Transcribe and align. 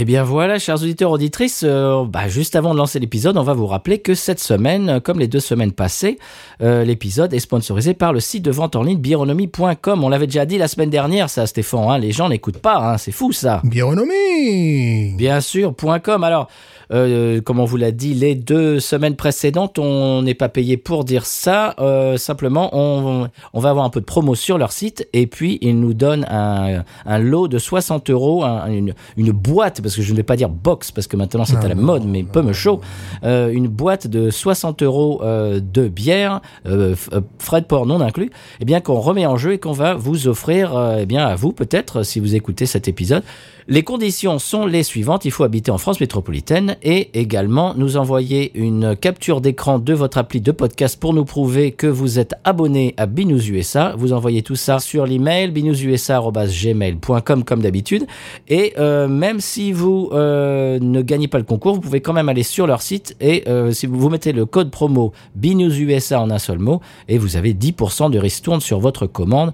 Eh 0.00 0.04
bien 0.04 0.22
voilà, 0.22 0.60
chers 0.60 0.76
auditeurs, 0.76 1.10
auditrices, 1.10 1.62
euh, 1.66 2.04
bah, 2.04 2.28
juste 2.28 2.54
avant 2.54 2.72
de 2.72 2.78
lancer 2.78 3.00
l'épisode, 3.00 3.36
on 3.36 3.42
va 3.42 3.52
vous 3.52 3.66
rappeler 3.66 3.98
que 3.98 4.14
cette 4.14 4.38
semaine, 4.38 4.88
euh, 4.90 5.00
comme 5.00 5.18
les 5.18 5.26
deux 5.26 5.40
semaines 5.40 5.72
passées, 5.72 6.18
euh, 6.62 6.84
l'épisode 6.84 7.34
est 7.34 7.40
sponsorisé 7.40 7.94
par 7.94 8.12
le 8.12 8.20
site 8.20 8.44
de 8.44 8.52
vente 8.52 8.76
en 8.76 8.84
ligne 8.84 8.98
bironomie.com. 8.98 10.04
On 10.04 10.08
l'avait 10.08 10.26
déjà 10.28 10.46
dit 10.46 10.56
la 10.56 10.68
semaine 10.68 10.90
dernière, 10.90 11.28
ça, 11.28 11.46
Stéphane. 11.48 11.88
hein, 11.88 11.98
les 11.98 12.12
gens 12.12 12.28
n'écoutent 12.28 12.58
pas, 12.58 12.76
hein, 12.76 12.96
c'est 12.98 13.10
fou 13.10 13.32
ça. 13.32 13.60
Bironomie 13.64 15.14
Bien 15.16 15.40
sûr, 15.40 15.74
.com. 16.04 16.22
Alors, 16.22 16.46
euh, 16.92 17.40
comme 17.40 17.58
on 17.58 17.64
vous 17.64 17.76
l'a 17.76 17.90
dit, 17.90 18.14
les 18.14 18.36
deux 18.36 18.78
semaines 18.78 19.16
précédentes, 19.16 19.80
on 19.80 20.22
n'est 20.22 20.34
pas 20.34 20.48
payé 20.48 20.76
pour 20.76 21.02
dire 21.04 21.26
ça. 21.26 21.74
Simplement, 22.18 22.70
on, 22.72 23.28
on 23.52 23.60
va 23.60 23.70
avoir 23.70 23.84
un 23.84 23.90
peu 23.90 24.00
de 24.00 24.04
promo 24.06 24.36
sur 24.36 24.58
leur 24.58 24.70
site 24.70 25.08
et 25.12 25.26
puis 25.26 25.58
ils 25.60 25.78
nous 25.80 25.92
donnent 25.92 26.26
un, 26.30 26.84
un 27.04 27.18
lot 27.18 27.48
de 27.48 27.58
60 27.58 28.10
euros, 28.10 28.44
un- 28.44 28.68
une, 28.70 28.94
une 29.16 29.32
boîte, 29.32 29.80
parce 29.88 29.96
que 29.96 30.02
je 30.02 30.12
ne 30.12 30.16
vais 30.18 30.22
pas 30.22 30.36
dire 30.36 30.50
box, 30.50 30.90
parce 30.90 31.06
que 31.06 31.16
maintenant 31.16 31.46
c'est 31.46 31.56
à 31.56 31.68
la 31.68 31.74
mode, 31.74 32.04
mais 32.04 32.22
peu 32.22 32.42
me 32.42 32.52
chaud, 32.52 32.80
euh, 33.24 33.50
une 33.50 33.68
boîte 33.68 34.06
de 34.06 34.30
60 34.30 34.82
euros 34.82 35.22
euh, 35.22 35.60
de 35.60 35.88
bière, 35.88 36.42
euh, 36.66 36.94
euh, 37.12 37.20
frais 37.38 37.62
de 37.62 37.66
port 37.66 37.86
non 37.86 38.02
inclus, 38.02 38.30
eh 38.60 38.66
bien 38.66 38.80
qu'on 38.80 39.00
remet 39.00 39.24
en 39.24 39.38
jeu 39.38 39.54
et 39.54 39.58
qu'on 39.58 39.72
va 39.72 39.94
vous 39.94 40.28
offrir, 40.28 40.76
euh, 40.76 40.98
eh 41.00 41.06
bien 41.06 41.26
à 41.26 41.36
vous 41.36 41.52
peut-être, 41.52 42.02
si 42.02 42.20
vous 42.20 42.34
écoutez 42.34 42.66
cet 42.66 42.86
épisode. 42.86 43.22
Les 43.70 43.82
conditions 43.82 44.38
sont 44.38 44.64
les 44.64 44.82
suivantes. 44.82 45.26
Il 45.26 45.30
faut 45.30 45.44
habiter 45.44 45.70
en 45.70 45.76
France 45.76 46.00
métropolitaine 46.00 46.78
et 46.82 47.10
également 47.12 47.74
nous 47.74 47.98
envoyer 47.98 48.58
une 48.58 48.96
capture 48.96 49.42
d'écran 49.42 49.78
de 49.78 49.92
votre 49.92 50.16
appli 50.16 50.40
de 50.40 50.52
podcast 50.52 50.98
pour 50.98 51.12
nous 51.12 51.26
prouver 51.26 51.72
que 51.72 51.86
vous 51.86 52.18
êtes 52.18 52.32
abonné 52.44 52.94
à 52.96 53.04
Binous 53.04 53.50
USA. 53.50 53.92
Vous 53.98 54.14
envoyez 54.14 54.40
tout 54.40 54.56
ça 54.56 54.78
sur 54.78 55.04
l'email 55.04 55.50
binoususa.gmail.com 55.50 57.44
comme 57.44 57.60
d'habitude. 57.60 58.06
Et 58.48 58.72
euh, 58.78 59.06
même 59.06 59.38
si 59.38 59.72
vous 59.72 60.08
euh, 60.14 60.78
ne 60.80 61.02
gagnez 61.02 61.28
pas 61.28 61.36
le 61.36 61.44
concours, 61.44 61.74
vous 61.74 61.82
pouvez 61.82 62.00
quand 62.00 62.14
même 62.14 62.30
aller 62.30 62.44
sur 62.44 62.66
leur 62.66 62.80
site 62.80 63.16
et 63.20 63.44
euh, 63.48 63.72
si 63.72 63.86
vous, 63.86 64.08
mettez 64.08 64.32
le 64.32 64.46
code 64.46 64.70
promo 64.70 65.12
BinouSUSA 65.34 66.18
en 66.18 66.30
un 66.30 66.38
seul 66.38 66.58
mot 66.58 66.80
et 67.06 67.18
vous 67.18 67.36
avez 67.36 67.52
10% 67.52 68.10
de 68.10 68.18
ristourne 68.18 68.62
sur 68.62 68.80
votre 68.80 69.06
commande 69.06 69.52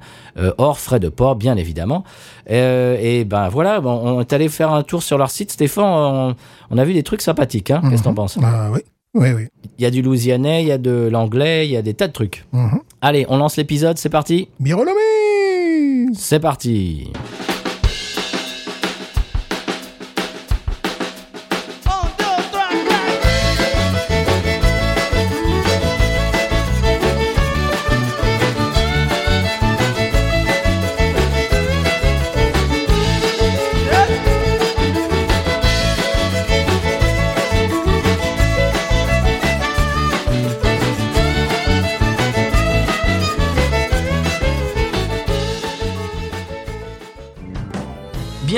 hors 0.58 0.78
frais 0.78 1.00
de 1.00 1.08
port 1.08 1.34
bien 1.34 1.56
évidemment. 1.56 2.04
Et 2.48 3.24
ben 3.24 3.48
voilà, 3.48 3.80
on 4.04 4.20
est 4.20 4.32
allé 4.32 4.48
faire 4.48 4.72
un 4.72 4.82
tour 4.82 5.02
sur 5.02 5.18
leur 5.18 5.30
site, 5.30 5.52
Stéphane. 5.52 5.84
On, 5.84 6.36
on 6.70 6.78
a 6.78 6.84
vu 6.84 6.92
des 6.94 7.02
trucs 7.02 7.22
sympathiques. 7.22 7.70
Hein 7.70 7.80
Qu'est-ce 7.88 8.02
que 8.02 8.04
t'en 8.08 8.14
penses? 8.14 8.38
Ah 8.42 8.68
oui, 8.72 8.80
oui, 9.14 9.28
oui. 9.34 9.46
Il 9.78 9.82
y 9.82 9.86
a 9.86 9.90
du 9.90 10.02
louisianais, 10.02 10.62
il 10.62 10.68
y 10.68 10.72
a 10.72 10.78
de 10.78 11.08
l'anglais, 11.10 11.66
il 11.66 11.72
y 11.72 11.76
a 11.76 11.82
des 11.82 11.94
tas 11.94 12.06
de 12.08 12.12
trucs. 12.12 12.44
Mhm. 12.52 12.80
Allez, 13.00 13.26
on 13.28 13.36
lance 13.38 13.56
l'épisode. 13.56 13.98
C'est 13.98 14.08
parti. 14.08 14.48
Bironomie 14.60 16.14
C'est 16.14 16.40
parti. 16.40 17.10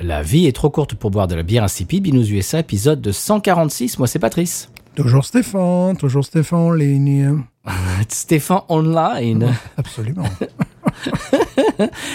La 0.00 0.22
vie 0.22 0.46
est 0.46 0.52
trop 0.52 0.70
courte 0.70 0.94
pour 0.94 1.10
boire 1.10 1.28
de 1.28 1.34
la 1.34 1.42
bière 1.42 1.62
insipide. 1.64 2.04
Binous 2.04 2.30
USA, 2.30 2.60
épisode 2.60 3.00
de 3.02 3.12
146. 3.12 3.98
Moi, 3.98 4.08
c'est 4.08 4.18
Patrice. 4.18 4.70
Toujours 4.94 5.24
Stéphane, 5.24 5.96
toujours 5.96 6.24
Stéphane 6.24 6.58
en 6.58 6.72
ligne. 6.72 7.42
Stéphane 8.08 8.62
Online. 8.68 9.52
Absolument. 9.76 10.24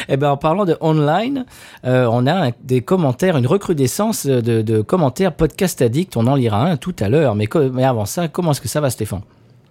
Eh 0.09 0.17
ben, 0.17 0.29
en 0.31 0.37
parlant 0.37 0.65
de 0.65 0.77
online, 0.79 1.45
euh, 1.85 2.07
on 2.11 2.27
a 2.27 2.47
un- 2.47 2.51
des 2.63 2.81
commentaires, 2.81 3.35
une 3.37 3.47
recrudescence 3.47 4.27
de, 4.27 4.61
de 4.61 4.81
commentaires 4.81 5.35
podcast 5.35 5.81
addict. 5.81 6.17
On 6.17 6.27
en 6.27 6.35
lira 6.35 6.63
un 6.65 6.77
tout 6.77 6.95
à 6.99 7.09
l'heure. 7.09 7.33
Mais, 7.35 7.47
mais 7.73 7.83
avant 7.83 8.05
ça, 8.05 8.27
comment 8.27 8.51
est-ce 8.51 8.61
que 8.61 8.67
ça 8.67 8.79
va, 8.81 8.89
Stéphane? 8.91 9.21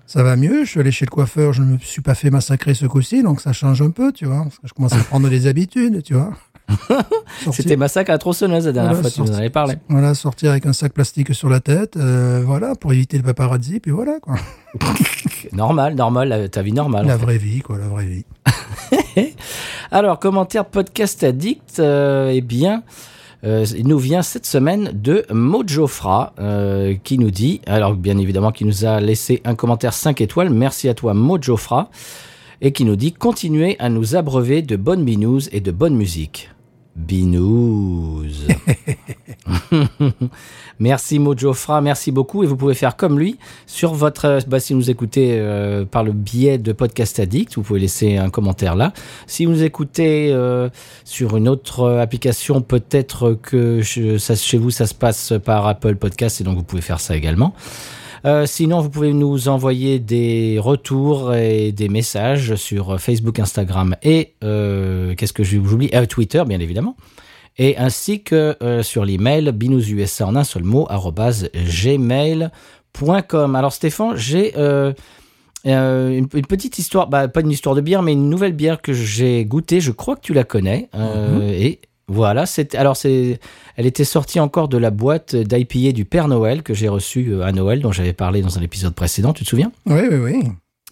Ça 0.07 0.23
va 0.25 0.35
mieux, 0.37 0.65
je 0.65 0.71
suis 0.71 0.81
allé 0.81 0.91
chez 0.91 1.05
le 1.05 1.11
coiffeur, 1.11 1.53
je 1.53 1.63
ne 1.63 1.75
me 1.75 1.79
suis 1.79 2.03
pas 2.03 2.15
fait 2.15 2.31
massacrer 2.31 2.75
ce 2.75 2.87
coup-ci, 2.87 3.23
donc 3.23 3.41
ça 3.41 3.53
change 3.53 3.83
un 3.83 3.91
peu, 3.91 4.11
tu 4.13 4.25
vois. 4.27 4.43
Parce 4.45 4.59
que 4.59 4.67
je 4.69 4.73
commence 4.75 4.93
à 4.95 4.99
prendre 5.05 5.29
des 5.29 5.47
habitudes, 5.47 6.03
tu 6.03 6.15
vois. 6.15 6.33
C'était 7.53 7.77
massacre 7.77 8.11
à 8.11 8.15
la 8.15 8.19
tronçonneuse 8.19 8.67
la 8.67 8.73
dernière 8.73 8.93
Voilà, 8.95 9.03
fois, 9.09 9.11
tu 9.11 9.21
nous 9.21 9.27
en 9.27 9.29
sorti- 9.29 9.39
avais 9.41 9.51
parlé. 9.51 9.75
Voilà, 9.89 10.15
sortir 10.15 10.51
avec 10.51 10.67
un 10.67 10.73
sac 10.73 10.93
plastique 10.93 11.35
sur 11.35 11.49
la 11.49 11.61
tête, 11.61 11.97
euh, 11.97 12.43
voilà, 12.45 12.75
pour 12.75 12.93
éviter 12.93 13.17
le 13.17 13.23
paparazzi, 13.23 13.81
puis 13.81 13.91
voilà, 13.91 14.19
quoi. 14.21 14.37
Normal, 15.53 15.95
normal, 15.95 16.29
la- 16.29 16.49
ta 16.49 16.63
vie 16.63 16.73
normale. 16.73 17.07
La 17.07 17.15
en 17.15 17.19
fait. 17.19 17.25
vraie 17.25 17.39
vie, 17.39 17.61
quoi, 17.61 17.79
la 17.79 17.87
vraie 17.89 18.07
vie. 18.07 18.25
Alors, 19.91 20.19
commentaire 20.19 20.65
podcast 20.65 21.23
addict, 21.23 21.79
euh, 21.79 22.31
eh 22.35 22.41
bien, 22.41 22.83
euh, 23.45 23.67
il 23.77 23.87
nous 23.87 23.99
vient 23.99 24.23
cette 24.23 24.47
semaine 24.47 24.91
de 24.95 25.25
Mojofra 25.31 26.33
euh, 26.39 26.95
qui 27.05 27.19
nous 27.19 27.31
dit, 27.31 27.61
alors 27.67 27.95
bien 27.95 28.17
évidemment, 28.19 28.53
qui 28.53 28.65
nous 28.65 28.85
a 28.87 29.01
laissé 29.01 29.43
un 29.45 29.55
commentaire 29.55 29.93
5 29.93 30.21
étoiles. 30.23 30.51
Merci 30.51 30.89
à 30.89 30.95
toi, 30.95 31.13
Mojofra. 31.15 31.91
Et 32.61 32.73
qui 32.73 32.85
nous 32.87 32.97
dit 32.97 33.13
continuez 33.13 33.77
à 33.81 33.91
nous 33.91 34.17
abreuver 34.17 34.63
de 34.63 34.77
bonnes 34.77 35.05
binous 35.05 35.49
et 35.53 35.61
de 35.61 35.71
bonne 35.71 35.95
musique. 35.97 36.51
Binous. 36.97 38.23
merci 40.79 41.19
Mojofra, 41.19 41.81
merci 41.81 42.13
beaucoup. 42.13 42.45
Et 42.45 42.47
vous 42.47 42.57
pouvez 42.57 42.75
faire 42.75 42.97
comme 42.97 43.19
lui 43.19 43.39
sur 43.67 43.95
votre. 43.95 44.25
euh, 44.27 44.41
Bah, 44.47 44.61
si 44.61 44.75
vous 44.75 44.91
écoutez 44.91 45.39
euh, 45.39 45.85
par 45.85 46.05
le 46.05 46.13
biais 46.13 46.59
de 46.59 46.73
Podcast 46.73 47.19
Addict, 47.19 47.57
vous 47.57 47.63
pouvez 47.63 47.81
laisser 47.81 48.17
un 48.17 48.31
commentaire 48.31 48.75
là. 48.77 48.93
Si 49.27 49.45
vous 49.45 49.53
nous 49.53 49.63
écoutez 49.65 50.31
euh, 50.33 50.69
sur 51.05 51.37
une 51.37 51.49
autre 51.49 51.81
euh, 51.81 52.01
application, 52.01 52.61
peut-être 52.61 53.39
que 53.43 53.81
ça, 54.19 54.35
chez 54.37 54.59
vous 54.59 54.71
ça 54.71 54.87
se 54.87 54.95
passe 54.95 55.33
par 55.45 55.67
Apple 55.67 55.97
Podcast 55.97 56.41
et 56.41 56.45
donc 56.45 56.57
vous 56.57 56.65
pouvez 56.65 56.83
faire 56.83 57.01
ça 57.01 57.17
également. 57.17 57.55
Euh, 58.27 58.47
sinon, 58.47 58.81
vous 58.81 58.91
pouvez 58.91 59.13
nous 59.13 59.49
envoyer 59.49 59.99
des 59.99 60.59
retours 60.59 61.35
et 61.35 61.73
des 61.73 61.89
messages 61.89 62.55
sur 62.55 63.01
Facebook, 63.01 63.39
Instagram 63.39 63.97
et 64.03 64.35
euh, 64.43 65.15
qu'est-ce 65.15 65.33
que 65.33 65.45
j'oublie 65.45 65.91
Euh, 65.95 66.07
Twitter, 66.07 66.43
bien 66.47 66.61
évidemment. 66.61 66.97
Et 67.59 67.77
ainsi 67.77 68.23
que 68.23 68.57
sur 68.83 69.05
l'email 69.05 69.53
binoususa 69.53 70.27
en 70.27 70.35
un 70.35 70.43
seul 70.43 70.65
mot 70.65 70.89
gmail.com. 71.55 73.55
Alors 73.55 73.73
Stéphane, 73.73 74.17
j'ai 74.17 74.53
euh, 75.67 76.11
une, 76.11 76.29
une 76.35 76.47
petite 76.47 76.79
histoire, 76.79 77.09
bah, 77.09 77.29
pas 77.29 77.41
une 77.41 77.51
histoire 77.51 77.75
de 77.75 77.81
bière, 77.81 78.03
mais 78.03 78.13
une 78.13 78.29
nouvelle 78.29 78.53
bière 78.53 78.83
que 78.83 78.93
j'ai 78.93 79.45
goûtée. 79.45 79.81
Je 79.81 79.93
crois 79.93 80.17
que 80.17 80.21
tu 80.21 80.35
la 80.35 80.45
connais. 80.45 80.89
Euh, 80.95 81.49
Et 81.51 81.81
voilà, 82.09 82.47
c'est 82.47 82.75
alors 82.75 82.97
c'est, 82.97 83.41
elle 83.77 83.87
était 83.87 84.05
sortie 84.05 84.41
encore 84.41 84.69
de 84.69 84.77
la 84.79 84.91
boîte 84.91 85.35
d'IPA 85.35 85.93
du 85.93 86.05
Père 86.05 86.29
Noël 86.29 86.63
que 86.63 86.75
j'ai 86.75 86.89
reçu 86.89 87.31
euh, 87.31 87.43
à 87.43 87.53
Noël, 87.53 87.81
dont 87.81 87.93
j'avais 87.93 88.13
parlé 88.13 88.43
dans 88.43 88.59
un 88.59 88.63
épisode 88.63 88.95
précédent. 88.95 89.33
Tu 89.33 89.45
te 89.45 89.49
souviens? 89.49 89.73
Oui, 89.87 90.03
oui, 90.11 90.17
oui. 90.17 90.43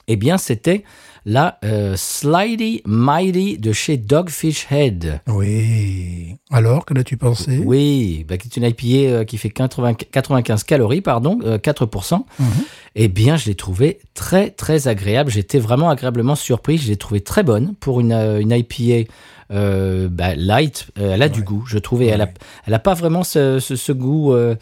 Eh 0.09 0.17
bien, 0.17 0.39
c'était 0.39 0.85
la 1.25 1.59
euh, 1.65 1.95
Slidey 1.97 2.83
Mighty 2.85 3.59
de 3.59 3.73
chez 3.73 3.97
Dogfish 3.97 4.67
Head. 4.71 5.21
Oui. 5.29 6.37
Alors, 6.51 6.85
que 6.85 6.95
l'as-tu 6.95 7.17
pensé? 7.17 7.59
Oui, 7.65 8.25
bah, 8.29 8.37
qui 8.37 8.49
est 8.49 8.57
une 8.57 8.65
IPA 8.65 9.13
euh, 9.13 9.25
qui 9.25 9.39
fait 9.39 9.51
80 9.51 9.95
95 9.95 10.65
calories, 10.65 11.01
pardon, 11.01 11.39
euh, 11.45 11.59
4%. 11.59 12.25
Mhm. 12.39 12.47
Eh 12.95 13.09
bien, 13.09 13.37
je 13.37 13.47
l'ai 13.47 13.55
trouvée 13.55 14.01
très, 14.15 14.51
très 14.51 14.87
agréable. 14.89 15.31
J'étais 15.31 15.59
vraiment 15.59 15.89
agréablement 15.89 16.35
surpris. 16.35 16.77
Je 16.77 16.89
l'ai 16.89 16.97
trouvée 16.97 17.23
très 17.23 17.43
bonne 17.43 17.75
pour 17.81 18.01
une, 18.01 18.13
euh, 18.13 18.39
une 18.41 18.51
IPA 18.51 19.11
euh, 19.51 20.09
bah, 20.11 20.35
light. 20.35 20.89
Euh, 20.99 21.15
elle 21.15 21.23
a 21.23 21.29
du 21.31 21.43
goût, 21.43 21.65
je 21.67 21.79
trouvais. 21.79 22.07
Elle 22.07 22.21
a, 22.21 22.29
elle 22.67 22.75
a 22.75 22.79
pas 22.79 22.93
vraiment 22.95 23.23
ce, 23.25 23.59
ce, 23.61 23.77
ce 23.77 23.93
goût 23.93 24.35
euh, 24.35 24.57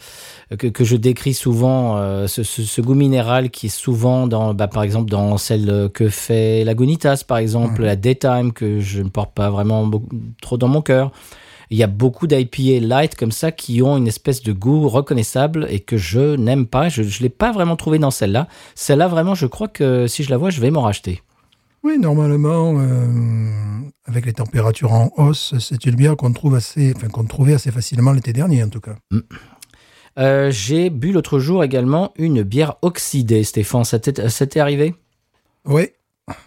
que, 0.57 0.67
que 0.67 0.83
je 0.85 0.95
décris 0.95 1.33
souvent, 1.33 1.97
euh, 1.97 2.27
ce, 2.27 2.43
ce, 2.43 2.81
goût 2.81 2.93
minéral 2.93 3.49
qui 3.49 3.65
est 3.67 3.69
souvent 3.69 4.27
dans, 4.27 4.53
bah, 4.53 4.67
par 4.67 4.83
exemple, 4.83 5.09
dans 5.09 5.37
celle 5.37 5.89
que 5.93 6.07
fait 6.09 6.63
Lagunitas, 6.63 7.23
par 7.27 7.37
exemple, 7.37 7.83
la 7.83 7.95
Daytime, 7.97 8.53
que 8.53 8.79
je 8.79 9.01
ne 9.01 9.09
porte 9.09 9.33
pas 9.33 9.49
vraiment 9.49 9.85
beaucoup- 9.85 10.09
trop 10.41 10.57
dans 10.57 10.67
mon 10.69 10.81
cœur. 10.81 11.11
Il 11.71 11.77
y 11.77 11.83
a 11.83 11.87
beaucoup 11.87 12.27
d'IPA 12.27 12.85
light 12.85 13.15
comme 13.15 13.31
ça 13.31 13.53
qui 13.53 13.81
ont 13.81 13.95
une 13.95 14.07
espèce 14.07 14.43
de 14.43 14.51
goût 14.51 14.89
reconnaissable 14.89 15.67
et 15.69 15.79
que 15.79 15.95
je 15.95 16.35
n'aime 16.35 16.67
pas. 16.67 16.89
Je 16.89 17.01
ne 17.01 17.21
l'ai 17.21 17.29
pas 17.29 17.53
vraiment 17.53 17.77
trouvé 17.77 17.97
dans 17.97 18.11
celle-là. 18.11 18.49
Celle-là, 18.75 19.07
vraiment, 19.07 19.35
je 19.35 19.45
crois 19.45 19.69
que 19.69 20.05
si 20.05 20.23
je 20.23 20.29
la 20.29 20.37
vois, 20.37 20.49
je 20.49 20.59
vais 20.59 20.69
m'en 20.69 20.81
racheter. 20.81 21.21
Oui, 21.83 21.97
normalement, 21.97 22.77
euh, 22.77 23.79
avec 24.05 24.25
les 24.25 24.33
températures 24.33 24.91
en 24.91 25.11
hausse, 25.15 25.55
c'est 25.59 25.85
une 25.85 25.95
bière 25.95 26.17
qu'on 26.17 26.33
trouve 26.33 26.55
assez, 26.55 26.93
enfin, 26.93 27.07
qu'on 27.07 27.23
trouvait 27.23 27.53
assez 27.53 27.71
facilement 27.71 28.11
l'été 28.11 28.33
dernier, 28.33 28.63
en 28.63 28.69
tout 28.69 28.81
cas. 28.81 28.97
Euh, 30.19 30.51
J'ai 30.51 30.89
bu 30.89 31.13
l'autre 31.13 31.39
jour 31.39 31.63
également 31.63 32.11
une 32.17 32.43
bière 32.43 32.75
oxydée, 32.81 33.45
Stéphane. 33.45 33.85
Ça 33.85 33.97
t'est 33.97 34.27
ça 34.27 34.45
t'est 34.45 34.59
arrivé? 34.59 34.93
Oui, 35.63 35.87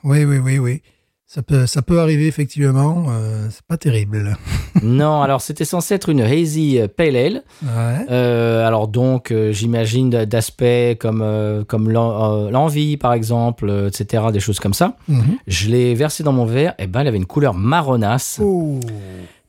oui, 0.05 0.25
oui, 0.25 0.37
oui, 0.37 0.59
oui. 0.59 0.83
Ça 1.27 1.43
peut, 1.43 1.67
ça 1.67 1.83
peut 1.83 2.01
arriver, 2.01 2.27
effectivement. 2.27 3.07
Euh, 3.09 3.49
c'est 3.51 3.65
pas 3.67 3.77
terrible. 3.77 4.37
Non, 4.83 5.23
alors 5.23 5.41
c'était 5.41 5.65
censé 5.65 5.95
être 5.95 6.09
une 6.11 6.21
hazy 6.21 6.81
pale 6.97 7.17
ale. 7.17 7.43
Ouais. 7.63 8.07
Euh, 8.11 8.67
alors 8.67 8.89
donc, 8.89 9.31
euh, 9.31 9.53
j'imagine 9.53 10.11
d'aspects 10.11 10.99
comme 10.99 11.23
euh, 11.23 11.63
comme 11.65 11.91
l'en- 11.91 12.33
euh, 12.47 12.51
l'envie 12.51 12.97
par 12.97 13.13
exemple, 13.15 13.69
euh, 13.71 13.89
etc. 13.89 14.25
Des 14.33 14.41
choses 14.41 14.59
comme 14.59 14.75
ça. 14.75 14.97
Mhm. 15.09 15.39
Je 15.47 15.69
l'ai 15.71 15.95
versé 15.95 16.23
dans 16.25 16.33
mon 16.33 16.45
verre. 16.45 16.75
Et 16.79 16.89
ben, 16.89 17.01
elle 17.01 17.07
avait 17.09 17.17
une 17.19 17.25
couleur 17.25 17.55
marronasse. 17.55 18.41
Oh. 18.43 18.81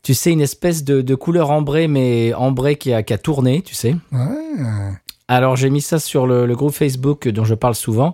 Tu 0.03 0.13
sais, 0.13 0.31
une 0.31 0.41
espèce 0.41 0.83
de, 0.83 1.01
de 1.01 1.15
couleur 1.15 1.49
ambrée, 1.49 1.87
mais 1.87 2.33
ambrée 2.35 2.75
qui 2.77 2.93
a, 2.93 3.01
qui 3.01 3.11
a 3.13 3.17
tourné, 3.17 3.63
tu 3.63 3.73
sais. 3.73 3.95
Ouais. 4.11 4.19
Alors 5.27 5.55
j'ai 5.55 5.71
mis 5.71 5.81
ça 5.81 5.97
sur 5.97 6.27
le, 6.27 6.45
le 6.45 6.55
groupe 6.55 6.71
Facebook 6.73 7.27
dont 7.29 7.45
je 7.45 7.55
parle 7.55 7.73
souvent, 7.73 8.13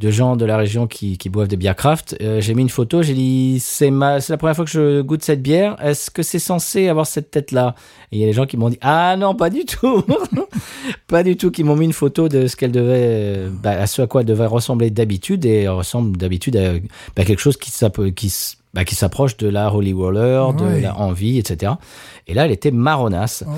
de 0.00 0.10
gens 0.10 0.34
de 0.34 0.46
la 0.46 0.56
région 0.56 0.86
qui, 0.86 1.18
qui 1.18 1.28
boivent 1.28 1.46
des 1.48 1.58
bières 1.58 1.76
craft. 1.76 2.16
Euh, 2.22 2.40
j'ai 2.40 2.54
mis 2.54 2.62
une 2.62 2.70
photo, 2.70 3.02
j'ai 3.02 3.12
dit 3.12 3.58
c'est 3.60 3.90
ma, 3.90 4.20
c'est 4.22 4.32
la 4.32 4.38
première 4.38 4.56
fois 4.56 4.64
que 4.64 4.70
je 4.70 5.02
goûte 5.02 5.22
cette 5.22 5.42
bière. 5.42 5.76
Est-ce 5.84 6.10
que 6.10 6.22
c'est 6.22 6.38
censé 6.38 6.88
avoir 6.88 7.06
cette 7.06 7.30
tête-là? 7.30 7.74
Et 8.10 8.16
il 8.16 8.20
y 8.20 8.24
a 8.24 8.26
des 8.26 8.32
gens 8.32 8.46
qui 8.46 8.56
m'ont 8.56 8.70
dit 8.70 8.78
ah 8.80 9.16
non 9.18 9.34
pas 9.34 9.50
du 9.50 9.66
tout, 9.66 10.02
pas 11.06 11.22
du 11.22 11.36
tout, 11.36 11.50
qui 11.50 11.64
m'ont 11.64 11.76
mis 11.76 11.84
une 11.84 11.92
photo 11.92 12.28
de 12.30 12.46
ce 12.46 12.56
qu'elle 12.56 12.72
devait, 12.72 13.02
euh, 13.02 13.50
bah, 13.62 13.72
à 13.72 13.86
ce 13.86 14.00
à 14.00 14.06
quoi 14.06 14.22
elle 14.22 14.26
devait 14.26 14.46
ressembler 14.46 14.90
d'habitude 14.90 15.44
et 15.44 15.62
elle 15.62 15.68
ressemble 15.70 16.16
d'habitude 16.16 16.56
à 16.56 16.72
bah, 17.14 17.24
quelque 17.24 17.40
chose 17.40 17.58
qui 17.58 17.70
qui 18.16 18.32
bah, 18.72 18.84
qui 18.84 18.94
s'approche 18.94 19.36
de 19.36 19.48
la 19.48 19.72
Holy 19.74 19.92
Roller, 19.92 20.54
de 20.54 20.64
Ouais. 20.64 20.80
la 20.80 20.96
Envie, 20.96 21.38
etc. 21.38 21.72
Et 22.26 22.32
là 22.34 22.46
elle 22.46 22.52
était 22.52 22.70
marronasse. 22.70 23.44
Oh. 23.46 23.50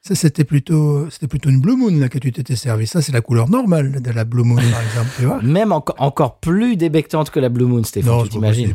Ça, 0.00 0.14
c'était 0.14 0.44
plutôt, 0.44 1.10
c'était 1.10 1.26
plutôt 1.26 1.50
une 1.50 1.60
Blue 1.60 1.76
Moon 1.76 1.90
là, 1.98 2.08
que 2.08 2.18
tu 2.18 2.32
t'étais 2.32 2.56
servi. 2.56 2.86
Ça, 2.86 3.02
c'est 3.02 3.12
la 3.12 3.20
couleur 3.20 3.50
normale 3.50 4.00
de 4.00 4.10
la 4.10 4.24
Blue 4.24 4.44
Moon, 4.44 4.56
par 4.56 4.64
exemple. 4.82 5.08
Tu 5.18 5.24
vois 5.26 5.42
Même 5.42 5.70
enco- 5.72 5.94
encore 5.98 6.36
plus 6.38 6.76
débectante 6.76 7.30
que 7.30 7.40
la 7.40 7.48
Blue 7.50 7.66
Moon, 7.66 7.82
Stéphane, 7.84 8.12
tu 8.22 8.24
c'est 8.24 8.28
pas 8.28 8.32
t'imagines. 8.52 8.74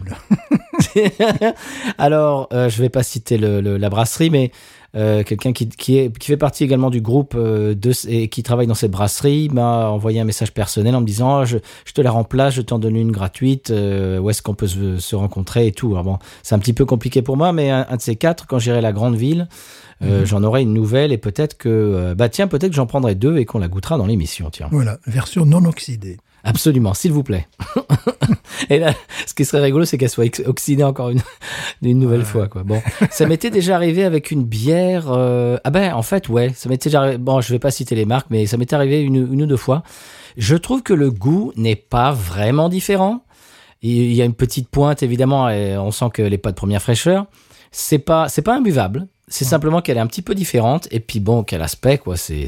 Alors, 1.97 2.49
euh, 2.53 2.69
je 2.69 2.81
vais 2.81 2.89
pas 2.89 3.03
citer 3.03 3.37
le, 3.37 3.61
le- 3.61 3.77
la 3.77 3.89
brasserie, 3.89 4.29
mais 4.29 4.51
euh, 4.95 5.23
quelqu'un 5.23 5.53
qui, 5.53 5.69
qui, 5.69 5.97
est, 5.97 6.15
qui 6.15 6.27
fait 6.27 6.37
partie 6.37 6.63
également 6.65 6.91
du 6.91 7.01
groupe 7.01 7.33
euh, 7.35 7.73
de, 7.73 7.91
et 8.07 8.27
qui 8.27 8.43
travaille 8.43 8.67
dans 8.67 8.75
cette 8.75 8.91
brasserie 8.91 9.49
m'a 9.51 9.87
envoyé 9.89 10.19
un 10.19 10.23
message 10.25 10.53
personnel 10.53 10.95
en 10.95 11.01
me 11.01 11.05
disant 11.07 11.37
Ah, 11.39 11.45
je, 11.45 11.57
je 11.85 11.93
te 11.93 12.01
la 12.01 12.11
remplace, 12.11 12.53
je 12.53 12.61
t'en 12.61 12.77
donne 12.77 12.95
une 12.95 13.11
gratuite, 13.11 13.71
euh, 13.71 14.19
où 14.19 14.29
est-ce 14.29 14.41
qu'on 14.43 14.53
peut 14.53 14.67
se, 14.67 14.99
se 14.99 15.15
rencontrer 15.15 15.67
et 15.67 15.71
tout. 15.71 15.91
Alors 15.93 16.03
bon, 16.03 16.19
c'est 16.43 16.53
un 16.53 16.59
petit 16.59 16.73
peu 16.73 16.85
compliqué 16.85 17.21
pour 17.23 17.37
moi, 17.37 17.53
mais 17.53 17.71
un, 17.71 17.87
un 17.89 17.95
de 17.95 18.01
ces 18.01 18.15
quatre, 18.15 18.45
quand 18.45 18.59
j'irai 18.59 18.77
à 18.77 18.81
la 18.81 18.91
grande 18.91 19.15
ville, 19.15 19.47
euh, 20.01 20.25
j'en 20.25 20.43
aurai 20.43 20.61
une 20.63 20.73
nouvelle 20.73 21.11
et 21.11 21.17
peut-être 21.17 21.57
que, 21.57 21.69
euh, 21.69 22.15
bah 22.15 22.29
tiens, 22.29 22.47
peut-être 22.47 22.69
que 22.71 22.75
j'en 22.75 22.87
prendrai 22.87 23.15
deux 23.15 23.37
et 23.37 23.45
qu'on 23.45 23.59
la 23.59 23.67
goûtera 23.67 23.97
dans 23.97 24.05
l'émission, 24.07 24.49
tiens. 24.51 24.67
Voilà, 24.71 24.97
version 25.07 25.45
non 25.45 25.63
oxydée. 25.65 26.17
Absolument, 26.45 26.93
s'il 26.93 27.13
vous 27.13 27.23
plaît. 27.23 27.47
Et 28.69 28.77
là, 28.79 28.93
ce 29.25 29.33
qui 29.33 29.45
serait 29.45 29.61
rigolo, 29.61 29.85
c'est 29.85 29.97
qu'elle 29.97 30.09
soit 30.09 30.25
oxydée 30.45 30.83
encore 30.83 31.09
une, 31.09 31.21
une 31.81 31.99
nouvelle 31.99 32.25
fois, 32.25 32.47
quoi. 32.47 32.63
Bon, 32.63 32.81
ça 33.11 33.25
m'était 33.25 33.49
déjà 33.49 33.75
arrivé 33.75 34.03
avec 34.03 34.29
une 34.31 34.43
bière. 34.43 35.05
euh, 35.09 35.57
Ah 35.63 35.69
ben, 35.69 35.93
en 35.93 36.01
fait, 36.01 36.27
ouais, 36.29 36.51
ça 36.53 36.67
m'était 36.69 36.89
déjà. 36.89 36.99
arrivé- 37.01 37.17
Bon, 37.17 37.39
je 37.41 37.49
vais 37.53 37.59
pas 37.59 37.71
citer 37.71 37.95
les 37.95 38.05
marques, 38.05 38.27
mais 38.29 38.45
ça 38.45 38.57
m'était 38.57 38.75
arrivé 38.75 39.01
une, 39.01 39.15
une 39.33 39.41
ou 39.43 39.45
deux 39.45 39.57
fois. 39.57 39.83
Je 40.37 40.55
trouve 40.55 40.83
que 40.83 40.93
le 40.93 41.11
goût 41.11 41.53
n'est 41.55 41.75
pas 41.77 42.11
vraiment 42.11 42.67
différent. 42.69 43.23
Il 43.81 44.13
y 44.13 44.21
a 44.21 44.25
une 44.25 44.33
petite 44.33 44.69
pointe, 44.69 45.03
évidemment, 45.03 45.49
et 45.49 45.77
on 45.77 45.91
sent 45.91 46.05
qu'elle 46.13 46.31
n'est 46.31 46.37
pas 46.37 46.51
de 46.51 46.55
première 46.55 46.81
fraîcheur. 46.81 47.25
C'est 47.71 47.99
pas, 47.99 48.29
c'est 48.29 48.41
pas 48.41 48.55
imbuvable. 48.55 49.07
C'est 49.33 49.45
simplement 49.45 49.81
qu'elle 49.81 49.97
est 49.97 49.99
un 50.01 50.05
petit 50.05 50.21
peu 50.21 50.35
différente. 50.35 50.87
Et 50.91 50.99
puis 50.99 51.19
bon, 51.19 51.43
quel 51.43 51.63
aspect, 51.63 51.97
quoi. 51.97 52.17
C'est, 52.17 52.47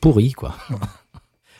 pourri, 0.00 0.32
quoi. 0.32 0.56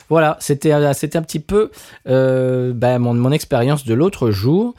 Voilà, 0.08 0.36
c'était 0.40 0.70
un- 0.72 0.92
c'était 0.92 1.18
un 1.18 1.22
petit 1.22 1.40
peu 1.40 1.70
euh, 2.08 2.72
ben, 2.72 2.98
mon, 3.00 3.12
mon 3.14 3.32
expérience 3.32 3.84
de 3.84 3.92
l'autre 3.94 4.30
jour. 4.30 4.74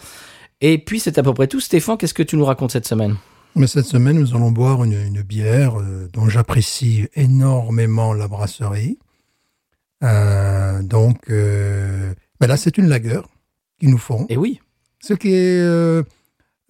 Et 0.62 0.78
puis 0.78 1.00
c'est 1.01 1.18
à 1.18 1.24
peu 1.24 1.34
près 1.34 1.48
tout. 1.48 1.60
Stéphane, 1.60 1.98
qu'est-ce 1.98 2.13
que 2.13 2.24
tu 2.24 2.38
nous 2.38 2.45
racontes 2.45 2.72
cette 2.72 2.88
semaine? 2.88 3.16
Mais 3.56 3.68
cette 3.68 3.86
semaine, 3.86 4.19
nous 4.19 4.36
allons 4.36 4.51
boire 4.51 4.84
une, 4.86 4.94
une 4.94 5.22
bière 5.24 5.80
euh, 5.80 6.07
dont 6.13 6.30
j'apprécie 6.30 7.07
énormément 7.16 8.13
la 8.13 8.28
brasserie. 8.30 9.00
Euh, 10.04 10.81
donc, 10.81 11.30
euh, 11.30 12.13
ben 12.39 12.48
là, 12.48 12.56
c'est 12.57 12.78
une 12.78 12.88
lager 12.88 13.19
qu'ils 13.80 13.89
nous 13.89 13.98
font. 13.98 14.25
Eh 14.30 14.38
oui, 14.38 14.60
Ce 15.01 15.13
qui 15.13 15.34
est 15.34 16.04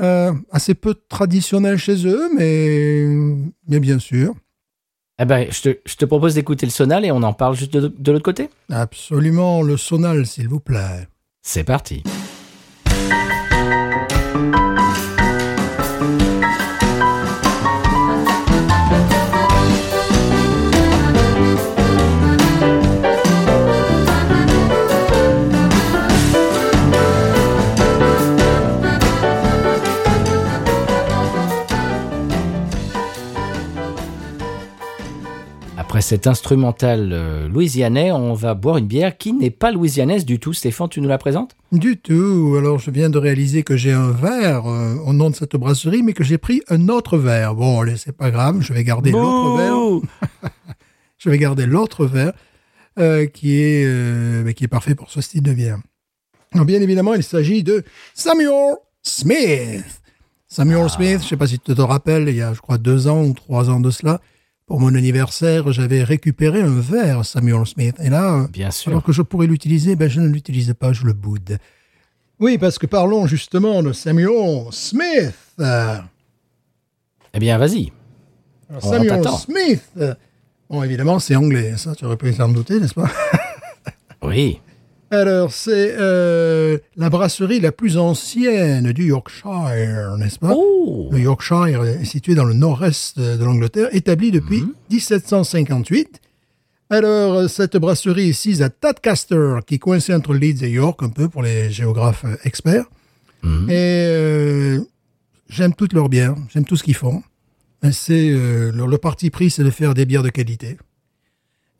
euh, 0.01 0.33
assez 0.51 0.73
peu 0.75 0.95
traditionnel 1.09 1.77
chez 1.77 2.05
eux, 2.05 2.29
mais, 2.35 3.05
mais 3.67 3.79
bien 3.79 3.99
sûr, 3.99 4.35
eh 5.19 5.25
ben, 5.25 5.47
je, 5.51 5.61
te, 5.61 5.77
je 5.85 5.95
te 5.95 6.05
propose 6.05 6.35
d'écouter 6.35 6.65
le 6.65 6.71
sonal 6.71 7.03
et 7.05 7.11
on 7.11 7.23
en 7.23 7.33
parle 7.33 7.55
juste 7.55 7.73
de, 7.73 7.87
de 7.87 8.11
l'autre 8.11 8.23
côté. 8.23 8.49
absolument 8.71 9.63
le 9.63 9.77
sonal, 9.77 10.25
s'il 10.25 10.47
vous 10.47 10.59
plaît. 10.59 11.07
C'est 11.41 11.63
parti. 11.63 12.03
Après 35.97 36.03
cet 36.03 36.27
instrumental 36.27 37.09
euh, 37.11 37.47
louisianais, 37.47 38.11
on 38.11 38.35
va 38.35 38.53
boire 38.53 38.77
une 38.77 38.85
bière 38.85 39.17
qui 39.17 39.33
n'est 39.33 39.49
pas 39.49 39.71
louisianaise 39.71 40.25
du 40.25 40.37
tout. 40.37 40.53
Stéphane, 40.53 40.89
tu 40.89 41.01
nous 41.01 41.09
la 41.09 41.17
présentes? 41.17 41.57
Du 41.71 41.97
tout. 41.97 42.55
Alors, 42.55 42.77
je 42.77 42.91
viens 42.91 43.09
de 43.09 43.17
réaliser 43.17 43.63
que 43.63 43.75
j'ai 43.75 43.93
un 43.93 44.11
verre 44.11 44.67
euh, 44.67 44.93
au 45.07 45.13
nom 45.13 45.31
de 45.31 45.35
cette 45.35 45.55
brasserie, 45.55 46.03
mais 46.03 46.13
que 46.13 46.23
j'ai 46.23 46.37
pris 46.37 46.61
un 46.69 46.87
autre 46.89 47.17
verre. 47.17 47.55
Bon, 47.55 47.81
allez, 47.81 47.97
c'est 47.97 48.15
pas 48.15 48.29
grave, 48.29 48.61
je 48.61 48.73
vais 48.73 48.83
garder 48.83 49.09
l'autre 49.09 49.57
verre. 49.57 50.51
Je 51.17 51.31
vais 51.31 51.39
garder 51.39 51.65
l'autre 51.65 52.05
verre 52.05 52.33
euh, 52.99 53.25
qui 53.25 53.59
est 53.59 53.83
euh, 53.83 54.43
mais 54.45 54.53
qui 54.53 54.65
est 54.65 54.67
parfait 54.67 54.93
pour 54.93 55.09
ce 55.09 55.19
style 55.19 55.41
de 55.41 55.51
bière. 55.51 55.79
Alors, 56.53 56.67
bien 56.67 56.79
évidemment, 56.79 57.15
il 57.15 57.23
s'agit 57.23 57.63
de 57.63 57.83
Samuel 58.13 58.75
Smith. 59.01 59.83
Samuel 60.47 60.91
Smith, 60.91 61.21
je 61.23 61.29
sais 61.29 61.37
pas 61.37 61.47
si 61.47 61.57
tu 61.57 61.73
te 61.73 61.81
rappelles, 61.81 62.29
il 62.29 62.35
y 62.35 62.43
a, 62.43 62.53
je 62.53 62.61
crois, 62.61 62.77
deux 62.77 63.07
ans 63.07 63.23
ou 63.23 63.33
trois 63.33 63.71
ans 63.71 63.79
de 63.79 63.89
cela, 63.89 64.21
pour 64.67 64.81
mon 64.81 64.93
anniversaire, 64.95 65.71
j'avais 65.71 66.03
récupéré 66.03 66.61
un 66.61 66.79
verre 66.79 67.25
Samuel 67.25 67.65
Smith. 67.65 67.95
Et 68.03 68.09
là, 68.09 68.47
Bien 68.51 68.69
sûr. 68.69 68.91
alors 68.91 69.01
que 69.01 69.13
je 69.13 69.21
pourrais 69.21 69.47
l'utiliser, 69.47 69.95
ben 69.95 70.09
je 70.09 70.19
ne 70.19 70.27
l'utilise 70.27 70.73
pas, 70.77 70.91
je 70.91 71.05
le 71.05 71.13
boude. 71.13 71.57
Oui, 72.39 72.57
parce 72.57 72.77
que 72.77 72.85
parlons 72.85 73.25
justement 73.27 73.81
de 73.81 73.93
Samuel 73.93 74.65
Smith. 74.71 75.33
Eh 77.33 77.39
bien, 77.39 77.57
vas-y. 77.57 77.91
Samuel. 78.81 79.23
Smith. 79.39 79.89
bon, 80.69 80.83
évidemment, 80.83 81.19
c'est 81.19 81.35
anglais, 81.37 81.77
ça, 81.77 81.95
tu 81.95 82.03
aurais 82.05 82.17
pu 82.17 82.33
s'en 82.33 82.49
douter, 82.49 82.79
n'est-ce 82.79 82.93
pas? 82.93 83.09
Oui. 84.21 84.59
Alors, 85.09 85.53
c'est 85.53 85.95
euh, 85.97 86.77
la 86.97 87.09
brasserie 87.09 87.59
la 87.61 87.71
plus 87.71 87.97
ancienne 87.97 88.91
du 88.91 89.05
Yorkshire, 89.07 90.15
n'est-ce 90.17 90.37
pas? 90.39 90.51
Oh 90.53 91.07
Le 91.11 91.19
Yorkshire 91.19 91.83
est 91.85 92.03
situé 92.05 92.35
dans 92.35 92.43
le 92.43 92.53
nord-est 92.53 93.17
de 93.17 93.43
l'Angleterre, 93.43 93.87
établi 93.93 94.31
depuis 94.31 94.63
1758. 94.89 96.19
Alors, 96.89 97.33
euh, 97.35 97.47
cette 97.47 97.77
brasserie 97.77 98.29
est 98.29 98.33
sise 98.33 98.61
à 98.61 98.69
Tadcaster, 98.69 99.55
qui 99.65 99.75
est 99.75 99.79
coincée 99.79 100.13
entre 100.13 100.33
Leeds 100.33 100.63
et 100.65 100.71
York, 100.71 101.01
un 101.03 101.09
peu 101.09 101.29
pour 101.29 101.41
les 101.43 101.69
géographes 101.69 102.25
euh, 102.25 102.35
experts. 102.43 102.85
Mhm. 103.43 103.69
Et 103.69 103.73
euh, 103.75 104.79
j'aime 105.49 105.73
toutes 105.73 105.93
leurs 105.93 106.09
bières, 106.09 106.35
j'aime 106.53 106.65
tout 106.65 106.75
ce 106.75 106.83
qu'ils 106.83 106.95
font. 106.95 107.23
C'est 107.91 108.29
euh, 108.31 108.71
leur- 108.73 108.99
parti 108.99 109.29
pris, 109.29 109.49
c'est 109.51 109.63
de 109.63 109.69
faire 109.69 109.93
des 109.93 110.05
bières 110.05 110.23
de 110.23 110.29
qualité. 110.29 110.77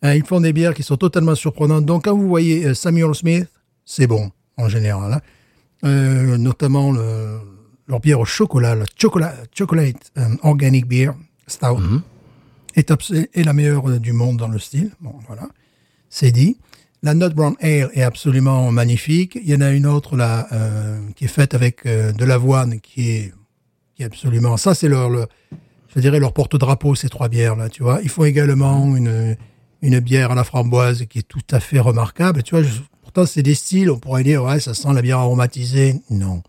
Euh, 0.06 0.16
ils 0.16 0.24
font 0.26 0.40
des 0.42 0.54
bières 0.54 0.74
qui 0.74 0.84
sont 0.84 0.98
totalement 0.98 1.36
surprenantes. 1.36 1.86
Donc, 1.86 2.06
quand 2.06 2.16
vous 2.16 2.28
voyez 2.28 2.66
euh, 2.66 2.74
Samuel 2.74 3.14
Smith, 3.16 3.48
c'est 3.86 4.08
bon 4.08 4.32
en 4.58 4.70
général. 4.70 5.14
hein. 5.14 5.22
Euh, 5.86 6.38
notamment 6.38 6.92
le- 6.92 7.40
leur 7.88 8.00
bière 8.00 8.20
au 8.20 8.26
chocolat, 8.26 8.76
la 8.76 8.86
chocolat, 9.00 9.34
chocolate 9.54 10.12
organic 10.44 10.88
beer 10.88 11.12
stout, 11.48 11.78
Mhm. 11.78 12.02
est, 12.76 13.44
la 13.46 13.54
meilleure 13.54 14.00
du 14.00 14.12
monde 14.14 14.38
dans 14.38 14.48
le 14.48 14.60
style. 14.60 14.92
Bon, 15.02 15.14
voilà, 15.28 15.48
c'est 16.10 16.32
dit. 16.32 16.58
La 17.04 17.14
Nut 17.14 17.30
Brown 17.34 17.56
Ale 17.62 17.90
est 17.94 18.02
absolument 18.02 18.72
magnifique. 18.72 19.38
Il 19.42 19.48
y 19.50 19.56
en 19.56 19.62
a 19.62 19.70
une 19.72 19.86
autre 19.86 20.18
là 20.18 20.48
euh, 20.52 21.00
qui 21.16 21.26
est 21.26 21.30
faite 21.30 21.54
avec 21.54 21.86
euh, 21.86 22.12
de 22.12 22.26
l'avoine 22.26 22.80
qui 22.82 23.10
est, 23.12 23.34
qui 23.96 24.02
est 24.02 24.06
absolument. 24.06 24.58
Ça, 24.58 24.74
c'est 24.74 24.90
leur, 24.90 25.10
le- 25.10 25.28
je 25.96 26.00
dirais 26.02 26.20
leur 26.20 26.34
porte-drapeau 26.34 26.96
ces 26.96 27.08
trois 27.08 27.30
bières 27.30 27.56
là, 27.56 27.70
tu 27.70 27.84
vois. 27.84 28.00
Ils 28.02 28.10
font 28.10 28.26
également 28.26 28.96
une 28.98 29.38
une 29.82 30.00
bière 30.00 30.32
à 30.32 30.36
la 30.36 30.44
framboise 30.44 31.06
qui 31.06 31.20
est 31.20 31.28
tout 31.28 31.40
à 31.52 31.60
fait 31.60 31.80
remarquable. 31.80 32.44
Tu 32.44 32.56
vois, 32.56 32.68
pourtant 33.02 33.26
c'est 33.26 33.44
des 33.44 33.56
styles, 33.56 33.92
on 33.92 34.00
pourrait 34.00 34.24
dire 34.24 34.44
ouais, 34.44 34.60
ça 34.60 34.74
sent 34.74 34.94
la 34.94 35.02
bière 35.02 35.20
aromatisée. 35.20 35.96
Non, 36.10 36.42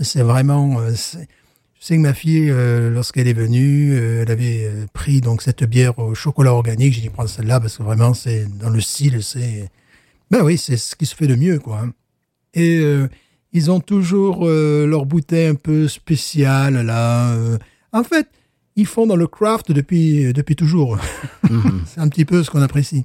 c'est 0.00 0.22
vraiment. 0.22 0.80
euh, 0.80 0.90
je 0.92 1.86
sais 1.86 1.96
que 1.96 2.00
ma 2.02 2.14
fille, 2.14 2.48
euh, 2.50 2.90
lorsqu'elle 2.90 3.26
est 3.28 3.32
venue, 3.32 3.92
euh, 3.94 4.22
elle 4.22 4.30
avait 4.30 4.70
pris 4.92 5.20
donc 5.20 5.42
cette 5.42 5.64
bière 5.64 5.98
au 5.98 6.14
chocolat 6.14 6.52
organique. 6.52 6.94
J'ai 6.94 7.00
dit 7.00 7.10
prends 7.10 7.26
celle-là 7.26 7.60
parce 7.60 7.76
que 7.78 7.82
vraiment 7.82 8.14
c'est 8.14 8.46
dans 8.58 8.70
le 8.70 8.80
style, 8.80 9.22
c'est. 9.22 9.68
Ben 10.30 10.42
oui, 10.42 10.58
c'est 10.58 10.76
ce 10.76 10.96
qui 10.96 11.06
se 11.06 11.14
fait 11.14 11.26
de 11.26 11.34
mieux, 11.34 11.58
quoi. 11.58 11.80
hein. 11.80 11.92
Et 12.54 12.82
ils 13.52 13.70
ont 13.70 13.80
toujours 13.80 14.46
leur 14.46 15.06
bouteille 15.06 15.46
un 15.46 15.54
peu 15.54 15.88
spéciale 15.88 16.84
là. 16.86 17.34
En 17.92 18.04
fait, 18.04 18.28
ils 18.76 18.86
font 18.86 19.06
dans 19.06 19.16
le 19.16 19.26
craft 19.26 19.72
depuis 19.72 20.32
depuis 20.32 20.56
toujours. 20.56 20.98
Mhm. 21.50 21.82
c'est 21.86 22.00
un 22.00 22.08
petit 22.08 22.24
peu 22.24 22.42
ce 22.42 22.50
qu'on 22.50 22.62
apprécie. 22.62 23.04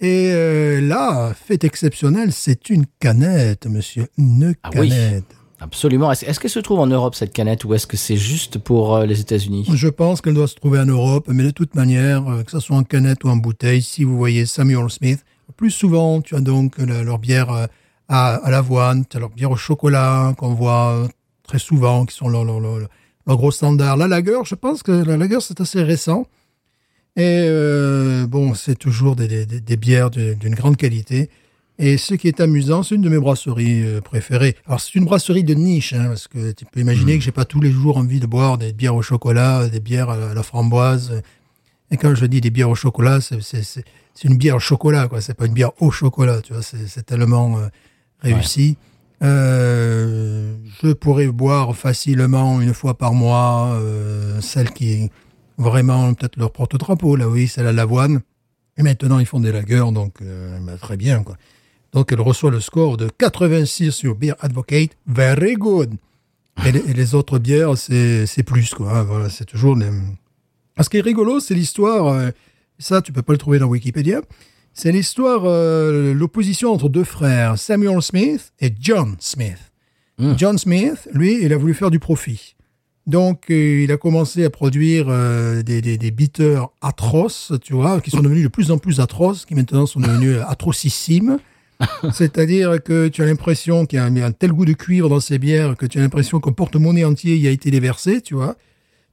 Et 0.00 0.30
euh, 0.32 0.80
là, 0.82 1.32
fait 1.34 1.64
exceptionnel, 1.64 2.30
c'est 2.32 2.68
une 2.68 2.84
canette, 3.00 3.66
monsieur, 3.66 4.08
une 4.18 4.54
Ah 4.62 4.70
oui. 4.76 4.90
canette. 4.90 5.24
Absolument. 5.58 6.12
Est-ce 6.12 6.38
qu'elle 6.38 6.50
se 6.50 6.58
trouve 6.58 6.80
en 6.80 6.86
Europe, 6.86 7.14
cette 7.14 7.32
canette, 7.32 7.64
ou 7.64 7.72
est-ce 7.72 7.86
que 7.86 7.96
c'est 7.96 8.18
juste 8.18 8.58
pour 8.58 8.94
euh, 8.94 9.06
les 9.06 9.20
États-Unis? 9.20 9.66
Je 9.72 9.88
pense 9.88 10.20
qu'elle 10.20 10.34
doit 10.34 10.48
se 10.48 10.54
trouver 10.54 10.78
en 10.80 10.84
Europe, 10.84 11.28
mais 11.32 11.44
de 11.44 11.50
toute 11.50 11.74
manière, 11.74 12.28
euh, 12.30 12.42
que 12.42 12.50
ce 12.50 12.60
soit 12.60 12.76
en 12.76 12.84
canette 12.84 13.24
ou 13.24 13.28
en 13.30 13.36
bouteille, 13.36 13.80
si 13.80 14.04
vous 14.04 14.18
voyez 14.18 14.44
Samuel 14.44 14.90
Smith, 14.90 15.24
plus 15.56 15.70
souvent, 15.70 16.20
tu 16.20 16.34
as 16.36 16.40
donc 16.40 16.76
la- 16.76 17.02
leur 17.02 17.18
bière 17.18 17.50
euh, 17.50 17.66
à, 18.08 18.34
à 18.34 18.50
l'avoine, 18.50 19.06
tu 19.08 19.16
as 19.16 19.20
leur 19.20 19.30
bière 19.30 19.50
au 19.50 19.56
chocolat 19.56 20.34
qu'on 20.36 20.52
voit 20.52 20.92
euh, 20.92 21.08
très 21.42 21.58
souvent, 21.58 22.04
qui 22.04 22.14
sont 22.14 22.28
leur, 22.28 22.44
leur, 22.44 22.60
leur- 22.60 22.86
leur 23.26 23.36
gros 23.36 23.50
standard. 23.50 23.96
La 23.96 24.08
lager, 24.08 24.38
je 24.44 24.54
pense 24.54 24.82
que 24.82 24.92
la 24.92 25.16
lager, 25.16 25.38
c'est 25.40 25.60
assez 25.60 25.82
récent. 25.82 26.26
Et 27.16 27.46
euh, 27.48 28.26
bon, 28.26 28.54
c'est 28.54 28.76
toujours 28.76 29.16
des, 29.16 29.26
des- 29.26 29.46
des- 29.46 29.60
des 29.60 29.76
bières 29.76 30.10
d'une 30.10 30.54
grande 30.54 30.76
qualité. 30.76 31.30
Et 31.78 31.98
ce 31.98 32.14
qui 32.14 32.28
est 32.28 32.40
amusant, 32.40 32.82
c'est 32.82 32.94
une 32.94 33.02
de 33.02 33.08
mes 33.10 33.18
brasseries 33.18 33.82
euh, 33.84 34.00
préférées. 34.00 34.56
Alors, 34.66 34.80
c'est 34.80 34.94
une 34.94 35.04
brasserie 35.04 35.44
de 35.44 35.52
niche, 35.54 35.92
hein, 35.92 36.06
parce 36.08 36.26
que 36.28 36.52
tu 36.52 36.64
peux 36.64 36.80
imaginer 36.80 37.18
que 37.18 37.24
j'ai 37.24 37.32
pas 37.32 37.44
tous 37.44 37.60
les 37.60 37.70
jours 37.70 37.98
envie 37.98 38.20
de 38.20 38.26
boire 38.26 38.56
des 38.58 38.72
bières 38.72 38.94
au 38.94 39.02
chocolat, 39.02 39.68
des 39.68 39.80
bières 39.80 40.08
à 40.10 40.34
la, 40.34 40.42
framboise. 40.42 41.20
Et 41.90 41.96
quand 41.98 42.14
je 42.14 42.24
dis 42.26 42.40
des 42.40 42.50
bières 42.50 42.70
au 42.70 42.74
chocolat, 42.74 43.20
c'est, 43.20 43.84
une 44.24 44.36
bière 44.38 44.56
au 44.56 44.60
chocolat, 44.60 45.08
quoi. 45.08 45.20
C'est 45.20 45.34
pas 45.34 45.44
une 45.46 45.52
bière 45.52 45.72
au 45.82 45.90
chocolat, 45.90 46.40
tu 46.40 46.54
vois. 46.54 46.62
C'est, 46.62 46.86
c'est 46.88 47.04
tellement 47.04 47.58
euh, 47.58 47.68
réussi. 48.20 48.76
Euh, 49.22 50.56
je 50.82 50.92
pourrais 50.92 51.28
boire 51.28 51.74
facilement 51.74 52.60
une 52.60 52.74
fois 52.74 52.98
par 52.98 53.14
mois 53.14 53.70
euh, 53.80 54.40
celle 54.40 54.70
qui 54.72 54.92
est 54.92 55.10
vraiment 55.58 56.12
peut-être 56.14 56.36
leur 56.36 56.52
porte-drapeau, 56.52 57.16
là, 57.16 57.28
oui, 57.28 57.48
celle 57.48 57.66
à 57.66 57.72
l'avoine. 57.72 58.20
Et 58.76 58.82
maintenant, 58.82 59.18
ils 59.18 59.26
font 59.26 59.40
des 59.40 59.52
lagers, 59.52 59.90
donc 59.92 60.20
euh, 60.20 60.58
bah, 60.60 60.76
très 60.78 60.96
bien. 60.96 61.24
Donc, 61.92 62.12
elle 62.12 62.20
reçoit 62.20 62.50
le 62.50 62.60
score 62.60 62.96
de 62.98 63.08
86 63.08 63.90
sur 63.90 64.16
Beer 64.16 64.34
Advocate. 64.40 64.90
Very 65.06 65.54
good. 65.54 65.94
Et 66.64 66.72
les, 66.72 67.14
autres 67.14 67.38
bières, 67.38 67.76
c'est, 67.76 68.42
plus, 68.44 68.74
quoi. 68.74 68.98
hein, 68.98 69.02
Voilà, 69.04 69.28
c'est 69.30 69.44
toujours 69.44 69.76
les... 69.76 69.88
Ce 70.80 70.88
qui 70.88 70.98
est 70.98 71.02
rigolo, 71.02 71.40
c'est 71.40 71.54
l'histoire, 71.54 72.08
euh, 72.08 72.30
ça, 72.78 73.00
tu 73.00 73.12
peux 73.12 73.22
pas 73.22 73.32
le 73.32 73.38
trouver 73.38 73.58
dans 73.58 73.66
Wikipédia, 73.66 74.20
c'est 74.76 74.92
l'histoire, 74.92 75.44
euh, 75.46 76.12
l'opposition 76.12 76.70
entre 76.70 76.90
deux 76.90 77.02
frères, 77.02 77.58
Samuel 77.58 78.02
Smith 78.02 78.52
et 78.60 78.70
John 78.78 79.16
Smith. 79.20 79.72
Mm. 80.18 80.34
John 80.36 80.58
Smith, 80.58 81.08
lui, 81.14 81.42
il 81.42 81.52
a 81.54 81.56
voulu 81.56 81.72
faire 81.72 81.90
du 81.90 81.98
profit. 81.98 82.56
Donc, 83.06 83.44
euh, 83.50 83.84
il 83.84 83.90
a 83.90 83.96
commencé 83.96 84.44
à 84.44 84.50
produire 84.50 85.06
euh, 85.08 85.62
des, 85.62 85.80
des, 85.80 85.96
des 85.96 86.10
bitters 86.10 86.68
atroces, 86.82 87.54
tu 87.62 87.72
vois, 87.72 88.02
qui 88.02 88.10
sont 88.10 88.20
devenus 88.20 88.42
de 88.42 88.48
plus 88.48 88.70
en 88.70 88.76
plus 88.76 89.00
atroces, 89.00 89.46
qui 89.46 89.54
maintenant 89.54 89.86
sont 89.86 90.00
devenus 90.00 90.36
atrocissimes. 90.46 91.38
C'est-à-dire 92.12 92.82
que 92.82 93.08
tu 93.08 93.22
as 93.22 93.26
l'impression 93.26 93.86
qu'il 93.86 93.98
y 93.98 94.00
a 94.00 94.04
un, 94.04 94.16
un 94.16 94.32
tel 94.32 94.52
goût 94.52 94.66
de 94.66 94.74
cuivre 94.74 95.08
dans 95.08 95.20
ces 95.20 95.38
bières 95.38 95.76
que 95.76 95.86
tu 95.86 95.98
as 95.98 96.02
l'impression 96.02 96.38
qu'un 96.38 96.52
porte-monnaie 96.52 97.04
entier 97.04 97.36
y 97.36 97.48
a 97.48 97.50
été 97.50 97.70
déversé, 97.70 98.20
tu 98.20 98.34
vois. 98.34 98.56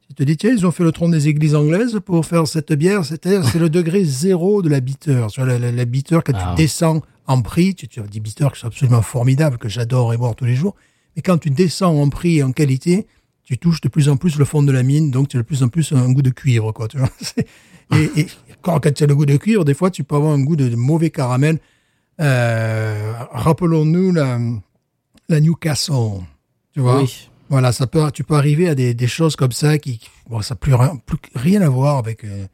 Tu 0.09 0.15
te 0.15 0.23
dis, 0.23 0.37
tiens, 0.37 0.51
ils 0.51 0.65
ont 0.65 0.71
fait 0.71 0.83
le 0.83 0.91
tronc 0.91 1.09
des 1.09 1.27
églises 1.27 1.55
anglaises 1.55 1.99
pour 2.05 2.25
faire 2.25 2.47
cette 2.47 2.71
bière. 2.73 3.03
C'est-à-dire, 3.05 3.43
c'est 3.45 3.57
le 3.59 3.69
degré 3.79 4.03
zéro 4.03 4.61
de 4.61 4.69
la 4.69 4.79
bitter. 4.79 5.25
Tu 5.31 5.39
vois, 5.41 5.49
la, 5.49 5.57
la, 5.59 5.71
la 5.71 5.85
bitter, 5.85 6.19
quand 6.25 6.33
Ah. 6.35 6.53
tu 6.55 6.61
descends 6.61 7.01
en 7.25 7.41
prix, 7.41 7.73
tu, 7.73 7.87
tu 7.87 7.99
as 7.99 8.03
des 8.03 8.19
bitters 8.19 8.51
qui 8.53 8.59
sont 8.59 8.67
absolument 8.67 9.01
formidables, 9.01 9.57
que 9.57 9.69
j'adore 9.69 10.13
et 10.13 10.17
boire 10.17 10.35
tous 10.35 10.45
les 10.45 10.55
jours. 10.55 10.75
Mais 11.15 11.21
quand 11.21 11.37
tu 11.37 11.49
descends 11.49 11.95
en 11.99 12.09
prix 12.09 12.37
et 12.39 12.43
en 12.43 12.51
qualité, 12.51 13.07
tu 13.43 13.57
touches 13.57 13.81
de 13.81 13.87
plus 13.89 14.09
en 14.09 14.17
plus 14.17 14.37
le 14.37 14.45
fond 14.45 14.61
de 14.61 14.71
la 14.71 14.83
mine, 14.83 15.09
donc 15.11 15.29
tu 15.29 15.37
as 15.37 15.41
de 15.41 15.45
plus 15.45 15.63
en 15.63 15.67
plus 15.69 15.91
un 15.93 16.11
goût 16.11 16.21
de 16.21 16.29
cuivre, 16.29 16.71
quoi. 16.73 16.87
Tu 16.87 16.97
vois 16.97 17.09
et, 17.97 18.09
et 18.21 18.27
quand, 18.61 18.79
quand 18.79 18.93
tu 18.93 19.03
as 19.03 19.07
le 19.07 19.15
goût 19.15 19.25
de 19.25 19.37
cuivre, 19.37 19.63
des 19.65 19.73
fois, 19.73 19.89
tu 19.89 20.03
peux 20.03 20.15
avoir 20.15 20.33
un 20.33 20.39
goût 20.41 20.55
de, 20.55 20.67
de 20.69 20.75
mauvais 20.75 21.09
caramel. 21.09 21.59
Euh, 22.21 23.13
Rappelons-nous 23.31 24.11
la, 24.11 24.39
la 25.29 25.39
Newcastle. 25.39 26.21
Tu 26.73 26.79
vois 26.81 27.01
Oui. 27.01 27.29
Voilà, 27.53 27.71
ça 27.71 27.87
peut, 27.87 28.11
tu 28.11 28.23
peux 28.23 28.35
arriver 28.35 28.67
à 28.69 28.75
des, 28.75 28.93
des 28.93 29.07
choses 29.07 29.35
comme 29.35 29.51
ça 29.51 29.77
qui, 29.77 29.99
bon, 30.29 30.41
ça 30.41 30.53
n'a 30.55 30.57
plus, 30.59 30.73
rien- 30.73 30.97
plus 31.05 31.17
rien 31.35 31.61
à 31.61 31.69
voir 31.69 31.97
avec 31.97 32.23
euh, 32.23 32.45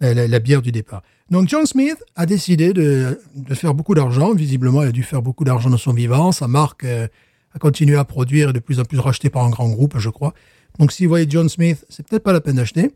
la, 0.00 0.14
la- 0.14 0.28
la 0.28 0.38
bière 0.38 0.62
du 0.62 0.72
départ. 0.72 1.02
Donc 1.30 1.48
John 1.48 1.64
Smith 1.66 1.96
a 2.16 2.26
décidé 2.26 2.72
de, 2.72 3.20
de 3.36 3.54
faire 3.54 3.72
beaucoup 3.74 3.94
d'argent. 3.94 4.34
Visiblement, 4.34 4.82
il 4.82 4.88
a 4.88 4.92
dû 4.92 5.02
faire 5.02 5.22
beaucoup 5.22 5.44
d'argent 5.44 5.70
dans 5.70 5.76
son 5.78 5.92
vivant. 5.92 6.32
Sa 6.32 6.48
marque 6.48 6.84
euh, 6.84 7.06
a 7.54 7.58
continué 7.58 7.96
à 7.96 8.04
produire 8.04 8.50
et 8.50 8.52
de 8.52 8.58
plus 8.58 8.80
en 8.80 8.84
plus 8.84 8.98
rachetée 8.98 9.30
par 9.30 9.44
un 9.44 9.50
grand 9.50 9.68
groupe, 9.68 9.98
je 9.98 10.10
crois. 10.10 10.34
Donc 10.78 10.92
si 10.92 11.04
vous 11.04 11.08
voyez 11.10 11.26
John 11.28 11.48
Smith, 11.48 11.84
c'est 11.88 12.06
peut-être 12.06 12.22
pas 12.24 12.32
la 12.32 12.40
peine 12.40 12.56
d'acheter. 12.56 12.90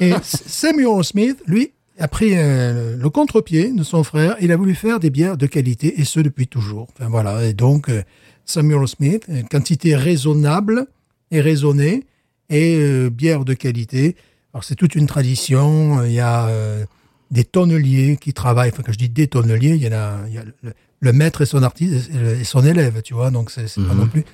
Et 0.00 0.12
Samuel 0.22 1.02
Smith, 1.04 1.42
lui, 1.46 1.72
a 1.98 2.08
pris 2.08 2.32
euh, 2.36 2.96
le 2.96 3.10
contre-pied 3.10 3.72
de 3.72 3.82
son 3.84 4.02
frère. 4.04 4.36
Il 4.40 4.50
a 4.52 4.56
voulu 4.56 4.74
faire 4.74 4.98
des 5.00 5.10
bières 5.10 5.36
de 5.36 5.46
qualité, 5.46 6.00
et 6.00 6.04
ce 6.04 6.20
depuis 6.20 6.46
toujours. 6.48 6.88
Enfin 6.92 7.08
voilà. 7.08 7.44
Et 7.44 7.54
donc 7.54 7.88
euh, 7.88 8.02
Samuel 8.44 8.86
Smith, 8.88 9.24
une 9.28 9.48
quantité 9.48 9.96
raisonnable 9.96 10.86
et 11.30 11.40
raisonnée, 11.40 12.04
et 12.50 12.76
euh, 12.78 13.10
bière 13.10 13.44
de 13.44 13.54
qualité. 13.54 14.16
Alors 14.52 14.64
c'est 14.64 14.74
toute 14.74 14.94
une 14.94 15.06
tradition. 15.06 16.04
Il 16.04 16.12
y 16.12 16.20
a 16.20 16.46
euh, 16.48 16.84
des 17.30 17.44
tonneliers 17.44 18.18
qui 18.20 18.32
travaillent. 18.32 18.70
Enfin, 18.70 18.82
quand 18.84 18.92
je 18.92 18.98
dis 18.98 19.08
des 19.08 19.26
tonneliers, 19.28 19.74
il 19.76 19.82
y 19.82 19.88
en 19.88 19.92
a, 19.92 20.18
il 20.28 20.34
y 20.34 20.38
a 20.38 20.44
le, 20.62 20.72
le 21.00 21.12
maître 21.12 21.42
et 21.42 21.46
son 21.46 21.62
artiste 21.62 22.10
et 22.40 22.44
son 22.44 22.64
élève, 22.64 23.02
tu 23.02 23.14
vois. 23.14 23.30
Donc 23.30 23.50
c'est 23.50 23.64
pas 23.74 23.80
Mhm. 23.94 23.98
non 23.98 24.06
plus 24.06 24.24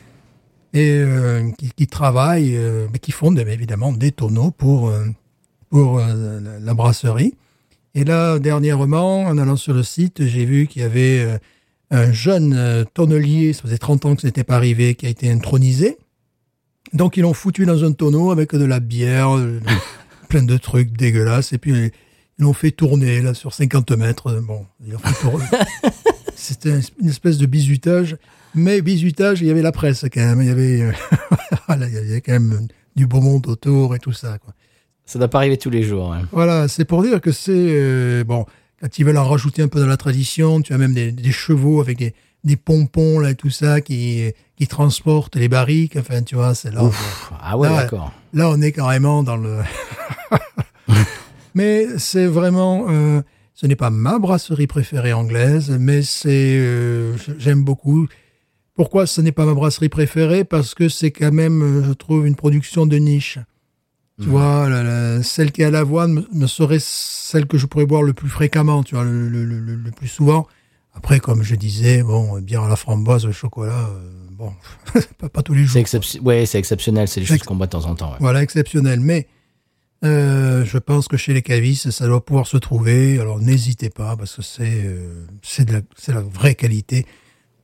et 0.73 1.01
euh, 1.01 1.51
qui, 1.59 1.71
qui 1.71 1.87
travaillent, 1.89 2.57
mais 2.93 3.01
qui 3.01 3.11
font 3.11 3.35
évidemment 3.35 3.93
des 3.93 4.13
tonneaux 4.13 4.51
pour 4.53 4.93
pour 5.69 5.99
la, 6.01 6.75
brasserie. 6.75 7.35
Et 7.95 8.05
là, 8.05 8.39
dernièrement, 8.39 9.23
en 9.23 9.37
allant 9.39 9.57
sur 9.57 9.73
le 9.75 9.83
site, 9.83 10.27
j'ai 10.27 10.45
vu 10.45 10.67
qu'il 10.69 10.83
y 10.83 10.85
avait 10.85 11.41
un 11.91 12.13
jeune 12.13 12.55
euh, 12.57 12.85
tonnelier, 12.85 13.53
ça 13.53 13.63
faisait 13.63 13.79
30 13.79 14.07
ans 14.07 14.15
que 14.15 14.23
ce 14.23 14.27
n'était 14.27 14.45
pas 14.45 14.57
arrivé, 14.57 14.95
qui 14.95 15.07
a 15.07 15.09
été 15.09 15.31
intronisé. 15.31 15.99
Donc, 16.93 17.17
ils 17.17 17.23
l'ont 17.23 17.35
foutu 17.35 17.67
dans 17.67 17.85
un 17.85 17.93
tonneau 17.93 18.31
avec 18.31 18.55
de 18.55 18.65
la 18.65 18.81
bière, 18.81 19.37
euh, 19.37 19.61
plein 20.29 20.43
de 20.43 20.57
trucs 20.57 20.97
dégueulasses, 20.97 21.53
et 21.53 21.59
puis 21.59 21.73
euh, 21.73 21.89
ils 22.39 22.43
l'ont 22.43 22.53
fait 22.53 22.71
tourner 22.71 23.21
là 23.21 23.35
sur 23.35 23.53
50 23.53 23.91
mètres. 23.93 24.41
Bon, 24.41 24.67
fait 24.99 25.21
tourner. 25.21 25.45
C'était 26.37 26.81
une 27.01 27.09
espèce 27.09 27.37
de 27.39 27.47
bizutage, 27.47 28.17
mais 28.55 28.81
bizutage, 28.81 29.43
il 29.43 29.49
y 29.49 29.51
avait 29.51 29.63
la 29.63 29.73
presse 29.73 30.05
quand 30.13 30.21
même. 30.21 30.41
Il 30.41 30.49
y 30.49 30.51
avait, 30.51 30.81
euh, 30.83 30.93
voilà, 31.67 31.87
il 31.87 31.95
y 31.95 31.99
avait 31.99 32.21
quand 32.21 32.33
même 32.33 32.69
du 32.97 33.07
beau 33.07 33.21
monde 33.21 33.47
autour 33.47 33.95
et 33.95 33.99
tout 33.99 34.13
ça. 34.13 34.39
Quoi. 34.39 34.55
Ça 35.05 35.19
doit 35.19 35.29
pas 35.29 35.39
arriver 35.39 35.59
tous 35.59 35.71
les 35.71 35.83
jours. 35.83 36.13
hein. 36.13 36.23
Voilà, 36.33 36.67
c'est 36.69 36.85
pour 36.85 37.03
dire 37.03 37.21
que 37.21 37.33
c'est 37.33 37.51
euh, 37.53 38.25
bon. 38.25 38.47
Quand 38.81 38.99
ils 38.99 39.05
veulent 39.05 39.19
en 39.19 39.29
rajouter 39.29 39.63
un 39.63 39.69
peu 39.69 39.79
dans 39.81 39.87
la 39.87 39.97
tradition, 39.97 40.61
tu 40.63 40.73
as 40.73 40.79
même 40.79 40.95
des, 40.95 41.13
des 41.13 41.33
chevaux 41.33 41.81
avec 41.81 41.99
des, 41.99 42.15
des 42.45 42.57
pompons 42.57 43.19
là, 43.19 43.31
et 43.31 43.35
tout 43.35 43.51
ça 43.51 43.81
qui 43.81 44.33
qui 44.57 44.67
transportent 44.67 45.37
les 45.37 45.49
barriques. 45.49 45.97
Enfin, 45.97 46.23
tu 46.23 46.35
vois, 46.35 46.55
c'est 46.55 46.71
là. 46.73 46.85
Ouf. 46.85 47.31
Ah 47.43 47.57
ouais, 47.59 47.69
Ah 47.69 47.73
ouais. 47.73 47.77
d'accord. 47.83 48.13
Là, 48.33 48.49
on 48.51 48.61
est 48.61 48.73
carrément 48.73 49.23
dans 49.23 49.37
le. 49.37 49.59
mais 51.55 51.87
c'est 51.99 52.27
vraiment. 52.27 52.87
euh, 52.89 53.23
ce 53.55 53.67
n'est 53.67 53.77
pas 53.77 53.91
ma 53.91 54.19
brasserie 54.19 54.67
préférée 54.67 55.13
anglaise, 55.13 55.71
mais 55.79 56.03
c'est. 56.03 56.57
euh, 56.59 57.15
J'aime 57.39 57.63
beaucoup. 57.65 58.09
Pourquoi 58.75 59.07
ce 59.07 59.21
n'est 59.21 59.33
pas 59.33 59.45
ma 59.45 59.53
brasserie 59.55 59.91
préférée? 59.91 60.45
Parce 60.45 60.75
que 60.75 60.89
c'est 60.89 61.11
quand 61.11 61.33
même, 61.33 61.63
euh, 61.63 61.85
je 61.87 61.93
trouve, 61.93 62.27
une 62.27 62.37
production 62.37 62.87
de 62.87 62.97
niche. 62.97 63.39
Tu 64.21 64.29
vois, 64.29 64.69
la- 64.69 64.83
la- 64.83 65.23
celle 65.23 65.51
qui 65.53 65.63
est 65.63 65.67
à 65.67 65.71
l'avoine 65.71 66.13
me, 66.13 66.29
me 66.33 66.47
serait 66.47 66.79
celle 66.81 67.47
que 67.47 67.57
je 67.59 67.67
pourrais 67.67 67.87
boire 67.87 68.03
le 68.03 68.13
plus 68.13 68.29
fréquemment, 68.29 68.83
tu 68.83 68.95
vois, 68.95 69.05
le, 69.05 69.29
le- 69.29 69.45
le- 69.45 69.59
le- 69.61 69.77
le 69.77 69.91
plus 69.93 70.09
souvent. 70.09 70.47
Après, 70.95 71.21
comme 71.21 71.43
je 71.43 71.55
disais, 71.55 72.03
bon, 72.03 72.39
bière 72.41 72.63
à 72.65 72.69
la 72.69 72.77
framboise, 72.77 73.25
au 73.25 73.33
chocolat, 73.33 73.89
euh, 73.91 74.11
bon, 74.33 74.53
pas, 75.19 75.29
pas 75.29 75.43
tous 75.43 75.55
les 75.55 75.65
jours. 75.65 75.83
C'est 75.87 76.21
ouais, 76.21 76.45
c'est 76.47 76.59
exceptionnel. 76.59 77.07
C'est 77.09 77.21
C'est 77.21 77.27
choses 77.27 77.43
qu'on 77.45 77.55
boit 77.57 77.67
de 77.67 77.73
temps 77.73 77.87
en 77.87 77.95
temps. 77.95 78.11
ouais. 78.11 78.17
Voilà, 78.21 78.43
exceptionnel. 78.43 78.99
Mais 79.01 79.29
euh, 80.05 80.65
je 80.65 80.79
pense 80.79 81.07
que 81.09 81.17
chez 81.17 81.33
les 81.33 81.43
cavistes, 81.43 81.91
ça 81.93 82.07
doit 82.07 82.25
pouvoir 82.25 82.47
se 82.47 82.57
trouver. 82.57 83.21
Alors 83.21 83.39
n'hésitez 83.39 83.89
pas, 83.89 84.17
parce 84.17 84.35
que 84.37 84.43
c'est 84.43 84.83
euh, 84.85 85.25
c'est 85.43 85.65
de 85.67 85.75
la, 86.09 86.21
vraie 86.21 86.55
qualité 86.57 87.07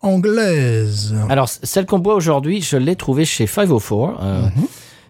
anglaise. 0.03 1.15
Alors, 1.29 1.49
celle 1.49 1.87
qu'on 1.87 1.99
boit 1.99 2.15
aujourd'hui, 2.15 2.63
je 2.63 2.77
l'ai 2.77 2.97
trouvée 2.97 3.25
chez 3.25 3.47
504. 3.47 4.19
Euh, 4.23 4.43
Mhm. 4.43 4.67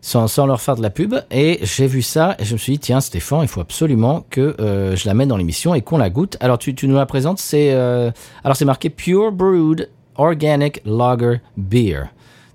Sans, 0.06 0.28
sans 0.28 0.46
leur 0.46 0.60
faire 0.60 0.76
de 0.76 0.82
la 0.82 0.90
pub. 0.90 1.16
Et 1.32 1.58
j'ai 1.62 1.88
vu 1.88 2.00
ça 2.00 2.36
et 2.38 2.44
je 2.44 2.52
me 2.52 2.58
suis 2.58 2.74
dit, 2.74 2.78
tiens, 2.78 3.00
Stéphane, 3.00 3.40
il 3.42 3.48
faut 3.48 3.60
absolument 3.60 4.24
que 4.30 4.54
euh, 4.60 4.94
je 4.94 5.04
la 5.08 5.14
mette 5.14 5.26
dans 5.26 5.36
l'émission 5.36 5.74
et 5.74 5.82
qu'on 5.82 5.98
la 5.98 6.10
goûte. 6.10 6.36
Alors, 6.38 6.58
tu, 6.58 6.76
tu 6.76 6.86
nous 6.86 6.94
la 6.94 7.06
présentes, 7.06 7.40
c'est 7.40 7.72
euh, 7.72 8.12
alors 8.44 8.56
c'est 8.56 8.64
marqué 8.64 8.88
Pure 8.88 9.32
Brewed 9.32 9.90
Organic 10.14 10.80
Lager 10.84 11.40
Beer. 11.56 12.04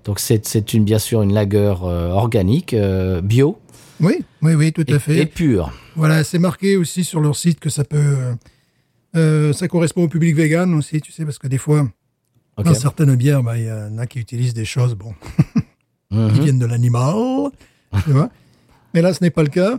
Donc, 0.06 0.18
c'est 0.18 0.46
c'est 0.46 0.72
une, 0.72 0.84
bien 0.84 0.98
sûr 0.98 1.20
une 1.20 1.34
lager 1.34 1.74
euh, 1.84 2.08
organique, 2.08 2.74
bio 3.22 3.58
Oui, 4.00 4.24
oui, 4.40 4.54
oui, 4.54 4.72
tout 4.72 4.90
et, 4.90 4.94
à 4.94 4.98
fait. 4.98 5.18
et 5.18 5.26
pure. 5.26 5.70
Voilà, 5.94 6.24
c'est 6.24 6.38
marqué 6.38 6.78
aussi 6.78 7.04
sur 7.04 7.20
leur 7.20 7.36
site 7.36 7.60
que 7.60 7.68
ça 7.68 7.84
peut. 7.84 8.34
ça 9.52 9.68
correspond 9.68 10.04
au 10.04 10.08
public 10.08 10.34
vegan 10.34 10.72
aussi, 10.72 11.02
tu 11.02 11.12
sais, 11.12 11.26
parce 11.26 11.38
que 11.38 11.48
des 11.48 11.58
fois, 11.58 11.86
dans 12.56 12.72
certaines 12.72 13.14
bières, 13.14 13.42
bah, 13.42 13.58
il 13.58 13.66
y 13.66 13.70
en 13.70 13.98
a 13.98 14.06
qui 14.06 14.20
utilisent 14.20 14.54
des 14.54 14.64
choses, 14.64 14.94
bon, 14.94 15.12
qui 16.12 16.16
Mhm. 16.38 16.40
viennent 16.44 16.58
de 16.58 16.66
l'animal, 16.66 17.50
tu 18.04 18.10
vois. 18.12 18.28
Mais 18.94 19.00
là, 19.02 19.12
ce 19.14 19.24
n'est 19.24 19.30
pas 19.30 19.42
le 19.42 19.48
cas. 19.48 19.78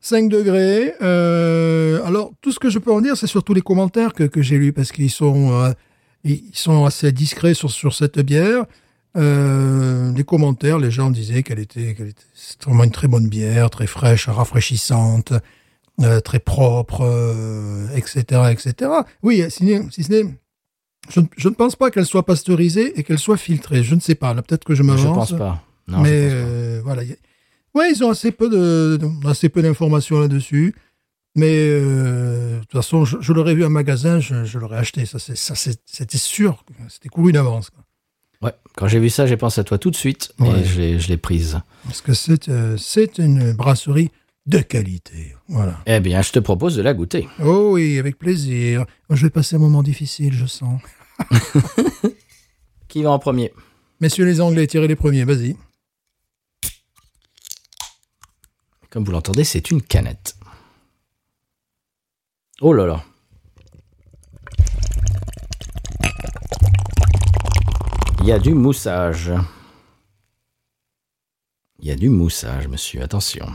5 0.00 0.28
degrés. 0.28 0.94
euh, 1.02 2.04
alors, 2.04 2.32
tout 2.40 2.50
ce 2.52 2.58
que 2.58 2.70
je 2.70 2.78
peux 2.78 2.92
en 2.92 3.00
dire, 3.00 3.16
c'est 3.16 3.26
surtout 3.28 3.54
les 3.54 3.60
commentaires 3.60 4.14
que, 4.14 4.24
que 4.24 4.42
j'ai 4.42 4.58
lus, 4.58 4.72
parce 4.72 4.90
qu'ils 4.92 5.10
sont, 5.10 5.52
euh, 5.52 5.72
ils 6.24 6.42
sont 6.54 6.84
assez 6.84 7.12
discrets 7.12 7.54
sur, 7.54 7.70
sur 7.70 7.94
cette 7.94 8.18
bière. 8.20 8.64
Euh, 9.16 10.12
les 10.14 10.24
commentaires, 10.24 10.78
les 10.78 10.90
gens 10.90 11.10
disaient 11.10 11.42
qu'elle 11.42 11.58
était, 11.58 11.94
qu'elle 11.94 12.08
était 12.08 12.22
vraiment 12.64 12.84
une 12.84 12.90
très 12.90 13.08
bonne 13.08 13.28
bière, 13.28 13.70
très 13.70 13.86
fraîche, 13.86 14.28
rafraîchissante, 14.28 15.32
très 16.24 16.38
propre, 16.40 17.02
etc., 17.94 18.24
etc. 18.50 18.90
Oui, 19.22 19.44
si, 19.50 19.72
si 19.90 20.02
ce 20.02 20.10
n'est, 20.12 20.24
je, 21.10 21.20
ne- 21.20 21.26
je 21.36 21.48
ne 21.48 21.54
pense 21.54 21.76
pas 21.76 21.90
qu'elle 21.90 22.06
soit 22.06 22.24
pasteurisée 22.24 22.98
et 22.98 23.02
qu'elle 23.04 23.18
soit 23.18 23.36
filtrée. 23.36 23.82
Je 23.84 23.94
ne 23.94 24.00
sais 24.00 24.14
pas. 24.14 24.34
Là, 24.34 24.42
peut-être 24.42 24.64
que 24.64 24.74
je 24.74 24.82
m'avance. 24.82 25.02
Je 25.02 25.34
pense 25.34 25.38
pas. 25.38 25.62
Non, 25.88 26.00
mais 26.00 26.10
euh, 26.30 26.80
voilà. 26.84 27.02
Ouais, 27.74 27.90
ils 27.90 28.04
ont 28.04 28.10
assez 28.10 28.32
peu 28.32 28.48
de, 28.48 28.98
assez 29.26 29.48
peu 29.48 29.62
d'informations 29.62 30.20
là-dessus. 30.20 30.74
Mais 31.34 31.50
euh, 31.70 32.56
de 32.56 32.60
toute 32.64 32.72
façon, 32.72 33.04
je, 33.06 33.16
je 33.20 33.32
l'aurais 33.32 33.54
vu 33.54 33.64
en 33.64 33.70
magasin, 33.70 34.20
je, 34.20 34.44
je 34.44 34.58
l'aurais 34.58 34.76
acheté. 34.78 35.06
Ça, 35.06 35.18
c'est, 35.18 35.36
ça, 35.36 35.54
c'est- 35.54 35.80
c'était 35.86 36.18
sûr. 36.18 36.62
C'était 36.88 37.08
couru 37.08 37.32
d'avance. 37.32 37.70
Ouais, 38.42 38.52
quand 38.76 38.86
j'ai 38.88 38.98
vu 38.98 39.08
ça, 39.08 39.26
j'ai 39.26 39.36
pensé 39.38 39.60
à 39.60 39.64
toi 39.64 39.78
tout 39.78 39.90
de 39.90 39.96
suite 39.96 40.32
Ouais. 40.38 40.60
et 40.60 40.64
je 40.64 40.80
l'ai- 40.80 40.98
je 41.00 41.08
l'ai 41.08 41.16
prise. 41.16 41.58
Parce 41.84 42.02
que 42.02 42.12
c'est, 42.12 42.48
euh, 42.50 42.76
c'est 42.76 43.16
une 43.18 43.52
brasserie 43.54 44.10
de 44.46 44.58
qualité. 44.58 45.34
Voilà. 45.48 45.78
Eh 45.86 46.00
bien, 46.00 46.20
je 46.20 46.32
te 46.32 46.38
propose 46.40 46.76
de 46.76 46.82
la 46.82 46.92
goûter. 46.92 47.26
Oh 47.42 47.70
oui, 47.74 47.98
avec 47.98 48.18
plaisir. 48.18 48.84
Je 49.08 49.22
vais 49.24 49.30
passer 49.30 49.56
un 49.56 49.60
moment 49.60 49.82
difficile, 49.82 50.34
je 50.34 50.44
sens. 50.46 50.80
Qui 52.88 53.02
va 53.02 53.10
en 53.10 53.18
premier? 53.18 53.52
Messieurs 54.00 54.24
les 54.24 54.40
Anglais, 54.40 54.66
tirez 54.66 54.88
les 54.88 54.96
premiers, 54.96 55.24
vas-y. 55.24 55.56
Comme 58.92 59.04
vous 59.04 59.12
l'entendez, 59.12 59.42
c'est 59.44 59.70
une 59.70 59.80
canette. 59.80 60.36
Oh 62.60 62.74
là 62.74 62.84
là. 62.84 63.02
Il 68.20 68.26
y 68.26 68.32
a 68.32 68.38
du 68.38 68.52
moussage. 68.52 69.32
Il 71.78 71.88
y 71.88 71.90
a 71.90 71.96
du 71.96 72.10
moussage, 72.10 72.68
monsieur. 72.68 73.00
Attention. 73.00 73.46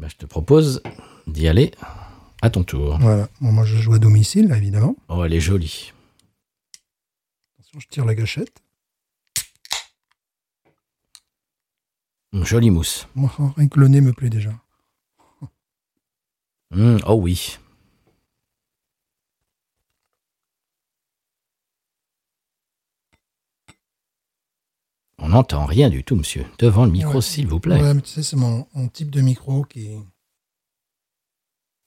Ben, 0.00 0.08
je 0.08 0.16
te 0.16 0.26
propose 0.26 0.82
d'y 1.28 1.46
aller 1.46 1.70
à 2.42 2.50
ton 2.50 2.64
tour. 2.64 2.98
Voilà. 2.98 3.28
Bon, 3.40 3.52
moi, 3.52 3.64
je 3.64 3.76
joue 3.76 3.94
à 3.94 4.00
domicile, 4.00 4.48
là, 4.48 4.56
évidemment. 4.56 4.96
Oh, 5.08 5.22
elle 5.22 5.32
est 5.32 5.38
jolie. 5.38 5.92
Attention, 7.60 7.78
je 7.78 7.86
tire 7.86 8.04
la 8.04 8.16
gâchette. 8.16 8.63
Jolie 12.42 12.70
mousse. 12.70 13.06
Moi, 13.14 13.30
rien 13.56 13.68
que 13.68 13.78
le 13.78 13.86
nez 13.88 14.00
me 14.00 14.12
plaît 14.12 14.30
déjà. 14.30 14.50
Hum, 16.72 16.98
oh 17.06 17.14
oui. 17.14 17.58
On 25.18 25.28
n'entend 25.28 25.64
rien 25.64 25.88
du 25.90 26.02
tout, 26.04 26.16
monsieur. 26.16 26.44
Devant 26.58 26.84
le 26.84 26.90
micro, 26.90 27.14
Ouais. 27.14 27.20
s'il 27.22 27.46
vous 27.46 27.60
plaît. 27.60 27.80
Ouais, 27.80 27.94
mais 27.94 28.02
tu 28.02 28.08
sais, 28.08 28.22
c'est 28.22 28.36
mon, 28.36 28.66
mon 28.74 28.88
type 28.88 29.10
de 29.10 29.20
micro 29.20 29.64
qui. 29.64 29.96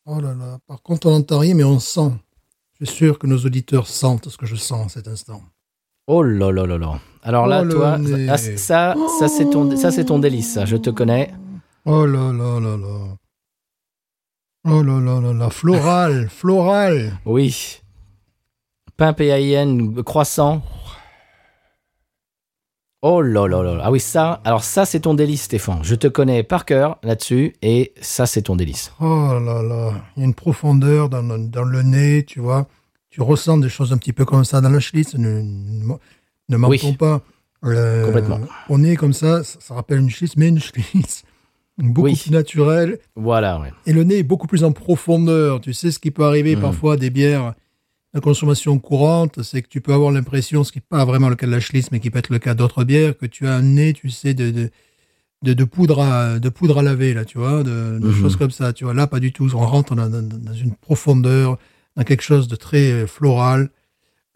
Oh 0.05 0.19
là 0.21 0.33
là. 0.33 0.59
Par 0.65 0.81
contre, 0.81 1.07
on 1.07 1.11
n'entend 1.11 1.39
rien, 1.39 1.53
mais 1.53 1.63
on 1.65 1.79
sent. 1.79 2.11
Je 2.79 2.85
suis 2.85 2.95
sûr 2.95 3.19
que 3.19 3.27
nos 3.27 3.39
auditeurs 3.45 3.87
sentent 3.87 4.29
ce 4.29 4.37
que 4.37 4.45
je 4.45 4.55
sens 4.55 4.85
à 4.85 4.89
cet 4.89 5.07
instant. 5.07 5.41
Oh 6.07 6.23
là 6.23 6.51
là 6.51 6.65
là 6.65 6.77
là. 6.77 6.99
Alors 7.23 7.47
là, 7.47 7.63
Oh, 7.65 7.69
toi, 7.69 7.97
ça, 8.27 8.37
ça, 8.37 8.95
ça, 9.19 9.27
c'est 9.27 9.49
ton, 9.49 9.75
ça 9.75 9.91
c'est 9.91 10.05
ton 10.05 10.19
délice. 10.19 10.53
Ça, 10.53 10.65
je 10.65 10.77
te 10.77 10.89
connais. 10.89 11.33
Oh 11.85 12.05
là 12.05 12.31
là 12.31 12.59
là 12.59 12.77
là. 12.77 13.15
Oh 14.69 14.81
là 14.83 14.99
là 14.99 15.19
là 15.21 15.33
là. 15.33 15.49
Floral, 15.49 16.29
floral. 16.29 17.17
Oui. 17.25 17.79
Pain 18.95 19.13
PAIN, 19.13 20.01
croissant. 20.03 20.61
Oh 23.01 23.21
là 23.21 23.47
là 23.47 23.61
là. 23.61 23.75
là. 23.75 23.81
Ah 23.85 23.91
oui, 23.91 23.99
ça. 23.99 24.41
Alors 24.43 24.63
ça, 24.63 24.85
c'est 24.85 25.01
ton 25.01 25.13
délice, 25.13 25.43
Stéphane. 25.43 25.83
Je 25.83 25.95
te 25.95 26.07
connais 26.07 26.41
par 26.43 26.65
cœur 26.65 26.97
là-dessus, 27.03 27.53
et 27.61 27.93
ça, 28.01 28.25
c'est 28.25 28.43
ton 28.43 28.55
délice. 28.55 28.91
Oh 28.99 29.37
là 29.39 29.61
là. 29.61 29.91
Il 30.15 30.21
y 30.21 30.23
a 30.23 30.25
une 30.25 30.33
profondeur 30.33 31.09
dans, 31.09 31.21
le- 31.21 31.47
dans 31.47 31.63
le 31.63 31.83
nez, 31.83 32.23
tu 32.25 32.39
vois. 32.39 32.65
Tu 33.17 33.23
ressens 33.23 33.57
des 33.57 33.67
choses 33.69 33.91
un 33.93 33.97
petit 33.97 34.13
peu 34.13 34.25
comme 34.25 34.45
ça 34.45 34.61
dans 34.61 34.69
la 34.69 34.79
schlitz. 34.79 35.15
Ne, 35.15 35.41
ne, 35.41 35.93
ne 36.49 36.57
mentons 36.57 36.69
Oui. 36.89 36.95
pas. 36.95 37.23
Euh, 37.65 38.05
Complètement. 38.05 38.39
Au 38.69 38.77
nez 38.77 38.95
comme 38.95 39.11
ça, 39.13 39.43
ça, 39.43 39.57
ça 39.59 39.73
rappelle 39.73 39.97
une 40.01 40.09
schlitz, 40.11 40.35
mais 40.37 40.49
une 40.49 40.59
schlitz 40.59 41.23
beaucoup 41.79 42.03
Oui. 42.03 42.15
plus 42.15 42.29
naturelle. 42.29 42.99
Voilà, 43.15 43.59
ouais. 43.59 43.73
Et 43.87 43.93
le 43.93 44.03
nez 44.03 44.19
est 44.19 44.23
beaucoup 44.23 44.45
plus 44.45 44.63
en 44.63 44.71
profondeur. 44.71 45.61
Tu 45.61 45.73
sais 45.73 45.89
ce 45.89 45.97
qui 45.97 46.11
peut 46.11 46.25
arriver 46.25 46.55
Mhm. 46.55 46.61
parfois 46.61 46.95
des 46.95 47.09
bières 47.09 47.55
de 48.13 48.19
consommation 48.19 48.77
courante, 48.77 49.41
c'est 49.41 49.63
que 49.63 49.67
tu 49.67 49.81
peux 49.81 49.93
avoir 49.93 50.11
l'impression, 50.11 50.63
ce 50.63 50.71
qui 50.71 50.77
n'est 50.77 50.85
pas 50.87 51.03
vraiment 51.03 51.29
le 51.29 51.35
cas 51.35 51.47
de 51.47 51.51
la 51.51 51.59
Schlitz, 51.59 51.91
mais 51.91 51.99
qui 51.99 52.11
peut 52.11 52.19
être 52.19 52.29
le 52.29 52.37
cas 52.37 52.53
d'autres 52.53 52.83
bières, 52.83 53.17
que 53.17 53.25
tu 53.25 53.47
as 53.47 53.55
un 53.55 53.63
nez, 53.63 53.93
tu 53.93 54.11
sais, 54.11 54.35
de, 54.35 54.51
de, 54.51 54.69
de, 55.41 55.53
de 55.53 55.63
poudre, 55.63 56.01
à, 56.01 56.37
de 56.37 56.49
poudre 56.49 56.77
à 56.77 56.83
laver, 56.83 57.15
là, 57.15 57.25
tu 57.25 57.39
vois, 57.39 57.63
de, 57.63 57.97
de 57.99 58.07
Mhm. 58.09 58.13
choses 58.21 58.35
comme 58.35 58.51
ça. 58.51 58.73
Tu 58.73 58.83
vois, 58.83 58.93
là, 58.93 59.07
pas 59.07 59.19
du 59.19 59.33
tout. 59.33 59.49
On 59.55 59.65
rentre 59.65 59.95
dans, 59.95 60.07
dans- 60.07 60.21
dans 60.21 60.53
une 60.53 60.75
profondeur, 60.75 61.57
dans 61.97 62.03
quelque 62.03 62.21
chose 62.23 62.47
de 62.47 62.55
très 62.55 62.91
euh, 62.91 63.07
floral. 63.07 63.69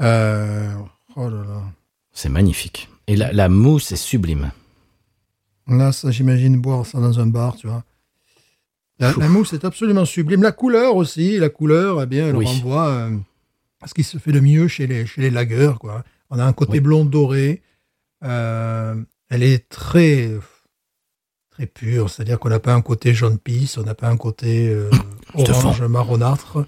Euh, 0.01 0.73
oh 1.15 1.29
là 1.29 1.43
là. 1.43 1.61
C'est 2.11 2.29
magnifique. 2.29 2.89
Et 3.07 3.15
la, 3.15 3.31
la 3.31 3.47
mousse 3.49 3.91
est 3.91 3.95
sublime. 3.97 4.51
Là, 5.67 5.91
ça, 5.91 6.11
j'imagine 6.11 6.59
boire 6.59 6.85
ça 6.85 6.99
dans 6.99 7.19
un 7.19 7.27
bar, 7.27 7.55
tu 7.55 7.67
vois. 7.67 7.83
La, 8.99 9.13
la 9.13 9.29
mousse 9.29 9.53
est 9.53 9.63
absolument 9.63 10.05
sublime. 10.05 10.43
La 10.43 10.51
couleur 10.51 10.95
aussi, 10.95 11.37
la 11.39 11.49
couleur, 11.49 12.01
eh 12.01 12.05
bien, 12.05 12.27
elle 12.27 12.35
Oui. 12.35 12.45
renvoie 12.45 12.87
euh, 12.89 13.17
à 13.81 13.87
ce 13.87 13.93
qui 13.93 14.03
se 14.03 14.17
fait 14.17 14.31
de 14.31 14.39
mieux 14.39 14.67
chez 14.67 14.85
les, 14.87 15.05
chez 15.05 15.27
les 15.29 15.73
quoi. 15.79 16.03
On 16.29 16.39
a 16.39 16.45
un 16.45 16.53
côté 16.53 16.73
Oui. 16.73 16.79
blond 16.81 17.05
doré. 17.05 17.61
euh, 18.23 18.95
elle 19.29 19.43
est 19.43 19.69
très, 19.69 20.29
très 21.51 21.65
pure, 21.65 22.09
c'est-à-dire 22.09 22.37
qu'on 22.39 22.49
n'a 22.49 22.59
pas 22.59 22.73
un 22.73 22.81
côté 22.81 23.13
jaune 23.13 23.37
pisse, 23.39 23.77
on 23.77 23.83
n'a 23.83 23.95
pas 23.95 24.09
un 24.09 24.17
côté 24.17 24.67
euh, 24.69 24.89
orange 25.33 25.81
marronâtre. 25.83 26.65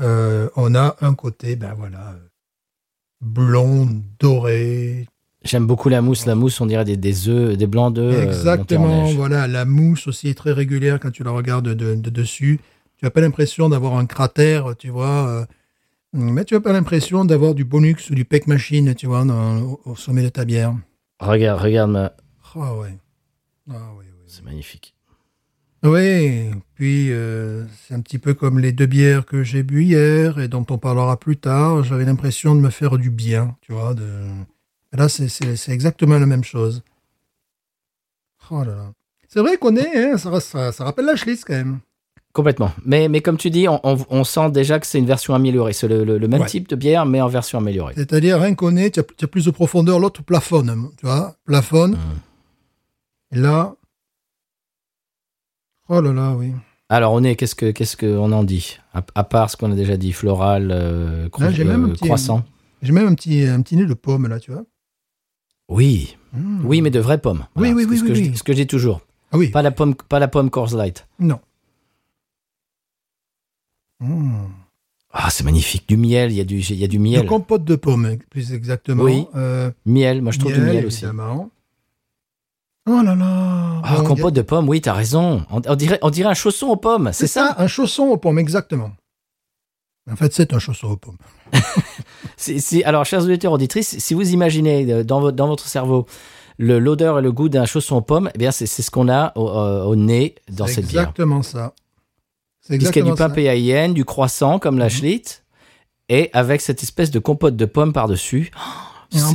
Euh, 0.00 0.48
on 0.56 0.74
a 0.74 0.96
un 1.00 1.14
côté, 1.14 1.56
ben 1.56 1.74
voilà, 1.74 2.14
blond, 3.20 3.88
doré, 4.18 5.06
J'aime 5.44 5.66
beaucoup 5.66 5.90
la 5.90 6.00
mousse. 6.00 6.24
La 6.24 6.34
mousse, 6.34 6.58
on 6.62 6.66
dirait 6.66 6.86
des, 6.86 6.96
des 6.96 7.28
œufs, 7.28 7.54
des 7.58 7.66
blancs 7.66 7.92
d'œufs. 7.94 8.14
euh, 8.14 8.22
Exactement, 8.22 9.04
voilà, 9.12 9.46
la 9.46 9.66
mousse 9.66 10.06
aussi 10.06 10.28
est 10.28 10.34
très 10.34 10.52
régulière 10.52 10.98
quand 10.98 11.10
tu 11.10 11.22
la 11.22 11.32
regardes 11.32 11.68
de, 11.68 11.94
de 11.94 12.10
dessus. 12.10 12.60
Tu 12.96 13.04
n'as 13.04 13.10
pas 13.10 13.20
l'impression 13.20 13.68
d'avoir 13.68 13.96
un 13.98 14.06
cratère, 14.06 14.74
tu 14.78 14.88
vois, 14.88 15.28
euh, 15.28 15.44
mais 16.14 16.46
tu 16.46 16.54
n'as 16.54 16.60
pas 16.60 16.72
l'impression 16.72 17.26
d'avoir 17.26 17.54
du 17.54 17.64
bonux 17.64 18.08
ou 18.10 18.14
du 18.14 18.24
pec 18.24 18.46
machine, 18.46 18.94
tu 18.94 19.06
vois, 19.06 19.22
dans- 19.26 19.60
au, 19.60 19.80
au 19.84 19.96
sommet 19.96 20.22
de 20.22 20.30
ta 20.30 20.46
bière. 20.46 20.74
Regarde, 21.20 21.60
regarde, 21.60 21.90
ma- 21.90 22.12
Ah 22.54 22.74
ouais. 22.76 22.96
Ah 23.70 23.74
oui, 23.98 24.06
oui. 24.08 24.24
c'est 24.26 24.44
magnifique. 24.44 24.94
Oui, 25.84 26.50
puis 26.74 27.12
euh, 27.12 27.64
c'est 27.86 27.94
un 27.94 28.00
petit 28.00 28.18
peu 28.18 28.32
comme 28.32 28.58
les 28.58 28.72
deux 28.72 28.86
bières 28.86 29.26
que 29.26 29.42
j'ai 29.44 29.62
bu 29.62 29.84
hier 29.84 30.38
et 30.38 30.48
dont 30.48 30.64
on 30.70 30.78
parlera 30.78 31.18
plus 31.20 31.36
tard. 31.36 31.84
J'avais 31.84 32.06
l'impression 32.06 32.54
de 32.54 32.60
me 32.60 32.70
faire 32.70 32.96
du 32.96 33.10
bien, 33.10 33.54
tu 33.60 33.72
vois. 33.72 33.92
De... 33.94 34.06
Là, 34.92 35.08
c'est- 35.10 35.68
exactement 35.68 36.18
la 36.18 36.24
même 36.26 36.44
chose. 36.44 36.82
Oh 38.50 38.60
là 38.64 38.74
là. 38.74 38.92
C'est 39.28 39.40
vrai 39.40 39.56
qu'on 39.58 39.76
est, 39.76 39.96
hein, 40.12 40.16
ça, 40.16 40.40
ça, 40.40 40.72
ça 40.72 40.84
rappelle 40.84 41.04
la 41.06 41.16
Schlitz 41.16 41.44
quand 41.44 41.54
même. 41.54 41.80
Complètement. 42.32 42.72
Mais, 42.84 43.08
mais 43.08 43.20
comme 43.20 43.36
tu 43.36 43.50
dis, 43.50 43.68
on, 43.68 43.78
on- 43.84 44.06
on 44.08 44.24
sent 44.24 44.50
déjà 44.52 44.80
que 44.80 44.86
c'est 44.86 44.98
une 44.98 45.06
version 45.06 45.34
améliorée. 45.34 45.72
C'est 45.72 45.86
le, 45.88 46.04
le- 46.04 46.18
le 46.18 46.28
même 46.28 46.40
Ouais. 46.42 46.46
type 46.46 46.68
de 46.68 46.76
bière, 46.76 47.04
mais 47.06 47.20
en 47.20 47.28
version 47.28 47.58
améliorée. 47.58 47.94
C'est-à-dire, 47.96 48.40
rien 48.40 48.54
qu'on 48.54 48.76
est, 48.76 48.90
tu 48.94 49.00
as, 49.00 49.28
plus 49.28 49.44
de 49.44 49.50
profondeur, 49.50 49.98
l'autre 49.98 50.22
plafonne, 50.22 50.88
tu 50.96 51.06
vois, 51.06 51.36
plafonne. 51.44 51.92
Mm. 51.92 53.36
Et 53.36 53.38
là, 53.40 53.74
oh 55.88 56.00
là 56.00 56.12
là, 56.12 56.32
oui. 56.34 56.52
Alors, 56.88 57.12
on 57.12 57.22
est, 57.24 57.34
qu'est-ce 57.36 57.54
que 57.54 57.70
qu'est-ce 57.70 57.96
qu'on 57.96 58.30
en 58.32 58.44
dit? 58.44 58.78
À, 58.92 59.02
à 59.14 59.24
part 59.24 59.50
ce 59.50 59.56
qu'on 59.56 59.72
a 59.72 59.74
déjà 59.74 59.96
dit, 59.96 60.12
floral, 60.12 60.70
euh, 60.70 61.28
cro- 61.28 61.42
Là, 61.42 61.50
j'ai 61.50 61.64
même 61.64 61.84
un 61.84 61.88
euh, 61.88 61.92
petit- 61.92 62.04
croissant. 62.04 62.44
J'ai 62.82 62.92
même 62.92 63.06
un 63.08 63.14
petit, 63.14 63.44
un 63.46 63.62
petit 63.62 63.76
nez 63.76 63.86
de 63.86 63.94
pomme 63.94 64.28
là, 64.28 64.38
tu 64.38 64.52
vois. 64.52 64.64
Oui. 65.68 66.16
Oui, 66.64 66.82
mais 66.82 66.90
de 66.90 67.00
vraies 67.00 67.18
pommes. 67.20 67.46
Oui, 67.56 67.72
oui, 67.72 67.84
ce 67.84 67.88
que- 67.88 67.92
oui, 67.92 67.98
ce 67.98 68.02
que 68.04 68.08
oui, 68.12 68.14
je- 68.16 68.30
oui. 68.30 68.36
Ce 68.36 68.42
que 68.42 68.52
j'ai 68.52 68.66
toujours. 68.66 69.00
Ah 69.32 69.38
oui, 69.38 69.48
Pas 69.48 69.62
la 69.62 69.70
pomme, 69.70 69.94
pas 69.94 70.18
la 70.18 70.28
pomme 70.28 70.50
Coors 70.50 70.74
Light. 70.76 71.06
non. 71.18 71.40
Mmh. 74.00 74.34
Ah, 75.12 75.30
c'est 75.30 75.44
magnifique. 75.44 75.88
Du 75.88 75.96
miel, 75.96 76.32
il 76.32 76.36
y 76.36 76.40
a 76.40 76.44
du, 76.44 76.58
il 76.58 76.76
y 76.76 76.84
a 76.84 76.88
du 76.88 76.98
De 76.98 77.02
miel. 77.02 77.26
compote 77.26 77.64
de 77.64 77.76
pommes, 77.76 78.16
plus 78.30 78.52
exactement. 78.52 79.04
Oui. 79.04 79.26
Euh, 79.36 79.70
Miel, 79.86 80.20
moi 80.22 80.32
je 80.32 80.40
trouve 80.40 80.52
du 80.52 80.60
miel 80.60 80.86
aussi. 80.86 81.04
Oh 82.86 83.00
là 83.02 83.14
là. 83.14 83.80
Ah, 83.82 83.96
Bon, 83.96 84.00
a- 84.04 84.06
compote 84.06 84.34
de 84.34 84.42
pommes, 84.42 84.68
oui, 84.68 84.80
t'as 84.80 84.92
raison. 84.92 85.44
On, 85.50 85.62
on 85.66 85.74
dirait, 85.74 85.98
on 86.02 86.10
dirait 86.10 86.28
un 86.30 86.34
chausson 86.34 86.66
aux 86.68 86.76
pommes, 86.76 87.10
c'est 87.12 87.26
ça, 87.26 87.54
Un 87.58 87.66
chausson 87.66 88.04
aux 88.04 88.16
pommes, 88.18 88.38
exactement. 88.38 88.92
En 90.10 90.16
fait, 90.16 90.34
c'est 90.34 90.52
un 90.52 90.58
chausson 90.58 90.88
aux 90.88 90.96
pommes. 90.98 91.16
Alors, 92.84 93.04
chers 93.06 93.22
auditeurs, 93.22 93.52
auditrices, 93.52 93.98
si 93.98 94.12
vous 94.14 94.32
imaginez 94.32 94.90
euh, 94.92 95.02
dans 95.04 95.20
votre, 95.20 95.36
dans 95.36 95.46
votre 95.48 95.66
cerveau 95.66 96.06
le- 96.58 96.78
l'odeur 96.78 97.18
et 97.18 97.22
le 97.22 97.32
goût 97.32 97.48
d'un 97.48 97.64
chausson 97.64 97.96
aux 97.96 98.00
pommes, 98.02 98.30
eh 98.34 98.38
bien, 98.38 98.50
c'est 98.50 98.66
ce 98.66 98.90
qu'on 98.90 99.08
a 99.08 99.32
au, 99.36 99.48
euh, 99.48 99.84
au 99.84 99.96
nez 99.96 100.34
dans 100.50 100.66
cette 100.66 100.86
bière. 100.86 101.02
exactement 101.02 101.42
ça. 101.42 101.72
C'est 102.60 102.76
Puisqu'il 102.78 102.98
y 102.98 103.02
a 103.02 103.04
du 103.04 103.10
exactement 103.12 103.34
pain. 103.56 103.84
PAIN, 103.86 103.92
du 103.94 104.04
croissant 104.04 104.58
comme 104.58 104.78
la 104.78 104.86
Mhm. 104.86 104.90
Schlitt, 104.90 105.44
et 106.10 106.28
avec 106.34 106.60
cette 106.60 106.82
espèce 106.82 107.10
de 107.10 107.18
compote 107.18 107.56
de 107.56 107.64
pommes 107.64 107.92
par-dessus. 107.94 108.50
C'est 108.52 108.58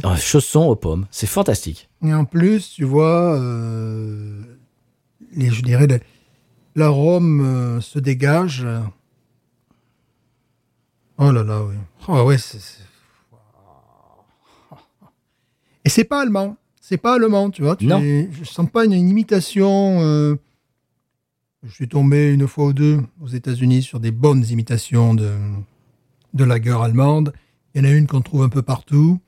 un 0.03 0.15
chausson 0.15 0.61
aux 0.67 0.75
pommes. 0.75 1.05
C'est 1.11 1.27
fantastique. 1.27 1.89
Et 2.03 2.13
en 2.13 2.25
plus, 2.25 2.69
tu 2.71 2.83
vois, 2.85 3.35
euh, 3.37 4.41
les, 5.31 5.49
je 5.49 5.61
dirais, 5.61 5.87
l'arôme 6.75 7.41
euh, 7.41 7.81
se 7.81 7.99
dégage. 7.99 8.65
Oh 11.17 11.31
là 11.31 11.43
là, 11.43 11.63
oui. 11.63 11.75
Oh 12.07 12.23
ouais, 12.23 12.37
c'est. 12.37 12.59
c'est- 12.59 12.83
Et 15.85 15.89
c'est 15.89 16.03
pas 16.05 16.21
allemand. 16.21 16.55
C'est 16.81 16.97
pas 16.97 17.15
allemand, 17.15 17.49
tu 17.51 17.61
vois. 17.61 17.75
Tu 17.75 17.85
Non. 17.85 17.99
es- 18.01 18.29
je 18.31 18.43
sens 18.45 18.67
pas 18.69 18.85
une, 18.85 18.93
une 18.93 19.09
imitation. 19.09 19.99
euh, 20.01 20.35
Je 21.63 21.71
suis 21.73 21.87
tombé 21.89 22.31
une 22.33 22.47
fois 22.47 22.65
ou 22.67 22.73
deux 22.73 22.99
aux 23.21 23.27
États-Unis 23.27 23.83
sur 23.83 23.99
des 23.99 24.11
bonnes 24.11 24.45
imitations 24.49 25.13
de, 25.13 25.31
de 26.33 26.43
lager 26.45 26.71
allemande. 26.81 27.33
Il 27.75 27.81
y 27.83 27.85
en 27.85 27.89
a 27.89 27.93
une 27.93 28.07
qu'on 28.07 28.21
trouve 28.21 28.43
un 28.43 28.49
peu 28.49 28.61
partout. 28.61 29.19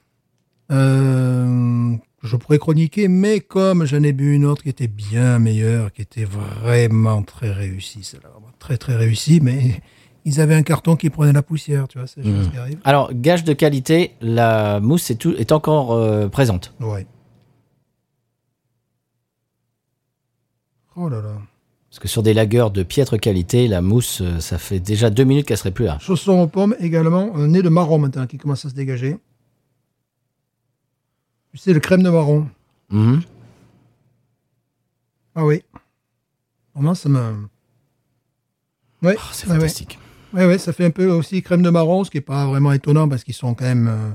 Euh, 0.71 1.95
je 2.23 2.35
pourrais 2.35 2.59
chroniquer, 2.59 3.07
mais 3.07 3.39
comme 3.39 3.85
j'en 3.85 4.03
ai 4.03 4.13
bu 4.13 4.33
une 4.33 4.45
autre 4.45 4.63
qui 4.63 4.69
était 4.69 4.87
bien 4.87 5.39
meilleure, 5.39 5.91
qui 5.91 6.01
était 6.01 6.25
vraiment 6.25 7.23
très 7.23 7.51
réussie, 7.51 8.03
celle-là, 8.03 8.29
très 8.59 8.77
très 8.77 8.95
réussie, 8.95 9.39
mais 9.41 9.81
ils 10.25 10.39
avaient 10.39 10.55
un 10.55 10.63
carton 10.63 10.95
qui 10.95 11.09
prenait 11.09 11.33
la 11.33 11.41
poussière, 11.41 11.87
tu 11.87 11.97
vois, 11.97 12.07
c'est 12.07 12.21
qui 12.21 12.57
arrivent. 12.57 12.79
Alors, 12.83 13.11
gage 13.13 13.43
de 13.43 13.53
qualité, 13.53 14.11
la 14.21 14.79
mousse 14.79 15.09
est, 15.09 15.15
tout, 15.15 15.33
est 15.35 15.51
encore 15.51 15.93
euh, 15.93 16.27
présente. 16.27 16.73
Ouais. 16.79 17.05
Oh 20.95 21.09
là 21.09 21.21
là. 21.21 21.37
Parce 21.89 21.99
que 21.99 22.07
sur 22.07 22.23
des 22.23 22.33
lagers 22.33 22.67
de 22.73 22.83
piètre 22.83 23.19
qualité, 23.19 23.67
la 23.67 23.81
mousse, 23.81 24.21
euh, 24.21 24.39
ça 24.39 24.57
fait 24.57 24.79
déjà 24.79 25.09
deux 25.09 25.25
minutes 25.25 25.45
qu'elle 25.45 25.57
serait 25.57 25.71
plus 25.71 25.85
là. 25.85 25.97
Chaussons 25.99 26.39
aux 26.39 26.47
pommes 26.47 26.75
également, 26.79 27.35
un 27.35 27.47
nez 27.47 27.61
de 27.61 27.69
marron 27.69 27.97
maintenant 27.97 28.27
qui 28.27 28.37
commence 28.37 28.63
à 28.63 28.69
se 28.69 28.75
dégager. 28.75 29.17
Tu 31.51 31.57
sais, 31.57 31.73
le 31.73 31.79
crème 31.79 32.03
de 32.03 32.09
marron. 32.09 32.47
Mhm. 32.89 33.21
Ah 35.35 35.45
oui. 35.45 35.63
Vraiment, 36.73 36.95
ça 36.95 37.09
me. 37.09 37.19
Ouais, 39.03 39.15
Oh, 39.17 39.21
c'est 39.31 39.47
ouais, 39.47 39.55
fantastique. 39.55 39.99
Ouais, 40.33 40.45
ouais, 40.45 40.57
ça 40.57 40.71
fait 40.71 40.85
un 40.85 40.91
peu 40.91 41.07
aussi 41.07 41.41
crème 41.41 41.61
de 41.61 41.69
marron, 41.69 42.03
ce 42.03 42.11
qui 42.11 42.17
est 42.17 42.21
pas 42.21 42.45
vraiment 42.47 42.71
étonnant 42.71 43.09
parce 43.09 43.23
qu'ils 43.23 43.33
sont 43.33 43.53
quand 43.53 43.65
même 43.65 43.87
euh, 43.89 44.11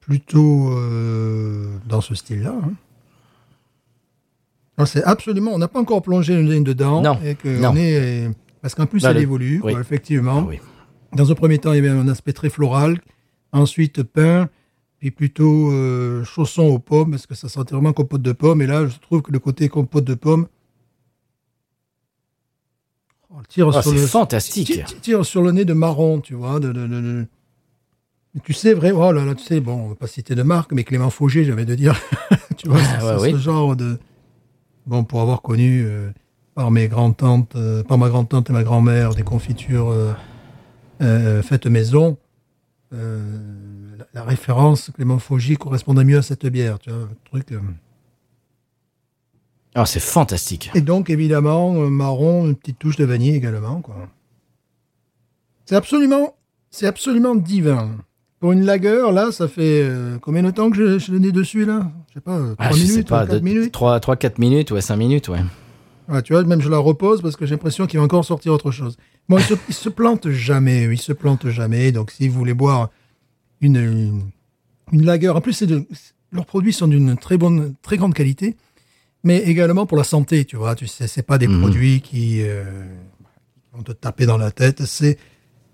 plutôt 0.00 0.70
euh, 0.76 1.76
dans 1.86 2.00
ce 2.00 2.14
style-là. 2.14 2.54
hein. 2.64 2.72
Non, 4.76 4.86
c'est 4.86 5.04
absolument, 5.04 5.52
on 5.52 5.58
n'a 5.58 5.68
pas 5.68 5.78
encore 5.78 6.02
plongé 6.02 6.34
le 6.34 6.42
nez 6.42 6.60
dedans. 6.60 7.00
Non, 7.00 7.20
Et 7.24 7.36
que 7.36 7.60
non. 7.60 7.70
on 7.70 7.76
est, 7.76 8.28
parce 8.60 8.74
qu'en 8.74 8.86
plus, 8.86 9.02
Bah, 9.02 9.10
elle 9.10 9.16
le- 9.18 9.22
évolue, 9.22 9.60
quoi, 9.60 9.72
effectivement. 9.80 10.38
Ah 10.40 10.46
oui. 10.48 10.58
Dans 11.12 11.30
un 11.30 11.34
premier 11.36 11.58
temps, 11.58 11.72
il 11.72 11.76
y 11.76 11.78
avait 11.78 11.90
un 11.96 12.08
aspect 12.08 12.32
très 12.32 12.50
floral. 12.50 13.00
Ensuite, 13.52 14.02
pain. 14.02 14.48
Puis 15.04 15.10
plutôt 15.10 15.70
euh, 15.70 16.24
chausson 16.24 16.62
aux 16.62 16.78
pommes, 16.78 17.10
parce 17.10 17.26
que 17.26 17.34
ça 17.34 17.50
sentait 17.50 17.74
vraiment 17.74 17.92
compote 17.92 18.22
de 18.22 18.32
pommes. 18.32 18.62
Et 18.62 18.66
là, 18.66 18.86
je 18.86 18.96
trouve 19.00 19.20
que 19.20 19.32
le 19.32 19.38
côté 19.38 19.68
compote 19.68 20.04
de 20.04 20.14
pommes. 20.14 20.46
Oh, 23.28 23.34
le 23.38 23.44
tire 23.46 23.68
Ah, 23.68 23.82
sur 23.82 23.90
c'est 23.92 23.98
le, 23.98 24.06
fantastique. 24.06 24.82
Tire, 25.02 25.26
sur 25.26 25.42
le 25.42 25.52
nez 25.52 25.66
de 25.66 25.74
marron, 25.74 26.20
tu 26.22 26.32
vois. 26.32 26.58
De, 26.58 26.68
de- 26.72 26.86
de- 26.86 27.00
de- 27.02 27.26
Mais 28.32 28.40
tu 28.42 28.54
sais, 28.54 28.72
vrai, 28.72 28.92
oh 28.92 29.12
là 29.12 29.26
là, 29.26 29.34
tu 29.34 29.44
sais, 29.44 29.60
bon, 29.60 29.74
on 29.74 29.88
va 29.90 29.94
pas 29.94 30.06
citer 30.06 30.34
de 30.34 30.42
marque, 30.42 30.72
mais 30.72 30.84
Clément 30.84 31.10
Fauger, 31.10 31.44
j'avais 31.44 31.66
de 31.66 31.74
dire. 31.74 32.00
tu 32.56 32.70
vois, 32.70 32.78
ouais, 32.78 33.20
oui. 33.20 33.32
ce 33.32 33.36
genre 33.36 33.76
de. 33.76 33.98
Bon, 34.86 35.04
pour 35.04 35.20
avoir 35.20 35.42
connu 35.42 35.82
euh, 35.84 36.12
par 36.54 36.70
mes 36.70 36.88
grands-tantes, 36.88 37.56
euh, 37.56 37.82
par 37.82 37.98
ma 37.98 38.08
grand-tante 38.08 38.48
et 38.48 38.54
ma 38.54 38.62
grand-mère, 38.62 39.14
des 39.14 39.22
confitures 39.22 39.94
euh, 41.02 41.42
faites 41.42 41.66
maison, 41.66 42.16
la, 43.98 44.06
la 44.14 44.24
référence 44.24 44.90
Clément 44.94 45.18
Fauger 45.18 45.56
correspondait 45.56 46.04
mieux 46.04 46.18
à 46.18 46.22
cette 46.22 46.46
bière, 46.46 46.78
tu 46.78 46.90
vois, 46.90 47.00
le 47.00 47.08
truc. 47.30 47.52
euh. 47.52 47.60
Ah, 49.74 49.86
c'est 49.86 50.00
fantastique. 50.00 50.70
Et 50.74 50.80
donc, 50.80 51.10
évidemment, 51.10 51.74
euh, 51.82 51.88
marron, 51.88 52.46
une 52.46 52.54
petite 52.54 52.78
touche 52.78 52.96
de 52.96 53.04
vanille 53.04 53.34
également, 53.34 53.80
quoi. 53.80 54.08
C'est 55.66 55.74
absolument, 55.74 56.36
c'est 56.70 56.86
absolument 56.86 57.34
divin. 57.34 57.90
Pour 58.38 58.52
une 58.52 58.64
lagueur, 58.64 59.10
là, 59.10 59.32
ça 59.32 59.48
fait 59.48 59.82
euh, 59.82 60.18
combien 60.20 60.42
de 60.42 60.50
temps 60.50 60.70
que 60.70 60.76
je, 60.76 60.98
je 60.98 61.12
nez 61.12 61.32
dessus, 61.32 61.64
là? 61.64 61.90
Je 62.10 62.14
sais 62.14 62.20
pas, 62.20 62.36
euh, 62.38 62.54
3 62.54 62.66
Ah, 62.66 62.70
minutes, 62.74 62.90
sais 62.90 63.02
pas, 63.04 63.26
4 63.26 63.42
minutes? 63.42 63.72
3, 63.72 64.00
4 64.00 64.38
minutes, 64.38 64.70
ouais, 64.70 64.80
5 64.82 64.96
minutes, 64.96 65.28
ouais. 65.28 65.40
Ouais, 66.08 66.20
tu 66.22 66.32
vois, 66.34 66.44
même 66.44 66.60
je 66.60 66.68
la 66.68 66.78
repose 66.78 67.22
parce 67.22 67.34
que 67.36 67.46
j'ai 67.46 67.52
l'impression 67.54 67.86
qu'il 67.86 67.98
va 67.98 68.04
encore 68.04 68.24
sortir 68.24 68.52
autre 68.52 68.70
chose. 68.70 68.96
Bon, 69.28 69.38
il 69.38 69.44
se, 69.44 69.54
il 69.68 69.74
se 69.74 69.88
plante 69.88 70.28
jamais, 70.30 70.82
il 70.84 70.98
se 71.00 71.12
plante 71.14 71.48
jamais. 71.48 71.92
Donc, 71.92 72.10
si 72.10 72.28
vous 72.28 72.38
voulez 72.38 72.52
boire 72.54 72.90
une, 73.62 73.76
une, 73.76 74.22
une 74.92 75.04
lagueur, 75.06 75.36
en 75.36 75.40
plus, 75.40 75.62
de, 75.62 75.86
leurs 76.30 76.44
produits 76.44 76.74
sont 76.74 76.88
d'une 76.88 77.16
très 77.16 77.38
bonne, 77.38 77.74
très 77.80 77.96
grande 77.96 78.12
qualité, 78.12 78.54
mais 79.22 79.38
également 79.38 79.86
pour 79.86 79.96
la 79.96 80.04
santé, 80.04 80.44
tu 80.44 80.56
vois. 80.56 80.74
Tu 80.74 80.86
sais, 80.86 81.06
c'est 81.08 81.22
pas 81.22 81.38
des 81.38 81.48
Mhm. 81.48 81.60
produits 81.60 82.00
qui, 82.02 82.42
euh, 82.42 82.64
qui 83.54 83.76
vont 83.76 83.82
te 83.82 83.92
taper 83.92 84.26
dans 84.26 84.36
la 84.36 84.50
tête. 84.50 84.84
C'est, 84.84 85.16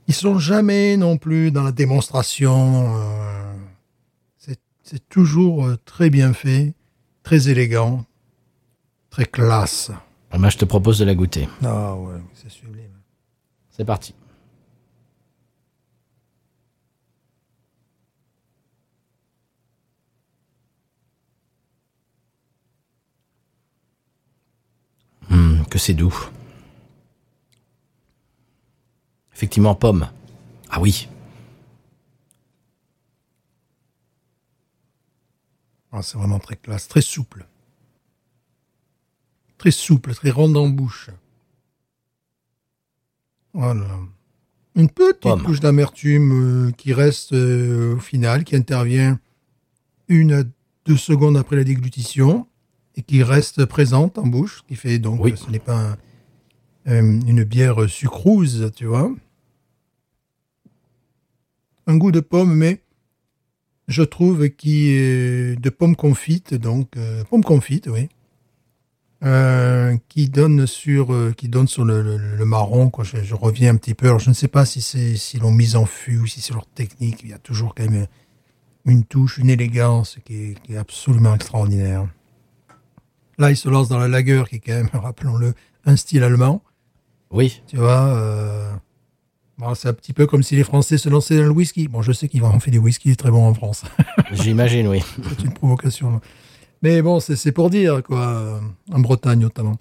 ils 0.07 0.14
sont 0.14 0.38
jamais 0.38 0.97
non 0.97 1.16
plus 1.16 1.51
dans 1.51 1.64
la 1.64 1.73
démonstration. 1.73 2.95
euh, 3.01 3.53
c'est, 4.38 4.61
c'est 4.85 5.09
toujours 5.09 5.66
euh, 5.66 5.77
très 5.85 6.09
bien 6.09 6.33
fait, 6.33 6.75
très 7.25 7.49
élégant, 7.49 8.05
très 9.11 9.25
classe. 9.27 9.90
Ah, 10.31 10.49
je 10.49 10.57
te 10.57 10.64
propose 10.64 10.99
de 10.99 11.05
la 11.05 11.14
goûter. 11.14 11.49
Ah 11.64 11.95
ouais, 11.97 12.21
c'est 12.35 12.51
sublime. 12.51 12.93
C'est 13.71 13.85
parti. 13.85 14.14
Hum, 25.31 25.64
que 25.69 25.79
c'est 25.79 25.95
doux. 25.95 26.14
Effectivement, 29.35 29.75
pomme. 29.75 30.09
Ah 30.71 30.81
oui. 30.81 31.09
Ah, 35.93 36.03
c'est 36.03 36.19
vraiment 36.19 36.38
très 36.38 36.57
classe, 36.57 36.87
très 36.87 37.01
souple. 37.01 37.47
Très 39.61 39.73
souple, 39.73 40.14
très 40.14 40.31
ronde 40.31 40.57
en 40.57 40.70
bouche. 40.70 41.11
Voilà. 43.53 43.99
Une 44.75 44.88
petite 44.88 45.20
Pomme. 45.20 45.42
touche 45.42 45.61
d'amertume 45.61 46.68
euh, 46.68 46.70
qui 46.70 46.94
reste 46.94 47.35
euh, 47.35 47.96
au 47.96 47.99
final, 47.99 48.44
qui 48.44 48.57
intervient 48.57 49.20
une 50.09 50.33
à 50.33 50.42
deux 50.87 50.96
secondes 50.96 51.37
après 51.37 51.57
la 51.57 51.64
déglutition 51.64 52.46
et 52.96 53.03
qui 53.03 53.23
reste 53.23 53.66
présente 53.66 54.16
en 54.16 54.27
bouche, 54.27 54.61
ce 54.61 54.62
qui 54.66 54.77
fait 54.77 54.99
donc 54.99 55.20
Oui. 55.23 55.33
que 55.33 55.38
ce 55.38 55.51
n'est 55.51 55.59
pas 55.59 55.77
un- 55.90 55.99
euh, 56.87 57.20
une 57.27 57.44
bière 57.44 57.87
sucrose, 57.87 58.73
tu 58.75 58.87
vois. 58.87 59.12
Un 61.87 61.99
goût 61.99 62.12
de 62.12 62.20
pomme, 62.20 62.55
mais 62.55 62.81
je 63.88 64.03
trouve 64.05 64.49
qui 64.49 64.88
est 64.88 65.61
de 65.61 65.68
pomme 65.68 65.96
confite, 65.96 66.55
donc 66.55 66.92
pomme 67.29 67.44
confite, 67.44 67.88
oui, 67.88 68.09
Euh, 69.23 69.99
qui 70.09 70.31
donne 70.31 70.67
sur 70.67 71.13
euh, 71.13 71.35
qui 71.37 71.49
donne 71.51 71.69
sur 71.69 71.85
le, 71.85 72.01
le- 72.01 72.37
le 72.37 72.45
marron. 72.47 72.89
Quoi. 72.89 73.05
Je, 73.05 73.23
je 73.23 73.35
reviens 73.35 73.75
un 73.75 73.77
petit 73.77 73.93
peu. 73.95 74.07
Alors 74.07 74.19
je 74.19 74.31
ne 74.31 74.35
sais 74.35 74.49
pas 74.49 74.65
si 74.65 74.81
c'est 74.81 75.17
si 75.17 75.39
l'ont 75.39 75.51
mise 75.53 75.77
en 75.77 75.85
fût 75.85 76.19
ou 76.21 76.27
si 76.27 76.41
c'est 76.41 76.55
leur 76.55 76.65
technique. 76.67 77.21
Il 77.23 77.29
y 77.29 77.33
a 77.35 77.39
toujours 77.39 77.75
quand 77.75 77.83
même 77.91 78.07
une 78.87 79.05
touche, 79.05 79.37
une 79.37 79.51
élégance 79.51 80.17
qui 80.25 80.37
est, 80.53 80.61
qui 80.63 80.73
est 80.73 80.79
absolument 80.79 81.35
extraordinaire. 81.35 82.07
Là, 83.37 83.51
il 83.51 83.57
se 83.59 83.69
lance 83.69 83.89
dans 83.91 83.99
la 83.99 84.09
lagueur, 84.09 84.49
qui 84.49 84.57
est 84.57 84.61
quand 84.61 84.73
même, 84.73 84.89
rappelons-le, 84.95 85.53
un 85.85 85.97
style 85.97 86.23
allemand. 86.23 86.63
Oui. 87.31 87.63
Tu 87.67 87.77
vois, 87.77 88.07
euh, 88.17 88.73
Bon, 89.59 89.75
c'est 89.75 89.89
un 89.89 89.93
petit 89.93 90.15
peu 90.15 90.27
comme 90.27 90.43
si 90.43 90.57
les 90.57 90.65
Français 90.65 90.97
se 90.97 91.11
lançaient 91.11 91.37
dans 91.37 91.43
le 91.45 91.51
whisky. 91.51 91.89
Bon, 91.89 92.01
je 92.01 92.13
sais 92.13 92.29
qu'ils 92.29 92.43
ont 92.43 92.59
fait 92.59 92.71
des 92.71 92.79
whisky 92.79 93.15
très 93.17 93.31
bons 93.31 93.47
en 93.47 93.53
France. 93.53 93.83
J'imagine, 94.33 94.89
oui. 94.89 95.03
c'est 95.29 95.45
une 95.45 95.53
provocation. 95.53 96.23
Mais 96.83 97.03
bon, 97.03 97.21
c'est 97.21 97.53
pour 97.53 97.69
dire, 97.71 98.03
quoi, 98.03 98.27
euh, 98.29 98.61
en 98.93 99.01
Bretagne 99.01 99.40
notamment. 99.40 99.79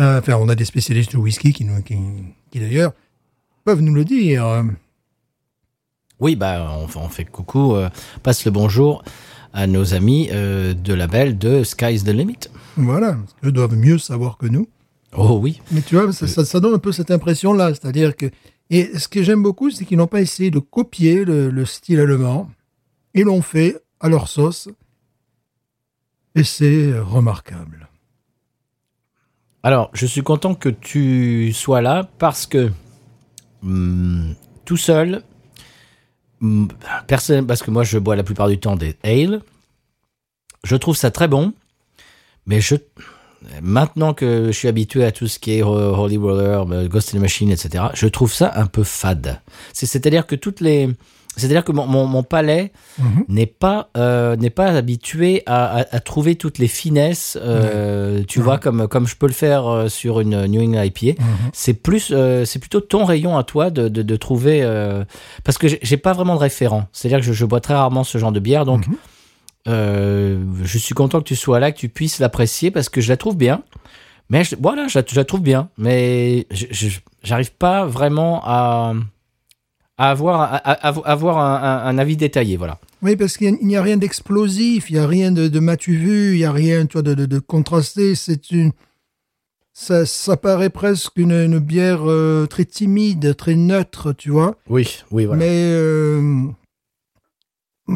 Euh, 0.00 0.20
enfin, 0.20 0.34
on 0.36 0.48
a 0.48 0.54
des 0.54 0.64
spécialistes 0.64 1.10
du 1.10 1.16
whisky 1.16 1.52
qui, 1.52 1.64
nous, 1.64 1.82
qui, 1.82 1.96
qui 2.50 2.60
d'ailleurs, 2.60 2.92
peuvent 3.64 3.80
nous 3.80 3.94
le 3.94 4.04
dire. 4.04 4.64
Oui, 6.20 6.36
bah, 6.36 6.68
on, 6.78 6.84
on 7.00 7.08
fait 7.08 7.24
coucou, 7.24 7.74
euh, 7.74 7.88
passe 8.22 8.44
le 8.44 8.50
bonjour 8.50 9.02
à 9.52 9.66
nos 9.66 9.92
amis 9.94 10.28
euh, 10.32 10.72
de 10.72 10.94
label 10.94 11.36
de 11.36 11.64
Sky's 11.64 12.04
the 12.04 12.08
Limit. 12.08 12.38
Voilà, 12.76 13.14
parce 13.14 13.34
qu'eux 13.42 13.52
doivent 13.52 13.76
mieux 13.76 13.98
savoir 13.98 14.38
que 14.38 14.46
nous. 14.46 14.68
Oh 15.16 15.38
oui. 15.42 15.60
Mais 15.72 15.82
tu 15.82 15.96
vois, 15.96 16.10
ça, 16.12 16.26
ça- 16.26 16.44
ça 16.44 16.60
donne 16.60 16.74
un 16.74 16.78
peu 16.78 16.92
cette 16.92 17.10
impression-là. 17.10 17.68
C'est-à-dire 17.74 18.16
que. 18.16 18.26
Et 18.70 18.96
ce 18.98 19.08
que 19.08 19.22
j'aime 19.22 19.42
beaucoup, 19.42 19.70
c'est 19.70 19.84
qu'ils 19.84 19.98
n'ont 19.98 20.06
pas 20.06 20.22
essayé 20.22 20.50
de 20.50 20.58
copier 20.58 21.26
le, 21.26 21.50
le 21.50 21.64
style 21.66 22.00
allemand. 22.00 22.48
Ils 23.12 23.24
l'ont 23.24 23.42
fait 23.42 23.76
à 24.00 24.08
leur 24.08 24.28
sauce. 24.28 24.68
Et 26.34 26.44
c'est 26.44 26.92
euh, 26.92 27.02
remarquable. 27.02 27.88
Alors, 29.62 29.90
je 29.92 30.06
suis 30.06 30.22
content 30.22 30.54
que 30.54 30.68
tu 30.68 31.52
sois 31.52 31.82
là 31.82 32.08
parce 32.18 32.46
que 32.46 32.70
hum, 33.62 34.34
tout 34.64 34.76
seul, 34.76 35.22
hum, 36.40 36.68
personne, 37.06 37.46
parce 37.46 37.62
que 37.62 37.70
moi 37.70 37.84
je 37.84 37.98
bois 37.98 38.16
la 38.16 38.22
plupart 38.24 38.48
du 38.48 38.58
temps 38.58 38.76
des 38.76 38.96
ale, 39.04 39.40
je 40.64 40.76
trouve 40.76 40.96
ça 40.96 41.10
très 41.10 41.28
bon, 41.28 41.52
mais 42.46 42.60
je 42.60 42.76
maintenant 43.60 44.14
que 44.14 44.46
je 44.46 44.52
suis 44.52 44.68
habitué 44.68 45.04
à 45.04 45.12
tout 45.12 45.26
ce 45.28 45.38
qui 45.38 45.52
est 45.58 45.62
Ho- 45.62 45.94
Holy 45.96 46.16
Roller, 46.16 46.64
euh, 46.72 46.88
Ghost 46.88 47.14
in 47.14 47.18
the 47.18 47.20
Machine, 47.20 47.50
etc., 47.50 47.84
je 47.94 48.06
trouve 48.06 48.32
ça 48.32 48.52
un 48.56 48.66
peu 48.66 48.84
fade. 48.84 49.40
C'est- 49.72 49.86
C'est-à-dire 49.86 50.26
que 50.26 50.34
toutes 50.36 50.60
les, 50.60 50.88
c'est-à-dire 51.36 51.64
que 51.64 51.72
mon, 51.72 51.86
mon, 51.86 52.06
mon 52.06 52.22
palais 52.22 52.72
Mhm. 52.98 53.24
n'est 53.28 53.46
pas 53.46 53.88
euh, 53.96 54.36
n'est 54.36 54.50
pas 54.50 54.66
habitué 54.66 55.42
à, 55.46 55.78
à, 55.78 55.96
à 55.96 56.00
trouver 56.00 56.36
toutes 56.36 56.58
les 56.58 56.68
finesses. 56.68 57.38
euh, 57.40 58.22
Tu 58.28 58.40
vois 58.40 58.58
comme 58.58 58.86
comme 58.88 59.06
je 59.06 59.16
peux 59.16 59.26
le 59.26 59.32
faire 59.32 59.66
euh, 59.66 59.88
sur 59.88 60.20
une 60.20 60.46
New 60.46 60.60
England 60.62 60.82
IPA. 60.82 61.20
Mhm. 61.22 61.26
C'est 61.52 61.74
plus 61.74 62.10
euh, 62.12 62.44
c'est 62.44 62.58
plutôt 62.58 62.80
ton 62.80 63.04
rayon 63.04 63.36
à 63.38 63.44
toi 63.44 63.70
de 63.70 63.88
de, 63.88 64.02
de 64.02 64.16
trouver 64.16 64.62
parce 65.44 65.56
que 65.58 65.68
j'ai- 65.68 65.96
pas 65.96 66.12
vraiment 66.12 66.34
de 66.34 66.40
référent. 66.40 66.86
C'est-à-dire 66.92 67.20
que 67.20 67.24
je, 67.24 67.32
je 67.32 67.44
bois 67.46 67.60
très 67.60 67.74
rarement 67.74 68.04
ce 68.04 68.18
genre 68.18 68.32
de 68.32 68.40
bière 68.40 68.64
donc. 68.64 68.86
Mhm. 68.88 68.96
je 69.66 70.78
suis 70.78 70.94
content 70.94 71.18
que 71.20 71.24
tu 71.28 71.36
sois 71.36 71.60
là, 71.60 71.72
que 71.72 71.78
tu 71.78 71.88
puisses 71.88 72.18
l'apprécier 72.18 72.70
parce 72.70 72.88
que 72.88 73.00
je 73.00 73.08
la 73.08 73.16
trouve 73.16 73.36
bien. 73.36 73.62
Mais 74.30 74.44
je, 74.44 74.56
voilà, 74.60 74.88
je 74.88 74.98
la, 74.98 75.04
je 75.08 75.14
la 75.16 75.24
trouve 75.24 75.42
bien. 75.42 75.68
Mais 75.76 76.46
j'arrive 77.22 77.52
pas 77.52 77.84
vraiment 77.86 78.42
à, 78.44 78.94
à 79.98 80.10
avoir, 80.10 80.40
à, 80.40 80.56
à- 80.56 80.88
à 80.88 81.10
avoir 81.10 81.38
un, 81.38 81.98
avis 81.98 82.16
détaillé. 82.16 82.56
Voilà. 82.56 82.78
Oui, 83.02 83.14
parce 83.16 83.36
qu'il 83.36 83.54
n'y 83.62 83.76
a- 83.76 83.82
rien 83.82 83.96
d'explosif, 83.96 84.90
il 84.90 84.94
n'y 84.94 84.98
a 84.98 85.06
rien 85.06 85.32
de, 85.32 85.48
de 85.48 85.60
matu 85.60 85.96
vu, 85.96 86.32
il 86.34 86.38
n'y 86.38 86.44
a 86.44 86.52
rien 86.52 86.86
tu 86.86 86.94
vois, 86.94 87.02
de, 87.02 87.14
de, 87.14 87.26
de 87.26 87.38
contrasté. 87.38 88.14
C'est 88.14 88.50
une. 88.50 88.72
Ça, 89.74 90.04
ça 90.04 90.36
paraît 90.36 90.68
presque 90.70 91.16
une, 91.16 91.32
une 91.32 91.58
bière 91.58 92.00
euh, 92.04 92.46
très 92.46 92.64
timide, 92.66 93.34
très 93.36 93.54
neutre, 93.54 94.12
tu 94.12 94.30
vois. 94.30 94.56
Oui, 94.68 95.02
oui, 95.10 95.26
Mais 95.34 95.48
euh, 95.48 96.42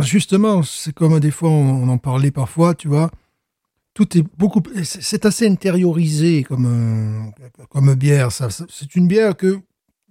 justement, 0.01 0.63
c'est 0.63 0.93
comme 0.95 1.19
des 1.21 1.31
fois 1.31 1.51
on, 1.51 1.83
on 1.85 1.89
en 1.89 1.99
parlait 1.99 2.31
parfois, 2.31 2.75
tu 2.75 2.89
vois. 2.89 3.11
Tout 3.95 4.17
est 4.19 4.25
beaucoup, 4.37 4.63
c'est 4.85 5.25
assez 5.25 5.47
intériorisé 5.49 6.43
comme 6.45 6.67
euh, 6.67 7.67
comme 7.71 7.95
bière. 7.95 8.31
Ça, 8.33 8.51
ça- 8.51 8.67
c'est 8.69 8.95
une 8.97 9.07
bière 9.09 9.37
que 9.37 9.61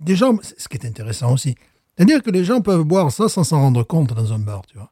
c'est 0.06 0.60
ce 0.60 0.68
qui 0.68 0.78
est 0.78 0.86
intéressant 0.86 1.34
aussi, 1.34 1.56
c'est-à-dire 1.96 2.22
que 2.22 2.32
les 2.32 2.44
gens 2.44 2.62
peuvent 2.62 2.84
boire 2.84 3.12
ça 3.12 3.30
sans 3.30 3.44
s'en 3.44 3.62
rendre 3.62 3.84
compte 3.84 4.14
dans 4.14 4.34
un 4.34 4.40
bar, 4.40 4.66
tu 4.66 4.78
vois. 4.78 4.92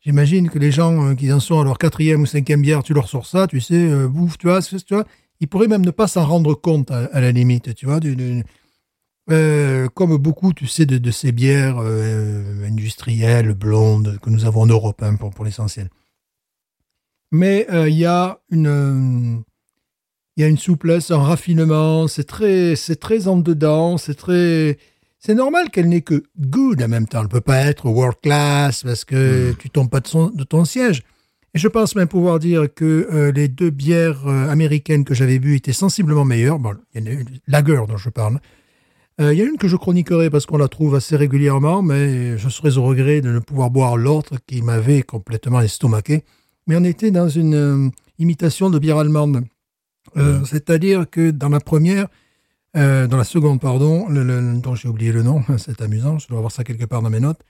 J'imagine 0.00 0.48
que 0.48 0.58
les 0.58 0.70
gens 0.70 1.08
euh, 1.08 1.14
qui 1.14 1.32
en 1.32 1.40
sont 1.40 1.60
à 1.60 1.64
leur 1.64 1.76
quatrième 1.76 2.22
ou 2.22 2.26
cinquième 2.26 2.62
bière, 2.62 2.82
tu 2.82 2.94
leur 2.94 3.08
sors 3.08 3.26
ça, 3.26 3.46
tu 3.46 3.60
sais, 3.60 3.74
euh, 3.74 4.08
bouffe, 4.08 4.38
tu 4.38 4.46
vois, 4.46 4.62
tu 4.62 4.94
vois, 4.94 5.04
ils 5.40 5.48
pourraient 5.48 5.68
même 5.68 5.84
ne 5.84 5.90
pas 5.90 6.06
s'en 6.06 6.24
rendre 6.24 6.54
compte 6.54 6.90
à, 6.90 7.20
la 7.20 7.32
limite, 7.32 7.74
tu 7.74 7.86
vois, 7.86 8.00
euh, 9.30 9.88
comme 9.88 10.16
beaucoup, 10.16 10.52
tu 10.52 10.66
sais, 10.66 10.86
de, 10.86 11.10
ces 11.10 11.32
bières 11.32 11.78
industrielles, 11.78 13.52
blondes, 13.54 14.18
que 14.22 14.30
nous 14.30 14.44
avons 14.44 14.62
en 14.62 14.66
Europe, 14.66 15.02
hein, 15.02 15.16
pour, 15.16 15.44
l'essentiel. 15.44 15.90
Mais 17.30 17.66
il 17.70 17.96
y 17.96 18.06
a 18.06 18.40
une... 18.50 19.42
il 20.36 20.40
y 20.40 20.44
a 20.44 20.48
une 20.48 20.56
souplesse, 20.56 21.10
un 21.10 21.22
raffinement, 21.22 22.08
c'est 22.08 22.24
très, 22.24 22.76
c'est 22.76 22.96
très 22.96 23.28
en 23.28 23.36
dedans, 23.36 23.98
c'est 23.98 24.14
très, 24.14 24.78
c'est 25.18 25.34
normal 25.34 25.70
qu'elle 25.70 25.88
n'ait 25.88 26.02
que 26.02 26.22
good 26.38 26.82
en 26.82 26.88
même 26.88 27.06
temps. 27.06 27.22
Elle 27.22 27.28
peut 27.28 27.40
pas 27.40 27.58
être 27.66 27.86
world 27.86 28.16
class 28.22 28.82
parce 28.82 29.04
que 29.04 29.52
tu 29.58 29.70
tombes 29.70 29.90
pas 29.90 30.00
de, 30.00 30.06
son- 30.06 30.30
de 30.30 30.44
ton 30.44 30.64
siège. 30.64 31.02
Et 31.54 31.58
je 31.58 31.66
pense 31.68 31.94
même 31.96 32.08
pouvoir 32.08 32.38
dire 32.38 32.66
que 32.72 33.08
euh, 33.12 33.32
les 33.32 33.48
deux 33.48 33.70
bières 33.70 34.26
euh, 34.28 34.48
américaines 34.50 35.04
que 35.04 35.14
j'avais 35.14 35.38
bu 35.38 35.56
étaient 35.56 35.72
sensiblement 35.72 36.24
meilleures. 36.24 36.58
Bon, 36.58 36.74
il 36.94 37.00
y 37.00 37.04
en 37.04 37.06
a 37.06 37.14
une, 37.14 37.24
Lager 37.46 37.80
dont 37.88 37.96
je 37.96 38.10
parle. 38.10 38.38
Euh, 39.20 39.32
Il 39.32 39.38
y 39.38 39.42
a 39.42 39.44
une 39.46 39.56
que 39.56 39.66
je 39.66 39.74
chroniquerai 39.76 40.28
parce 40.30 40.46
qu'on 40.46 40.58
la 40.58 40.68
trouve 40.68 40.94
assez 40.94 41.16
régulièrement, 41.16 41.82
mais 41.82 42.36
je 42.38 42.48
serais 42.50 42.76
au 42.76 42.84
regret 42.84 43.20
de 43.22 43.30
ne 43.30 43.38
pouvoir 43.40 43.70
boire 43.70 43.96
l'autre 43.96 44.34
qui 44.46 44.62
m'avait 44.62 45.02
complètement 45.02 45.60
estomaqué. 45.60 46.22
Mais 46.66 46.76
on 46.76 46.84
était 46.84 47.10
dans 47.10 47.28
une 47.30 47.54
euh, 47.54 47.88
imitation 48.18 48.68
de 48.70 48.78
bière 48.78 48.98
allemande. 48.98 49.42
Euh, 50.16 50.44
C'est-à-dire 50.44 51.08
que 51.10 51.30
dans 51.30 51.48
la 51.48 51.60
première, 51.60 52.08
euh, 52.76 53.06
dans 53.06 53.16
la 53.16 53.24
seconde, 53.24 53.60
pardon, 53.60 54.08
le, 54.08 54.22
le- 54.22 54.60
dont 54.60 54.74
j'ai 54.74 54.88
oublié 54.88 55.12
le 55.12 55.22
nom, 55.22 55.42
c'est 55.58 55.80
amusant, 55.80 56.18
je 56.18 56.28
dois 56.28 56.38
avoir 56.38 56.52
ça 56.52 56.64
quelque 56.64 56.84
part 56.84 57.02
dans 57.02 57.10
mes 57.10 57.20
notes, 57.20 57.40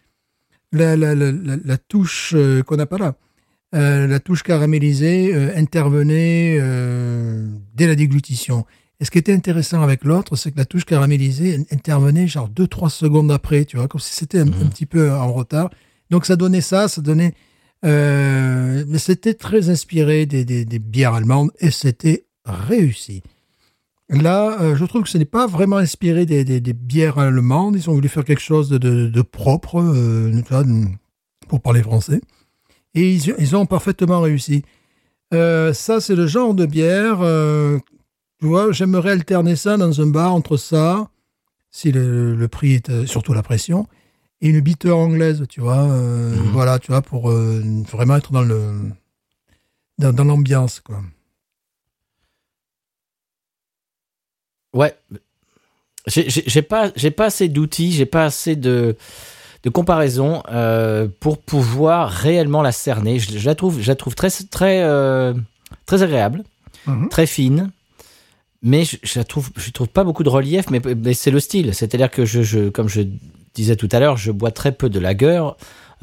la, 0.72 0.96
la, 0.96 1.14
la, 1.14 1.32
la, 1.32 1.56
la 1.64 1.78
touche 1.78 2.34
euh, 2.36 2.62
qu'on 2.62 2.76
n'a 2.76 2.86
pas 2.86 2.98
là, 2.98 3.14
euh, 3.74 4.06
la 4.06 4.20
touche 4.20 4.42
caramélisée 4.42 5.34
euh, 5.34 5.52
intervenait 5.56 6.58
dès 7.74 7.86
la 7.86 7.94
déglutition. 7.94 8.64
Et 9.00 9.04
ce 9.04 9.10
qui 9.10 9.18
était 9.18 9.32
intéressant 9.32 9.82
avec 9.82 10.04
l'autre, 10.04 10.34
c'est 10.36 10.50
que 10.50 10.56
la 10.58 10.64
touche 10.64 10.84
caramélisée 10.84 11.64
intervenait 11.70 12.26
genre 12.26 12.48
2-3 12.50 12.88
secondes 12.90 13.30
après, 13.30 13.64
tu 13.64 13.76
vois, 13.76 13.86
comme 13.88 14.00
si 14.00 14.12
c'était 14.14 14.40
un, 14.40 14.48
un 14.48 14.66
petit 14.68 14.86
peu 14.86 15.12
en 15.12 15.32
retard. 15.32 15.70
Donc 16.10 16.26
ça 16.26 16.34
donnait 16.36 16.60
ça, 16.62 16.88
ça 16.88 17.00
donnait... 17.00 17.34
mais 17.84 18.98
c'était 18.98 19.34
très 19.34 19.68
inspiré 19.70 20.26
des, 20.26 20.44
des, 20.44 20.64
des 20.64 20.78
bières 20.80 21.14
allemandes 21.14 21.50
et 21.60 21.70
c'était 21.70 22.24
réussi. 22.44 23.22
Là, 24.10 24.58
euh, 24.62 24.74
je 24.74 24.84
trouve 24.86 25.02
que 25.02 25.08
ce 25.08 25.18
n'est 25.18 25.26
pas 25.26 25.46
vraiment 25.46 25.76
inspiré 25.76 26.24
des, 26.24 26.42
des, 26.42 26.60
des 26.60 26.72
bières 26.72 27.18
allemandes. 27.18 27.76
Ils 27.76 27.90
ont 27.90 27.92
voulu 27.92 28.08
faire 28.08 28.24
quelque 28.24 28.40
chose 28.40 28.70
de, 28.70 28.78
de, 28.78 29.06
de 29.06 29.22
propre, 29.22 29.82
euh, 29.82 30.32
pour 31.46 31.60
parler 31.60 31.82
français. 31.82 32.20
Et 32.94 33.12
ils, 33.12 33.34
ils 33.38 33.54
ont 33.54 33.66
parfaitement 33.66 34.20
réussi. 34.22 34.62
Euh, 35.34 35.74
ça, 35.74 36.00
c'est 36.00 36.14
le 36.14 36.26
genre 36.26 36.54
de 36.54 36.64
bière, 36.64 37.18
tu 38.40 38.46
vois, 38.46 38.72
j'aimerais 38.72 39.10
alterner 39.10 39.56
ça 39.56 39.76
dans 39.76 40.00
un 40.00 40.06
bar 40.06 40.32
entre 40.32 40.56
ça, 40.56 41.10
si 41.70 41.92
le, 41.92 42.34
le 42.34 42.48
prix 42.48 42.74
est, 42.74 43.06
surtout 43.06 43.34
la 43.34 43.42
pression, 43.42 43.86
et 44.40 44.48
une 44.48 44.60
bitter 44.60 44.90
anglaise, 44.90 45.44
tu 45.50 45.60
vois. 45.60 45.84
Mhm. 45.86 46.52
Voilà, 46.52 46.78
tu 46.78 46.92
vois, 46.92 47.02
pour 47.02 47.30
vraiment 47.30 48.16
être 48.16 48.32
dans 48.32 48.42
le 48.42 48.72
dans, 49.98 50.14
dans 50.14 50.24
l'ambiance, 50.24 50.80
quoi. 50.80 51.02
Ouais. 54.74 54.94
J'ai- 56.06 56.62
pas, 56.62 56.90
pas 57.16 57.26
assez 57.26 57.48
d'outils, 57.48 57.92
j'ai 57.92 58.06
pas 58.06 58.24
assez 58.24 58.56
de, 58.56 58.96
de 59.62 59.70
comparaison 59.70 60.42
euh, 60.50 61.06
pour 61.20 61.38
pouvoir 61.38 62.08
réellement 62.10 62.62
la 62.62 62.72
cerner. 62.72 63.18
Je, 63.18 63.36
je 63.38 63.44
la 63.46 63.54
trouve, 63.54 63.80
je 63.82 63.88
la 63.88 63.94
trouve 63.94 64.14
très, 64.14 64.30
très, 64.30 64.82
euh, 64.82 65.34
très 65.86 66.02
agréable, 66.02 66.44
Mhm. 66.86 67.08
très 67.10 67.26
fine. 67.26 67.70
Mais 68.62 68.84
je, 68.84 68.96
je 69.02 69.18
la 69.18 69.24
trouve, 69.24 69.50
je 69.56 69.70
trouve 69.70 69.88
pas 69.88 70.02
beaucoup 70.02 70.22
de 70.24 70.28
relief, 70.30 70.70
mais, 70.70 70.80
mais 70.96 71.12
c'est 71.14 71.30
le 71.30 71.40
style. 71.40 71.74
C'est-à-dire 71.74 72.10
que 72.10 72.24
je, 72.24 72.42
je, 72.42 72.70
comme 72.70 72.88
je 72.88 73.02
disais 73.54 73.76
tout 73.76 73.88
à 73.92 74.00
l'heure, 74.00 74.16
je 74.16 74.32
bois 74.32 74.50
très 74.50 74.72
peu 74.72 74.88
de 74.88 74.98
lager. 74.98 75.42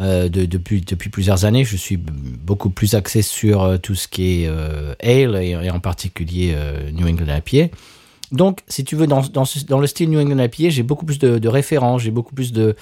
Euh, 0.01 0.27
de- 0.29 0.45
depuis, 0.45 0.81
depuis 0.81 1.09
plusieurs 1.09 1.45
années, 1.45 1.63
je 1.65 1.77
suis 1.77 1.97
beaucoup 1.97 2.69
plus 2.69 2.93
axé 2.95 3.21
sur 3.21 3.63
euh, 3.63 3.77
tout 3.77 3.95
ce 3.95 4.07
qui 4.09 4.43
est 4.43 4.47
ale 5.01 5.35
et, 5.41 5.51
et 5.51 5.69
en 5.71 5.79
particulier 5.79 6.55
New 6.93 7.07
England 7.07 7.33
IPA. 7.43 7.73
Donc, 8.31 8.61
si 8.67 8.83
tu 8.83 8.95
veux, 8.95 9.07
dans, 9.07 9.21
dans, 9.21 9.79
le 9.79 9.87
style 9.87 10.09
New 10.09 10.19
England 10.19 10.43
IPA, 10.43 10.69
j'ai 10.69 10.83
beaucoup 10.83 11.05
plus 11.05 11.19
de, 11.19 11.37
de 11.37 11.47
références, 11.47 12.01
j'ai 12.01 12.11
beaucoup 12.11 12.33
plus 12.35 12.51
de 12.53 12.75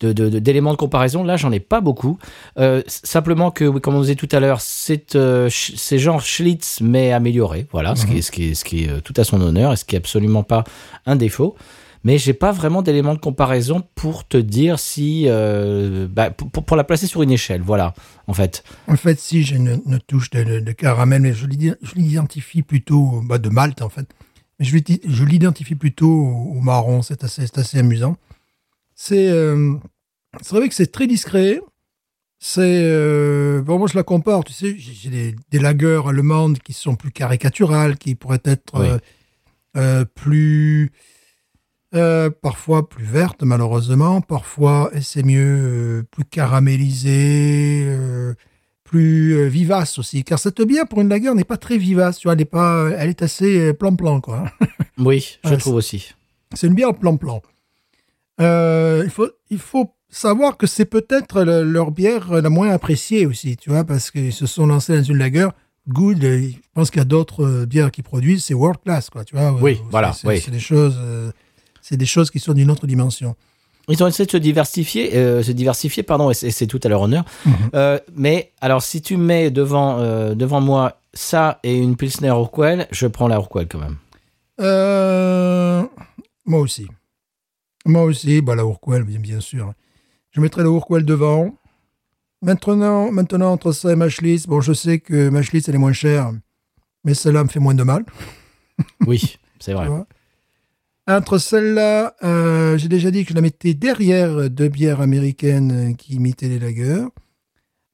de- 0.00 0.12
de- 0.12 0.28
de- 0.28 0.38
d'éléments 0.40 0.72
de, 0.72 0.76
comparaison. 0.76 1.22
Là, 1.22 1.36
j'en 1.36 1.52
ai 1.52 1.60
pas 1.60 1.80
beaucoup. 1.80 2.18
Euh, 2.58 2.82
simplement 2.86 3.50
que, 3.50 3.64
oui, 3.64 3.80
comme 3.80 3.94
on 3.94 4.00
disait 4.00 4.16
tout 4.16 4.28
à 4.32 4.40
l'heure, 4.40 4.60
c'est 4.60 5.14
euh, 5.14 5.48
c'est 5.50 5.98
genre 5.98 6.20
Schlitz, 6.20 6.80
mais 6.80 7.12
amélioré. 7.12 7.66
Voilà, 7.72 7.94
ce, 7.94 8.06
qui 8.06 8.18
est, 8.18 8.22
ce, 8.22 8.32
qui 8.32 8.50
est, 8.50 8.54
ce 8.54 8.64
qui 8.64 8.84
est 8.84 8.88
euh, 8.90 9.00
tout 9.00 9.14
à 9.16 9.24
son 9.24 9.40
honneur 9.40 9.72
et 9.72 9.76
ce 9.76 9.84
qui 9.84 9.94
est 9.94 9.98
absolument 9.98 10.42
pas 10.42 10.64
un 11.06 11.16
défaut. 11.16 11.56
Mais 12.04 12.18
j'ai 12.18 12.32
pas 12.32 12.50
vraiment 12.50 12.82
d'éléments 12.82 13.14
de 13.14 13.20
comparaison 13.20 13.84
pour 13.94 14.26
te 14.26 14.36
dire 14.36 14.80
si. 14.80 15.24
euh, 15.28 16.08
bah, 16.10 16.30
pour, 16.30 16.50
pour- 16.50 16.76
la 16.76 16.82
placer 16.82 17.06
sur 17.06 17.22
une 17.22 17.30
échelle, 17.30 17.62
voilà, 17.62 17.94
en 18.26 18.34
fait. 18.34 18.64
En 18.88 18.96
fait, 18.96 19.20
si 19.20 19.44
j'ai 19.44 19.54
une, 19.54 19.80
une 19.86 20.00
touche 20.00 20.30
de, 20.30 20.72
caramel, 20.72 21.22
mais 21.22 21.32
je 21.32 21.46
l'identifie 21.94 22.62
plutôt 22.62 23.20
bah, 23.24 23.38
de 23.38 23.48
malt 23.48 23.82
en 23.82 23.88
fait. 23.88 24.06
Mais 24.62 24.84
je 25.08 25.24
l'identifie 25.24 25.74
plutôt 25.74 26.08
au, 26.08 26.58
au 26.58 26.60
marron. 26.60 27.02
C'est 27.02 27.24
assez, 27.24 27.78
amusant. 27.78 28.16
C'est 28.94 29.28
euh, 29.28 29.74
c'est 30.40 30.54
vrai 30.56 30.68
que 30.68 30.74
c'est 30.74 30.92
très 30.92 31.06
discret. 31.06 31.60
C'est 32.38 32.60
euh, 32.84 33.62
bon, 33.62 33.78
moi 33.78 33.88
je 33.88 33.96
la 33.96 34.02
compare. 34.02 34.44
Tu 34.44 34.52
sais, 34.52 34.76
j'ai 34.76 35.10
des, 35.10 35.36
des 35.50 35.58
lagers 35.58 36.02
allemandes 36.06 36.58
qui 36.58 36.72
sont 36.72 36.96
plus 36.96 37.10
caricaturales, 37.12 37.96
qui 37.98 38.14
pourraient 38.14 38.40
être 38.44 38.72
Oui. 38.80 38.86
euh, 38.88 38.98
euh, 39.76 40.04
plus 40.04 40.92
parfois 42.40 42.88
plus 42.88 43.04
vertes 43.04 43.42
malheureusement, 43.42 44.20
parfois 44.22 44.90
et 44.94 45.02
c'est 45.02 45.22
mieux 45.22 46.04
plus 46.10 46.24
caramélisées, 46.24 47.86
plus 48.92 49.32
euh, 49.36 49.48
vivaces 49.48 49.98
aussi. 49.98 50.22
Car 50.22 50.38
cette 50.38 50.60
bière 50.62 50.86
pour 50.86 51.00
une 51.00 51.08
lager 51.08 51.32
n'est 51.34 51.44
pas 51.44 51.56
très 51.56 51.78
vivace. 51.78 52.18
Tu 52.18 52.26
vois, 52.28 52.34
elle 52.34 52.42
est 52.42 52.44
pas, 52.44 52.90
elle 52.98 53.08
est 53.08 53.22
assez 53.22 53.58
euh, 53.58 53.72
plan-plan 53.72 54.20
quoi. 54.20 54.44
Oui, 54.98 55.38
je 55.44 55.48
Ouais, 55.50 55.56
trouve 55.56 55.76
aussi. 55.76 56.12
C'est 56.54 56.66
une 56.66 56.74
bière 56.74 56.94
plan-plan. 56.94 57.40
Euh, 58.40 59.02
il, 59.04 59.10
faut, 59.10 59.28
il 59.50 59.58
faut 59.58 59.90
savoir 60.10 60.56
que 60.56 60.66
c'est 60.66 60.84
peut-être 60.84 61.42
le- 61.42 61.62
leur 61.64 61.90
bière 61.90 62.30
la 62.42 62.48
moins 62.50 62.70
appréciée 62.70 63.24
aussi, 63.26 63.56
tu 63.56 63.70
vois, 63.70 63.84
parce 63.84 64.10
qu'ils 64.10 64.32
se 64.32 64.46
sont 64.46 64.66
lancés 64.66 64.96
dans 64.96 65.02
une 65.02 65.18
lager. 65.18 65.48
Good, 65.88 66.22
je 66.22 66.50
pense 66.74 66.90
qu'il 66.90 66.98
y 67.00 67.02
a 67.02 67.06
d'autres 67.06 67.64
bières 67.64 67.90
qui 67.90 68.02
produisent, 68.02 68.44
c'est 68.44 68.54
world 68.54 68.78
class, 68.84 69.10
quoi, 69.10 69.24
tu 69.24 69.34
vois. 69.34 69.52
Oui, 69.52 69.80
voilà, 69.90 70.12
c'est- 70.12 70.28
oui. 70.28 70.40
C'est 70.40 70.50
des 70.52 70.60
choses, 70.60 70.96
c'est 71.80 71.96
des 71.96 72.06
choses 72.06 72.30
qui 72.30 72.38
sont 72.38 72.52
d'une 72.52 72.70
autre 72.70 72.86
dimension. 72.86 73.34
Ils 73.88 74.02
ont 74.02 74.06
essayé 74.06 74.26
de 74.26 74.30
se 74.30 74.36
diversifier, 74.36 75.16
euh, 75.16 75.42
se 75.42 75.52
diversifier, 75.52 76.02
pardon, 76.02 76.30
et 76.30 76.34
c'est 76.34 76.66
tout 76.66 76.80
à 76.84 76.88
leur 76.88 77.02
honneur. 77.02 77.24
Mhm. 77.44 77.54
Euh, 77.74 77.98
mais 78.14 78.52
alors, 78.60 78.82
si 78.82 79.02
tu 79.02 79.16
mets 79.16 79.50
devant 79.50 79.98
euh, 79.98 80.34
devant 80.34 80.60
moi 80.60 80.98
ça 81.12 81.58
et 81.62 81.76
une 81.76 81.96
Pilsner 81.96 82.28
Urquell, 82.28 82.86
je 82.90 83.06
prends 83.06 83.28
la 83.28 83.36
Urquell 83.36 83.66
quand 83.68 83.80
même. 83.80 83.96
Moi 86.46 86.60
aussi. 86.60 86.88
Moi 87.84 88.04
aussi, 88.04 88.40
bah, 88.40 88.54
la 88.54 88.62
Urquell, 88.62 89.02
bien, 89.02 89.18
bien 89.18 89.40
sûr. 89.40 89.72
Je 90.30 90.40
mettrai 90.40 90.62
la 90.62 90.68
Urquell 90.68 91.04
devant. 91.04 91.54
Maintenant, 92.40 93.10
maintenant, 93.12 93.52
entre 93.52 93.72
ça 93.72 93.92
et 93.92 93.96
Machlitz, 93.96 94.46
bon, 94.46 94.60
je 94.60 94.72
sais 94.72 94.98
que 94.98 95.28
Machlitz, 95.28 95.68
elle 95.68 95.76
est 95.76 95.78
moins 95.78 95.92
chère, 95.92 96.32
mais 97.04 97.14
celle-là 97.14 97.44
me 97.44 97.48
fait 97.48 97.60
moins 97.60 97.74
de 97.74 97.84
mal. 97.84 98.04
Oui, 99.06 99.36
c'est 99.60 99.74
vrai. 99.74 99.88
Entre 101.08 101.38
celle-là, 101.38 102.14
euh, 102.22 102.78
j'ai 102.78 102.88
déjà 102.88 103.10
dit 103.10 103.24
que 103.24 103.30
je 103.30 103.34
la 103.34 103.40
mettais 103.40 103.74
derrière 103.74 104.48
deux 104.48 104.68
bières 104.68 105.00
américaines 105.00 105.96
qui 105.96 106.14
imitaient 106.14 106.48
les 106.48 106.60
lagers. 106.60 107.04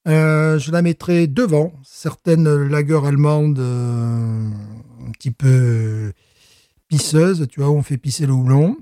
Euh, 0.06 0.58
je 0.58 0.70
la 0.70 0.82
mettrai 0.82 1.26
devant 1.26 1.72
certaines 1.82 2.66
lagers 2.66 3.06
allemandes 3.06 3.58
euh, 3.60 4.50
un 5.06 5.10
petit 5.12 5.30
peu 5.30 6.12
pisseuses, 6.88 7.46
tu 7.48 7.60
vois, 7.60 7.70
où 7.70 7.76
on 7.76 7.82
fait 7.82 7.96
pisser 7.96 8.26
le 8.26 8.32
houblon. 8.32 8.76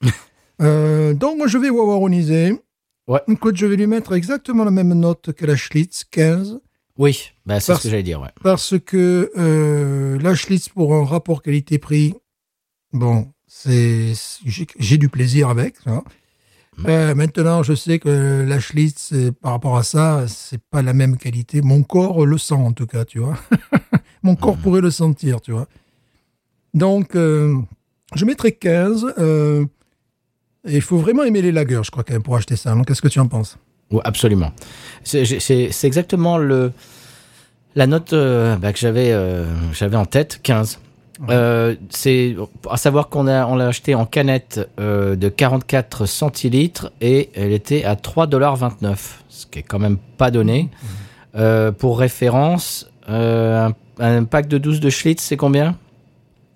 Donc, 0.60 1.38
moi, 1.38 1.46
je 1.46 1.58
vais 1.58 1.70
wawaroniser. 1.70 2.60
Ouais. 3.06 3.20
Écoute, 3.28 3.56
je 3.56 3.66
vais 3.66 3.76
lui 3.76 3.86
mettre 3.86 4.14
exactement 4.14 4.64
la 4.64 4.72
même 4.72 4.94
note 4.94 5.32
que 5.32 5.46
la 5.46 5.54
Schlitz, 5.54 6.02
15. 6.10 6.58
Oui, 6.98 7.30
bah, 7.46 7.60
c'est 7.60 7.76
ce 7.76 7.82
que 7.84 7.88
j'allais 7.88 8.02
dire. 8.02 8.20
Ouais. 8.20 8.30
Parce 8.42 8.74
que 8.84 10.18
la 10.20 10.34
Schlitz, 10.34 10.68
pour 10.68 10.92
un 10.96 11.04
rapport 11.04 11.40
qualité-prix, 11.40 12.14
bon, 12.92 13.32
c'est 13.46 14.12
j'ai 14.44 14.98
du 14.98 15.08
plaisir 15.08 15.48
avec. 15.48 15.82
tu 15.82 15.88
vois. 15.88 16.04
Euh, 16.86 17.14
maintenant, 17.14 17.62
je 17.62 17.74
sais 17.74 17.98
que 17.98 18.44
la 18.46 18.60
Schlitz, 18.60 19.12
par 19.42 19.52
rapport 19.52 19.76
à 19.76 19.82
ça, 19.82 20.26
c'est 20.28 20.60
pas 20.70 20.82
la 20.82 20.92
même 20.92 21.16
qualité. 21.16 21.60
Mon 21.60 21.82
corps 21.82 22.24
le 22.24 22.38
sent, 22.38 22.54
en 22.54 22.72
tout 22.72 22.86
cas, 22.86 23.04
tu 23.04 23.18
vois. 23.18 23.36
Mon 24.22 24.36
corps 24.36 24.56
pourrait 24.56 24.80
le 24.80 24.90
sentir, 24.90 25.40
tu 25.40 25.52
vois. 25.52 25.66
Donc, 26.74 27.16
euh, 27.16 27.56
je 28.14 28.24
mettrai 28.24 28.52
15. 28.52 29.14
euh, 29.18 29.64
et 30.66 30.76
il 30.76 30.82
faut 30.82 30.98
vraiment 30.98 31.24
aimer 31.24 31.42
les 31.42 31.52
lagers, 31.52 31.80
je 31.82 31.90
crois, 31.90 32.04
quand 32.04 32.12
même, 32.12 32.22
pour 32.22 32.36
acheter 32.36 32.56
ça. 32.56 32.74
Donc, 32.74 32.86
qu'est-ce 32.86 33.02
que 33.02 33.08
tu 33.08 33.20
en 33.20 33.28
penses? 33.28 33.58
Ouais, 33.90 34.02
absolument. 34.04 34.52
C'est 35.02 35.84
exactement 35.84 36.36
le 36.36 36.72
la 37.74 37.86
note 37.86 38.12
bah, 38.12 38.72
que 38.72 38.78
j'avais 38.78 39.14
j'avais 39.72 39.96
en 39.96 40.04
tête, 40.04 40.40
15. 40.42 40.78
Euh, 41.28 41.74
c'est 41.90 42.36
à 42.70 42.76
savoir 42.76 43.08
qu'on 43.08 43.26
a 43.26 43.44
on 43.46 43.56
l'a 43.56 43.66
acheté 43.66 43.94
en 43.94 44.06
canette 44.06 44.68
euh, 44.78 45.16
de 45.16 45.28
44 45.28 46.06
centilitres 46.06 46.92
et 47.00 47.30
elle 47.34 47.52
était 47.52 47.84
à 47.84 47.94
3,29$, 47.96 48.96
ce 49.28 49.46
qui 49.46 49.58
est 49.58 49.62
quand 49.62 49.78
même 49.80 49.96
pas 50.16 50.30
donné. 50.30 50.68
Euh, 51.34 51.72
pour 51.72 51.98
référence, 51.98 52.88
un, 53.08 53.72
un 53.98 54.24
pack 54.24 54.48
de 54.48 54.58
12 54.58 54.80
de 54.80 54.90
Schlitz, 54.90 55.20
c'est 55.22 55.36
combien? 55.36 55.76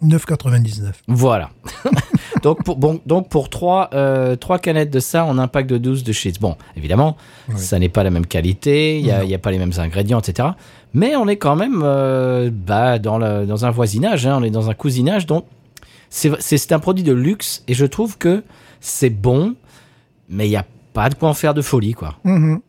9,99. 0.02 0.92
Voilà. 1.08 1.50
donc 2.42 2.64
pour 2.64 2.76
bon 2.76 3.00
donc 3.06 3.28
pour 3.28 3.48
trois 3.48 3.88
euh, 3.94 4.34
trois 4.34 4.58
canettes 4.58 4.90
de 4.90 4.98
ça, 4.98 5.24
on 5.28 5.38
a 5.38 5.42
un 5.42 5.48
pack 5.48 5.66
de 5.68 5.78
12 5.78 6.02
de 6.02 6.12
Schlitz. 6.12 6.38
Bon, 6.40 6.56
évidemment, 6.76 7.16
ça 7.54 7.78
n'est 7.78 7.88
pas 7.88 8.02
la 8.02 8.10
même 8.10 8.26
qualité, 8.26 8.98
il 8.98 9.06
y 9.06 9.10
a, 9.12 9.18
Non. 9.18 9.24
il 9.24 9.30
y 9.30 9.34
a 9.34 9.38
pas 9.38 9.52
les 9.52 9.58
mêmes 9.58 9.72
ingrédients, 9.78 10.18
etc. 10.18 10.48
Mais 10.94 11.16
on 11.16 11.26
est 11.28 11.36
quand 11.36 11.56
même 11.56 11.80
euh, 11.84 12.50
bah, 12.52 12.98
dans, 12.98 13.18
le, 13.18 13.46
dans 13.46 13.64
un 13.64 13.70
voisinage, 13.70 14.26
hein, 14.26 14.36
on 14.38 14.42
est 14.44 14.50
dans 14.50 14.68
un 14.70 14.74
cousinage, 14.74 15.26
donc 15.26 15.46
c'est 16.10 16.72
un 16.72 16.78
produit 16.78 17.02
de 17.04 17.12
luxe 17.12 17.64
et 17.68 17.74
je 17.74 17.86
trouve 17.86 18.18
que 18.18 18.42
c'est 18.80 19.08
bon, 19.10 19.54
mais 20.28 20.46
il 20.46 20.50
n'y 20.50 20.56
a 20.56 20.66
pas 20.92 21.08
de 21.08 21.14
quoi 21.14 21.30
en 21.30 21.34
faire 21.34 21.54
de 21.54 21.62
folie, 21.62 21.94
quoi. 21.94 22.16
Mhm. 22.24 22.60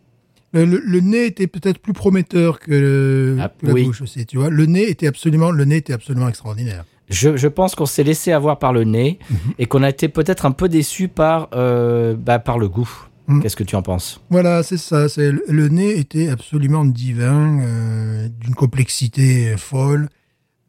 Le, 0.54 0.66
le- 0.66 0.82
le 0.86 1.00
nez 1.02 1.26
était 1.26 1.48
peut-être 1.48 1.80
plus 1.80 1.94
prometteur 1.94 2.60
que, 2.60 2.72
le- 2.72 3.38
Ah, 3.42 3.50
que 3.60 3.66
la 3.68 3.74
oui. 3.74 3.84
bouche 3.86 4.02
aussi, 4.04 4.26
tu 4.26 4.38
vois. 4.38 4.50
Le 4.50 4.66
nez 4.68 4.88
était 4.90 5.08
absolument, 5.08 5.50
le 5.52 5.66
nez 5.66 5.78
était 5.78 5.94
absolument 5.94 6.30
extraordinaire. 6.30 6.86
Je, 7.10 7.36
je 7.36 7.48
pense 7.50 7.76
qu'on 7.76 7.86
s'est 7.88 8.04
laissé 8.04 8.32
avoir 8.32 8.60
par 8.60 8.72
le 8.72 8.84
nez 8.86 9.20
Mhm. 9.30 9.38
et 9.60 9.66
qu'on 9.66 9.84
a 9.84 9.90
été 9.90 10.08
peut-être 10.08 10.46
un 10.46 10.52
peu 10.52 10.70
déçu 10.70 11.08
par, 11.10 11.50
euh, 11.54 12.16
bah, 12.18 12.40
par 12.40 12.60
le 12.60 12.70
goût. 12.70 12.90
Mhm. 13.28 13.42
Qu'est-ce 13.42 13.56
que 13.56 13.64
tu 13.64 13.76
en 13.76 13.82
penses? 13.82 14.22
Voilà, 14.30 14.64
c'est 14.64 14.78
ça. 14.78 15.08
C'est 15.08 15.32
le, 15.32 15.44
le 15.48 15.70
nez 15.70 15.98
était 15.98 16.30
absolument 16.30 16.84
divin, 16.86 17.60
euh, 17.62 18.28
d'une 18.28 18.54
complexité 18.56 19.56
folle, 19.58 20.10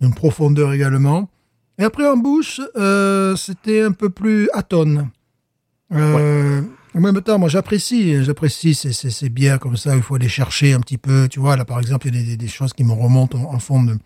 d'une 0.01 0.14
profondeur 0.14 0.73
également. 0.73 1.29
Et 1.79 1.83
après 1.85 2.07
en 2.09 2.17
bouche, 2.17 2.61
euh, 2.77 3.35
c'était 3.37 3.83
un 3.83 3.90
peu 3.93 4.09
plus 4.11 4.49
atone. 4.55 5.11
Euh, 5.93 6.62
En 6.97 7.01
même 7.01 7.21
temps, 7.23 7.38
moi 7.40 7.49
j'apprécie, 7.49 8.23
j'apprécie 8.23 8.75
ces, 8.75 8.93
ces, 8.93 9.11
ces 9.11 9.29
bières 9.29 9.59
comme 9.59 9.77
ça. 9.77 9.95
où 9.95 9.97
Il 9.97 10.03
faut 10.03 10.14
aller 10.14 10.29
chercher 10.29 10.73
un 10.75 10.81
petit 10.81 10.99
peu. 10.99 11.27
Tu 11.29 11.40
vois, 11.40 11.57
là 11.57 11.64
par 11.64 11.81
exemple, 11.81 12.07
il 12.09 12.14
y 12.14 12.21
a 12.21 12.25
des, 12.25 12.37
des 12.37 12.47
choses 12.49 12.73
qui 12.73 12.85
me 12.85 12.93
remontent 12.93 13.37
en, 13.38 13.55
en 13.55 13.59
fond 13.59 13.83
de. 13.83 13.97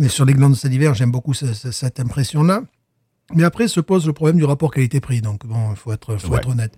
Mais 0.00 0.08
sur 0.08 0.24
les 0.24 0.34
glandes 0.34 0.52
de 0.52 0.56
salivaire, 0.56 0.94
j'aime 0.94 1.12
beaucoup 1.12 1.34
ce- 1.34 1.52
ce- 1.54 1.70
cette 1.70 2.00
impression-là. 2.00 2.62
Mais 3.34 3.44
après 3.44 3.68
se 3.68 3.78
pose 3.80 4.06
le 4.06 4.12
problème 4.12 4.36
du 4.38 4.44
rapport 4.44 4.72
qualité-prix. 4.72 5.20
Donc 5.20 5.46
bon, 5.46 5.70
il 5.70 5.76
faut 5.76 5.92
être, 5.92 6.16
faut 6.16 6.30
Ouais. 6.32 6.38
être 6.38 6.48
honnête. 6.48 6.72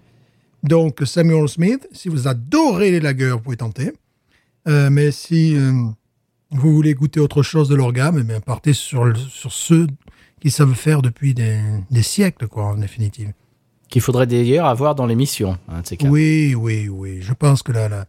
Donc 0.62 1.00
Samuel 1.04 1.48
Smith, 1.48 1.88
si 1.92 2.08
vous 2.08 2.28
adorez 2.28 2.90
les 2.90 3.00
lagers, 3.00 3.30
vous 3.32 3.40
pouvez 3.40 3.56
tenter. 3.56 3.92
Euh, 4.68 4.90
mais 4.90 5.10
si 5.10 5.56
euh, 5.56 5.72
vous 6.50 6.74
voulez 6.74 6.94
goûter 6.94 7.18
autre 7.20 7.42
chose 7.42 7.68
de 7.68 7.74
leur 7.74 7.92
gamme, 7.92 8.18
eh 8.20 8.22
bien, 8.24 8.40
partez 8.40 8.72
sur, 8.74 9.04
le- 9.04 9.14
sur 9.14 9.52
ceux 9.52 9.86
qui 10.40 10.50
savent 10.50 10.74
faire 10.74 11.00
depuis 11.02 11.32
des, 11.34 11.58
des 11.90 12.02
siècles, 12.02 12.46
quoi, 12.48 12.64
en 12.66 12.74
définitive. 12.76 13.32
Qu'il 13.88 14.02
faudrait 14.02 14.26
d'ailleurs 14.26 14.66
avoir 14.66 14.94
dans 14.94 15.06
l'émission. 15.06 15.58
hein. 15.68 15.82
Oui, 16.10 16.54
oui, 16.54 16.88
oui. 16.88 17.18
Je 17.22 17.32
pense 17.32 17.62
que 17.62 17.72
la, 17.72 17.88
la, 17.88 18.06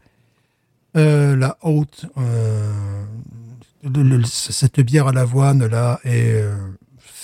euh, 0.98 1.36
la 1.36 1.58
haute, 1.62 2.06
le- 3.84 4.04
le- 4.04 4.24
cette 4.26 4.80
bière 4.82 5.08
à 5.08 5.12
l'avoine, 5.14 5.66
là, 5.66 6.00
est 6.04 6.44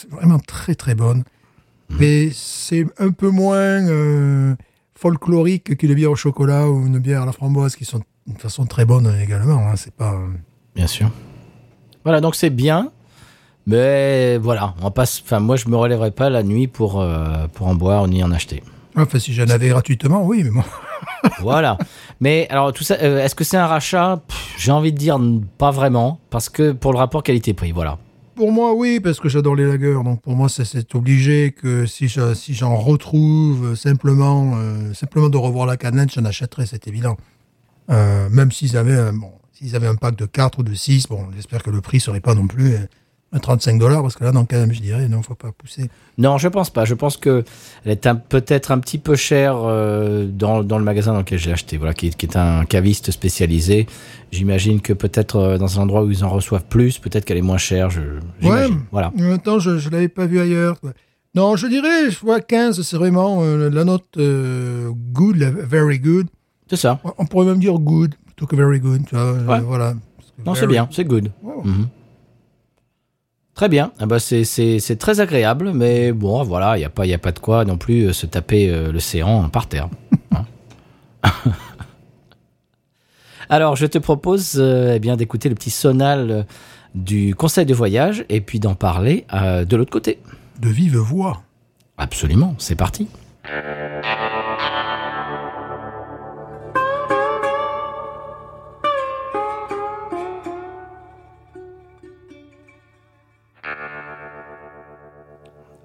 vraiment 0.09 0.39
très, 0.39 0.73
très 0.75 0.95
bonne. 0.95 1.23
Mais 1.89 2.29
c'est 2.33 2.85
un 2.97 3.11
peu 3.11 3.29
moins 3.29 4.55
folklorique 4.97 5.77
qu'une 5.77 5.93
bière 5.93 6.12
au 6.12 6.15
chocolat 6.15 6.67
ou 6.69 6.86
une 6.88 6.99
bière 6.99 7.21
à 7.21 7.25
la 7.25 7.31
framboise, 7.31 7.75
qui 7.75 7.86
sont 7.86 7.99
de 7.99 8.03
toute 8.33 8.41
façon 8.41 8.65
très 8.65 8.86
bonnes 8.86 9.13
également. 9.21 9.60
Hein. 9.67 9.75
C'est 9.75 9.93
pas... 9.93 10.13
euh, 10.13 10.27
Bien 10.75 10.88
sûr. 10.88 11.10
Voilà, 12.03 12.21
donc 12.21 12.36
c'est 12.36 12.49
bien. 12.49 12.91
Mais 13.65 14.38
voilà, 14.38 14.75
on 14.81 14.91
passe. 14.91 15.21
Enfin, 15.23 15.39
moi, 15.39 15.55
je 15.57 15.67
me 15.67 15.75
relèverai 15.75 16.12
pas 16.12 16.29
la 16.29 16.41
nuit 16.43 16.67
pour, 16.67 17.01
euh, 17.01 17.47
pour 17.53 17.67
en 17.67 17.75
boire 17.75 18.07
ni 18.07 18.23
en 18.23 18.31
acheter. 18.31 18.63
Enfin, 18.95 19.19
si 19.19 19.33
j'en 19.33 19.47
avais 19.49 19.67
gratuitement, 19.69 20.23
oui, 20.25 20.43
mais 20.43 20.49
bon. 20.51 20.63
voilà. 21.41 21.77
Mais 22.21 22.47
alors, 22.49 22.71
tout 22.73 22.83
ça, 22.83 22.95
euh, 23.01 23.23
est-ce 23.23 23.36
que 23.36 23.43
c'est 23.43 23.57
un 23.57 23.67
rachat? 23.67 24.21
J'ai 24.57 24.71
envie 24.71 24.93
de 24.93 24.97
dire 24.97 25.19
pas 25.57 25.71
vraiment, 25.71 26.19
parce 26.29 26.47
que 26.49 26.71
pour 26.71 26.93
le 26.93 26.97
rapport 26.97 27.24
qualité-prix, 27.24 27.72
voilà. 27.74 27.97
Pour 28.38 28.51
moi, 28.51 28.73
oui, 28.75 28.99
parce 28.99 29.19
que 29.19 29.29
j'adore 29.29 29.55
les 29.55 29.65
lagers. 29.65 29.93
Donc 30.03 30.21
pour 30.21 30.35
moi, 30.35 30.47
c'est- 30.47 30.63
obligé 30.95 31.51
que 31.51 31.88
si 31.88 32.07
je- 32.07 32.35
si 32.35 32.53
j'en 32.53 32.75
retrouve 32.75 33.71
euh, 33.71 33.75
simplement, 33.75 34.53
euh, 34.57 34.93
simplement 34.93 35.29
de 35.29 35.38
revoir 35.38 35.65
la 35.65 35.75
canette, 35.75 36.13
j'en 36.13 36.23
achèterais, 36.23 36.67
c'est 36.67 36.88
évident. 36.88 37.17
Euh, 37.89 38.29
même 38.29 38.51
s'ils 38.51 38.77
avaient, 38.77 38.93
un- 38.95 39.13
bon, 39.13 39.31
avaient 39.75 39.88
un 39.88 39.95
pack 39.95 40.15
de 40.15 40.27
4 40.27 40.59
ou 40.59 40.63
de 40.63 40.75
6, 40.75 41.07
bon, 41.07 41.25
j'espère 41.35 41.63
que 41.63 41.71
le 41.71 41.81
prix 41.81 41.99
serait 41.99 42.19
pas 42.21 42.35
non 42.35 42.45
plus 42.45 42.73
euh, 42.75 42.85
à 43.34 43.39
35 43.39 43.78
dollars, 43.78 44.01
parce 44.01 44.15
que 44.15 44.23
là, 44.23 44.32
dans 44.32 44.45
quand 44.45 44.55
même, 44.55 44.71
je 44.71 44.80
dirais, 44.80 45.07
non, 45.09 45.21
faut 45.21 45.36
pas 45.36 45.51
pousser. 45.51 45.89
Non, 46.17 46.38
je 46.38 46.47
pense 46.47 46.69
pas. 46.69 46.86
Je 46.86 46.93
pense 46.93 47.17
que 47.17 47.43
elle 47.84 47.91
est 47.91 48.09
peut-être 48.30 48.71
un 48.71 48.80
petit 48.80 48.97
peu 48.97 49.15
chère 49.15 49.57
euh, 49.57 50.25
dans, 50.28 50.63
dans 50.63 50.78
le 50.78 50.86
magasin 50.86 51.11
dans 51.11 51.19
lequel 51.19 51.38
j'ai 51.38 51.51
acheté, 51.51 51.78
voilà, 51.78 51.93
qui, 51.93 52.09
qui 52.11 52.25
est 52.25 52.38
un 52.38 52.63
caviste 52.65 53.11
spécialisé. 53.11 53.86
J'imagine 54.32 54.80
que 54.82 54.93
peut-être 54.93 55.36
euh, 55.36 55.57
dans 55.57 55.78
un 55.80 55.84
endroit 55.84 56.03
où 56.03 56.11
ils 56.11 56.23
en 56.23 56.30
reçoivent 56.30 56.65
plus, 56.65 56.99
peut-être 56.99 57.25
qu'elle 57.25 57.38
est 57.38 57.41
moins 57.41 57.57
chère. 57.57 57.89
Je, 57.89 58.01
j'imagine. 58.41 58.80
Voilà. 58.91 59.11
En 59.17 59.21
même 59.21 59.39
temps, 59.39 59.59
je 59.59 59.71
ne 59.71 59.89
l'avais 59.91 60.07
pas 60.07 60.25
vu 60.25 60.39
ailleurs. 60.39 60.78
Non, 61.36 61.57
je 61.57 61.67
dirais, 61.67 62.09
je 62.09 62.19
vois 62.21 62.39
15, 62.39 62.82
c'est 62.82 62.97
vraiment 62.97 63.39
euh, 63.41 63.69
la 63.69 63.84
note 63.84 64.17
good, 65.13 65.36
la 65.36 65.51
very 65.51 65.99
good. 65.99 66.28
C'est 66.69 66.78
ça. 66.78 66.99
On 67.17 67.25
pourrait 67.25 67.45
même 67.45 67.59
dire 67.59 67.78
good 67.78 68.15
plutôt 68.25 68.45
que 68.45 68.55
very 68.55 68.80
good, 68.80 69.05
tu 69.05 69.15
vois. 69.15 69.34
Ouais. 69.34 69.59
voilà. 69.61 69.93
Parce 70.17 70.32
que 70.32 70.43
Non, 70.45 70.55
c'est 70.55 70.67
bien, 70.67 70.88
c'est 70.91 71.05
good. 71.05 71.30
Ouais. 71.43 71.53
Mhm. 71.63 71.88
Très 73.58 73.70
bien. 73.70 73.91
Ah 73.99 74.05
bah 74.05 74.20
c'est, 74.20 74.43
c'est, 74.43 74.78
c'est 74.78 74.97
très 74.97 75.20
agréable, 75.20 75.72
mais 75.74 76.12
bon, 76.12 76.43
voilà, 76.43 76.78
il 76.78 76.82
n'y 76.82 76.86
a, 76.86 76.89
pas- 76.91 77.08
y 77.08 77.14
a 77.16 77.18
pas 77.18 77.32
de 77.32 77.39
quoi 77.39 77.66
non 77.66 77.76
plus 77.76 78.03
euh, 78.03 78.14
se 78.14 78.28
taper 78.28 78.70
euh, 78.70 78.91
l'océan 78.91 79.49
par 79.49 79.66
terre. 79.66 79.89
Hein. 80.32 80.45
Alors, 83.49 83.76
je 83.76 83.88
te 83.88 83.97
propose 83.97 84.58
euh, 84.60 84.93
eh 84.95 84.99
bien, 84.99 85.16
d'écouter 85.18 85.49
le 85.49 85.55
petit 85.55 85.72
sonal 85.72 86.30
euh, 86.30 86.43
du 86.93 87.34
conseil 87.34 87.66
de 87.66 87.74
voyage 87.74 88.26
et 88.30 88.41
puis 88.41 88.60
d'en 88.60 88.76
parler 88.76 89.26
euh, 89.34 89.66
de 89.66 89.76
l'autre 89.76 89.89
côté. 89.91 90.20
De 90.62 90.70
vive 90.70 90.97
voix. 90.97 91.41
Absolument, 91.97 92.53
c'est 92.60 92.76
parti. 92.76 93.08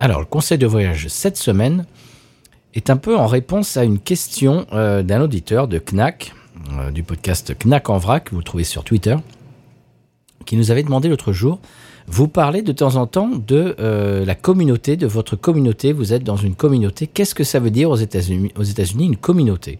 Alors, 0.03 0.19
le 0.19 0.27
conseil 0.27 0.59
de 0.59 0.67
voyage 0.67 1.07
cette 1.07 1.37
semaine 1.37 1.87
est 2.75 2.91
un 2.91 2.97
peu 2.97 3.17
en 3.17 3.29
réponse 3.29 3.77
à 3.77 3.85
une 3.85 4.01
question 4.01 4.67
euh, 4.73 5.05
d'un 5.05 5.21
auditeur 5.21 5.69
de 5.69 5.79
Knack, 5.79 6.35
euh, 6.73 6.91
du 6.91 7.05
podcast 7.05 7.55
Knack 7.65 7.89
en 7.89 7.99
vrac, 7.99 8.25
que 8.25 8.35
vous 8.35 8.43
trouvez 8.43 8.65
sur 8.65 8.83
Twitter, 8.83 9.15
qui 10.45 10.57
nous 10.57 10.73
avait 10.73 10.83
demandé 10.83 11.09
l'autre 11.09 11.33
jour 11.33 11.61
vous 12.09 12.27
parlez 12.27 12.63
de 12.63 12.73
temps 12.73 12.97
en 12.97 13.07
temps 13.07 13.29
de 13.29 13.77
euh, 13.79 14.25
la 14.25 14.35
communauté, 14.35 14.97
de 14.97 15.07
votre 15.07 15.37
communauté. 15.37 15.93
Vous 15.93 16.13
êtes 16.13 16.25
dans 16.25 16.37
une 16.37 16.57
communauté. 16.57 17.07
Qu'est-ce 17.07 17.37
que 17.37 17.45
ça 17.45 17.61
veut 17.61 17.71
dire 17.71 17.89
aux 17.89 17.97
États-Unis, 17.97 18.51
aux 18.57 18.65
États-Unis 18.65 19.07
une 19.07 19.17
communauté? 19.17 19.79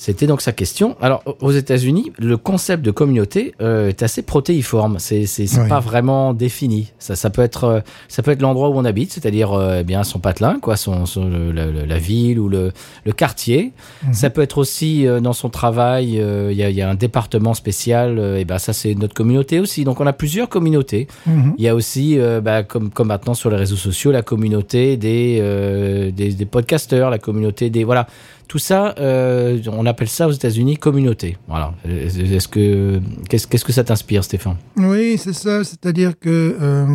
C'était 0.00 0.28
donc 0.28 0.42
sa 0.42 0.52
question. 0.52 0.96
Alors, 1.00 1.24
aux 1.40 1.50
États-Unis, 1.50 2.12
le 2.18 2.36
concept 2.36 2.84
de 2.84 2.92
communauté 2.92 3.52
euh, 3.60 3.88
est 3.88 4.04
assez 4.04 4.22
protéiforme. 4.22 5.00
C'est, 5.00 5.24
Oui. 5.38 5.68
pas 5.68 5.80
vraiment 5.80 6.34
défini. 6.34 6.92
Ça, 7.00 7.16
ça 7.16 7.30
peut 7.30 7.42
être, 7.42 7.64
euh, 7.64 7.80
ça 8.06 8.22
peut 8.22 8.30
être 8.30 8.40
l'endroit 8.40 8.68
où 8.68 8.74
on 8.74 8.84
habite, 8.84 9.10
c'est-à-dire 9.12 9.52
euh, 9.52 9.78
eh 9.80 9.84
bien 9.84 10.04
son 10.04 10.20
patelin, 10.20 10.60
quoi, 10.60 10.76
son, 10.76 11.04
son- 11.04 11.28
le- 11.28 11.50
le- 11.50 11.84
la 11.84 11.98
ville 11.98 12.38
ou 12.38 12.48
le, 12.48 12.70
le 13.04 13.12
quartier. 13.12 13.72
Ça 14.12 14.30
peut 14.30 14.40
être 14.42 14.58
aussi 14.58 15.04
euh, 15.04 15.18
dans 15.18 15.32
son 15.32 15.48
travail. 15.50 16.20
euh, 16.20 16.50
Il 16.52 16.58
y, 16.58 16.62
a, 16.62 16.70
y 16.70 16.80
a 16.80 16.88
un 16.88 16.94
département 16.94 17.54
spécial. 17.54 18.20
euh, 18.20 18.38
et 18.38 18.44
ben 18.44 18.58
ça, 18.58 18.72
c'est 18.72 18.94
notre 18.94 19.14
communauté 19.14 19.58
aussi. 19.58 19.82
Donc, 19.82 20.00
on 20.00 20.06
a 20.06 20.12
plusieurs 20.12 20.48
communautés. 20.48 21.08
Mhm. 21.26 21.54
Il 21.58 21.64
y 21.64 21.68
a 21.68 21.74
aussi, 21.74 22.16
bah, 22.44 22.62
comme, 22.62 22.90
comme 22.90 23.08
maintenant 23.08 23.34
sur 23.34 23.50
les 23.50 23.56
réseaux 23.56 23.74
sociaux, 23.74 24.12
la 24.12 24.22
communauté 24.22 24.96
des, 24.96 25.38
euh, 25.40 26.12
des, 26.12 26.32
des 26.34 26.46
podcasteurs, 26.46 27.10
la 27.10 27.18
communauté 27.18 27.68
des. 27.68 27.82
Voilà. 27.82 28.06
Tout 28.48 28.58
ça, 28.58 28.94
euh, 28.98 29.60
on 29.70 29.84
appelle 29.86 30.08
ça 30.08 30.26
aux 30.26 30.32
États-Unis 30.32 30.78
communauté. 30.78 31.36
Voilà. 31.46 31.74
Est-ce 31.86 32.48
que 32.48 33.00
qu'est-ce 33.28 33.64
que 33.64 33.72
ça 33.72 33.84
t'inspire, 33.84 34.24
Stéphane? 34.24 34.56
Oui, 34.76 35.18
c'est 35.18 35.34
ça. 35.34 35.62
C'est-à-dire 35.64 36.18
que 36.18 36.56
euh, 36.60 36.86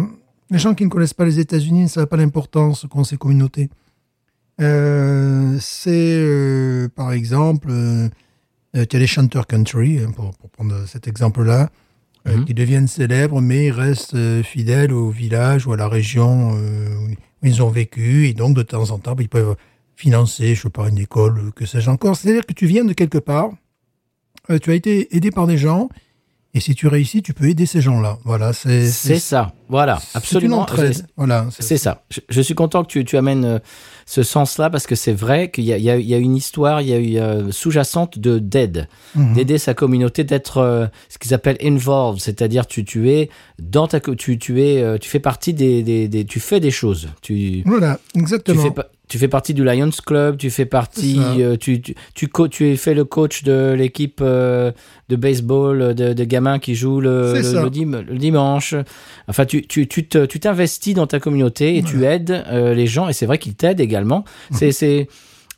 les 0.50 0.58
gens 0.58 0.74
qui 0.74 0.84
ne 0.84 0.90
connaissent 0.90 1.14
pas 1.14 1.26
les 1.26 1.40
États-Unis 1.40 1.84
ne 1.84 1.88
savent 1.88 2.08
pas 2.08 2.18
l'importance 2.18 2.86
qu'ont 2.90 3.04
ces 3.04 3.18
communautés. 3.18 3.70
Euh, 4.62 5.58
c'est, 5.60 6.88
par 6.96 7.12
exemple, 7.12 7.70
tu 8.74 8.96
as 8.96 9.00
les 9.00 9.08
chanteurs 9.08 9.46
country, 9.48 10.00
hein, 10.00 10.12
pour, 10.16 10.32
pour 10.36 10.50
prendre 10.50 10.86
cet 10.88 11.08
exemple-là, 11.08 11.70
Mhm. 12.26 12.46
qui 12.46 12.54
deviennent 12.54 12.88
célèbres, 12.88 13.42
mais 13.42 13.66
ils 13.66 13.72
restent 13.72 14.16
fidèles 14.44 14.94
au 14.94 15.10
village 15.10 15.68
ou 15.68 15.74
à 15.74 15.78
la 15.78 15.90
région 15.90 16.54
où 16.54 17.10
ils 17.44 17.62
ont 17.62 17.68
vécu. 17.70 18.28
Et 18.30 18.34
donc, 18.34 18.56
de 18.56 18.62
temps 18.62 18.92
en 18.92 18.98
temps, 18.98 19.14
ils 19.20 19.28
peuvent 19.28 19.56
financer, 19.96 20.56
je 20.56 20.62
sais 20.64 20.70
pas, 20.70 20.90
une 20.90 20.98
école, 21.00 21.52
que 21.56 21.66
sais-je 21.66 21.90
encore. 21.90 22.16
C'est-à-dire 22.16 22.46
que 22.46 22.54
tu 22.54 22.66
viens 22.66 22.86
de 22.86 22.94
quelque 22.94 23.18
part, 23.20 23.52
euh, 24.50 24.60
tu 24.60 24.72
as 24.72 24.76
été 24.76 25.16
aidé 25.16 25.32
par 25.32 25.48
des 25.48 25.58
gens, 25.58 25.90
et 26.56 26.60
si 26.60 26.76
tu 26.76 26.88
réussis, 26.88 27.24
tu 27.24 27.34
peux 27.34 27.50
aider 27.50 27.66
ces 27.66 27.82
gens-là. 27.82 28.20
Voilà, 28.26 28.54
c'est 28.54 28.88
C'est 28.88 29.18
ça. 29.18 29.54
Voilà. 29.70 30.00
c'est 30.00 30.18
Absolument. 30.20 30.60
entraide. 30.62 31.08
Voilà, 31.18 31.48
C'est 31.50 31.78
ça. 31.80 32.04
Je, 32.12 32.20
je 32.30 32.42
suis 32.42 32.54
content 32.54 32.84
que 32.84 32.90
tu, 32.90 33.04
tu 33.06 33.18
amènes 33.18 33.44
euh, 33.44 33.60
ce 34.06 34.22
sens-là 34.22 34.70
parce 34.70 34.86
que 34.86 34.94
c'est 34.94 35.14
vrai 35.14 35.50
qu'il 35.50 35.64
y 35.64 35.68
y, 35.70 35.90
a, 35.90 35.98
il 35.98 36.06
y 36.06 36.14
a 36.14 36.18
une 36.18 36.36
histoire, 36.36 36.82
il 36.82 36.90
y 36.90 36.94
a 36.94 37.00
eu 37.00 37.18
euh, 37.18 37.52
sous-jacente 37.52 38.20
de 38.20 38.38
d'aide, 38.38 38.88
Mhm. 39.16 39.34
d'aider 39.34 39.58
sa 39.58 39.74
communauté, 39.74 40.24
d'être 40.26 40.58
euh, 40.60 40.86
ce 41.10 41.18
qu'ils 41.18 41.34
appellent 41.34 41.58
involved, 41.64 42.22
c'est-à-dire 42.22 42.68
tu 42.68 42.86
tu 42.86 43.10
es 43.10 43.32
dans 43.60 43.88
ta 43.88 44.00
tu 44.00 44.38
tu 44.38 44.62
es 44.62 45.00
tu 45.00 45.10
fais 45.10 45.20
partie 45.20 45.56
des, 45.56 45.82
des, 45.82 46.08
des 46.08 46.24
tu 46.26 46.40
fais 46.40 46.60
des 46.60 46.72
choses. 46.72 47.10
Tu 47.24 47.64
Voilà, 47.66 48.00
tu 48.14 48.20
exactement. 48.20 48.62
fais 48.62 48.72
tu 49.14 49.20
fais 49.20 49.28
partie 49.28 49.54
du 49.54 49.64
Lions 49.64 49.92
Club, 50.04 50.38
tu 50.38 50.50
fais 50.50 50.66
partie, 50.66 51.20
euh, 51.44 51.56
tu, 51.56 51.84
tu, 51.84 51.96
tu, 52.50 52.68
es 52.68 52.76
fait 52.76 52.96
le 52.96 53.06
coach 53.06 53.44
de 53.44 53.76
l'équipe 53.78 54.22
euh, 54.24 54.72
de 55.10 55.16
baseball 55.16 55.82
euh, 55.84 55.94
de, 55.94 56.14
de 56.14 56.24
gamins 56.24 56.58
qui 56.58 56.74
jouent 56.74 57.00
le, 57.00 57.32
le, 57.66 57.70
dim- 57.70 58.02
le 58.02 58.18
dimanche. 58.18 58.74
Enfin, 59.28 59.46
tu, 59.46 59.68
tu, 59.68 59.88
tu 59.88 60.08
t'investis 60.08 60.96
dans 60.96 61.06
ta 61.06 61.20
communauté 61.20 61.78
et 61.78 61.84
tu 61.84 62.06
aides 62.06 62.32
euh, 62.48 62.74
les 62.74 62.88
gens 62.88 63.08
et 63.08 63.14
c'est 63.14 63.28
vrai 63.28 63.38
qu'ils 63.38 63.54
t'aident 63.54 63.82
également. 63.82 64.24
Mhm. 64.50 64.58
C'est, 64.58 64.72
c'est, 64.72 65.08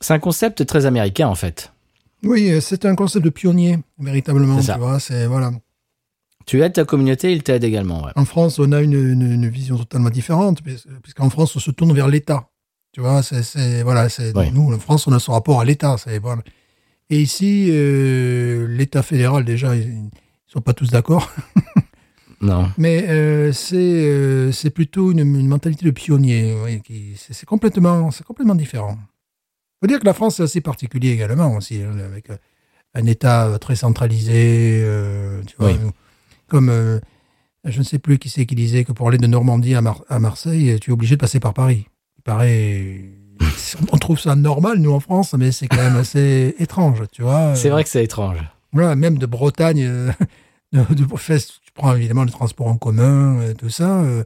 c'est 0.02 0.14
un 0.14 0.20
concept 0.20 0.66
très 0.66 0.86
américain 0.86 1.30
en 1.30 1.36
fait. 1.36 1.72
Oui, 2.24 2.52
c'est 2.60 2.84
un 2.84 2.96
concept 2.96 3.24
de 3.24 3.30
pionnier, 3.30 3.78
véritablement. 4.00 4.60
Tu 4.60 4.70
vois, 4.78 5.00
c'est 5.00 5.28
voilà. 5.28 5.52
Tu 6.46 6.62
aides 6.62 6.74
ta 6.74 6.84
communauté, 6.84 7.32
ils 7.32 7.42
t'aident 7.42 7.64
également. 7.64 8.04
ouais. 8.04 8.12
En 8.18 8.26
France, 8.26 8.60
on 8.60 8.74
a 8.74 8.82
une, 8.82 8.92
une- 8.94 9.32
une 9.32 9.48
vision 9.48 9.78
totalement 9.78 10.10
différente, 10.10 10.62
puis- 10.62 10.76
puisqu'en 11.02 11.30
France, 11.30 11.56
on 11.56 11.60
se 11.60 11.72
tourne 11.72 11.94
vers 11.94 12.10
l'État. 12.10 12.50
Tu 12.96 13.02
vois, 13.02 13.22
c'est, 13.24 13.84
voilà, 13.84 14.08
c'est 14.08 14.32
nous, 14.54 14.74
en 14.74 14.80
France, 14.80 15.06
on 15.06 15.12
a 15.12 15.20
son 15.20 15.34
rapport 15.34 15.60
à 15.60 15.66
l'État. 15.66 15.98
C'est 15.98 16.18
voilà. 16.18 16.42
Et 17.10 17.20
ici, 17.22 17.68
euh, 17.70 18.68
l'État 18.70 19.04
fédéral, 19.04 19.44
déjà, 19.44 19.76
ils, 19.76 19.82
ils 19.90 20.10
sont 20.48 20.62
pas 20.62 20.72
tous 20.72 20.92
d'accord, 20.92 21.30
Non. 22.42 22.70
mais 22.78 23.06
euh, 23.10 23.52
c'est, 23.52 23.76
euh, 23.76 24.54
c'est 24.54 24.70
plutôt 24.70 25.12
une, 25.12 25.20
une 25.20 25.48
mentalité 25.50 25.84
de 25.86 25.92
pionnier. 25.92 26.56
oui, 26.64 26.82
qui, 26.82 27.16
c'est, 27.18 27.46
complètement, 27.46 28.12
c'est 28.12 28.24
complètement 28.24 28.56
différent. 28.56 28.98
faut 29.82 29.88
dire 29.88 30.00
que 30.00 30.06
la 30.06 30.14
France, 30.14 30.38
c'est 30.38 30.44
assez 30.44 30.62
particulier 30.62 31.10
également 31.12 31.54
aussi, 31.58 31.82
hein, 31.82 31.98
avec 32.00 32.30
un 32.94 33.06
État 33.08 33.58
très 33.60 33.76
centralisé, 33.76 34.86
tu 35.48 35.56
vois, 35.60 35.72
Oui. 35.74 35.78
comme 36.48 37.02
je 37.66 37.78
ne 37.80 37.84
sais 37.84 38.00
plus 38.00 38.20
qui 38.20 38.30
c'est 38.30 38.46
qui 38.46 38.56
disait 38.56 38.86
que 38.86 38.94
pour 38.94 39.10
aller 39.10 39.18
de 39.18 39.28
Normandie 39.28 39.76
à, 39.76 39.82
Mar- 39.82 40.06
à 40.08 40.18
Marseille, 40.20 40.78
tu 40.80 40.92
es 40.92 40.94
obligé 40.94 41.16
de 41.18 41.20
passer 41.20 41.42
par 41.42 41.54
Paris. 41.54 41.88
Paraît, 42.26 43.02
on 43.94 43.98
trouve 43.98 44.20
ça 44.20 44.36
normal 44.36 44.80
nous 44.80 44.92
en 44.92 45.00
France, 45.00 45.34
mais 45.38 45.52
c'est 45.54 45.68
quand 45.68 45.78
même 45.78 45.96
assez 45.96 46.54
étrange, 46.60 47.04
tu 47.12 47.22
vois. 47.22 47.56
C'est 47.56 47.70
vrai 47.70 47.84
que 47.84 47.90
c'est 47.90 48.04
étrange. 48.04 48.40
Voilà, 48.74 48.96
même 48.96 49.18
de 49.18 49.26
Bretagne, 49.26 49.84
euh, 49.86 50.12
de, 50.74 50.82
tu 50.84 51.72
prends 51.74 51.96
évidemment 51.96 52.24
le 52.24 52.32
transport 52.32 52.68
en 52.68 52.78
commun, 52.78 53.40
euh, 53.42 53.54
tout 53.54 53.70
ça. 53.70 54.02
euh, 54.02 54.24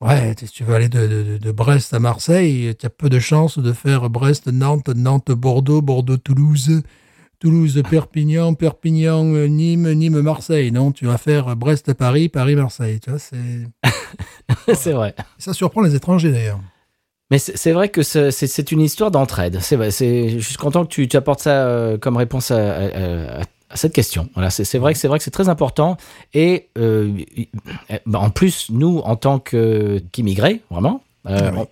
ouais, 0.00 0.34
si 0.38 0.46
tu 0.48 0.64
veux 0.64 0.74
aller 0.74 0.88
de, 0.88 1.06
de- 1.06 1.38
de 1.38 1.52
Brest 1.52 1.92
à 1.92 1.98
Marseille, 1.98 2.74
tu 2.78 2.86
as 2.86 2.90
peu 2.90 3.10
de 3.10 3.18
chances 3.18 3.58
de 3.58 3.72
faire 3.72 4.08
Brest-Nantes, 4.08 4.88
Nantes-Bordeaux, 4.88 5.82
Bordeaux-Toulouse, 5.82 6.82
Toulouse-Perpignan, 7.40 8.54
Perpignan-Nîmes, 8.54 9.92
Nîmes-Marseille. 9.92 10.70
Non, 10.70 10.92
tu 10.92 11.06
vas 11.06 11.18
faire 11.18 11.56
Brest-Paris, 11.56 12.28
Paris-Marseille. 12.28 13.00
Tu 13.00 13.10
vois, 13.10 13.18
c'est... 13.18 13.66
c'est 14.74 14.92
vrai. 14.92 15.14
Ça 15.38 15.52
surprend 15.52 15.82
les 15.82 15.94
étrangers 15.96 16.30
d'ailleurs. 16.30 16.60
Mais 17.32 17.38
c'est 17.38 17.72
vrai 17.72 17.88
que 17.88 18.02
c'est 18.02 18.70
une 18.72 18.80
histoire 18.82 19.10
d'entraide. 19.10 19.58
Je 19.60 20.38
suis 20.40 20.56
content 20.56 20.84
que 20.84 20.88
tu, 20.90 21.08
tu 21.08 21.16
apportes 21.16 21.40
ça 21.40 21.66
euh, 21.66 21.96
comme 21.98 22.16
réponse 22.18 22.50
à, 22.50 22.56
à- 22.56 22.84
à- 22.84 23.40
à 23.70 23.76
cette 23.76 23.94
question. 23.94 24.28
Voilà. 24.34 24.50
C'est 24.50 24.76
vrai 24.78 24.92
que 24.92 24.98
c'est 24.98 25.08
vrai 25.08 25.16
que 25.16 25.24
c'est 25.24 25.30
très 25.30 25.48
important. 25.48 25.96
Et 26.34 26.68
euh, 26.78 27.10
en 28.12 28.28
plus, 28.28 28.66
nous, 28.70 28.98
en 28.98 29.16
tant 29.16 29.38
qu'immigrés, 29.38 30.60
vraiment, 30.70 31.02
euh, 31.26 31.38
Ah 31.42 31.50
oui. 31.54 31.58
on- 31.60 31.68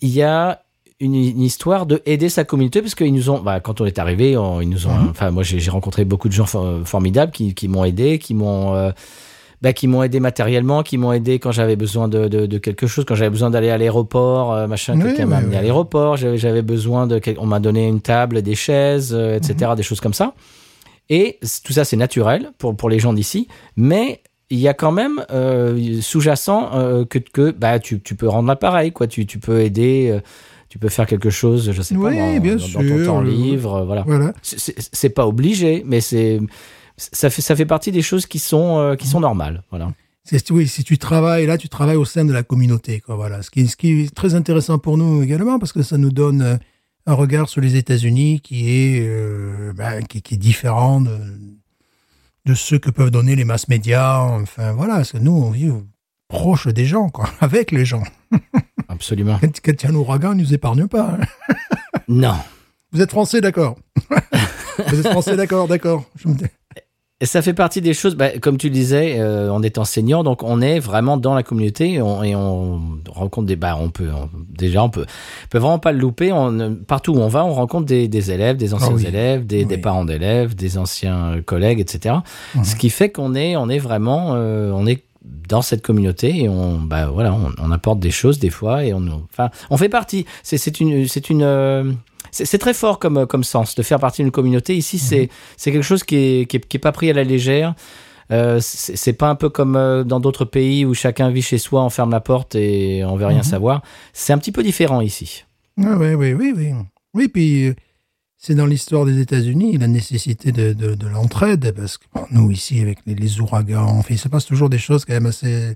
il 0.00 0.08
y 0.10 0.22
a 0.22 0.60
une, 0.98 1.14
une 1.14 1.40
histoire 1.42 1.86
de 1.86 2.02
aider 2.04 2.28
sa 2.28 2.42
communauté 2.42 2.82
parce 2.82 2.96
qu'ils 2.96 3.14
nous 3.14 3.30
ont, 3.30 3.38
bah, 3.40 3.60
quand 3.60 3.80
on 3.80 3.84
est 3.86 4.00
arrivé, 4.00 4.36
on- 4.36 4.60
ils 4.60 4.68
nous 4.68 4.88
ont. 4.88 4.92
Mhm. 4.94 5.08
Enfin, 5.10 5.30
moi, 5.30 5.44
j'ai 5.44 5.60
j'ai 5.60 5.70
rencontré 5.70 6.04
beaucoup 6.04 6.28
de 6.28 6.34
gens 6.34 6.46
for- 6.46 6.80
formidables 6.84 7.30
qui, 7.30 7.54
qui 7.54 7.68
m'ont 7.68 7.84
aidé, 7.84 8.18
qui 8.18 8.34
m'ont. 8.34 8.74
euh, 8.74 8.90
bah, 9.64 9.72
qui 9.72 9.88
m'ont 9.88 10.02
aidé 10.04 10.20
matériellement, 10.20 10.82
qui 10.84 10.96
m'ont 10.98 11.12
aidé 11.12 11.38
quand 11.40 11.50
j'avais 11.50 11.74
besoin 11.74 12.06
de, 12.06 12.28
de, 12.28 12.44
de 12.46 12.58
quelque 12.58 12.86
chose, 12.86 13.04
quand 13.04 13.14
j'avais 13.16 13.30
besoin 13.30 13.50
d'aller 13.50 13.70
à 13.70 13.78
l'aéroport, 13.78 14.52
euh, 14.52 14.66
machin, 14.68 14.94
Oui, 14.96 15.02
quelqu'un 15.04 15.26
m'a 15.26 15.38
amené 15.38 15.52
oui. 15.52 15.56
à 15.56 15.62
l'aéroport, 15.62 16.16
j'avais 16.18 16.36
j'avais 16.38 16.62
besoin 16.62 17.06
de, 17.06 17.20
on 17.38 17.46
m'a 17.46 17.58
donné 17.60 17.88
une 17.88 18.00
table, 18.02 18.42
des 18.42 18.54
chaises, 18.54 19.12
euh, 19.12 19.36
etc., 19.38 19.70
Mhm. 19.70 19.76
des 19.76 19.82
choses 19.82 20.00
comme 20.00 20.14
ça. 20.14 20.34
Et 21.10 21.38
tout 21.64 21.72
ça, 21.72 21.84
c'est 21.84 21.96
naturel 21.96 22.50
pour, 22.58 22.76
pour 22.76 22.88
les 22.90 22.98
gens 22.98 23.12
d'ici, 23.14 23.48
mais 23.76 24.20
il 24.50 24.58
y 24.58 24.68
a 24.68 24.74
quand 24.74 24.92
même 24.92 25.24
euh, 25.32 26.00
sous-jacent 26.02 26.70
euh, 26.74 27.04
que, 27.06 27.18
que 27.18 27.50
bah, 27.50 27.78
tu, 27.78 28.00
tu 28.00 28.14
peux 28.14 28.28
rendre 28.28 28.48
l'appareil, 28.48 28.92
quoi. 28.92 29.06
Tu, 29.06 29.24
tu 29.26 29.38
peux 29.38 29.60
aider, 29.62 30.10
euh, 30.12 30.20
tu 30.68 30.78
peux 30.78 30.90
faire 30.90 31.06
quelque 31.06 31.30
chose, 31.30 31.72
je 31.72 31.82
sais 31.82 31.96
Oui, 31.96 32.02
pas, 32.16 32.20
dans, 32.20 32.40
bien 32.40 32.56
dans- 32.56 32.60
dans 32.82 32.88
ton 32.88 32.96
sûr, 32.98 33.06
temps 33.06 33.20
libre, 33.22 33.84
voilà. 33.86 34.02
Voilà. 34.06 34.32
C'est 34.42 35.08
pas 35.08 35.26
obligé, 35.26 35.82
mais 35.86 36.00
c'est 36.02 36.38
ça 36.96 37.30
fait 37.30 37.42
ça 37.42 37.56
fait 37.56 37.66
partie 37.66 37.92
des 37.92 38.02
choses 38.02 38.26
qui 38.26 38.38
sont 38.38 38.78
euh, 38.78 38.96
qui 38.96 39.06
sont 39.06 39.20
normales, 39.20 39.62
voilà. 39.70 39.92
Oui, 40.50 40.66
si 40.68 40.84
tu 40.84 40.96
travailles 40.96 41.44
là, 41.46 41.58
tu 41.58 41.68
travailles 41.68 41.96
au 41.96 42.06
sein 42.06 42.24
de 42.24 42.32
la 42.32 42.42
communauté, 42.42 43.00
quoi. 43.00 43.14
Voilà. 43.14 43.42
Ce 43.42 43.50
qui, 43.50 43.60
est- 43.60 43.66
ce 43.66 43.76
qui 43.76 43.90
est 44.04 44.14
très 44.14 44.34
intéressant 44.34 44.78
pour 44.78 44.96
nous 44.96 45.22
également, 45.22 45.58
parce 45.58 45.72
que 45.72 45.82
ça 45.82 45.98
nous 45.98 46.10
donne 46.10 46.40
euh, 46.40 46.56
un 47.06 47.12
regard 47.12 47.48
sur 47.50 47.60
les 47.60 47.76
États-Unis 47.76 48.40
qui 48.40 48.70
est, 48.70 49.00
euh, 49.06 49.74
ben, 49.74 50.02
qui, 50.06 50.22
qui 50.22 50.34
est 50.34 50.38
différent 50.38 51.02
de, 51.02 51.14
de 52.46 52.54
ce 52.54 52.74
que 52.76 52.88
peuvent 52.90 53.10
donner 53.10 53.36
les 53.36 53.44
masses 53.44 53.68
médias. 53.68 54.20
Enfin, 54.20 54.72
voilà. 54.72 54.94
Parce 54.96 55.12
que 55.12 55.18
nous, 55.18 55.32
on 55.32 55.50
vit 55.50 55.70
proche 56.28 56.68
des 56.68 56.86
gens, 56.86 57.10
quoi. 57.10 57.28
Avec 57.40 57.70
les 57.70 57.84
gens. 57.84 58.02
Absolument. 58.88 59.36
Quand, 59.42 59.60
quand 59.62 59.72
il 59.72 59.84
y 59.84 59.86
a 59.86 59.90
un 59.90 59.94
ouragan, 59.94 60.32
ils 60.32 60.38
nous 60.38 60.54
épargnent 60.54 60.88
pas. 60.88 61.18
hein. 61.20 62.00
Non. 62.08 62.36
Vous 62.92 63.02
êtes 63.02 63.10
français, 63.10 63.42
d'accord. 63.42 63.76
Vous 64.88 65.00
êtes 65.00 65.08
français, 65.08 65.36
d'accord, 65.36 65.68
d'accord. 65.68 66.04
Je 66.16 66.28
me 66.28 66.34
dis- 66.34 66.44
Et 67.20 67.26
ça 67.26 67.42
fait 67.42 67.54
partie 67.54 67.80
des 67.80 67.94
choses, 67.94 68.16
bah, 68.16 68.38
comme 68.40 68.58
tu 68.58 68.66
le 68.66 68.72
disais, 68.74 69.16
euh, 69.20 69.48
on 69.52 69.62
est 69.62 69.78
enseignant, 69.78 70.24
donc 70.24 70.42
on 70.42 70.60
est 70.60 70.80
vraiment 70.80 71.16
dans 71.16 71.32
la 71.34 71.44
communauté 71.44 71.92
et 71.94 72.02
on, 72.02 72.24
et 72.24 72.34
on 72.34 72.80
rencontre 73.08 73.46
des, 73.46 73.54
bah, 73.54 73.78
on 73.80 73.88
peut, 73.88 74.08
on- 74.12 74.28
déjà, 74.50 74.82
on 74.82 74.90
peut, 74.90 75.06
on 75.44 75.48
peut 75.48 75.58
vraiment 75.58 75.78
pas 75.78 75.92
le 75.92 75.98
louper. 76.00 76.32
On, 76.32 76.74
partout 76.74 77.12
où 77.14 77.18
on 77.20 77.28
va, 77.28 77.44
on 77.44 77.52
rencontre 77.54 77.86
des, 77.86 78.08
des 78.08 78.32
élèves, 78.32 78.56
des 78.56 78.74
anciens 78.74 78.88
Ah 78.90 78.94
oui. 78.96 79.06
élèves, 79.06 79.46
des, 79.46 79.64
des 79.64 79.78
parents 79.78 80.04
d'élèves, 80.04 80.56
des 80.56 80.76
anciens 80.76 81.40
collègues, 81.46 81.78
etc. 81.78 82.16
Ce 82.64 82.74
qui 82.74 82.90
fait 82.90 83.10
qu'on 83.10 83.34
est, 83.36 83.56
on 83.56 83.68
est 83.68 83.78
vraiment, 83.78 84.32
euh, 84.34 84.72
on 84.72 84.84
est 84.84 85.04
dans 85.48 85.62
cette 85.62 85.82
communauté 85.82 86.42
et 86.42 86.48
on, 86.48 86.78
bah 86.80 87.06
voilà, 87.06 87.32
on, 87.32 87.52
on 87.62 87.70
apporte 87.70 88.00
des 88.00 88.10
choses 88.10 88.38
des 88.40 88.50
fois 88.50 88.84
et 88.84 88.92
on, 88.92 89.02
enfin, 89.32 89.50
on 89.70 89.76
fait 89.76 89.88
partie. 89.88 90.26
C'est, 90.42 90.58
c'est 90.58 90.80
une, 90.80 91.06
c'est 91.06 91.30
une, 91.30 91.42
euh, 91.42 91.92
c'est, 92.34 92.58
très 92.58 92.74
fort 92.74 92.98
comme, 92.98 93.26
comme 93.26 93.44
sens 93.44 93.74
de 93.74 93.82
faire 93.82 94.00
partie 94.00 94.22
d'une 94.22 94.32
communauté. 94.32 94.76
Ici, 94.76 94.98
c'est, 94.98 95.28
c'est 95.56 95.70
quelque 95.70 95.84
chose 95.84 96.02
qui 96.02 96.16
est, 96.16 96.50
qui 96.50 96.56
est, 96.56 96.60
qui 96.60 96.76
est 96.76 96.80
pas 96.80 96.92
pris 96.92 97.08
à 97.10 97.12
la 97.12 97.24
légère. 97.24 97.74
Euh, 98.32 98.58
c'est 98.60 99.12
pas 99.12 99.28
un 99.28 99.34
peu 99.34 99.50
comme 99.50 99.76
euh, 99.76 100.02
dans 100.02 100.18
d'autres 100.18 100.46
pays 100.46 100.84
où 100.84 100.94
chacun 100.94 101.30
vit 101.30 101.42
chez 101.42 101.58
soi, 101.58 101.84
on 101.84 101.90
ferme 101.90 102.10
la 102.10 102.20
porte 102.20 102.54
et 102.54 103.04
on 103.04 103.16
veut 103.16 103.26
rien 103.26 103.42
savoir. 103.42 103.82
C'est 104.12 104.32
un 104.32 104.38
petit 104.38 104.52
peu 104.52 104.62
différent 104.62 105.00
ici. 105.00 105.44
Ah 105.78 105.96
oui, 105.98 106.14
oui, 106.14 106.32
oui, 106.32 106.52
oui. 106.56 106.72
Oui, 107.12 107.28
puis 107.28 107.66
euh, 107.66 107.74
c'est 108.38 108.54
dans 108.54 108.66
l'histoire 108.66 109.04
des 109.04 109.20
États-Unis 109.20 109.76
la 109.78 109.88
nécessité 109.88 110.52
de, 110.52 110.72
de, 110.72 110.94
de 110.94 111.06
l'entraide, 111.06 111.72
parce 111.76 111.98
que 111.98 112.04
bon, 112.14 112.24
nous 112.30 112.50
ici 112.50 112.80
avec 112.80 112.98
les, 113.06 113.14
les 113.14 113.40
ouragans, 113.40 113.98
enfin, 113.98 114.14
il 114.14 114.18
se 114.18 114.28
passe 114.28 114.46
toujours 114.46 114.70
des 114.70 114.78
choses 114.78 115.04
quand 115.04 115.12
même 115.12 115.26
assez 115.26 115.74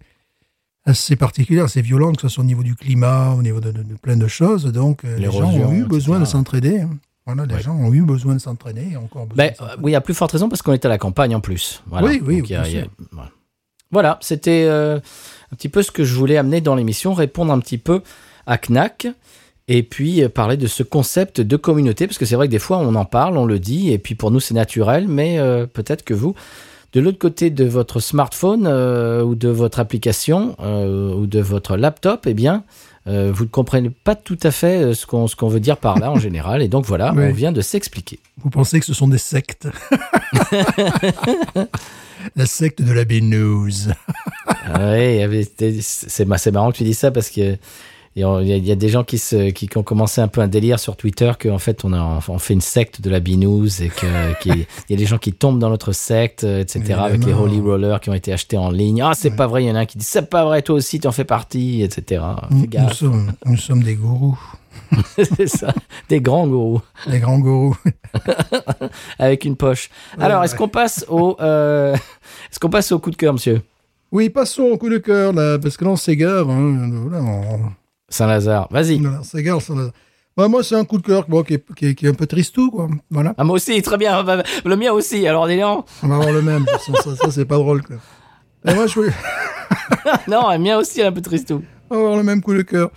assez 0.89 1.16
particulières, 1.16 1.64
assez 1.64 1.82
violentes, 1.82 2.16
que 2.16 2.22
ce 2.22 2.28
soit 2.28 2.43
au 2.43 2.47
niveau 2.47 2.62
du 2.62 2.74
climat, 2.74 3.30
au 3.36 3.43
niveau 3.43 3.61
de, 3.61 3.70
de- 3.70 3.82
de 3.82 3.95
plein 3.95 4.16
de 4.16 4.26
choses. 4.26 4.64
Donc 4.66 5.05
euh, 5.05 5.16
les 5.18 5.30
gens 5.30 5.51
ont 5.51 5.72
eu 5.72 5.84
besoin 5.84 6.18
de 6.20 6.24
s'entraider. 6.24 6.80
hein. 6.80 6.91
Voilà, 7.26 7.45
les 7.45 7.55
Ouais. 7.57 7.62
gens 7.62 7.76
ont 7.76 7.93
eu 7.93 8.01
besoin 8.03 8.34
de 8.34 8.39
s'entraîner 8.41 8.97
encore 8.97 9.26
besoin 9.26 9.49
Ben, 9.49 9.53
de 9.76 9.82
oui, 9.82 9.95
à 9.95 10.01
plus 10.01 10.14
forte 10.14 10.32
raison 10.32 10.49
parce 10.49 10.62
qu'on 10.62 10.72
est 10.72 10.84
à 10.86 10.89
la 10.89 10.97
campagne 10.97 11.34
en 11.36 11.41
plus. 11.41 11.82
Voilà. 11.86 12.07
Oui, 12.07 12.22
oui, 12.24 12.39
Donc, 12.41 12.51
a- 12.53 12.62
a- 12.62 12.64
sûr. 12.64 12.86
voilà. 13.12 13.30
Voilà, 13.91 14.18
c'était 14.22 14.64
euh, 14.66 14.97
un 15.53 15.57
petit 15.57 15.68
peu 15.68 15.82
ce 15.82 15.91
que 15.91 16.05
je 16.05 16.14
voulais 16.14 16.36
amener 16.39 16.61
dans 16.62 16.74
l'émission, 16.74 17.12
répondre 17.14 17.53
un 17.53 17.59
petit 17.61 17.78
peu 17.78 18.03
à 18.47 18.57
Knack 18.59 19.09
et 19.66 19.82
puis 19.82 20.22
euh, 20.22 20.28
parler 20.30 20.57
de 20.57 20.66
ce 20.66 20.82
concept 20.82 21.41
de 21.43 21.57
communauté 21.57 22.07
parce 22.07 22.16
que 22.18 22.24
c'est 22.24 22.34
vrai 22.36 22.47
que 22.49 22.53
des 22.53 22.59
fois 22.59 22.78
on 22.78 22.95
en 22.95 23.05
parle, 23.05 23.36
on 23.36 23.45
le 23.47 23.59
dit 23.59 23.91
et 23.93 23.99
puis 23.99 24.14
pour 24.14 24.30
nous 24.30 24.41
c'est 24.41 24.55
naturel, 24.55 25.07
mais 25.09 25.39
euh, 25.39 25.66
peut-être 25.66 26.05
que 26.05 26.14
vous, 26.14 26.34
de 26.95 27.01
l'autre 27.01 27.18
côté 27.18 27.51
de 27.51 27.64
votre 27.64 28.01
smartphone 28.01 28.66
euh, 28.66 29.22
ou 29.22 29.34
de 29.34 29.49
votre 29.49 29.78
application 29.80 30.57
euh, 30.61 31.12
ou 31.14 31.26
de 31.26 31.41
votre 31.41 31.76
laptop, 31.76 32.26
eh 32.26 32.34
bien 32.34 32.64
euh, 33.07 33.30
vous 33.34 33.45
ne 33.45 33.49
comprenez 33.49 33.91
pas 33.91 34.14
tout 34.14 34.39
à 34.43 34.51
fait 34.51 34.95
ce 34.95 35.07
qu'on 35.07 35.49
veut 35.49 35.61
dire 35.61 35.76
par 35.76 35.99
là 35.99 36.11
en 36.11 36.18
général 36.26 36.62
et 36.62 36.68
donc 36.68 36.84
voilà, 36.86 37.12
Oui. 37.14 37.24
on 37.28 37.32
vient 37.32 37.53
de 37.53 37.61
s'expliquer. 37.61 38.18
Vous 38.43 38.51
pensez 38.51 38.80
que 38.80 38.86
ce 38.86 38.95
sont 38.95 39.09
des 39.09 39.18
sectes 39.18 39.68
La 42.36 42.47
secte 42.47 42.82
de 42.82 42.93
la 42.93 43.05
c'est 45.82 46.24
ma- 46.24 46.36
c'est 46.39 46.51
marrant 46.51 46.72
que 46.72 46.76
tu 46.78 46.84
dis 46.84 46.95
ça 46.95 47.11
parce 47.11 47.30
que 47.30 47.57
il 48.19 48.49
y 48.49 48.53
a, 48.53 48.57
il 48.57 48.66
y 48.66 48.73
a 48.73 48.75
des 48.75 48.89
gens 48.89 49.05
qui, 49.05 49.19
se, 49.19 49.51
qui, 49.51 49.69
qui 49.69 49.79
ont 49.79 49.83
commencé 49.83 50.21
un 50.21 50.29
peu 50.29 50.41
un 50.41 50.49
délire 50.49 50.81
sur 50.81 50.97
Twitter 50.97 51.33
qu'en 51.41 51.59
fait 51.59 51.85
on, 51.85 51.93
a, 51.93 52.21
on 52.29 52.39
fait 52.39 52.55
une 52.55 52.61
secte 52.61 53.01
de 53.01 53.11
la 53.11 53.21
binous 53.21 53.81
et 53.81 53.91
qu'il 54.41 54.66
y 54.91 54.95
a 54.95 54.97
des 54.97 55.07
gens 55.07 55.19
qui 55.19 55.33
tombent 55.33 55.59
dans 55.59 55.71
notre 55.71 55.93
secte, 55.93 56.45
euh, 56.45 56.61
etc. 56.61 56.95
avec 57.01 57.25
les 57.25 57.33
holy 57.33 57.61
rollers 57.61 58.01
qui 58.01 58.11
ont 58.11 58.14
été 58.14 58.33
achetés 58.33 58.57
en 58.57 58.71
ligne. 58.71 59.03
Ah, 59.03 59.12
c'est 59.14 59.31
pas 59.31 59.47
vrai, 59.47 59.64
il 59.64 59.69
y 59.69 59.71
en 59.71 59.77
a 59.77 59.81
un 59.81 59.87
qui 59.87 59.99
dit 59.99 60.05
c'est 60.05 60.29
pas 60.29 60.45
vrai, 60.45 60.62
toi 60.62 60.77
aussi 60.77 60.99
tu 60.99 61.07
en 61.07 61.12
fais 61.12 61.25
partie, 61.25 61.83
etc. 61.83 62.23
Nous, 62.51 62.66
sommes, 62.93 63.33
nous 63.47 63.57
sommes 63.57 63.83
des 63.83 63.95
gourous, 63.95 64.39
c'est 65.16 65.49
ça, 65.49 65.73
des 66.09 66.21
grands 66.21 66.47
gourous 66.47 66.83
des 67.07 67.21
grands 67.21 67.39
gourous. 67.39 67.77
avec 69.19 69.45
une 69.45 69.57
poche. 69.57 69.91
Alors, 70.19 70.43
est-ce 70.45 70.55
qu'on 70.55 70.69
passe 70.69 71.05
au, 71.09 71.37
euh, 71.41 71.95
est-ce 72.51 72.59
qu'on 72.59 72.71
passe 72.71 72.93
au 72.93 72.99
coup 72.99 73.11
de 73.11 73.16
cœur, 73.16 73.33
monsieur? 73.33 73.62
Oui, 74.11 74.31
passons 74.31 74.62
au 74.62 74.79
coup 74.79 74.89
de 74.89 74.99
cœur, 74.99 75.33
là, 75.33 75.59
parce 75.59 75.77
que 75.77 75.85
là, 75.85 75.91
on 75.91 75.97
s'égare. 75.97 76.49
Hein, 76.49 76.91
voilà, 76.91 77.23
on, 77.23 77.73
Saint-Lazare, 78.09 78.69
vas-y. 78.71 79.01
on 79.07 79.23
s'égare. 79.23 79.61
ça, 79.63 79.75
là. 79.75 79.91
Ouais, 80.37 80.49
moi, 80.49 80.63
c'est 80.63 80.77
un 80.77 80.85
coup 80.85 80.99
de 80.99 81.03
cœur 81.03 81.25
bon, 81.29 81.43
qui, 81.43 81.55
est, 81.55 81.65
qui, 81.75 81.87
est, 81.87 81.95
qui 81.95 82.07
est 82.07 82.09
un 82.11 82.15
peu 82.15 82.27
tristou, 82.27 82.71
quoi. 82.71 82.89
Voilà. 83.11 83.35
Ah, 83.37 83.45
moi 83.45 83.57
aussi, 83.57 83.83
très 83.83 83.97
bien. 83.97 84.23
Bah, 84.23 84.43
Le 84.65 84.77
mien 84.77 84.93
aussi. 84.93 85.27
Alors, 85.27 85.49
Délian 85.49 85.85
On 86.03 86.09
va 86.09 86.15
avoir 86.15 86.33
le 86.33 86.43
même. 86.43 86.65
ça, 86.79 87.03
ça, 87.03 87.17
ça, 87.17 87.31
c'est 87.31 87.45
pas 87.45 87.57
drôle, 87.57 87.83
quoi. 87.83 87.97
Et 88.67 88.75
moi, 88.75 88.87
je 88.87 88.95
voulais 88.95 89.13
Non, 90.29 90.51
le 90.53 90.59
mien 90.59 90.79
aussi, 90.79 91.03
un 91.03 91.11
peu 91.13 91.21
tristou. 91.23 91.63
on 91.91 91.95
va 91.95 92.01
avoir 92.01 92.17
le 92.17 92.23
même 92.23 92.41
coup 92.41 92.55
de 92.55 92.63
cœur. 92.63 92.91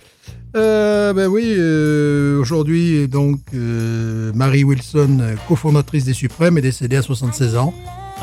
Euh, 0.54 1.12
ben 1.14 1.26
oui, 1.28 1.54
euh, 1.56 2.38
aujourd'hui, 2.40 3.08
donc, 3.08 3.40
euh, 3.54 4.32
Marie 4.34 4.64
Wilson, 4.64 5.18
cofondatrice 5.48 6.04
des 6.04 6.12
Suprêmes, 6.12 6.58
est 6.58 6.62
décédée 6.62 6.96
à 6.96 7.02
76 7.02 7.56
ans. 7.56 7.74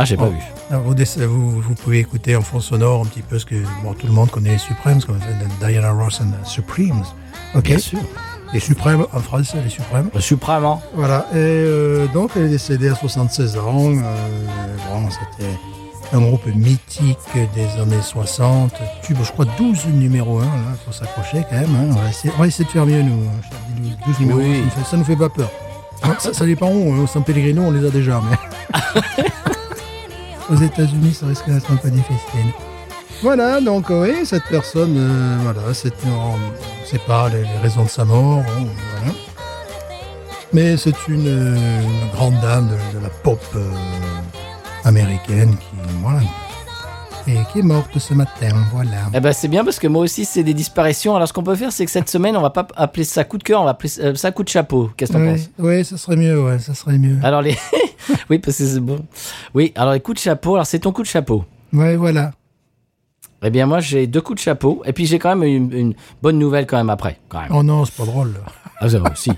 Ah, 0.01 0.05
j'ai 0.05 0.15
pas 0.15 0.27
Oh. 0.27 0.31
vu. 0.31 0.37
Alors, 0.71 0.83
vous, 1.27 1.75
pouvez 1.75 1.99
écouter 1.99 2.35
en 2.37 2.41
fond 2.41 2.61
sonore 2.61 3.01
un 3.01 3.05
petit 3.05 3.21
peu 3.21 3.37
ce 3.37 3.45
que 3.45 3.55
bon, 3.83 3.93
tout 3.93 4.07
le 4.07 4.13
monde 4.13 4.31
connaît 4.31 4.51
les 4.51 4.57
Suprêmes, 4.57 5.01
comme 5.03 5.19
Diana 5.59 5.91
Ross 5.91 6.21
and 6.21 6.45
Supremes. 6.45 7.03
Ok. 7.53 7.63
Bien 7.65 7.77
sûr. 7.79 7.99
Les 8.53 8.61
Suprêmes 8.61 9.05
en 9.13 9.19
français, 9.19 9.57
les 9.61 9.69
Suprêmes. 9.69 10.09
Le 10.15 10.21
suprême, 10.21 10.63
hein. 10.63 10.79
Voilà. 10.95 11.27
Et 11.33 11.35
euh, 11.37 12.07
donc, 12.07 12.31
elle 12.37 12.43
est 12.43 12.49
décédée 12.49 12.87
à 12.89 12.95
76 12.95 13.57
ans. 13.57 13.91
Euh, 13.91 14.25
bon, 14.89 15.09
c'était 15.09 15.49
un 16.13 16.21
groupe 16.21 16.45
mythique 16.55 17.17
des 17.53 17.81
années 17.81 18.01
60. 18.01 18.71
Tube, 19.03 19.17
je 19.21 19.31
crois, 19.33 19.45
12 19.57 19.87
numéro 19.87 20.39
1. 20.39 20.43
Là, 20.45 20.49
faut 20.85 20.93
s'accrocher 20.93 21.43
quand 21.49 21.57
même. 21.57 21.75
hein. 21.75 21.87
On, 21.91 22.01
va 22.01 22.09
essayer, 22.09 22.33
on 22.37 22.39
va 22.41 22.47
essayer 22.47 22.63
de 22.65 22.69
faire 22.71 22.85
mieux, 22.85 23.01
nous. 23.03 23.21
Je 23.43 23.49
te 23.49 23.81
dis, 23.81 23.95
12 24.07 24.19
numéros 24.21 24.39
Oui. 24.39 24.55
ça, 24.55 24.63
nous 24.63 24.69
fait, 24.83 24.89
ça 24.91 24.97
nous 24.97 25.03
fait 25.03 25.15
pas 25.17 25.29
peur. 25.29 25.49
Hein, 26.03 26.15
Ça, 26.19 26.33
ça 26.33 26.45
dépend 26.45 26.69
où. 26.71 26.93
hein. 26.93 26.99
Au 27.03 27.07
San 27.07 27.21
Pellegrino, 27.23 27.63
on 27.63 27.71
les 27.71 27.85
a 27.85 27.89
déjà. 27.91 28.21
Mais 28.31 28.37
aux 30.49 30.55
États-Unis, 30.55 31.13
ça 31.13 31.27
risque 31.27 31.47
d'être 31.47 31.71
un 31.71 31.77
peu 31.77 31.89
difficile. 31.89 32.53
Voilà, 33.21 33.59
donc 33.59 33.89
oui, 33.89 34.25
cette 34.25 34.45
personne, 34.45 34.95
euh, 34.97 35.37
voilà, 35.43 35.73
c'est, 35.73 35.93
on 36.05 36.37
ne 36.37 36.85
sait 36.85 37.01
pas 37.05 37.29
les, 37.29 37.43
raisons 37.61 37.83
de 37.83 37.89
sa 37.89 38.05
mort, 38.05 38.39
hein. 38.39 39.11
Mais 40.53 40.77
c'est 40.77 41.07
une, 41.07 41.27
euh, 41.27 41.57
grande 42.13 42.39
dame 42.41 42.69
de, 42.93 42.99
la 42.99 43.09
pop 43.09 43.41
euh, 43.55 43.69
américaine 44.83 45.55
qui, 45.57 45.75
voilà, 46.01 46.21
et 47.29 47.51
qui 47.51 47.59
est 47.59 47.63
morte 47.63 47.97
ce 47.99 48.13
matin, 48.13 48.49
voilà. 48.73 48.97
Eh 49.13 49.19
ben, 49.19 49.31
c'est 49.33 49.47
bien 49.47 49.63
parce 49.63 49.79
que 49.79 49.87
moi 49.87 50.01
aussi, 50.03 50.25
c'est 50.25 50.43
des 50.43 50.53
disparitions. 50.53 51.15
Alors, 51.15 51.27
ce 51.27 51.33
qu'on 51.33 51.43
peut 51.43 51.55
faire, 51.55 51.71
c'est 51.71 51.85
que 51.85 51.91
cette 51.91 52.09
semaine, 52.09 52.35
on 52.35 52.41
va 52.41 52.49
pas 52.49 52.67
appeler 52.75 53.03
ça 53.03 53.23
coup 53.23 53.37
de 53.37 53.43
cœur, 53.43 53.61
on 53.61 53.65
va 53.65 53.71
appeler 53.71 53.91
euh, 53.99 54.15
ça 54.15 54.31
coup 54.31 54.43
de 54.43 54.49
chapeau. 54.49 54.89
Qu'est-ce 54.97 55.11
que 55.11 55.17
t'en 55.17 55.23
Oui, 55.23 55.31
penses? 55.31 55.49
oui, 55.59 55.85
ça 55.85 55.97
serait 55.97 56.15
mieux, 56.15 56.41
ouais, 56.43 56.59
ça 56.59 56.73
serait 56.73 56.97
mieux. 56.97 57.17
Alors, 57.23 57.41
les. 57.41 57.55
oui, 58.29 58.39
parce 58.39 58.57
que 58.57 58.65
c'est 58.65 58.79
bon. 58.79 58.99
Oui, 59.53 59.71
alors, 59.75 59.93
les 59.93 59.99
coups 59.99 60.17
de 60.17 60.21
chapeau. 60.23 60.55
Alors, 60.55 60.65
c'est 60.65 60.79
ton 60.79 60.91
coup 60.91 61.01
de 61.03 61.07
chapeau. 61.07 61.45
Ouais, 61.73 61.95
voilà. 61.95 62.31
Eh 63.43 63.49
bien, 63.49 63.65
moi, 63.65 63.79
j'ai 63.79 64.05
deux 64.07 64.21
coups 64.21 64.37
de 64.39 64.43
chapeau. 64.43 64.81
Et 64.85 64.91
puis, 64.93 65.05
j'ai 65.05 65.17
quand 65.19 65.35
même 65.35 65.43
une, 65.43 65.71
une 65.73 65.93
bonne 66.21 66.37
nouvelle 66.37 66.65
quand 66.67 66.77
même 66.77 66.89
après. 66.89 67.19
Quand 67.29 67.39
même. 67.41 67.51
Oh 67.53 67.63
non, 67.63 67.85
c'est 67.85 67.95
pas 67.95 68.05
drôle. 68.05 68.33
Ah, 68.81 68.89
ça 68.89 68.99
va 68.99 69.11
aussi. 69.11 69.31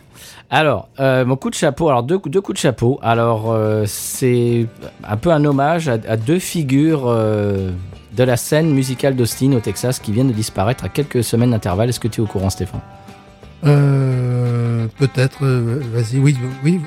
Alors, 0.49 0.89
euh, 0.99 1.23
mon 1.25 1.35
coup 1.35 1.49
de 1.49 1.55
chapeau, 1.55 1.87
alors 1.89 2.03
deux, 2.03 2.19
deux 2.25 2.41
coups 2.41 2.57
de 2.57 2.61
chapeau. 2.61 2.99
Alors, 3.03 3.51
euh, 3.51 3.83
c'est 3.87 4.65
un 5.07 5.17
peu 5.17 5.31
un 5.31 5.43
hommage 5.45 5.87
à, 5.87 5.97
à 6.07 6.17
deux 6.17 6.39
figures 6.39 7.03
euh, 7.07 7.71
de 8.15 8.23
la 8.23 8.37
scène 8.37 8.71
musicale 8.71 9.15
d'Austin 9.15 9.53
au 9.53 9.59
Texas 9.59 9.99
qui 9.99 10.11
viennent 10.11 10.27
de 10.29 10.33
disparaître 10.33 10.83
à 10.83 10.89
quelques 10.89 11.23
semaines 11.23 11.51
d'intervalle. 11.51 11.89
Est-ce 11.89 11.99
que 11.99 12.07
tu 12.07 12.21
es 12.21 12.23
au 12.23 12.27
courant, 12.27 12.49
Stéphane? 12.49 12.81
Peut-être, 14.97 15.45
vas-y, 15.93 16.17
oui, 16.19 16.35
oui. 16.63 16.81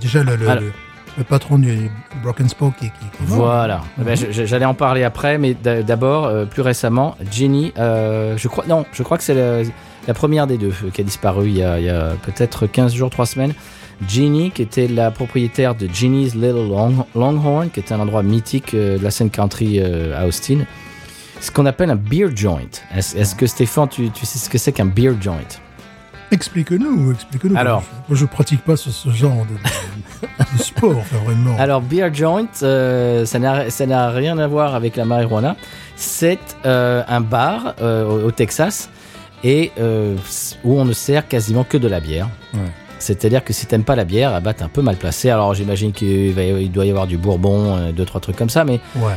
Déjà, 0.00 0.22
le, 0.22 0.36
le, 0.36 0.48
Alors- 0.48 0.62
le- 0.62 0.72
le 1.18 1.24
patron 1.24 1.58
du 1.58 1.90
Broken 2.22 2.48
Spoke 2.48 2.74
qui, 2.76 2.86
qui, 2.86 2.90
est. 2.90 3.26
Voilà. 3.26 3.82
Eh 4.00 4.04
ben, 4.04 4.16
J'allais 4.16 4.64
en 4.64 4.74
parler 4.74 5.04
après, 5.04 5.38
mais 5.38 5.54
d'a- 5.54 5.82
d'abord, 5.82 6.24
euh, 6.24 6.44
plus 6.46 6.62
récemment, 6.62 7.16
Jenny, 7.30 7.72
euh, 7.78 8.36
je 8.36 8.48
crois, 8.48 8.64
non, 8.66 8.84
je 8.92 9.02
crois 9.02 9.18
que 9.18 9.24
c'est 9.24 9.34
la, 9.34 9.62
la 10.08 10.14
première 10.14 10.46
des 10.46 10.56
deux 10.58 10.72
euh, 10.84 10.90
qui 10.90 11.00
a 11.00 11.04
disparu 11.04 11.48
il 11.48 11.56
y 11.58 11.62
a, 11.62 12.12
peut-être 12.22 12.66
15 12.66 12.94
jours, 12.94 13.10
3 13.10 13.26
semaines. 13.26 13.52
Ginny, 14.08 14.50
qui 14.50 14.62
était 14.62 14.88
la 14.88 15.10
propriétaire 15.12 15.74
de 15.76 15.86
Ginny's 15.86 16.34
Little 16.34 16.68
Long- 16.68 17.06
Longhorn, 17.14 17.70
qui 17.70 17.78
était 17.80 17.92
un 17.94 18.00
endroit 18.00 18.22
mythique 18.24 18.74
de 18.74 18.98
la 19.00 19.10
scène 19.12 19.30
country 19.30 19.80
à 19.80 20.26
Austin. 20.26 20.60
Ce 21.40 21.50
qu'on 21.52 21.66
appelle 21.66 21.90
un 21.90 21.96
beer 21.96 22.28
joint. 22.34 22.60
Est-ce 22.96 23.34
que 23.36 23.46
Stéphane, 23.46 23.88
tu, 23.88 24.10
tu 24.10 24.26
sais 24.26 24.38
ce 24.38 24.48
que 24.50 24.58
c'est 24.58 24.72
qu'un 24.72 24.86
beer 24.86 25.12
joint? 25.20 25.36
Explique-nous, 26.32 27.12
explique-nous. 27.12 27.56
Alors. 27.56 27.84
Moi, 28.08 28.18
je 28.18 28.24
pratique 28.26 28.62
pas 28.64 28.76
ce, 28.76 28.90
ce 28.90 29.10
genre 29.10 29.44
de, 29.46 29.54
de- 29.54 30.56
de 30.58 30.62
sport, 30.62 30.96
enfin, 30.98 31.18
vraiment. 31.24 31.56
Alors, 31.58 31.80
beer 31.82 32.12
joint, 32.12 32.46
euh, 32.62 33.24
ça 33.26 33.38
n'a 33.38 34.10
rien 34.10 34.38
à 34.38 34.46
voir 34.48 34.74
avec 34.74 34.96
la 34.96 35.04
marijuana. 35.04 35.56
C'est 35.94 36.38
euh, 36.66 37.02
un 37.06 37.20
bar 37.20 37.74
euh, 37.80 38.24
au, 38.24 38.30
Texas 38.30 38.88
et 39.44 39.72
où 40.64 40.78
on 40.80 40.84
ne 40.84 40.92
sert 40.92 41.28
quasiment 41.28 41.64
que 41.64 41.76
de 41.76 41.86
la 41.88 42.00
bière. 42.00 42.28
Ouais. 42.54 42.60
C'est-à-dire 42.98 43.42
que 43.44 43.52
si 43.52 43.66
t'aimes 43.66 43.82
pas 43.84 43.96
la 43.96 44.04
bière, 44.04 44.32
ah 44.34 44.40
bah 44.40 44.54
t'es 44.54 44.62
un 44.62 44.68
peu 44.68 44.80
mal 44.82 44.96
placé. 44.96 45.28
Alors 45.30 45.54
j'imagine 45.54 45.90
qu'il 45.92 46.32
doit 46.70 46.84
y 46.86 46.90
avoir 46.90 47.08
du 47.08 47.16
bourbon, 47.18 47.90
deux 47.90 48.04
trois 48.04 48.20
trucs 48.20 48.36
comme 48.36 48.50
ça, 48.50 48.64
mais 48.64 48.78
Ouais. 48.96 49.14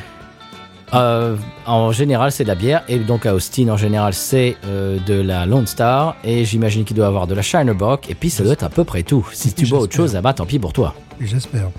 Euh, 0.93 1.35
en 1.65 1.91
général 1.91 2.31
c'est 2.31 2.43
de 2.43 2.49
la 2.49 2.55
bière. 2.55 2.83
Et 2.87 2.99
donc 2.99 3.25
à 3.25 3.33
Austin 3.33 3.69
en 3.69 3.77
général 3.77 4.13
c'est 4.13 4.57
euh, 4.65 4.97
de 5.05 5.15
la 5.15 5.45
Lone 5.45 5.67
Star 5.67 6.15
et 6.23 6.45
j'imagine 6.45 6.85
qu'il 6.85 6.95
doit 6.95 7.05
y 7.05 7.07
avoir 7.07 7.27
de 7.27 7.35
la 7.35 7.41
Shinerbock. 7.41 8.09
Et 8.09 8.15
puis 8.15 8.29
ça 8.29 8.43
doit 8.43 8.53
être 8.53 8.63
à 8.63 8.69
peu 8.69 8.83
près 8.83 9.03
tout. 9.03 9.27
Si 9.33 9.53
tu 9.53 9.65
bois 9.67 9.79
autre 9.79 9.95
chose, 9.95 10.17
bah 10.21 10.33
tant 10.33 10.45
pis 10.45 10.59
pour 10.59 10.73
toi. 10.73 10.93
J'espère. 11.19 11.69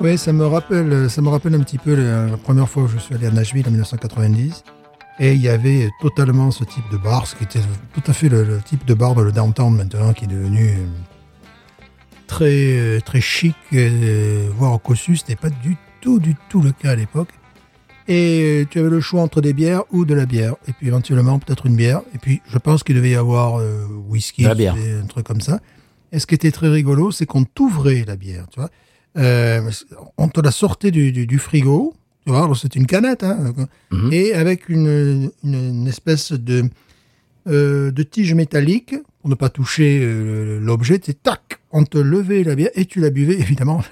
Oui, 0.00 0.16
ça 0.16 0.32
me 0.32 0.46
rappelle, 0.46 1.10
ça 1.10 1.20
me 1.20 1.28
rappelle 1.28 1.54
un 1.54 1.60
petit 1.60 1.78
peu 1.78 1.94
la, 1.94 2.26
la 2.26 2.36
première 2.36 2.68
fois 2.68 2.84
où 2.84 2.88
je 2.88 2.98
suis 2.98 3.14
allé 3.14 3.26
à 3.26 3.30
Nashville 3.30 3.66
en 3.66 3.70
1990. 3.70 4.64
Et 5.22 5.34
il 5.34 5.42
y 5.42 5.50
avait 5.50 5.90
totalement 6.00 6.50
ce 6.50 6.64
type 6.64 6.90
de 6.90 6.96
bar, 6.96 7.26
ce 7.26 7.36
qui 7.36 7.44
était 7.44 7.60
tout 7.92 8.02
à 8.06 8.14
fait 8.14 8.30
le, 8.30 8.42
le 8.42 8.62
type 8.62 8.86
de 8.86 8.94
bar 8.94 9.14
dans 9.14 9.20
le 9.20 9.32
downtown 9.32 9.76
maintenant, 9.76 10.14
qui 10.14 10.24
est 10.24 10.28
devenu 10.28 10.70
euh, 10.70 10.86
très 12.26 12.78
euh, 12.78 13.00
très 13.00 13.20
chic, 13.20 13.54
euh, 13.74 14.48
voire 14.56 14.80
cossu. 14.80 15.16
C'était 15.16 15.36
pas 15.36 15.50
du 15.50 15.76
tout, 16.00 16.18
du 16.18 16.34
tout 16.48 16.62
le 16.62 16.72
cas 16.72 16.92
à 16.92 16.94
l'époque. 16.94 17.28
Et 18.08 18.62
euh, 18.62 18.66
tu 18.68 18.78
avais 18.78 18.88
le 18.90 19.00
choix 19.00 19.22
entre 19.22 19.40
des 19.40 19.52
bières 19.52 19.82
ou 19.92 20.04
de 20.04 20.14
la 20.14 20.26
bière. 20.26 20.54
Et 20.68 20.72
puis 20.72 20.88
éventuellement 20.88 21.38
peut-être 21.38 21.66
une 21.66 21.76
bière. 21.76 22.02
Et 22.14 22.18
puis 22.18 22.40
je 22.48 22.58
pense 22.58 22.82
qu'il 22.82 22.96
devait 22.96 23.10
y 23.10 23.14
avoir 23.14 23.60
euh, 23.60 23.86
whisky, 24.08 24.42
la 24.42 24.54
bière. 24.54 24.74
un 24.74 25.06
truc 25.06 25.26
comme 25.26 25.40
ça. 25.40 25.60
Et 26.12 26.18
ce 26.18 26.26
qui 26.26 26.34
était 26.34 26.50
très 26.50 26.68
rigolo, 26.68 27.12
c'est 27.12 27.26
qu'on 27.26 27.44
t'ouvrait 27.44 28.04
la 28.06 28.16
bière, 28.16 28.46
tu 28.50 28.58
vois. 28.60 28.70
Euh, 29.16 29.70
on 30.18 30.28
te 30.28 30.40
la 30.40 30.50
sortait 30.50 30.90
du, 30.90 31.12
du, 31.12 31.26
du 31.26 31.38
frigo, 31.38 31.94
tu 32.24 32.32
vois, 32.32 32.42
alors 32.44 32.56
c'est 32.56 32.74
une 32.76 32.86
canette, 32.86 33.22
hein, 33.22 33.52
Mhm. 33.92 34.12
et 34.12 34.34
avec 34.34 34.68
une, 34.68 35.30
une, 35.44 35.54
une 35.54 35.86
espèce 35.88 36.32
de, 36.32 36.64
euh, 37.48 37.90
de 37.92 38.02
tige 38.02 38.34
métallique, 38.34 38.94
pour 39.20 39.30
ne 39.30 39.34
pas 39.36 39.48
toucher 39.50 40.00
euh, 40.02 40.58
l'objet, 40.60 41.00
c'est 41.04 41.22
tac, 41.22 41.59
on 41.72 41.84
te 41.84 41.98
levait 41.98 42.42
la 42.44 42.54
bière 42.54 42.70
et 42.74 42.84
tu 42.84 43.00
la 43.00 43.10
buvais, 43.10 43.34
évidemment. 43.40 43.82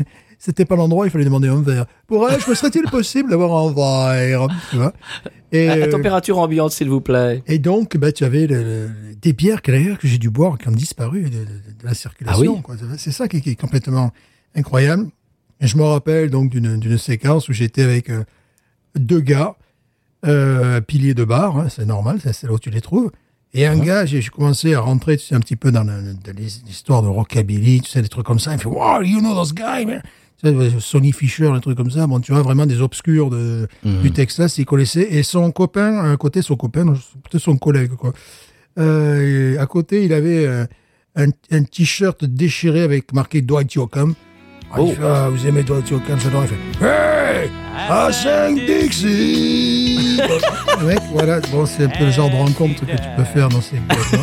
C'était 0.40 0.64
pas 0.64 0.76
l'endroit, 0.76 1.06
il 1.06 1.10
fallait 1.10 1.24
demander 1.24 1.48
un 1.48 1.60
verre. 1.62 1.86
Pour 2.06 2.28
elle, 2.30 2.38
me 2.48 2.54
serait-il 2.54 2.82
possible 2.90 3.30
d'avoir 3.30 3.66
un 3.66 3.72
verre, 3.72 4.46
tu 4.70 4.76
vois? 4.76 4.92
Et, 5.50 5.68
À, 5.68 5.74
euh, 5.76 5.90
température 5.90 6.38
ambiante 6.38 6.70
s'il 6.72 6.88
vous 6.90 7.00
plaît. 7.00 7.42
et 7.46 7.58
donc, 7.58 7.96
bah, 7.96 8.12
tu 8.12 8.24
avais 8.24 8.46
le- 8.46 8.62
le- 8.62 8.90
des 9.20 9.32
bières 9.32 9.62
que, 9.62 9.96
que 9.96 10.06
j'ai 10.06 10.18
dû 10.18 10.30
boire 10.30 10.56
qui 10.58 10.68
ont 10.68 10.72
disparu 10.72 11.22
de, 11.22 11.28
de- 11.30 11.44
de 11.44 11.84
la 11.84 11.94
circulation. 11.94 12.62
Ah 12.68 12.72
oui? 12.80 12.86
C'est 12.98 13.10
ça 13.10 13.26
qui, 13.26 13.40
qui 13.40 13.50
est 13.50 13.56
complètement 13.60 14.12
incroyable. 14.54 15.08
Et 15.60 15.66
je 15.66 15.76
me 15.76 15.82
rappelle 15.82 16.30
donc 16.30 16.50
d'une 16.50 16.98
séquence 16.98 17.48
où 17.48 17.52
j'étais 17.52 17.82
avec 17.82 18.08
euh, 18.10 18.22
deux 18.94 19.20
gars, 19.20 19.56
euh, 20.26 20.80
piliers 20.80 21.14
de 21.14 21.24
bar, 21.24 21.56
hein, 21.58 21.68
c'est 21.68 21.86
normal, 21.86 22.20
c'est 22.22 22.44
là 22.46 22.52
où 22.52 22.58
tu 22.58 22.70
les 22.70 22.80
trouves. 22.80 23.10
Et 23.54 23.66
un 23.66 23.78
gars, 23.78 24.04
j'ai 24.06 24.22
commencé 24.24 24.74
à 24.74 24.80
rentrer, 24.80 25.16
tu 25.16 25.24
sais, 25.24 25.34
un 25.34 25.40
petit 25.40 25.56
peu 25.56 25.72
dans, 25.72 25.86
histoires 26.68 27.02
de 27.02 27.08
rockabilly, 27.08 27.80
tu 27.80 27.90
sais, 27.90 28.02
des 28.02 28.08
trucs 28.08 28.26
comme 28.26 28.38
ça. 28.38 28.50
Il 28.52 28.54
me 28.56 28.60
fait, 28.60 28.68
wow, 28.68 29.02
you 29.02 29.20
know 29.20 29.34
those 29.34 29.54
guys, 29.54 29.86
man. 29.86 30.02
Tu 30.42 30.48
sais, 30.50 30.70
Sonny 30.80 31.12
Fisher, 31.12 31.50
des 31.52 31.60
trucs 31.60 31.76
comme 31.76 31.90
ça. 31.90 32.06
Bon, 32.06 32.20
tu 32.20 32.32
vois, 32.32 32.42
vraiment 32.42 32.66
des 32.66 32.80
obscurs 32.80 33.30
de, 33.30 33.66
Mhm. 33.84 34.02
du 34.02 34.12
Texas, 34.12 34.58
il 34.58 34.66
connaissait. 34.66 35.08
Et 35.10 35.22
son 35.22 35.50
copain, 35.50 36.12
à 36.12 36.16
côté, 36.16 36.42
son 36.42 36.56
copain, 36.56 36.84
peut-être 36.86 37.38
son 37.42 37.56
collègue, 37.56 37.92
quoi. 37.94 38.12
Euh, 38.78 39.58
à 39.58 39.66
côté, 39.66 40.04
il 40.04 40.12
avait 40.12 40.46
euh, 40.46 40.64
un, 41.16 41.28
un 41.50 41.62
t-shirt 41.64 42.24
déchiré 42.24 42.82
avec 42.82 43.12
marqué 43.12 43.40
Dwight 43.42 43.72
Yoakam. 43.74 44.14
Ah, 44.70 44.76
Oh. 44.78 44.94
ah, 45.02 45.28
vous 45.30 45.46
aimez 45.46 45.62
Dwight 45.64 45.88
Yoakam, 45.90 46.18
j'adore. 46.20 46.44
Il 46.44 46.48
fait, 46.48 46.84
hey, 46.86 47.50
à 47.78 48.12
Saint-Dixie! 48.12 50.18
Le 50.80 50.86
mec, 50.86 50.98
voilà, 51.12 51.40
bon, 51.52 51.66
c'est 51.66 51.84
un 51.84 51.88
peu 51.88 52.04
le 52.06 52.10
genre 52.10 52.30
de 52.30 52.36
rencontre 52.36 52.80
que 52.84 52.96
tu 52.96 53.08
peux 53.16 53.24
faire 53.24 53.48
dans 53.48 53.60
ces 53.60 53.76
quoi. 53.76 54.18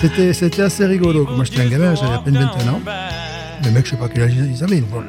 C'était, 0.00 0.32
c'était 0.32 0.62
assez 0.62 0.86
rigolo. 0.86 1.26
Moi, 1.34 1.44
j'étais 1.44 1.62
un 1.62 1.68
gamin, 1.68 1.94
j'avais 1.94 2.14
à 2.14 2.18
peine 2.18 2.34
21 2.34 2.72
ans. 2.72 2.80
Le 3.64 3.70
mec, 3.72 3.84
je 3.84 3.90
sais 3.90 3.96
pas 3.96 4.08
quel 4.08 4.22
âge 4.24 4.34
ils 4.34 4.64
avaient. 4.64 4.80
Bon, 4.80 5.02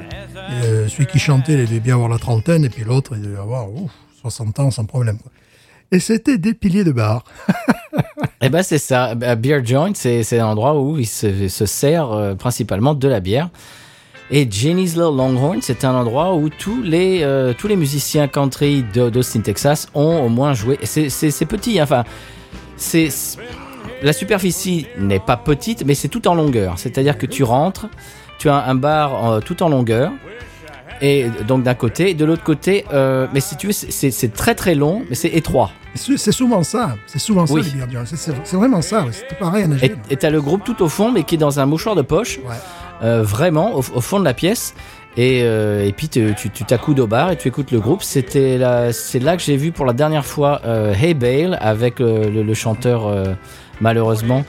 euh, 0.63 0.87
celui 0.89 1.05
qui 1.05 1.19
chantait, 1.19 1.53
il 1.53 1.65
devait 1.65 1.79
bien 1.79 1.93
avoir 1.95 2.09
la 2.09 2.17
trentaine, 2.17 2.65
et 2.65 2.69
puis 2.69 2.83
l'autre, 2.83 3.13
il 3.15 3.21
devait 3.21 3.39
avoir 3.39 3.69
ouf, 3.71 3.91
60 4.21 4.59
ans 4.59 4.71
sans 4.71 4.85
problème. 4.85 5.17
quoi. 5.17 5.31
Et 5.93 5.99
c'était 5.99 6.37
des 6.37 6.53
piliers 6.53 6.83
de 6.83 6.91
bar. 6.91 7.23
Eh 8.43 8.49
ben 8.49 8.63
c'est 8.63 8.79
ça. 8.79 9.13
Bah, 9.13 9.35
Beer 9.35 9.63
Joint, 9.63 9.91
c'est 9.93 10.23
c'est 10.23 10.39
un 10.39 10.47
endroit 10.47 10.79
où 10.81 10.97
il 10.97 11.05
se, 11.05 11.47
se 11.47 11.65
sert 11.67 12.11
euh, 12.11 12.33
principalement 12.33 12.95
de 12.95 13.07
la 13.07 13.19
bière. 13.19 13.49
Et 14.33 14.47
Jenny's 14.49 14.93
Little 14.93 15.15
Longhorn, 15.17 15.59
c'est 15.61 15.83
un 15.83 15.93
endroit 15.93 16.33
où 16.35 16.47
tous 16.49 16.81
les 16.81 17.19
euh, 17.23 17.53
tous 17.57 17.67
les 17.67 17.75
musiciens 17.75 18.27
country 18.29 18.83
d'Austin, 18.93 19.41
Texas, 19.41 19.89
ont 19.93 20.21
au 20.23 20.29
moins 20.29 20.53
joué. 20.53 20.79
C'est 20.83 21.09
c'est 21.09 21.31
c'est 21.31 21.45
petit, 21.45 21.79
hein. 21.79 21.83
enfin 21.83 22.03
c'est 22.77 23.09
c'est- 23.09 23.37
la 24.01 24.13
superficie 24.13 24.87
n'est 24.97 25.19
pas 25.19 25.37
petite, 25.37 25.83
mais 25.85 25.93
c'est 25.95 26.07
tout 26.07 26.27
en 26.27 26.33
longueur. 26.35 26.75
C'est-à-dire 26.77 27.17
que 27.17 27.25
tu 27.25 27.43
rentres, 27.43 27.87
tu 28.39 28.49
as 28.49 28.65
un 28.65 28.73
bar 28.75 29.31
euh, 29.33 29.39
tout 29.41 29.61
en 29.63 29.69
longueur. 29.69 30.11
Et 31.03 31.25
donc 31.47 31.63
d'un 31.63 31.73
côté, 31.73 32.13
de 32.13 32.23
l'autre 32.25 32.43
côté, 32.43 32.85
euh, 32.93 33.27
mais 33.33 33.39
si 33.41 33.57
tu 33.57 33.67
veux, 33.67 33.73
c'est- 33.73 33.91
c'est 33.91 34.11
c'est 34.11 34.29
très 34.33 34.55
très 34.55 34.75
long, 34.75 35.03
mais 35.09 35.15
c'est 35.15 35.29
étroit. 35.29 35.71
C'est 35.95 36.15
c'est 36.17 36.31
souvent 36.31 36.63
ça. 36.63 36.95
C'est 37.05 37.19
souvent 37.19 37.45
ça, 37.45 37.53
Oui. 37.53 37.63
les. 37.63 38.05
C'est- 38.05 38.15
C'est 38.15 38.33
c'est 38.45 38.55
vraiment 38.55 38.81
ça. 38.81 39.05
C'était 39.11 39.35
pareil 39.35 39.65
à 39.65 39.85
Et 40.09 40.15
t'as 40.15 40.29
le 40.29 40.41
groupe 40.41 40.63
tout 40.63 40.81
au 40.81 40.87
fond, 40.87 41.11
mais 41.11 41.23
qui 41.23 41.35
est 41.35 41.37
dans 41.37 41.59
un 41.59 41.65
mouchoir 41.65 41.95
de 41.95 42.01
poche. 42.01 42.37
Ouais. 42.47 42.55
Euh, 43.03 43.23
vraiment 43.23 43.73
au, 43.75 43.79
au 43.79 44.01
fond 44.01 44.19
de 44.19 44.25
la 44.25 44.33
pièce. 44.33 44.73
Et, 45.17 45.41
euh, 45.43 45.85
et 45.85 45.91
puis 45.91 46.07
te- 46.07 46.31
tu 46.33 46.49
tu 46.49 46.63
t'accoudes 46.63 46.99
au 47.01 47.07
bar 47.07 47.31
et 47.31 47.35
tu 47.35 47.47
écoutes 47.49 47.71
le 47.71 47.79
groupe. 47.81 48.01
C'était 48.01 48.57
là, 48.57 48.93
c'est 48.93 49.19
là 49.19 49.35
que 49.35 49.43
j'ai 49.43 49.57
vu 49.57 49.71
pour 49.73 49.85
la 49.85 49.91
dernière 49.93 50.25
fois 50.25 50.61
euh, 50.65 50.93
Hey 50.93 51.13
Bale 51.13 51.57
avec 51.59 51.99
le, 51.99 52.29
le 52.29 52.53
chanteur 52.53 53.07
euh, 53.07 53.33
malheureusement 53.81 54.45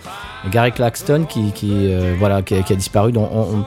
Gary 0.53 0.71
Claxton 0.73 1.25
qui, 1.29 1.51
qui 1.53 1.73
euh, 1.93 2.15
voilà 2.19 2.43
qui, 2.43 2.55
a- 2.55 2.63
qui 2.63 2.73
a 2.73 2.77
disparu. 2.77 3.11
Donc 3.13 3.29
on, 3.33 3.41
on- 3.41 3.65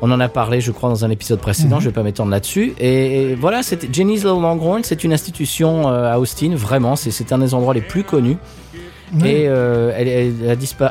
on 0.00 0.12
en 0.12 0.20
a 0.20 0.28
parlé, 0.28 0.60
je 0.60 0.70
crois, 0.70 0.90
dans 0.90 1.04
un 1.04 1.10
épisode 1.10 1.40
précédent. 1.40 1.76
Mhm. 1.76 1.82
Je 1.82 1.88
vais 1.88 1.92
pas 1.92 2.04
m'étendre 2.04 2.30
là-dessus. 2.30 2.72
Et, 2.78 3.32
et 3.32 3.34
voilà, 3.34 3.64
c'était 3.64 3.88
Jenny's 3.92 4.22
Little 4.22 4.40
Longhorn. 4.40 4.84
C'est 4.84 5.02
une 5.02 5.12
institution 5.12 5.88
euh, 5.88 6.12
à 6.12 6.20
Austin. 6.20 6.52
Vraiment, 6.54 6.94
c'est 6.94 7.10
c'est 7.10 7.32
un 7.32 7.38
des 7.38 7.52
endroits 7.52 7.74
les 7.74 7.80
plus 7.80 8.04
connus. 8.04 8.36
Et 9.24 9.48
euh, 9.48 9.90
elle, 9.96 10.06
elle 10.06 10.34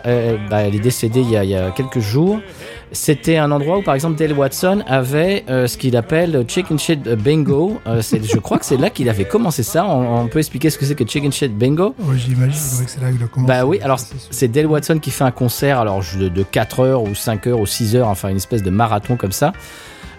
elle- 0.04 0.40
bah, 0.50 0.58
elle 0.62 0.76
est 0.76 0.80
décédée 0.80 1.22
il 1.22 1.30
y, 1.30 1.38
a, 1.38 1.44
il 1.46 1.52
y 1.52 1.56
a 1.56 1.72
quelques 1.72 2.00
jours. 2.00 2.40
C'était 2.94 3.38
un 3.38 3.52
endroit 3.52 3.80
où, 3.80 3.82
par 3.82 3.96
exemple, 3.96 4.16
Dale 4.18 4.32
Watson 4.34 4.82
avait 4.88 5.44
euh, 5.50 5.68
ce 5.68 5.78
qu'il 5.78 5.98
appelle 5.98 6.46
Chicken 6.48 6.80
Shit 6.80 7.04
Bingo. 7.04 7.80
Euh, 7.86 8.02
c'est- 8.02 8.24
je 8.24 8.38
crois 8.40 8.58
que 8.60 8.66
c'est 8.66 8.78
là 8.78 8.90
qu'il 8.90 9.10
avait 9.10 9.26
commencé 9.26 9.62
ça. 9.62 9.86
On, 9.86 10.22
on 10.22 10.28
peut 10.28 10.40
expliquer 10.40 10.70
ce 10.70 10.78
que 10.78 10.86
c'est 10.86 10.96
que 10.96 11.06
Chicken 11.06 11.32
Shit 11.32 11.58
Bingo? 11.58 11.96
Ouais, 12.00 12.18
J'imagine 12.18 12.52
que 12.86 12.90
c'est 12.90 13.02
là 13.02 13.12
qu'il 13.12 13.22
a 13.24 13.28
commencé. 13.28 13.54
Bah 13.54 13.66
oui, 13.66 13.80
alors 13.82 14.00
C'est 14.32 14.48
Dale 14.48 14.68
Watson 14.68 15.00
qui 15.00 15.12
fait 15.12 15.26
un 15.26 15.32
concert 15.32 15.80
alors 15.80 16.02
de, 16.18 16.30
de 16.30 16.44
4 16.44 16.80
heures 16.80 17.04
ou 17.04 17.14
5 17.14 17.48
heures 17.48 17.60
ou 17.60 17.66
6 17.66 17.96
heures, 17.98 18.08
enfin 18.08 18.30
une 18.30 18.38
espèce 18.38 18.64
de 18.64 18.70
marathon 18.70 19.18
comme 19.18 19.34
ça. 19.34 19.52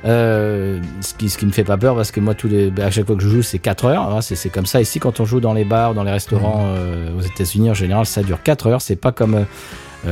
Euh, 0.05 0.79
ce, 1.01 1.13
qui, 1.15 1.29
ce 1.29 1.39
qui 1.39 1.47
me 1.47 1.51
fait 1.51 1.65
pas 1.65 1.77
peur 1.77 1.97
parce 1.97 2.13
que 2.13 2.21
moi, 2.21 2.35
tous 2.35 2.47
les, 2.49 2.71
bah, 2.71 2.85
à 2.87 2.91
chaque 2.91 3.07
fois 3.07 3.17
que 3.17 3.23
je 3.23 3.29
joue, 3.29 3.43
c'est 3.43 3.59
4 3.59 3.87
heures. 3.87 4.15
hein, 4.15 4.21
c'est 4.21 4.37
c'est 4.37 4.49
comme 4.51 4.67
ça. 4.67 4.81
Ici, 4.81 5.01
quand 5.01 5.19
on 5.21 5.25
joue 5.25 5.41
dans 5.41 5.55
les 5.55 5.65
bars, 5.65 5.93
dans 5.95 6.05
les 6.05 6.13
restaurants 6.13 6.67
euh, 6.77 7.17
aux 7.19 7.23
États-Unis, 7.23 7.71
en 7.71 7.75
général, 7.75 8.07
ça 8.07 8.23
dure 8.23 8.41
4 8.43 8.67
heures. 8.69 8.81
C'est 8.83 8.95
pas 8.97 9.11
comme, 9.11 9.45
euh, 10.07 10.11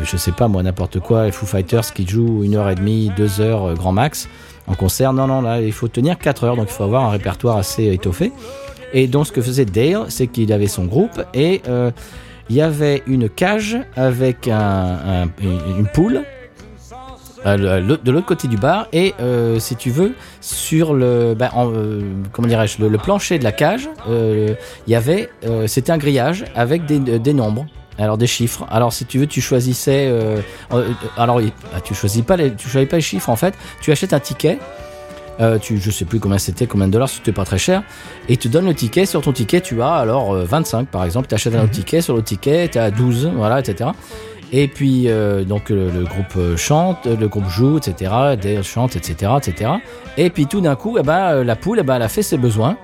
euh, 0.00 0.04
je 0.04 0.16
sais 0.16 0.32
pas 0.32 0.48
moi, 0.48 0.62
n'importe 0.62 1.00
quoi, 1.00 1.30
Foo 1.32 1.46
Fighters 1.46 1.92
qui 1.94 2.06
jouent 2.06 2.42
une 2.44 2.56
heure 2.56 2.68
et 2.70 2.74
demie, 2.74 3.10
2 3.16 3.40
heures 3.40 3.64
euh, 3.64 3.74
grand 3.74 3.92
max 3.92 4.28
en 4.66 4.74
concert. 4.74 5.12
Non, 5.12 5.26
non, 5.26 5.42
là, 5.42 5.60
il 5.60 5.72
faut 5.72 5.88
tenir 5.88 6.18
4 6.18 6.44
heures, 6.44 6.56
donc 6.56 6.66
il 6.68 6.72
faut 6.72 6.84
avoir 6.84 7.04
un 7.04 7.10
répertoire 7.10 7.56
assez 7.56 7.92
étoffé. 7.92 8.32
Et 8.92 9.06
donc, 9.08 9.26
ce 9.26 9.32
que 9.32 9.42
faisait 9.42 9.64
Dale, 9.64 10.06
c'est 10.08 10.26
qu'il 10.26 10.52
avait 10.52 10.66
son 10.68 10.84
groupe 10.84 11.22
et 11.34 11.60
euh, 11.68 11.90
il 12.48 12.56
y 12.56 12.62
avait 12.62 13.02
une 13.06 13.28
cage 13.28 13.76
avec 13.96 14.48
un, 14.48 14.54
un- 15.24 15.28
une, 15.42 15.86
poule 15.92 16.22
euh, 17.44 17.56
le- 17.56 17.86
le- 17.86 17.96
de 17.96 18.10
l'autre 18.10 18.26
côté 18.26 18.48
du 18.48 18.56
bar 18.56 18.86
et 18.92 19.14
euh, 19.20 19.58
si 19.58 19.74
tu 19.76 19.90
veux 19.90 20.14
sur 20.40 20.94
le 20.94 21.34
ben, 21.34 21.50
en, 21.54 21.70
euh, 21.72 22.00
comment 22.32 22.46
dirais-je 22.48 22.82
le, 22.84 22.96
plancher 22.98 23.38
de 23.38 23.44
la 23.44 23.52
cage 23.52 23.88
euh, 24.08 24.54
il 24.86 24.94
euh, 25.44 25.66
c'était 25.66 25.90
un 25.92 25.98
grillage 25.98 26.44
avec 26.54 26.86
des 26.86 27.32
nombres 27.34 27.66
alors 27.98 28.18
des 28.18 28.26
chiffres 28.26 28.66
alors 28.70 28.92
si 28.92 29.04
tu 29.06 29.18
veux 29.18 29.26
tu 29.26 29.40
choisissais 29.40 30.06
euh, 30.08 30.40
euh, 30.72 30.88
alors 31.16 31.40
il- 31.40 31.52
ah, 31.74 31.80
tu 31.80 31.94
choisis 31.94 32.22
pas 32.22 32.36
les 32.36 32.54
tu 32.54 32.68
choisis 32.68 32.88
pas 32.88 32.96
les 32.96 33.02
chiffres 33.02 33.28
en 33.30 33.36
fait 33.36 33.54
tu 33.80 33.90
achètes 33.92 34.12
un 34.12 34.20
ticket 34.20 34.58
euh, 35.38 35.58
tu, 35.58 35.76
je 35.78 35.90
sais 35.90 36.06
plus 36.06 36.18
combien 36.18 36.38
c'était, 36.38 36.66
combien 36.66 36.86
de 36.86 36.92
dollars, 36.94 37.10
c'était 37.10 37.30
pas 37.30 37.44
très 37.44 37.58
cher. 37.58 37.82
Et 38.30 38.38
tu 38.38 38.48
donnes 38.48 38.64
le 38.64 38.72
ticket. 38.72 39.04
Sur 39.04 39.20
ton 39.20 39.32
ticket, 39.32 39.60
tu 39.60 39.82
as 39.82 39.92
alors 39.92 40.32
euh, 40.32 40.44
25 40.46 40.88
par 40.88 41.04
exemple. 41.04 41.26
Tu 41.28 41.34
achètes 41.34 41.54
un 41.54 41.64
autre 41.64 41.72
ticket. 41.72 42.00
Sur 42.00 42.16
le 42.16 42.22
ticket, 42.22 42.68
tu 42.68 42.78
as 42.78 42.90
12, 42.90 43.32
voilà, 43.36 43.60
etc. 43.60 43.90
Et 44.50 44.66
puis, 44.66 45.10
euh, 45.10 45.44
donc, 45.44 45.68
le, 45.68 45.90
le 45.90 46.04
groupe 46.04 46.34
euh, 46.38 46.56
chante, 46.56 47.04
le 47.04 47.28
groupe 47.28 47.50
joue, 47.50 47.76
etc. 47.76 48.10
Dale 48.40 48.64
chante, 48.64 48.96
etc., 48.96 49.32
etc. 49.36 49.72
Et 50.16 50.30
puis, 50.30 50.46
tout 50.46 50.62
d'un 50.62 50.74
coup, 50.74 50.96
eh 50.98 51.02
ben, 51.02 51.18
euh, 51.32 51.44
la 51.44 51.54
poule, 51.54 51.80
eh 51.80 51.82
ben, 51.82 51.96
elle 51.96 52.02
a 52.02 52.08
fait 52.08 52.22
ses 52.22 52.38
besoins. 52.38 52.78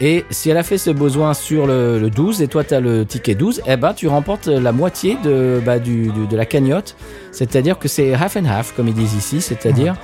Et 0.00 0.24
si 0.30 0.50
elle 0.50 0.56
a 0.56 0.62
fait 0.64 0.78
ses 0.78 0.94
besoins 0.94 1.32
sur 1.34 1.66
le, 1.66 1.98
le 2.00 2.10
12 2.10 2.42
et 2.42 2.48
toi 2.48 2.64
tu 2.64 2.74
as 2.74 2.80
le 2.80 3.04
ticket 3.06 3.34
12, 3.36 3.62
eh 3.66 3.76
ben, 3.76 3.94
tu 3.94 4.08
remportes 4.08 4.48
la 4.48 4.72
moitié 4.72 5.16
de, 5.22 5.60
bah, 5.64 5.78
du, 5.78 6.08
du- 6.10 6.26
de 6.26 6.36
la 6.36 6.44
cagnotte. 6.46 6.96
C'est-à-dire 7.30 7.78
que 7.78 7.86
c'est 7.88 8.12
half 8.14 8.36
and 8.36 8.46
half, 8.46 8.74
comme 8.74 8.88
ils 8.88 8.94
disent 8.94 9.14
ici. 9.14 9.40
C'est-à-dire 9.40 9.94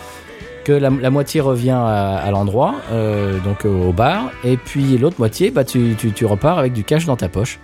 que 0.65 0.73
la, 0.73 0.91
la 0.91 1.11
moitié 1.11 1.41
revient 1.41 1.71
à, 1.71 2.17
à 2.19 2.31
l'endroit, 2.31 2.75
euh, 2.93 3.39
donc 3.41 3.65
au 3.65 3.93
bar, 3.93 4.31
et 4.45 4.57
puis 4.57 4.99
l'autre 4.99 5.17
moitié, 5.19 5.51
bah, 5.51 5.65
tu, 5.65 5.95
tu, 5.99 6.13
tu 6.13 6.27
repars 6.27 6.59
avec 6.59 6.73
du 6.75 6.85
cash 6.85 7.05
dans 7.07 7.17
ta 7.17 7.29
poche. 7.29 7.59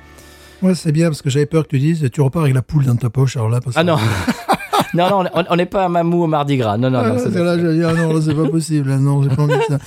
Ouais, 0.63 0.75
c'est 0.75 0.93
bien 0.93 1.09
parce 1.09 1.21
que 1.21 1.29
j'avais 1.31 1.47
peur 1.47 1.65
que 1.65 1.69
tu 1.69 1.79
dises 1.79 2.09
tu 2.11 2.21
repars 2.23 2.43
avec 2.43 2.55
la 2.55 2.63
poule 2.63 2.85
dans 2.87 2.97
ta 2.97 3.11
poche. 3.11 3.37
Alors 3.37 3.51
là, 3.51 3.61
parce 3.63 3.77
Ah 3.77 3.85
non 3.85 3.97
Non, 4.95 5.11
non, 5.25 5.31
on- 5.51 5.57
n'est 5.57 5.67
pas 5.67 5.85
à 5.85 5.89
Mamou 5.89 6.23
au 6.25 6.27
Mardi 6.27 6.57
Gras. 6.57 6.77
Non, 6.79 6.91
non, 6.91 6.99
Ah, 7.01 7.09
non. 7.09 7.15
parce 7.15 7.25
c'est- 7.31 7.43
là, 7.43 7.59
je 7.59 7.67
dis, 7.67 7.83
ah 7.85 7.93
non, 7.93 8.21
c'est 8.21 8.35
pas 8.35 8.49
possible. 8.49 8.95
Non, 8.97 9.23
j'ai 9.23 9.29
pas 9.35 9.43
envie 9.43 9.55
de 9.57 9.63
ça. 9.69 9.79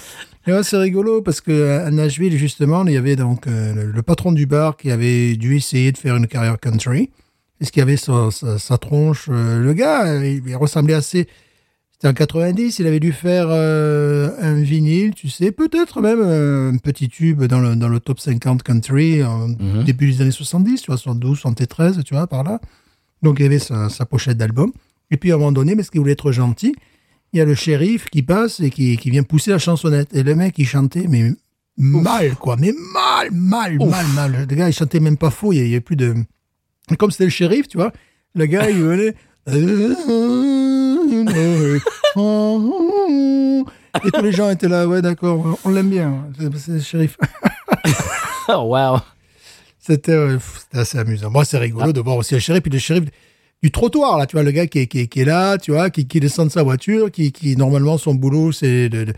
Et 0.47 0.53
ouais, 0.53 0.63
c'est 0.63 0.77
rigolo 0.77 1.21
parce 1.21 1.41
que 1.41 1.79
à 1.85 1.91
Nashville, 1.91 2.37
justement, 2.37 2.85
il 2.85 2.93
y 2.93 2.97
avait 2.97 3.15
donc 3.15 3.47
euh, 3.47 3.73
le, 3.73 3.91
le 3.91 4.01
patron 4.01 4.31
du 4.31 4.45
bar 4.45 4.77
qui 4.77 4.91
avait 4.91 5.35
dû 5.35 5.55
essayer 5.57 5.91
de 5.91 5.97
faire 5.97 6.15
une 6.15 6.27
carrière 6.27 6.59
country. 6.59 7.09
Est-ce 7.59 7.71
qu'il 7.71 7.81
avait 7.81 7.97
sa, 7.97 8.29
sa, 8.31 8.57
sa 8.59 8.77
tronche 8.77 9.27
euh, 9.29 9.59
Le 9.61 9.73
gars, 9.73 10.05
euh, 10.07 10.25
il, 10.25 10.47
il 10.47 10.55
ressemblait 10.55 10.93
assez. 10.93 11.27
C'était 11.91 12.07
en 12.09 12.13
90, 12.13 12.77
il 12.77 12.85
avait 12.85 12.99
dû 12.99 13.11
faire 13.11 13.47
euh, 13.49 14.29
un 14.39 14.53
vinyle, 14.61 15.15
tu 15.15 15.29
sais, 15.29 15.51
peut-être 15.51 15.99
même 15.99 16.19
euh, 16.21 16.71
un 16.71 16.77
petit 16.77 17.09
tube 17.09 17.43
dans 17.45 17.59
le, 17.59 17.75
dans 17.75 17.89
le 17.89 17.99
top 17.99 18.19
50 18.19 18.61
country 18.61 19.23
en 19.23 19.47
Mhm. 19.47 19.83
début 19.83 20.11
des 20.11 20.21
années 20.21 20.29
70, 20.31 20.81
tu 20.83 20.91
vois, 20.91 20.97
72, 20.97 21.39
73, 21.39 22.03
tu 22.05 22.13
vois, 22.13 22.27
par 22.27 22.43
là. 22.43 22.59
Donc 23.23 23.37
il 23.39 23.47
avait 23.47 23.57
sa, 23.57 23.89
sa 23.89 24.05
pochette 24.05 24.37
d'album. 24.37 24.71
Et 25.11 25.17
puis 25.17 25.31
à 25.31 25.35
un 25.35 25.37
moment 25.37 25.51
donné, 25.51 25.75
parce 25.75 25.89
qu'il 25.89 25.99
voulait 25.99 26.13
être 26.13 26.31
gentil, 26.31 26.73
il 27.33 27.39
y 27.39 27.41
a 27.41 27.45
le 27.45 27.55
shérif 27.55 28.05
qui 28.09 28.23
passe 28.23 28.59
et 28.59 28.69
qui, 28.69 28.97
qui 28.97 29.09
vient 29.09 29.23
pousser 29.23 29.51
la 29.51 29.59
chansonnette. 29.59 30.13
Et 30.15 30.23
le 30.23 30.35
mec, 30.35 30.55
il 30.57 30.65
chantait, 30.65 31.07
mais 31.07 31.31
mal, 31.77 32.35
quoi. 32.35 32.55
Mais 32.57 32.73
mal, 32.93 33.29
mal, 33.31 33.77
mal, 33.77 34.05
mal. 34.15 34.45
Le 34.49 34.55
gars, 34.55 34.69
il 34.69 34.73
chantait 34.73 34.99
même 34.99 35.17
pas 35.17 35.29
faux. 35.29 35.53
Il 35.53 35.57
y 35.57 35.71
avait 35.71 35.81
plus 35.81 35.95
de. 35.95 36.15
Comme 36.97 37.11
c'était 37.11 37.25
le 37.25 37.29
shérif, 37.29 37.67
tu 37.67 37.77
vois, 37.77 37.91
le 38.33 38.45
gars, 38.45 38.69
il 38.69 38.77
venait. 38.81 39.13
Et 44.05 44.11
tous 44.11 44.21
les 44.23 44.31
gens 44.31 44.49
étaient 44.49 44.67
là, 44.67 44.87
ouais, 44.87 45.01
d'accord, 45.01 45.57
on 45.63 45.69
l'aime 45.69 45.89
bien. 45.89 46.25
C'est- 46.57 46.71
le 46.73 46.79
shérif. 46.79 47.17
Oh, 48.49 48.73
wow. 48.73 48.99
C'était 49.77 50.13
euh, 50.13 50.39
c'était 50.39 50.77
assez 50.77 50.97
amusant. 50.97 51.29
Moi, 51.29 51.43
c'est 51.43 51.57
rigolo 51.57 51.91
de 51.91 51.99
voir 51.99 52.15
aussi 52.15 52.33
le 52.33 52.39
shérif, 52.39 52.63
puis 52.63 52.71
le 52.71 52.79
shérif 52.79 53.03
du 53.63 53.71
trottoir, 53.71 54.17
là, 54.17 54.25
tu 54.27 54.35
vois, 54.35 54.43
le 54.43 54.51
gars 54.51 54.67
qui 54.67 54.79
est, 54.79 54.87
qui 54.87 54.99
est, 54.99 55.07
qui 55.07 55.21
est 55.21 55.25
là, 55.25 55.57
tu 55.57 55.71
vois, 55.71 55.89
qui, 55.89 56.07
qui 56.07 56.19
descend 56.19 56.47
de 56.47 56.51
sa 56.51 56.63
voiture, 56.63 57.11
qui, 57.11 57.31
qui 57.31 57.55
normalement, 57.57 57.97
son 57.97 58.13
boulot, 58.13 58.51
c'est 58.51 58.87
de, 58.89 59.05
de, 59.05 59.13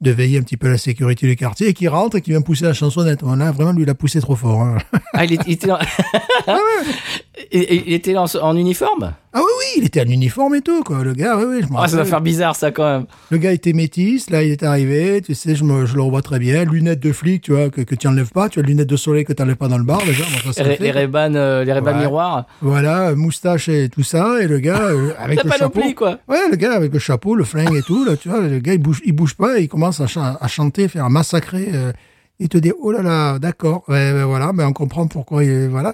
de 0.00 0.10
veiller 0.10 0.38
un 0.38 0.42
petit 0.42 0.56
peu 0.56 0.68
à 0.68 0.70
la 0.70 0.78
sécurité 0.78 1.26
du 1.26 1.34
quartier, 1.36 1.68
et 1.68 1.74
qui 1.74 1.88
rentre 1.88 2.16
et 2.16 2.20
qui 2.20 2.30
vient 2.30 2.40
pousser 2.40 2.64
la 2.64 2.72
chansonnette. 2.72 3.22
Voilà, 3.22 3.50
vraiment, 3.50 3.72
lui, 3.72 3.82
il 3.82 3.90
a 3.90 3.94
poussé 3.94 4.20
trop 4.20 4.36
fort. 4.36 4.60
hein. 4.62 4.78
Ah, 5.12 5.24
il, 5.24 5.32
était 5.32 5.66
dans... 5.66 5.78
il, 7.52 7.62
il 7.86 7.92
était 7.92 8.16
en, 8.16 8.26
en 8.40 8.56
uniforme? 8.56 9.12
Ah 9.32 9.38
oui, 9.38 9.44
oui, 9.60 9.64
il 9.78 9.84
était 9.86 10.00
en 10.00 10.06
uniforme 10.08 10.56
et 10.56 10.60
tout, 10.60 10.82
quoi. 10.82 11.04
Le 11.04 11.12
gars, 11.14 11.36
oui, 11.38 11.44
oui, 11.48 11.60
je 11.62 11.72
me 11.72 11.78
Ah, 11.78 11.86
ça 11.86 11.98
va 11.98 12.04
faire 12.04 12.20
bizarre, 12.20 12.56
ça, 12.56 12.72
quand 12.72 12.82
même. 12.84 13.06
Le 13.30 13.38
gars 13.38 13.52
était 13.52 13.72
métis, 13.72 14.28
là, 14.28 14.42
il 14.42 14.50
est 14.50 14.64
arrivé, 14.64 15.22
tu 15.24 15.34
sais, 15.36 15.54
je, 15.54 15.62
me, 15.62 15.86
je 15.86 15.94
le 15.94 16.02
revois 16.02 16.20
très 16.22 16.40
bien. 16.40 16.64
Lunettes 16.64 16.98
de 16.98 17.12
flic, 17.12 17.42
tu 17.42 17.52
vois, 17.52 17.70
que, 17.70 17.82
que 17.82 17.94
tu 17.94 18.08
enlèves 18.08 18.30
pas. 18.32 18.48
Tu 18.48 18.58
as 18.58 18.62
lunettes 18.62 18.88
de 18.88 18.96
soleil 18.96 19.24
que 19.24 19.32
tu 19.32 19.40
n'enlèves 19.40 19.56
pas 19.56 19.68
dans 19.68 19.78
le 19.78 19.84
bar, 19.84 20.02
déjà. 20.04 20.24
Bon, 20.44 20.52
ça, 20.52 20.64
Les, 20.64 20.76
les. 20.78 20.90
Ray-Ban 20.90 21.34
euh, 21.36 21.64
Ouais. 21.64 21.94
miroirs. 21.94 22.46
Voilà, 22.60 23.14
moustache 23.14 23.68
et 23.68 23.88
tout 23.88 24.02
ça, 24.02 24.42
et 24.42 24.48
le 24.48 24.58
gars, 24.58 24.82
euh, 24.82 25.12
avec 25.18 25.44
le 25.44 25.50
chapeau. 25.52 25.80
quoi. 25.96 26.18
Ouais, 26.28 26.48
le 26.50 26.56
gars 26.56 26.72
avec 26.72 26.92
le 26.92 26.98
chapeau, 26.98 27.36
le 27.36 27.44
flingue 27.44 27.76
et 27.76 27.82
tout, 27.82 28.04
là, 28.04 28.16
tu 28.16 28.28
vois, 28.28 28.40
le 28.40 28.58
gars, 28.58 28.72
il 28.72 28.78
bouge, 28.82 29.00
il 29.04 29.12
bouge 29.12 29.34
pas, 29.34 29.60
et 29.60 29.62
il 29.62 29.68
commence 29.68 30.00
à, 30.00 30.08
chan- 30.08 30.36
à 30.40 30.48
chanter, 30.48 30.88
faire 30.88 31.08
massacrer. 31.08 31.68
euh, 31.72 31.92
il 32.40 32.48
te 32.48 32.58
dit, 32.58 32.72
oh 32.80 32.90
là 32.90 33.02
là, 33.02 33.38
d'accord, 33.38 33.84
ouais, 33.86 34.12
ouais, 34.12 34.24
voilà, 34.24 34.52
mais 34.52 34.64
on 34.64 34.72
comprend 34.72 35.06
pourquoi 35.06 35.44
il 35.44 35.68
voilà, 35.68 35.92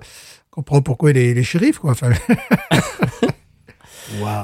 on 0.57 0.62
comprend 0.62 0.80
pourquoi 0.82 1.11
il 1.11 1.18
est, 1.18 1.30
il 1.32 1.38
est 1.38 1.42
shérif, 1.42 1.78
quoi. 1.78 1.90
Enfin, 1.92 2.11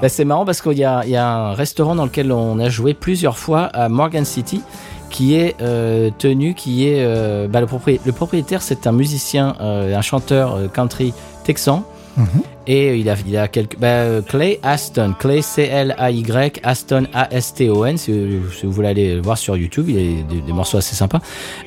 Bah, 0.02 0.08
c'est 0.08 0.24
marrant 0.24 0.44
parce 0.44 0.60
qu'il 0.60 0.76
y 0.78 0.84
a, 0.84 1.02
il 1.04 1.10
y 1.10 1.16
a 1.16 1.26
un 1.26 1.52
restaurant 1.54 1.94
dans 1.94 2.04
lequel 2.04 2.32
on 2.32 2.58
a 2.58 2.68
joué 2.68 2.94
plusieurs 2.94 3.38
fois 3.38 3.62
à 3.66 3.88
Morgan 3.88 4.24
City 4.24 4.60
qui 5.08 5.34
est 5.36 5.54
euh, 5.60 6.10
tenu, 6.18 6.54
qui 6.54 6.88
est... 6.88 7.02
euh, 7.04 7.46
bah, 7.48 7.60
le, 7.60 7.66
proprié- 7.66 8.00
le 8.04 8.12
propriétaire, 8.12 8.60
c'est 8.62 8.86
un 8.86 8.92
musicien, 8.92 9.54
euh, 9.60 9.94
un 9.96 10.02
chanteur 10.02 10.54
euh, 10.56 10.68
country 10.68 11.14
texan. 11.44 11.84
Mhm. 12.16 12.26
Et 12.68 12.96
il 12.96 13.08
a, 13.10 13.14
il 13.26 13.36
a 13.36 13.48
quelques... 13.48 13.76
bah, 13.78 13.86
euh, 13.88 14.22
Clay 14.22 14.60
Aston, 14.62 15.14
Clay 15.18 15.42
C-L-A-Y, 15.42 16.60
Aston 16.62 17.06
A-S-T-O-N, 17.12 17.96
si, 17.98 18.12
si 18.58 18.66
vous 18.66 18.72
voulez 18.72 18.88
aller 18.88 19.14
le 19.16 19.20
voir 19.22 19.36
sur 19.38 19.56
YouTube, 19.56 19.86
il 19.88 19.96
y 19.96 20.20
a 20.20 20.22
des, 20.22 20.40
des 20.40 20.52
morceaux 20.52 20.78
assez 20.78 20.94
sympas. 20.94 21.18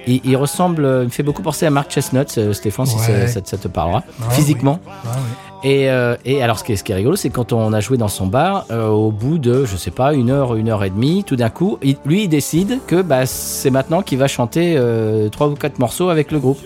Il, 0.08 0.22
il 0.24 0.38
ressemble, 0.38 0.86
euh, 0.86 1.02
il 1.02 1.06
me 1.06 1.10
fait 1.10 1.24
beaucoup 1.24 1.42
penser 1.42 1.66
à 1.66 1.70
Mark 1.70 1.92
Chestnut, 1.92 2.28
euh, 2.38 2.54
Stéphane, 2.54 2.86
si 2.86 2.96
Ouais. 2.96 3.02
ça, 3.02 3.28
ça 3.28 3.42
te- 3.42 3.50
ça 3.50 3.58
te 3.58 3.68
parlera, 3.68 4.04
Ah, 4.22 4.30
physiquement. 4.32 4.80
ah, 4.88 4.92
oui. 5.18 5.70
Et, 5.70 5.90
euh, 5.90 6.16
et 6.26 6.44
alors, 6.44 6.60
ce 6.60 6.64
qui 6.64 6.74
est, 6.74 6.76
ce 6.76 6.84
qui 6.84 6.92
est 6.92 6.96
rigolo, 6.96 7.16
c'est 7.16 7.30
quand 7.32 7.52
on 7.52 7.74
a 7.74 7.80
joué 7.80 7.98
dans 7.98 8.08
son 8.08 8.28
bar, 8.28 8.66
euh, 8.72 8.88
au 8.88 9.10
bout 9.12 9.40
de, 9.40 9.66
je 9.66 9.76
sais 9.78 9.90
pas, 9.92 10.14
une 10.14 10.30
heure, 10.30 10.56
une 10.56 10.70
heure 10.70 10.84
et 10.84 10.90
demie, 10.92 11.24
tout 11.26 11.36
d'un 11.36 11.50
coup, 11.50 11.80
il- 11.82 11.98
lui, 12.06 12.24
il 12.26 12.28
décide 12.30 12.80
que 12.88 13.02
bah, 13.02 13.26
c'est 13.26 13.72
maintenant 13.72 14.02
qu'il 14.04 14.20
va 14.20 14.28
chanter 14.28 14.76
euh, 14.78 15.28
trois 15.30 15.48
ou 15.48 15.56
quatre 15.56 15.80
morceaux 15.80 16.10
avec 16.10 16.32
le 16.32 16.40
groupe. 16.40 16.60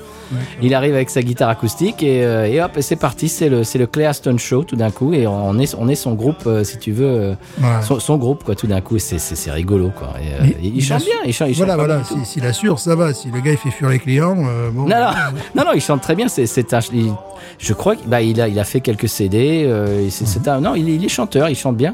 Il 0.61 0.73
arrive 0.75 0.93
avec 0.95 1.09
sa 1.09 1.21
guitare 1.21 1.49
acoustique 1.49 2.03
et, 2.03 2.23
euh, 2.23 2.45
et 2.47 2.61
hop, 2.61 2.71
et 2.77 2.81
c'est 2.81 2.95
parti. 2.95 3.29
C'est 3.29 3.49
le, 3.49 3.61
le 3.61 3.87
Clay 3.87 4.05
Aston 4.05 4.37
Show 4.37 4.63
tout 4.63 4.75
d'un 4.75 4.91
coup, 4.91 5.13
et 5.13 5.25
on 5.27 5.57
est, 5.59 5.73
on 5.77 5.87
est 5.87 5.95
son 5.95 6.13
groupe, 6.13 6.43
euh, 6.45 6.63
si 6.63 6.77
tu 6.77 6.91
veux, 6.91 7.05
euh, 7.07 7.33
Ouais. 7.61 7.67
son, 7.81 7.99
son 7.99 8.17
groupe 8.17 8.43
quoi, 8.43 8.55
tout 8.55 8.67
d'un 8.67 8.81
coup. 8.81 8.97
C'est, 8.99 9.17
rigolo 9.51 9.91
quoi. 9.97 10.13
Et, 10.21 10.55
il, 10.63 10.77
il 10.77 10.83
chante 10.83 11.03
bien, 11.03 11.15
il 11.25 11.33
chante. 11.33 11.49
il 11.49 11.55
Voilà, 11.55 11.75
voilà, 11.75 11.97
tout. 11.99 12.17
si- 12.23 12.25
s'il 12.33 12.45
assure, 12.45 12.79
ça 12.79 12.95
va. 12.95 13.13
Si 13.13 13.29
le 13.31 13.39
gars, 13.41 13.51
il 13.51 13.57
fait 13.57 13.71
fuir 13.71 13.89
les 13.89 13.99
clients, 13.99 14.35
euh, 14.47 14.69
bon. 14.71 14.83
Non, 14.83 14.95
non, 14.95 15.11
non, 15.55 15.63
non, 15.65 15.71
il 15.73 15.81
chante 15.81 16.01
très 16.01 16.15
bien. 16.15 16.27
C'est, 16.27 16.73
un, 16.73 16.79
il- 16.93 17.13
je 17.57 17.73
crois 17.73 17.95
qu'il 17.95 18.07
bah, 18.09 18.21
il 18.21 18.39
a, 18.41 18.47
il 18.47 18.59
a 18.59 18.63
fait 18.63 18.81
quelques 18.81 19.09
CD. 19.09 19.63
euh, 19.65 20.07
un, 20.47 20.61
non, 20.61 20.75
il 20.75 21.03
est 21.03 21.09
chanteur, 21.09 21.49
il 21.49 21.55
chante 21.55 21.75
bien. 21.77 21.93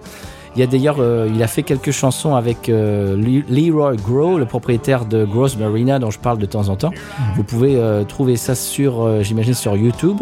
Il 0.56 0.60
y 0.62 0.64
a 0.64 0.68
d'ailleurs, 0.68 0.98
euh, 1.00 1.30
il 1.34 1.44
a 1.44 1.48
fait 1.48 1.64
quelques 1.64 1.92
chansons 1.92 2.36
avec 2.36 2.70
euh, 2.70 3.18
Le- 3.18 3.44
Leroy 3.50 3.96
Grow, 3.98 4.38
le 4.38 4.46
propriétaire 4.46 5.06
de 5.06 5.26
Gross 5.26 5.58
Marina, 5.58 6.00
dont 6.00 6.12
je 6.12 6.20
parle 6.20 6.38
de 6.38 6.46
temps 6.46 6.70
en 6.70 6.78
temps. 6.78 6.92
Vous 7.36 7.44
pouvez 7.44 7.76
euh, 7.76 8.04
trouver 8.06 8.38
ça 8.38 8.56
sur, 8.56 9.04
euh, 9.04 9.22
j'imagine, 9.22 9.54
sur 9.54 9.76
YouTube. 9.76 10.22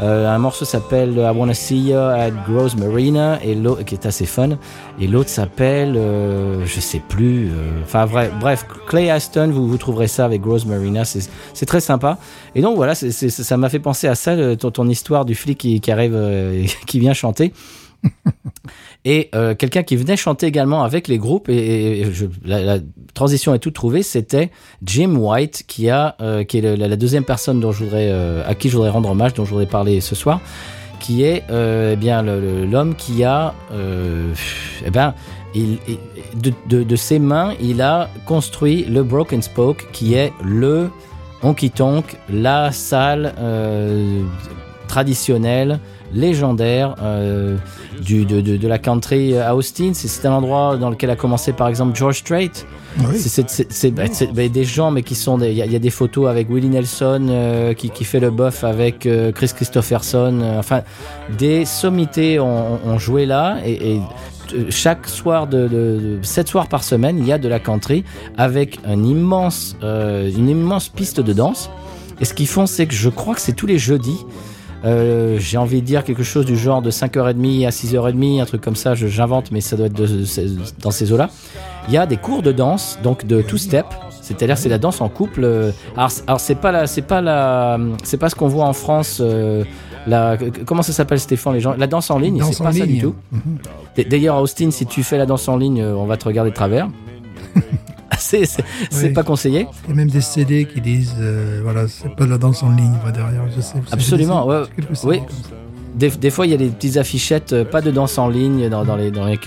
Euh, 0.00 0.26
un 0.28 0.38
morceau 0.38 0.64
s'appelle 0.64 1.12
I 1.16 1.36
Wanna 1.36 1.52
See 1.54 1.90
You 1.90 1.96
at 1.98 2.30
Gross 2.48 2.76
Marina, 2.76 3.38
et 3.44 3.56
qui 3.84 3.94
est 3.94 4.06
assez 4.06 4.24
fun. 4.24 4.50
Et 4.98 5.06
l'autre 5.06 5.28
s'appelle, 5.28 5.94
euh, 5.96 6.64
je 6.64 6.80
sais 6.80 7.02
plus. 7.06 7.48
euh, 7.48 7.82
Enfin 7.84 8.06
bref, 8.06 8.32
bref, 8.40 8.66
Clay 8.88 9.10
Aston, 9.10 9.50
vous, 9.52 9.68
vous 9.68 9.76
trouverez 9.78 10.08
ça 10.08 10.24
avec 10.24 10.40
Gross 10.40 10.64
Marina. 10.64 11.04
C'est, 11.04 11.66
très 11.66 11.80
sympa. 11.80 12.16
Et 12.54 12.62
donc 12.62 12.76
voilà, 12.76 12.94
c'est, 12.94 13.10
c'est- 13.10 13.28
ça 13.30 13.56
m'a 13.58 13.68
fait 13.68 13.78
penser 13.80 14.08
à 14.08 14.14
ça, 14.14 14.34
ton, 14.56 14.70
ton 14.70 14.88
histoire 14.88 15.24
du 15.26 15.34
flic 15.34 15.58
qui, 15.58 15.80
qui 15.80 15.90
arrive, 15.92 16.14
euh, 16.14 16.64
qui 16.86 16.98
vient 17.00 17.12
chanter. 17.12 17.52
Et 19.04 19.28
euh, 19.34 19.54
quelqu'un 19.54 19.82
qui 19.82 19.96
venait 19.96 20.16
chanter 20.16 20.46
également 20.46 20.82
avec 20.82 21.08
les 21.08 21.18
groupes, 21.18 21.48
et, 21.50 22.06
la, 22.44 22.78
transition 23.12 23.54
est 23.54 23.58
toute 23.58 23.74
trouvée, 23.74 24.02
c'était 24.02 24.50
Jim 24.82 25.14
White, 25.16 25.64
qui, 25.68 25.90
a, 25.90 26.16
euh, 26.20 26.42
qui 26.44 26.58
est 26.58 26.76
la, 26.76 26.96
deuxième 26.96 27.24
personne 27.24 27.60
dont 27.60 27.70
je 27.70 27.84
euh, 27.92 28.42
à 28.48 28.54
qui 28.54 28.70
je 28.70 28.76
voudrais 28.76 28.90
rendre 28.90 29.10
hommage, 29.10 29.34
dont 29.34 29.44
je 29.44 29.50
voudrais 29.50 29.66
parler 29.66 30.00
ce 30.00 30.14
soir, 30.14 30.40
qui 31.00 31.22
est 31.22 31.44
eh 31.50 31.96
bien 31.96 32.22
l'homme 32.22 32.94
qui 32.94 33.24
a, 33.24 33.52
eh 33.72 34.90
ben, 34.90 35.14
il, 35.54 35.78
il- 35.86 35.98
de, 36.66 36.82
de, 36.82 36.96
ses 36.96 37.18
mains, 37.18 37.52
il 37.60 37.80
a 37.82 38.08
construit 38.26 38.84
le 38.86 39.04
Broken 39.04 39.42
Spoke, 39.42 39.86
qui 39.92 40.14
est 40.14 40.32
le 40.42 40.90
Honky 41.42 41.70
Tonk, 41.70 42.16
la 42.28 42.72
salle 42.72 43.34
traditionnelle, 44.88 45.78
légendaire 46.14 46.94
euh, 47.02 47.56
du, 48.00 48.24
de, 48.24 48.40
de, 48.40 48.56
de 48.56 48.68
la 48.68 48.78
country 48.78 49.36
à 49.36 49.54
Austin. 49.54 49.90
C'est- 49.94 50.24
un 50.26 50.32
endroit 50.32 50.76
dans 50.76 50.88
lequel 50.90 51.10
a 51.10 51.16
commencé 51.16 51.52
par 51.52 51.68
exemple 51.68 51.96
George 51.96 52.18
Strait. 52.18 52.50
Oui. 52.98 53.18
C'est- 53.18 53.90
bah, 53.90 54.04
bah, 54.32 54.48
des 54.48 54.64
gens, 54.64 54.90
mais 54.90 55.02
qui 55.02 55.14
sont. 55.14 55.38
des- 55.38 55.50
Il 55.50 55.56
y, 55.56 55.62
a- 55.62 55.66
il 55.66 55.72
y 55.72 55.76
a 55.76 55.80
des 55.80 55.90
photos 55.90 56.28
avec 56.28 56.48
Willie 56.48 56.68
Nelson 56.70 57.26
euh, 57.28 57.74
qui, 57.74 57.90
qui 57.90 58.04
fait 58.04 58.20
le 58.20 58.30
bof 58.30 58.64
avec 58.64 59.06
euh, 59.06 59.32
Chris 59.32 59.50
Christopherson. 59.54 60.40
enfin, 60.58 60.82
des 61.38 61.64
sommités 61.64 62.38
ont, 62.40 62.78
ont 62.86 62.98
joué 62.98 63.26
là 63.26 63.58
et. 63.64 63.94
et 63.96 64.00
chaque 64.70 65.08
soir 65.08 65.46
de, 65.48 65.62
de, 65.66 65.68
de- 65.68 66.18
sept 66.22 66.46
soirs 66.48 66.68
par 66.68 66.84
semaine, 66.84 67.18
il 67.18 67.26
y 67.26 67.32
a 67.32 67.38
de 67.38 67.48
la 67.48 67.58
country 67.58 68.04
avec 68.36 68.78
un 68.86 69.02
immense, 69.02 69.74
euh, 69.82 70.30
une 70.30 70.48
immense 70.48 70.88
piste 70.88 71.18
de 71.20 71.32
danse. 71.32 71.70
Et 72.20 72.24
ce 72.24 72.34
qu'ils 72.34 72.46
font, 72.46 72.66
c'est 72.66 72.86
que 72.86 72.94
je 72.94 73.08
crois 73.08 73.34
que 73.34 73.40
c'est 73.40 73.54
tous 73.54 73.66
les 73.66 73.78
jeudis. 73.78 74.18
Euh, 74.84 75.38
j'ai 75.38 75.56
envie 75.56 75.80
de 75.80 75.86
dire 75.86 76.04
quelque 76.04 76.22
chose 76.22 76.44
du 76.44 76.56
genre 76.56 76.82
de 76.82 76.90
5h30 76.90 77.66
à 77.66 77.70
6h30, 77.70 78.40
un 78.42 78.44
truc 78.44 78.60
comme 78.60 78.76
ça, 78.76 78.94
j'invente, 78.94 79.50
mais 79.50 79.60
ça 79.62 79.76
doit 79.76 79.86
être 79.86 79.94
de- 79.94 80.06
de- 80.06 80.26
dans 80.82 80.90
ces 80.90 81.10
eaux-là. 81.12 81.30
Il 81.88 81.94
y 81.94 81.96
a 81.96 82.04
des 82.06 82.16
cours 82.18 82.42
de 82.42 82.52
danse, 82.52 82.98
donc 83.02 83.24
de 83.26 83.40
two-step, 83.40 83.86
c'est-à-dire 84.20 84.58
c'est 84.58 84.68
la 84.68 84.78
danse 84.78 85.00
en 85.00 85.08
couple. 85.08 85.44
euh, 85.44 85.70
Alors, 85.96 86.10
c'est- 86.10 86.22
alors 86.26 86.40
c'est 86.40 86.54
pas 86.54 86.70
la, 86.72 86.86
c'est 86.86 87.02
pas 87.02 87.20
la, 87.22 87.78
c'est 88.02 88.16
pas 88.18 88.28
ce 88.28 88.34
qu'on 88.34 88.48
voit 88.48 88.66
en 88.66 88.72
France. 88.74 89.18
euh, 89.22 89.64
la, 90.06 90.36
comment 90.66 90.82
ça 90.82 90.92
s'appelle 90.92 91.18
Stéphane 91.18 91.54
les 91.54 91.60
gens 91.60 91.74
La 91.78 91.86
danse 91.86 92.10
en 92.10 92.18
ligne, 92.18 92.42
c'est 92.52 92.62
pas 92.62 92.72
ça 92.72 92.84
du 92.84 92.92
ligne. 92.92 93.00
tout. 93.00 93.14
Mhm. 93.32 94.06
D'ailleurs, 94.10 94.36
Austin, 94.38 94.70
si 94.70 94.84
tu 94.84 95.02
fais 95.02 95.16
la 95.16 95.24
danse 95.24 95.48
en 95.48 95.56
ligne, 95.56 95.82
on 95.82 96.04
va 96.04 96.18
te 96.18 96.26
regarder 96.26 96.50
de 96.50 96.54
travers. 96.54 96.88
c'est 98.18 98.46
Oui. 98.92 99.12
pas 99.12 99.22
conseillé. 99.22 99.66
Il 99.84 99.90
y 99.90 99.92
a 99.92 99.96
même 99.96 100.10
des 100.10 100.20
CD 100.20 100.66
qui 100.66 100.80
disent, 100.80 101.14
euh, 101.18 101.60
voilà, 101.62 101.86
c'est 101.88 102.14
pas 102.14 102.24
de 102.26 102.30
la 102.30 102.38
danse 102.38 102.62
en 102.62 102.70
ligne, 102.70 102.94
va 103.04 103.10
derrière, 103.10 103.42
je 103.54 103.60
sais. 103.60 103.74
Absolument, 103.92 104.46
ouais. 104.46 104.62
Oui. 105.04 105.20
Des, 105.94 106.10
des 106.10 106.30
fois, 106.30 106.46
il 106.46 106.50
y 106.50 106.54
a 106.54 106.58
des 106.58 106.68
petites 106.68 106.96
affichettes, 106.96 107.52
euh, 107.52 107.64
pas 107.64 107.80
de 107.80 107.90
danse 107.90 108.18
en 108.18 108.28
ligne 108.28 108.68
dans, 108.68 108.84
dans 108.84 108.96
les 108.96 109.10
dans 109.12 109.26
les 109.26 109.38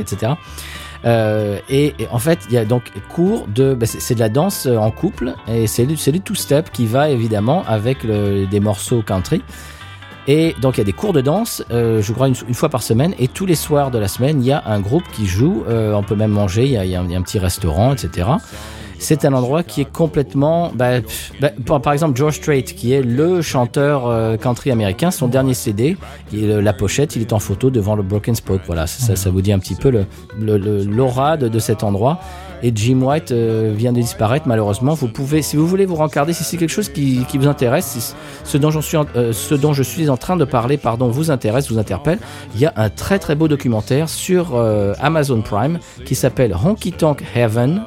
etc. 0.00 0.32
Euh, 1.04 1.58
et, 1.68 1.94
et 1.98 2.08
en 2.10 2.18
fait, 2.18 2.40
il 2.48 2.54
y 2.54 2.58
a 2.58 2.64
donc 2.64 2.82
cours 3.14 3.46
de, 3.54 3.74
bah, 3.74 3.86
c'est 3.86 4.14
de 4.14 4.20
la 4.20 4.28
danse 4.28 4.66
euh, 4.66 4.76
en 4.78 4.90
couple 4.90 5.34
et 5.46 5.66
c'est 5.68 5.86
du, 5.86 5.96
c'est 5.96 6.10
du 6.10 6.20
two-step 6.20 6.70
qui 6.72 6.86
va 6.86 7.10
évidemment 7.10 7.62
avec 7.68 8.02
le- 8.02 8.46
des 8.46 8.58
morceaux 8.60 9.02
country. 9.02 9.42
Et 10.28 10.54
donc 10.60 10.76
il 10.76 10.78
y 10.78 10.82
a 10.82 10.84
des 10.84 10.92
cours 10.92 11.14
de 11.14 11.22
danse, 11.22 11.64
euh, 11.70 12.02
je 12.02 12.12
crois 12.12 12.28
une, 12.28 12.34
fois 12.34 12.68
par 12.68 12.82
semaine, 12.82 13.14
et 13.18 13.28
tous 13.28 13.46
les 13.46 13.54
soirs 13.54 13.90
de 13.90 13.98
la 13.98 14.08
semaine, 14.08 14.42
il 14.42 14.46
y 14.46 14.52
a 14.52 14.62
un 14.66 14.78
groupe 14.78 15.04
qui 15.10 15.26
joue. 15.26 15.64
euh, 15.68 15.94
on 15.94 16.02
peut 16.02 16.14
même 16.14 16.30
manger, 16.30 16.66
il 16.66 16.72
y 16.72 16.94
a, 16.94 17.00
un, 17.00 17.22
petit 17.22 17.38
restaurant, 17.38 17.94
etc. 17.94 18.28
C'est 18.98 19.24
un 19.24 19.32
endroit 19.32 19.62
qui 19.62 19.80
est 19.80 19.90
complètement, 19.90 20.70
bah, 20.74 21.00
bah, 21.40 21.50
par, 21.80 21.94
exemple 21.94 22.18
George 22.18 22.34
Strait, 22.34 22.62
qui 22.62 22.92
est 22.92 23.00
le 23.00 23.40
chanteur 23.40 24.06
euh, 24.06 24.36
country 24.36 24.70
américain, 24.70 25.10
son 25.10 25.28
dernier 25.28 25.54
CD, 25.54 25.96
la 26.32 26.72
pochette, 26.74 27.16
il 27.16 27.22
est 27.22 27.32
en 27.32 27.38
photo 27.38 27.70
devant 27.70 27.96
le 27.96 28.02
Broken 28.02 28.34
Spoke. 28.34 28.62
Voilà, 28.66 28.86
ça, 28.86 29.30
vous 29.30 29.40
dit 29.40 29.52
un 29.52 29.58
petit 29.58 29.76
peu 29.76 30.04
l'aura 30.38 31.38
de 31.38 31.58
cet 31.58 31.82
endroit. 31.84 32.20
Et 32.62 32.72
Jim 32.74 33.00
White 33.02 33.32
euh, 33.32 33.72
vient 33.76 33.92
de 33.92 34.00
disparaître 34.00 34.48
malheureusement. 34.48 34.94
Vous 34.94 35.08
pouvez, 35.08 35.42
si 35.42 35.56
vous 35.56 35.66
voulez 35.66 35.86
vous 35.86 35.94
rencarder, 35.94 36.32
si 36.32 36.44
c'est 36.44 36.56
quelque 36.56 36.70
chose 36.70 36.88
qui, 36.88 37.24
vous 37.34 37.46
intéresse, 37.46 37.86
si 37.86 38.14
ce 38.44 38.58
dont, 38.58 38.70
suis 38.80 38.96
euh, 39.16 39.32
ce 39.32 39.54
dont 39.54 39.72
je 39.72 39.82
suis 39.82 40.08
en 40.08 40.16
train 40.16 40.36
de 40.36 40.44
parler, 40.44 40.76
pardon, 40.76 41.08
vous 41.08 41.30
intéresse, 41.30 41.70
vous 41.70 41.78
interpelle, 41.78 42.18
il 42.54 42.60
y 42.60 42.66
a 42.66 42.72
un 42.76 42.90
très 42.90 43.18
très 43.18 43.34
beau 43.34 43.48
documentaire 43.48 44.08
sur 44.08 44.54
euh, 44.54 44.94
Amazon 45.00 45.40
Prime 45.40 45.78
qui 46.04 46.14
s'appelle 46.14 46.54
Honky 46.54 46.92
Tonk 46.92 47.22
Heaven, 47.34 47.82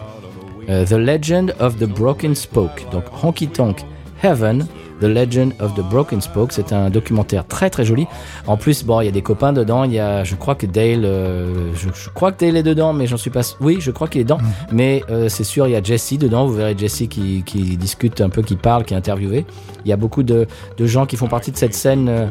The 0.67 0.93
Legend 0.93 1.53
of 1.59 1.78
the 1.78 1.86
Broken 1.86 2.34
Spoke. 2.34 2.86
Donc 2.91 3.03
Honky 3.22 3.47
Tonk 3.47 3.84
Heaven, 4.24 4.67
The 4.99 5.05
Legend 5.05 5.53
of 5.59 5.74
the 5.76 5.82
Broken 5.82 6.22
Spoke. 6.22 6.51
C'est 6.51 6.74
un 6.74 6.89
documentaire 6.89 7.47
très 7.47 7.69
très 7.69 7.84
joli. 7.86 8.05
En 8.47 8.57
plus, 8.57 8.84
bon, 8.84 9.01
il 9.01 9.05
y 9.05 9.07
a 9.07 9.11
des 9.11 9.22
copains 9.22 9.53
dedans. 9.53 9.84
Il 9.84 9.93
y 9.93 9.99
a, 9.99 10.24
je 10.24 10.36
crois 10.36 10.55
que 10.55 10.65
Dale, 10.65 11.05
euh, 11.05 11.72
je, 11.76 11.89
je 11.93 12.09
crois 12.09 12.32
que 12.32 12.45
Dale 12.45 12.57
est 12.57 12.63
dedans, 12.63 12.93
mais 12.93 13.07
j'en 13.07 13.17
suis 13.17 13.32
pas. 13.32 13.41
Oui, 13.59 13.78
je 13.80 13.91
crois 13.91 14.07
qu'il 14.07 14.22
est 14.22 14.26
dedans. 14.26 14.39
Mais 14.72 15.03
euh, 15.09 15.28
c'est 15.30 15.43
sûr, 15.43 15.67
il 15.67 15.72
y 15.72 15.76
a 15.76 15.82
Jesse 15.84 16.17
dedans. 16.17 16.45
Vous 16.45 16.53
verrez 16.53 16.76
Jesse 16.78 17.03
qui, 17.09 17.43
qui 17.45 17.78
discute 17.78 18.22
un 18.22 18.30
peu, 18.30 18.41
qui 18.41 18.55
parle, 18.55 18.86
qui 18.86 18.93
est 18.93 18.97
interviewé. 18.97 19.45
Il 19.86 19.89
y 19.89 19.93
a 19.93 19.97
beaucoup 19.97 20.24
de, 20.24 20.47
de 20.78 20.86
gens 20.86 21.05
qui 21.05 21.17
font 21.17 21.28
partie 21.28 21.51
de 21.51 21.57
cette 21.57 21.74
scène. 21.74 22.07
euh, 22.09 22.28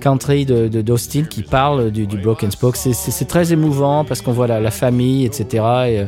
country 0.00 0.44
de, 0.44 0.68
de 0.68 0.82
d'Austin 0.82 1.22
qui 1.24 1.42
parle 1.42 1.90
du, 1.90 2.06
du 2.06 2.18
Broken 2.18 2.50
Spoke. 2.50 2.76
C'est, 2.76 2.92
c'est, 2.92 3.10
c'est 3.10 3.24
très 3.24 3.54
émouvant 3.54 4.04
parce 4.04 4.20
qu'on 4.20 4.32
voit 4.32 4.46
la, 4.46 4.60
la 4.60 4.70
famille, 4.70 5.24
etc. 5.24 5.64
Et, 5.88 6.04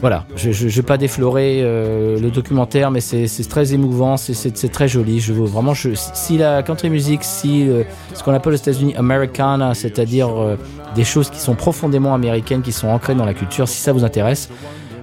voilà, 0.00 0.26
je 0.36 0.48
ne 0.48 0.70
vais 0.70 0.82
pas 0.82 0.98
déflorer 0.98 1.60
euh, 1.62 2.18
le 2.20 2.30
documentaire, 2.30 2.90
mais 2.90 3.00
c'est 3.00 3.26
très 3.48 3.72
émouvant, 3.72 4.16
c'est- 4.16 4.70
très 4.70 4.86
joli. 4.88 5.20
Je 5.20 5.32
veux 5.32 5.46
vraiment, 5.46 5.72
si 5.74 6.36
la 6.36 6.62
country 6.62 6.90
music, 6.90 7.20
si 7.24 7.68
euh, 7.68 7.84
ce 8.12 8.22
qu'on 8.22 8.32
appelle 8.34 8.52
aux 8.52 8.56
États-Unis 8.56 8.94
Americana, 8.96 9.72
c'est-à-dire 9.74 10.28
euh, 10.38 10.56
des 10.94 11.04
choses 11.04 11.30
qui 11.30 11.38
sont 11.40 11.54
profondément 11.54 12.14
américaines, 12.14 12.60
qui 12.62 12.72
sont 12.72 12.88
ancrées 12.88 13.14
dans 13.14 13.24
la 13.24 13.34
culture, 13.34 13.66
si 13.68 13.80
ça 13.80 13.92
vous 13.92 14.04
intéresse, 14.04 14.50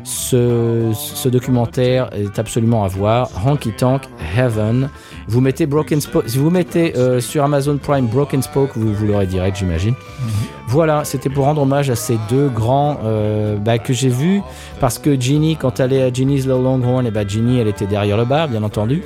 ce, 0.04 0.92
ce 0.94 1.30
documentaire 1.30 2.10
est 2.14 2.40
absolument 2.40 2.84
à 2.84 2.88
voir. 2.88 3.30
Honky 3.46 3.72
Tonk 3.72 4.02
Heaven. 4.38 4.90
Vous 5.28 5.42
mettez 5.42 5.66
Broken 5.66 6.02
Spoke, 6.02 6.24
si 6.28 6.38
vous 6.38 6.50
mettez 6.50 6.96
euh, 6.98 7.20
sur 7.20 7.44
Amazon 7.44 7.78
Prime 7.78 8.08
Broken 8.08 8.42
Spoke, 8.42 8.72
vous, 8.76 8.94
vous 8.94 9.06
l'aurez 9.08 9.28
direct, 9.28 9.58
j'imagine. 9.58 9.94
Voilà, 10.68 11.04
c'était 11.06 11.30
pour 11.30 11.46
rendre 11.46 11.62
hommage 11.62 11.90
à 11.90 11.96
ces 11.96 12.18
deux 12.30 12.50
grands 12.50 12.98
euh, 13.04 13.58
bah, 13.58 13.78
que 13.78 13.94
j'ai 13.94 14.10
vus 14.10 14.42
parce 14.80 14.98
que 14.98 15.20
Ginny, 15.20 15.56
quand 15.56 15.80
elle 15.80 15.94
est 15.94 16.02
à 16.02 16.12
Ginny's 16.12 16.46
Little 16.46 16.64
Longhorn, 16.64 17.06
et 17.06 17.12
bah 17.12 17.26
Ginny, 17.28 17.60
elle 17.60 17.68
était 17.68 17.86
derrière 17.88 18.18
le 18.18 18.26
bar, 18.26 18.48
bien 18.48 18.64
entendu. 18.64 19.04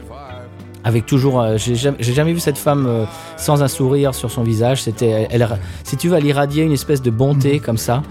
Avec 0.84 1.08
toujours, 1.08 1.42
euh, 1.42 1.58
j'ai 1.58 1.76
jamais, 1.76 2.32
vu 2.34 2.40
cette 2.40 2.60
femme 2.60 2.86
euh, 2.88 3.06
sans 3.38 3.64
un 3.64 3.68
sourire 3.68 4.14
sur 4.14 4.30
son 4.30 4.44
visage. 4.44 4.84
C'était, 4.84 5.28
elle, 5.32 5.42
elle- 5.42 5.58
si 5.84 5.98
tu 5.98 6.08
veux, 6.10 6.18
elle 6.18 6.26
irradiait 6.26 6.64
une 6.64 6.72
espèce 6.74 7.02
de 7.02 7.10
bonté 7.10 7.60
comme 7.60 7.78
ça. 7.78 8.04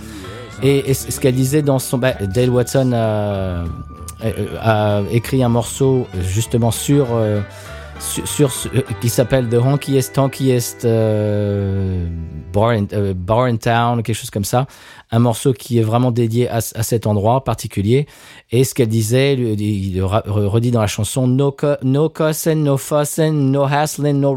Et, 0.64 0.94
ce 0.94 1.20
qu'elle 1.20 1.34
disait 1.34 1.62
dans 1.62 1.78
son, 1.78 1.98
bah, 1.98 2.14
Dale 2.14 2.50
Watson 2.50 2.92
a, 2.92 3.64
écrit 5.12 5.42
un 5.42 5.50
morceau 5.50 6.06
justement 6.22 6.70
sur 6.70 7.08
euh, 7.12 7.40
sur, 7.98 8.50
euh, 8.74 8.80
qui 9.00 9.08
s'appelle 9.08 9.48
The 9.48 9.54
Honkiest 9.54 10.14
Tonkiest 10.14 10.84
euh, 10.84 12.08
bar, 12.52 12.70
in, 12.70 12.86
euh, 12.92 13.56
Town, 13.56 14.02
quelque 14.02 14.16
chose 14.16 14.30
comme 14.30 14.44
ça. 14.44 14.66
Un 15.10 15.18
morceau 15.18 15.52
qui 15.52 15.78
est 15.78 15.82
vraiment 15.82 16.10
dédié 16.10 16.48
à, 16.48 16.56
à 16.56 16.82
cet 16.82 17.06
endroit 17.06 17.44
particulier. 17.44 18.06
Et 18.50 18.64
ce 18.64 18.74
qu'elle 18.74 18.88
disait, 18.88 19.34
il 19.34 20.02
redit 20.02 20.70
dans 20.70 20.80
la 20.80 20.86
chanson 20.86 21.26
No, 21.26 21.54
no 21.82 22.08
cussing, 22.08 22.62
no 22.62 22.76
fussing, 22.76 23.50
no 23.50 23.64
hassling, 23.64 24.20
no 24.20 24.34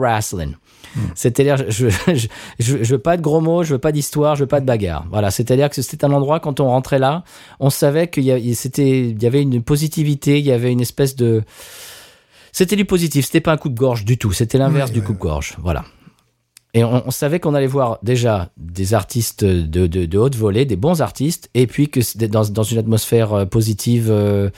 wrestling. 0.96 1.12
C'est-à-dire, 1.16 1.58
je, 1.70 1.90
je, 1.90 2.28
je, 2.60 2.84
je 2.84 2.92
veux 2.92 3.00
pas 3.00 3.18
de 3.18 3.22
gros 3.22 3.42
mots, 3.42 3.64
je 3.64 3.74
veux 3.74 3.80
pas 3.80 3.92
d'histoire, 3.92 4.36
je 4.36 4.42
veux 4.42 4.48
pas 4.48 4.60
de 4.60 4.66
bagarre. 4.66 5.06
Voilà, 5.10 5.32
c'est-à-dire 5.32 5.70
que 5.70 5.82
c'était 5.82 6.06
un 6.06 6.12
endroit 6.12 6.40
quand 6.40 6.60
on 6.60 6.68
rentrait 6.68 7.00
là, 7.00 7.24
on 7.60 7.70
savait 7.70 8.08
qu'il 8.10 8.24
y, 8.24 8.32
a- 8.32 8.54
c'était, 8.56 9.10
il 9.10 9.22
y 9.22 9.26
avait 9.26 9.42
une 9.42 9.62
positivité, 9.62 10.40
il 10.40 10.46
y 10.46 10.52
avait 10.52 10.72
une 10.72 10.82
espèce 10.82 11.16
de, 11.16 11.44
c'était 12.52 12.76
du 12.76 12.86
positif, 12.86 13.26
c'était 13.26 13.42
pas 13.42 13.52
un 13.52 13.58
coup 13.58 13.70
de 13.70 13.78
gorge 13.78 14.06
du 14.06 14.18
tout, 14.18 14.32
c'était 14.32 14.58
l'inverse 14.58 14.92
du 14.92 15.00
ouais, 15.00 15.06
coup 15.06 15.14
de 15.14 15.20
gorge. 15.20 15.56
Voilà. 15.62 15.84
Et 16.74 16.84
on, 16.84 17.08
on 17.08 17.12
savait 17.12 17.40
qu'on 17.40 17.56
allait 17.56 17.66
voir 17.66 17.98
déjà 18.04 18.50
des 18.58 18.94
artistes 18.94 19.44
de, 19.44 19.88
de, 19.88 20.06
de 20.06 20.18
haute 20.18 20.36
volée, 20.36 20.66
des 20.66 20.76
bons 20.76 21.02
artistes, 21.02 21.50
et 21.56 21.66
puis 21.66 21.90
que 21.90 22.02
dans, 22.28 22.44
dans 22.50 22.64
une 22.64 22.78
atmosphère 22.78 23.34
euh, 23.34 23.46
positive, 23.46 24.10
euh, 24.12 24.50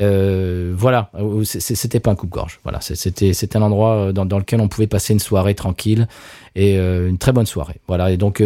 euh, 0.00 0.72
voilà, 0.76 1.10
c'était 1.44 2.00
pas 2.00 2.10
un 2.10 2.14
coup 2.16 2.26
de 2.26 2.32
gorge. 2.32 2.58
Voilà, 2.64 2.80
c'était 2.80 3.56
un 3.56 3.62
endroit 3.62 3.94
euh, 3.96 4.12
dans, 4.12 4.24
dans 4.24 4.38
lequel 4.38 4.60
on 4.60 4.66
pouvait 4.68 4.86
passer 4.88 5.12
une 5.12 5.20
soirée 5.20 5.54
tranquille 5.54 6.08
et 6.56 6.78
euh, 6.78 7.08
une 7.08 7.18
très 7.18 7.32
bonne 7.32 7.46
soirée. 7.46 7.76
Voilà, 7.86 8.10
et 8.10 8.16
donc 8.16 8.42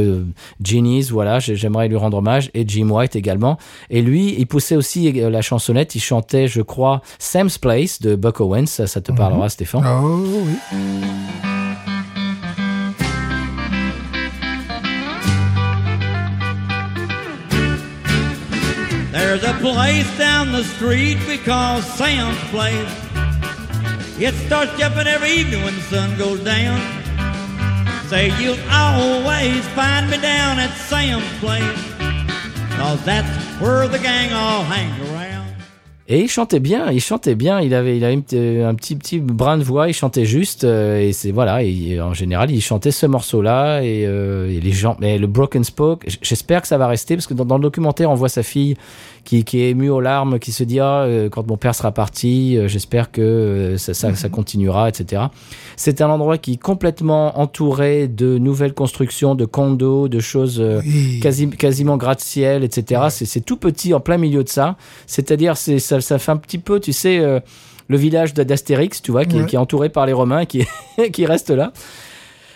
Ginny's, 0.63 1.11
voilà, 1.11 1.39
j'ai- 1.39 1.57
j'aimerais 1.57 1.89
lui 1.89 1.97
rendre 1.97 2.19
hommage 2.19 2.51
et 2.55 2.65
Jim 2.67 2.91
White 2.91 3.17
également. 3.17 3.57
Et 3.89 4.03
lui, 4.03 4.35
il 4.37 4.47
poussait 4.47 4.77
aussi 4.77 5.11
la 5.13 5.41
chansonnette. 5.43 5.95
Il 5.95 6.01
chantait, 6.01 6.49
je 6.49 6.61
crois, 6.61 7.01
Sam's 7.19 7.57
Place 7.57 8.03
de 8.03 8.15
Buck 8.17 8.41
Owens. 8.41 8.67
Ça, 8.67 8.87
ça 8.87 9.01
te 9.01 9.13
parlera, 9.13 9.49
Stéphane. 9.49 9.85
Oh 9.87 10.23
oui. 10.45 10.79
There's 19.33 19.45
a 19.45 19.55
place 19.61 20.19
down 20.19 20.53
the 20.53 20.63
street 20.63 21.17
we 21.27 21.39
call 21.39 21.81
Sam's 21.81 22.39
Place. 22.51 22.93
It 24.21 24.35
starts 24.35 24.79
jumping 24.79 25.07
every 25.07 25.31
evening 25.31 25.65
when 25.65 25.75
the 25.75 25.81
sun 25.81 26.19
goes 26.19 26.41
down. 26.45 26.79
Say 28.09 28.29
you'll 28.39 28.61
always 28.71 29.67
find 29.69 30.11
me 30.11 30.19
down 30.19 30.59
at 30.59 30.77
Sam's 30.77 31.25
Place. 31.41 31.83
Cause 32.77 33.03
that's 33.07 33.35
where 33.59 33.89
the 33.89 33.99
gang 33.99 34.35
all 34.35 34.65
hang 34.65 34.91
around. 35.01 35.23
Et 36.09 36.21
il 36.21 36.29
chantait 36.29 36.61
bien, 36.61 36.91
il 36.91 37.01
chantait 37.01 37.37
bien, 37.37 37.61
il 37.61 37.73
avait, 37.75 38.05
un 38.05 38.21
petit 38.75 38.97
petit 38.97 39.19
brin 39.19 39.57
de 39.57 39.63
voix, 39.63 39.89
il 39.89 39.95
chantait 39.95 40.27
juste, 40.27 40.65
euh, 40.65 40.99
et 40.99 41.33
voilà, 41.33 41.61
en 42.05 42.13
général, 42.13 42.51
il 42.51 42.61
chantait 42.61 42.91
ce 42.91 43.07
morceau-là, 43.07 43.83
et, 43.83 44.05
euh, 44.05 44.47
le 44.51 45.27
Broken 45.27 45.63
Spoke, 45.65 46.05
j'espère 46.21 46.61
que 46.61 46.69
ça 46.69 46.77
va 46.77 46.89
rester, 46.89 47.17
parce 47.17 47.27
que 47.29 47.35
dans 47.35 47.57
le 47.57 47.63
documentaire, 47.63 48.11
on 48.11 48.15
voit 48.15 48.29
sa 48.29 48.43
fille 48.43 48.77
qui, 49.25 49.45
qui 49.45 49.61
est 49.61 49.71
émue 49.71 49.89
aux 49.91 50.01
larmes, 50.01 50.39
qui 50.39 50.51
se 50.53 50.65
dit, 50.65 50.81
ah, 50.81 51.03
euh, 51.03 51.29
quand 51.29 51.47
mon 51.47 51.57
père 51.57 51.75
sera 51.75 51.93
parti, 51.93 52.57
euh, 52.57 52.67
j'espère 52.69 53.13
que 53.13 53.21
euh, 53.21 53.79
ça, 53.79 53.95
ça, 53.95 54.15
ça 54.15 54.29
continuera, 54.29 54.89
etc. 54.89 55.23
C'est 55.77 56.01
un 56.01 56.09
endroit 56.11 56.39
qui 56.39 56.55
est 56.55 56.63
complètement 56.63 57.39
entouré 57.39 58.09
de 58.09 58.39
nouvelles 58.39 58.75
constructions, 58.75 59.35
de 59.35 59.45
condos, 59.45 60.09
de 60.09 60.19
choses 60.21 60.61
Oui. 60.61 61.21
quasi, 61.23 61.49
quasiment 61.51 61.97
gratte-ciel, 61.97 62.65
etc. 62.65 63.03
C'est, 63.11 63.25
c'est 63.27 63.41
tout 63.41 63.57
petit 63.57 63.95
en 63.95 64.01
plein 64.01 64.19
milieu 64.19 64.43
de 64.43 64.49
ça. 64.49 64.77
C'est-à-dire, 65.07 65.57
c'est, 65.57 65.79
ça, 65.79 66.01
ça 66.01 66.19
fait 66.19 66.33
un 66.33 66.37
petit 66.37 66.59
peu, 66.59 66.81
tu 66.81 66.93
sais, 66.93 67.19
euh, 67.21 67.39
le 67.89 67.97
village 67.97 68.35
d'Astérix, 68.35 69.03
tu 69.03 69.13
vois, 69.13 69.25
qui, 69.25 69.37
Ouais. 69.37 69.47
qui 69.47 69.57
est 69.57 69.59
entouré 69.59 69.89
par 69.89 70.07
les 70.07 70.13
Romains, 70.13 70.47
qui, 70.47 70.65
qui 71.13 71.27
reste 71.27 71.51
là. 71.51 71.73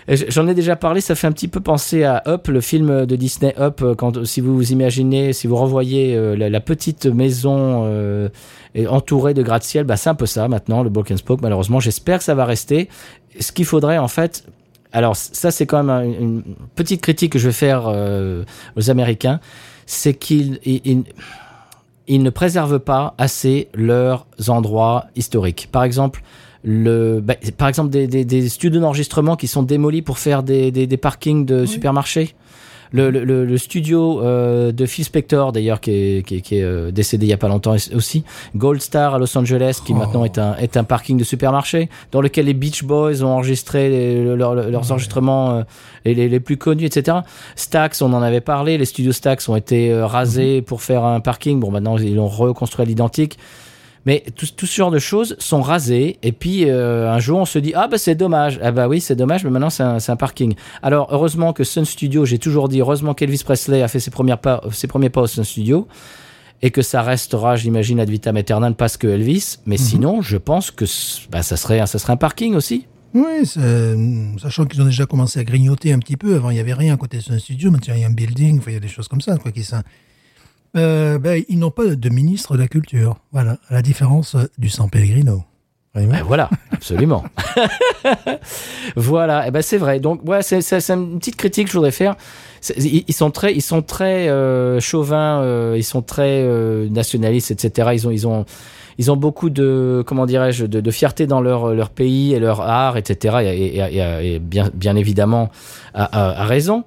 J'en 0.08 0.46
ai 0.46 0.54
déjà 0.54 0.76
parlé, 0.76 1.00
ça 1.00 1.16
fait 1.16 1.26
un 1.26 1.32
petit 1.32 1.48
peu 1.48 1.58
penser 1.60 2.04
à 2.04 2.22
Up, 2.28 2.46
le 2.46 2.60
film 2.60 3.06
de 3.06 3.16
Disney 3.16 3.52
Up, 3.58 3.80
euh, 3.82 3.94
quand, 3.96 4.24
si 4.24 4.40
vous 4.40 4.54
vous 4.54 4.70
imaginez, 4.70 5.32
si 5.32 5.48
vous 5.48 5.56
revoyez 5.56 6.14
euh, 6.14 6.36
la, 6.36 6.60
petite 6.60 7.06
maison 7.06 7.82
euh, 7.86 8.28
entourée 8.88 9.34
de 9.34 9.42
gratte-ciel, 9.42 9.84
bah, 9.84 9.96
c'est 9.96 10.08
un 10.08 10.14
peu 10.14 10.26
ça 10.26 10.46
maintenant, 10.46 10.84
le 10.84 10.90
Spoke, 11.16 11.40
malheureusement. 11.42 11.80
J'espère 11.80 12.18
que 12.18 12.24
ça 12.24 12.36
va 12.36 12.44
rester. 12.44 12.88
Ce 13.40 13.50
qu'il 13.50 13.64
faudrait, 13.64 13.98
en 13.98 14.06
fait, 14.08 14.44
alors 14.92 15.16
ça 15.16 15.50
c'est 15.50 15.66
quand 15.66 15.82
même 15.82 15.90
un- 15.90 16.04
une 16.04 16.42
petite 16.76 17.02
critique 17.02 17.32
que 17.32 17.38
je 17.40 17.48
vais 17.48 17.52
faire 17.52 17.92
aux 18.76 18.90
Américains, 18.90 19.40
c'est 19.86 20.14
qu'ils 20.14 20.60
ils, 20.64 20.80
ils- 20.84 21.04
ils 22.08 22.22
ne 22.22 22.30
préservent 22.30 22.78
pas 22.78 23.14
assez 23.18 23.68
leurs 23.74 24.26
endroits 24.46 25.06
historiques. 25.16 25.68
Par 25.72 25.82
exemple, 25.82 26.22
le, 26.68 27.20
bah, 27.20 27.34
par 27.56 27.68
exemple 27.68 27.90
des, 27.90 28.08
des, 28.08 28.24
des 28.24 28.48
studios 28.48 28.80
d'enregistrement 28.80 29.36
qui 29.36 29.46
sont 29.46 29.62
démolis 29.62 30.02
pour 30.02 30.18
faire 30.18 30.42
des, 30.42 30.72
des, 30.72 30.88
des 30.88 30.96
parkings 30.96 31.46
de 31.46 31.64
supermarchés. 31.64 32.34
Le, 32.92 33.10
le- 33.10 33.24
le- 33.44 33.58
studio 33.58 34.22
euh, 34.22 34.70
de 34.70 34.86
Phil 34.86 35.04
Spector, 35.04 35.50
d'ailleurs, 35.52 35.80
qui 35.80 35.90
est, 35.90 36.26
qui 36.26 36.36
est- 36.36 36.40
qui 36.40 36.58
est, 36.58 36.62
euh, 36.62 36.92
décédé 36.92 37.26
il 37.26 37.28
y 37.28 37.32
a 37.32 37.36
pas 37.36 37.48
longtemps 37.48 37.74
aussi, 37.94 38.22
Gold 38.54 38.80
Star 38.80 39.14
à 39.16 39.18
Los 39.18 39.36
Angeles, 39.36 39.80
qui 39.84 39.92
Oh. 39.92 39.96
maintenant 39.96 40.24
est 40.24 40.38
un, 40.38 40.54
est 40.56 40.76
un 40.76 40.84
parking 40.84 41.16
de 41.16 41.24
supermarché, 41.24 41.88
dans 42.12 42.20
lequel 42.20 42.46
les 42.46 42.54
Beach 42.54 42.84
Boys 42.84 43.22
ont 43.24 43.28
enregistré 43.28 43.88
les- 43.90 44.36
leurs- 44.36 44.54
leurs 44.54 44.92
enregistrements 44.92 45.50
euh, 45.50 45.62
les, 46.04 46.14
les, 46.14 46.28
les 46.28 46.40
plus 46.40 46.56
connus, 46.58 46.84
etc. 46.84 47.18
Stax, 47.56 48.02
on 48.02 48.12
en 48.12 48.22
avait 48.22 48.40
parlé, 48.40 48.78
les 48.78 48.84
studios 48.84 49.12
Stax 49.12 49.48
ont 49.48 49.56
été 49.56 49.90
euh, 49.92 50.06
rasés 50.06 50.62
pour 50.62 50.80
faire 50.82 51.04
un 51.04 51.18
parking. 51.18 51.58
Bon, 51.58 51.72
maintenant, 51.72 51.98
ils 51.98 52.14
l'ont 52.14 52.28
reconstruit 52.28 52.82
à 52.84 52.86
l'identique. 52.86 53.36
Mais 54.06 54.24
tout, 54.36 54.46
tout 54.56 54.66
ce 54.66 54.74
genre 54.76 54.90
de 54.90 54.98
choses 54.98 55.36
sont 55.38 55.60
rasées. 55.60 56.18
Et 56.22 56.32
puis 56.32 56.70
euh, 56.70 57.10
un 57.12 57.18
jour, 57.18 57.38
on 57.40 57.44
se 57.44 57.58
dit 57.58 57.72
ah 57.74 57.88
bah 57.88 57.98
c'est 57.98 58.14
dommage. 58.14 58.58
Ah 58.62 58.70
bah 58.72 58.88
oui, 58.88 59.00
c'est 59.00 59.16
dommage, 59.16 59.44
mais 59.44 59.50
maintenant 59.50 59.68
c'est 59.70 59.82
un, 59.82 59.98
un 60.06 60.16
parking. 60.16 60.54
Alors 60.82 61.08
heureusement 61.10 61.52
que 61.52 61.64
Sun 61.64 61.84
Studio, 61.84 62.24
j'ai 62.24 62.38
toujours 62.38 62.68
dit 62.68 62.80
heureusement 62.80 63.12
qu'Elvis 63.14 63.42
Presley 63.44 63.82
a 63.82 63.88
fait 63.88 64.00
ses 64.00 64.10
premiers 64.10 64.36
pas, 64.36 64.62
ses 64.72 64.86
premiers 64.86 65.10
pas 65.10 65.20
au 65.22 65.26
Sun 65.26 65.44
Studio. 65.44 65.86
Et 66.62 66.70
que 66.70 66.80
ça 66.80 67.02
restera, 67.02 67.54
j'imagine, 67.56 68.00
ad 68.00 68.08
vitam 68.08 68.34
aeternam 68.38 68.74
parce 68.74 68.96
que 68.96 69.06
Elvis. 69.06 69.58
Mais 69.66 69.76
sinon, 69.76 70.22
je 70.22 70.38
pense 70.38 70.70
que 70.70 70.86
bah, 71.30 71.42
ça 71.42 71.54
serait, 71.58 71.86
ça 71.86 71.98
serait 71.98 72.14
un 72.14 72.16
parking 72.16 72.54
aussi. 72.54 72.86
Oui, 73.12 73.44
c'est- 73.44 73.94
sachant 74.40 74.64
qu'ils 74.64 74.80
ont 74.80 74.86
déjà 74.86 75.04
commencé 75.04 75.38
à 75.38 75.44
grignoter 75.44 75.92
un 75.92 75.98
petit 75.98 76.16
peu. 76.16 76.34
Avant, 76.34 76.48
il 76.48 76.54
n'y 76.54 76.60
avait 76.60 76.72
rien 76.72 76.94
à 76.94 76.96
côté 76.96 77.18
de 77.18 77.22
ce 77.22 77.38
studio. 77.38 77.70
Maintenant, 77.70 77.92
il 77.94 78.00
y 78.00 78.04
a 78.04 78.06
un 78.06 78.10
building. 78.10 78.60
Il 78.66 78.72
y 78.72 78.76
a 78.76 78.80
des 78.80 78.88
choses 78.88 79.06
comme 79.08 79.20
ça, 79.20 79.36
quoi, 79.36 79.52
qui. 79.52 79.64
Euh, 80.76 81.18
ben, 81.18 81.42
ils 81.48 81.58
n'ont 81.58 81.70
pas 81.70 81.86
de 81.86 82.08
ministre 82.10 82.54
de 82.54 82.58
la 82.62 82.68
culture. 82.68 83.16
Voilà, 83.32 83.56
à 83.68 83.74
la 83.74 83.82
différence 83.82 84.34
euh, 84.34 84.44
du 84.58 84.68
San 84.68 84.90
Pellegrino. 84.90 85.42
Ben 85.94 86.06
voilà, 86.26 86.50
absolument. 86.72 87.24
voilà, 88.96 89.46
et 89.48 89.50
ben 89.50 89.62
c'est 89.62 89.78
vrai. 89.78 90.00
Donc 90.00 90.20
ouais, 90.28 90.42
c'est 90.42 90.60
c'est- 90.60 90.80
c'est 90.80 90.92
une 90.92 91.18
petite 91.18 91.36
critique 91.36 91.66
que 91.66 91.72
je 91.72 91.76
voudrais 91.78 91.90
faire. 91.90 92.16
C'est- 92.60 92.76
Ils, 92.78 93.04
ils 93.08 93.14
sont 93.14 93.30
très, 93.30 93.54
ils 93.54 93.62
sont 93.62 93.80
très 93.82 94.28
euh, 94.28 94.80
chauvins, 94.80 95.40
euh, 95.40 95.74
ils 95.76 95.84
sont 95.84 96.02
très 96.02 96.42
euh, 96.42 96.88
nationalistes, 96.90 97.50
etc. 97.50 97.90
Ils 97.94 98.06
ont, 98.06 98.10
ils 98.10 98.26
ont, 98.26 98.44
ils 98.98 99.10
ont 99.10 99.16
beaucoup 99.16 99.50
de, 99.50 100.02
comment 100.06 100.26
dirais-je, 100.26 100.66
de, 100.66 100.80
de 100.80 100.90
fierté 100.90 101.26
dans 101.26 101.40
leur 101.40 101.74
leur 101.74 101.90
pays 101.90 102.34
et 102.34 102.38
leur 102.40 102.60
art, 102.60 102.96
etc. 102.96 103.36
Et, 103.44 103.76
et- 103.78 103.96
et- 103.98 104.34
et 104.34 104.38
bien, 104.38 104.70
bien 104.74 104.96
évidemment, 104.96 105.50
à, 105.94 106.04
à- 106.04 106.42
à 106.42 106.44
raison. 106.44 106.84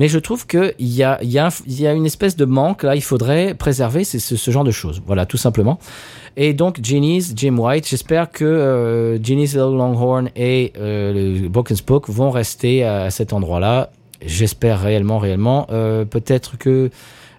Mais 0.00 0.08
je 0.08 0.18
trouve 0.18 0.46
qu'il 0.46 0.72
y 0.80 1.02
a, 1.04 1.18
il 1.22 1.30
y, 1.30 1.38
a 1.38 1.46
un- 1.48 1.62
il 1.66 1.80
y 1.80 1.86
a 1.86 1.92
une 1.92 2.06
espèce 2.06 2.34
de 2.34 2.46
manque, 2.46 2.82
là, 2.82 2.96
il 2.96 3.02
faudrait 3.02 3.54
préserver 3.54 4.02
ce, 4.04 4.18
ce 4.18 4.50
genre 4.50 4.64
de 4.64 4.70
choses. 4.70 5.00
Voilà, 5.06 5.26
tout 5.26 5.36
simplement. 5.36 5.78
Et 6.38 6.54
donc, 6.54 6.80
Genies, 6.82 7.32
Jim 7.36 7.56
White, 7.58 7.86
j'espère 7.86 8.30
que 8.32 8.44
euh, 8.46 9.22
Genies 9.22 9.44
Little 9.46 9.76
Longhorn 9.76 10.30
et 10.36 10.72
euh, 10.78 11.42
le 11.42 11.48
Broken 11.48 11.76
Spoke 11.76 12.08
vont 12.08 12.30
rester 12.30 12.82
à, 12.82 13.10
cet 13.10 13.32
endroit-là. 13.32 13.90
J'espère 14.24 14.80
réellement, 14.80 15.18
réellement. 15.18 15.66
Euh, 15.70 16.04
Peut-être 16.06 16.56
que 16.56 16.90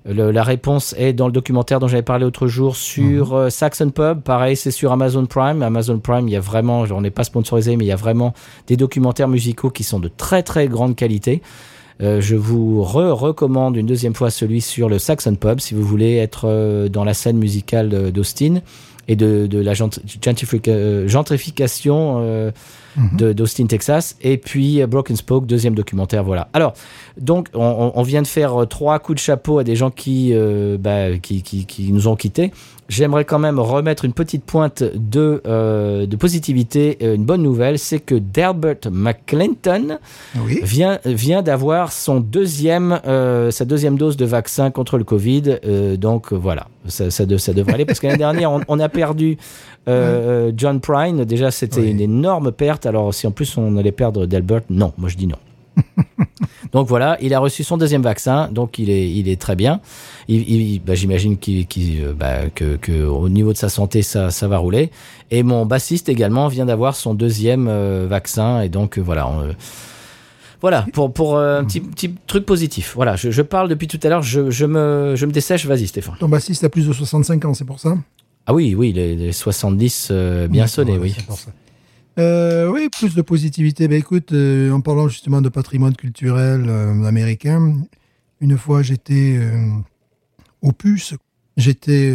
le- 0.05 0.31
la 0.31 0.43
réponse 0.43 0.93
est 0.99 1.13
dans 1.13 1.25
le 1.27 1.31
documentaire 1.33 1.79
dont 1.79 1.87
j'avais 1.87 2.01
parlé 2.03 2.25
l'autre 2.25 2.47
jour 2.47 2.75
sur 2.75 3.33
euh, 3.33 3.49
Saxon 3.49 3.89
Pub. 3.89 4.21
Pareil, 4.21 4.55
c'est 4.55 4.71
sur 4.71 4.91
Amazon 4.91 5.25
Prime. 5.25 5.63
Amazon 5.63 5.97
Prime, 5.99 6.27
il 6.27 6.31
y 6.31 6.35
a 6.37 6.39
vraiment, 6.39 6.81
on 6.91 7.01
n'est 7.01 7.09
pas 7.11 7.23
sponsorisé, 7.23 7.75
mais 7.75 7.85
il 7.85 7.87
y 7.87 7.91
a 7.91 7.95
vraiment 7.95 8.33
des 8.67 8.77
documentaires 8.77 9.27
musicaux 9.29 9.69
qui 9.71 9.83
sont 9.83 9.99
de 9.99 10.09
très 10.09 10.43
très 10.43 10.67
grande 10.67 10.95
qualité. 10.95 11.41
Euh, 12.01 12.19
je 12.19 12.35
vous 12.35 12.83
re 12.83 13.17
recommande 13.17 13.77
une 13.77 13.85
deuxième 13.85 14.15
fois 14.15 14.31
celui 14.31 14.61
sur 14.61 14.89
le 14.89 14.97
Saxon 14.97 15.35
Pub 15.35 15.59
si 15.59 15.75
vous 15.75 15.83
voulez 15.83 16.17
être 16.17 16.45
euh, 16.45 16.89
dans 16.89 17.03
la 17.03 17.13
scène 17.13 17.37
musicale 17.37 18.11
d'Austin 18.11 18.61
et 19.07 19.15
de, 19.15 19.45
de 19.45 19.59
la 19.59 19.73
euh, 19.73 21.07
gentrification 21.07 22.51
de- 23.17 23.33
d'Austin, 23.33 23.65
Texas. 23.65 24.15
Et 24.21 24.37
puis 24.37 24.81
euh, 24.81 24.87
Broken 24.87 25.15
Spoke, 25.15 25.45
deuxième 25.45 25.75
documentaire. 25.75 26.23
Voilà. 26.23 26.47
Alors, 26.53 26.73
donc, 27.19 27.47
on- 27.53 28.01
vient 28.03 28.21
de 28.23 28.27
faire 28.27 28.61
euh, 28.61 28.65
trois 28.65 28.99
coups 28.99 29.17
de 29.17 29.21
chapeau 29.21 29.59
à 29.59 29.63
des 29.63 29.75
gens 29.75 29.91
qui, 29.91 30.31
euh, 30.33 30.77
bah, 30.79 31.17
qui, 31.21 31.41
qui, 31.43 31.65
qui 31.65 31.91
nous 31.93 32.07
ont 32.07 32.15
quittés. 32.15 32.51
J'aimerais 32.89 33.23
quand 33.23 33.39
même 33.39 33.57
remettre 33.59 34.03
une 34.03 34.11
petite 34.11 34.43
pointe 34.43 34.83
de, 34.83 35.41
euh, 35.47 36.05
de 36.05 36.15
positivité. 36.17 36.97
Une 37.15 37.23
bonne 37.23 37.41
nouvelle, 37.41 37.79
c'est 37.79 37.99
que 37.99 38.15
Delbert 38.15 38.91
McClinton 38.91 39.97
Oui. 40.45 40.59
vient, 40.63 40.99
vient 41.05 41.41
d'avoir 41.41 41.91
son 41.93 42.19
deuxième, 42.19 42.99
euh, 43.07 43.49
sa 43.51 43.63
deuxième 43.65 43.97
dose 43.97 44.17
de 44.17 44.25
vaccin 44.25 44.71
contre 44.71 44.97
le 44.97 45.03
Covid. 45.05 45.43
Donc 45.97 46.33
voilà, 46.33 46.67
ça, 46.87 47.09
ça, 47.11 47.25
de- 47.25 47.37
ça 47.37 47.53
devrait 47.53 47.75
aller. 47.75 47.85
Parce 47.85 47.99
que 48.01 48.07
l'année 48.07 48.17
dernière, 48.27 48.51
on, 48.51 48.61
on 48.67 48.79
a 48.79 48.89
perdu 48.89 49.37
euh, 49.87 50.51
John 50.55 50.79
Prine. 50.79 51.23
Déjà, 51.25 51.51
c'était 51.51 51.81
Oui. 51.81 51.91
une 51.91 52.01
énorme 52.01 52.51
perte. 52.51 52.85
Alors, 52.85 53.13
si 53.13 53.25
en 53.27 53.31
plus 53.31 53.57
on 53.57 53.77
allait 53.77 53.91
perdre 53.91 54.25
Delbert, 54.25 54.61
non, 54.69 54.93
moi 54.97 55.09
je 55.09 55.17
dis 55.17 55.27
non. 55.27 55.37
donc 56.73 56.87
voilà, 56.87 57.17
il 57.21 57.33
a 57.33 57.39
reçu 57.39 57.63
son 57.63 57.77
deuxième 57.77 58.01
vaccin, 58.01 58.49
donc 58.51 58.77
il 58.77 58.89
est, 58.89 59.09
il 59.09 59.29
est 59.29 59.39
très 59.39 59.55
bien. 59.55 59.79
Bah, 60.27 60.93
J'imagine 60.95 61.37
qu'il, 61.37 61.65
qu'il, 61.65 62.03
euh, 62.03 62.13
bah, 62.13 62.49
que, 62.53 62.75
que 62.75 63.05
au 63.05 63.29
niveau 63.29 63.53
de 63.53 63.57
sa 63.57 63.69
santé, 63.69 64.01
ça, 64.01 64.31
ça 64.31 64.47
va 64.47 64.57
rouler. 64.57 64.91
Et 65.31 65.43
mon 65.43 65.65
bassiste 65.65 66.09
également 66.09 66.47
vient 66.49 66.65
d'avoir 66.65 66.95
son 66.95 67.13
deuxième 67.13 67.67
euh, 67.69 68.05
vaccin, 68.09 68.61
et 68.61 68.69
donc 68.69 68.97
euh, 68.97 69.01
voilà. 69.01 69.27
on, 69.29 69.55
voilà, 70.61 70.85
pour, 70.93 71.11
pour 71.11 71.37
euh, 71.37 71.59
un 71.59 71.63
petit, 71.63 71.79
petit 71.79 72.13
truc 72.27 72.45
positif. 72.45 72.91
Voilà, 72.95 73.15
je, 73.15 73.31
je 73.31 73.41
parle 73.41 73.67
depuis 73.67 73.87
tout 73.87 73.99
à 74.03 74.09
l'heure, 74.09 74.21
je, 74.21 74.51
je, 74.51 74.65
me, 74.65 75.13
je 75.15 75.25
me 75.25 75.31
dessèche, 75.31 75.65
vas-y 75.65 75.87
Stéphane. 75.87 76.15
Ton 76.19 76.29
bassiste 76.29 76.63
a 76.63 76.69
plus 76.69 76.87
de 76.87 76.93
65 76.93 77.45
ans, 77.45 77.53
c'est 77.55 77.65
pour 77.65 77.79
ça? 77.79 77.95
Ah 78.51 78.53
oui, 78.53 78.75
oui, 78.75 78.91
les, 78.91 79.15
les 79.15 79.31
70 79.31 80.09
euh, 80.11 80.49
bien 80.49 80.67
sonnés, 80.67 80.97
oui. 80.97 81.15
Euh, 82.19 82.69
oui, 82.69 82.89
plus 82.89 83.15
de 83.15 83.21
positivité. 83.21 83.87
Ben 83.87 83.97
écoute, 83.97 84.33
euh, 84.33 84.71
en 84.71 84.81
parlant 84.81 85.07
justement 85.07 85.39
de 85.39 85.47
patrimoine 85.47 85.95
culturel 85.95 86.69
américain, 87.05 87.77
une 88.41 88.57
fois 88.57 88.81
j'étais 88.81 89.39
au 90.61 90.73
puce, 90.73 91.13
j'étais 91.55 92.13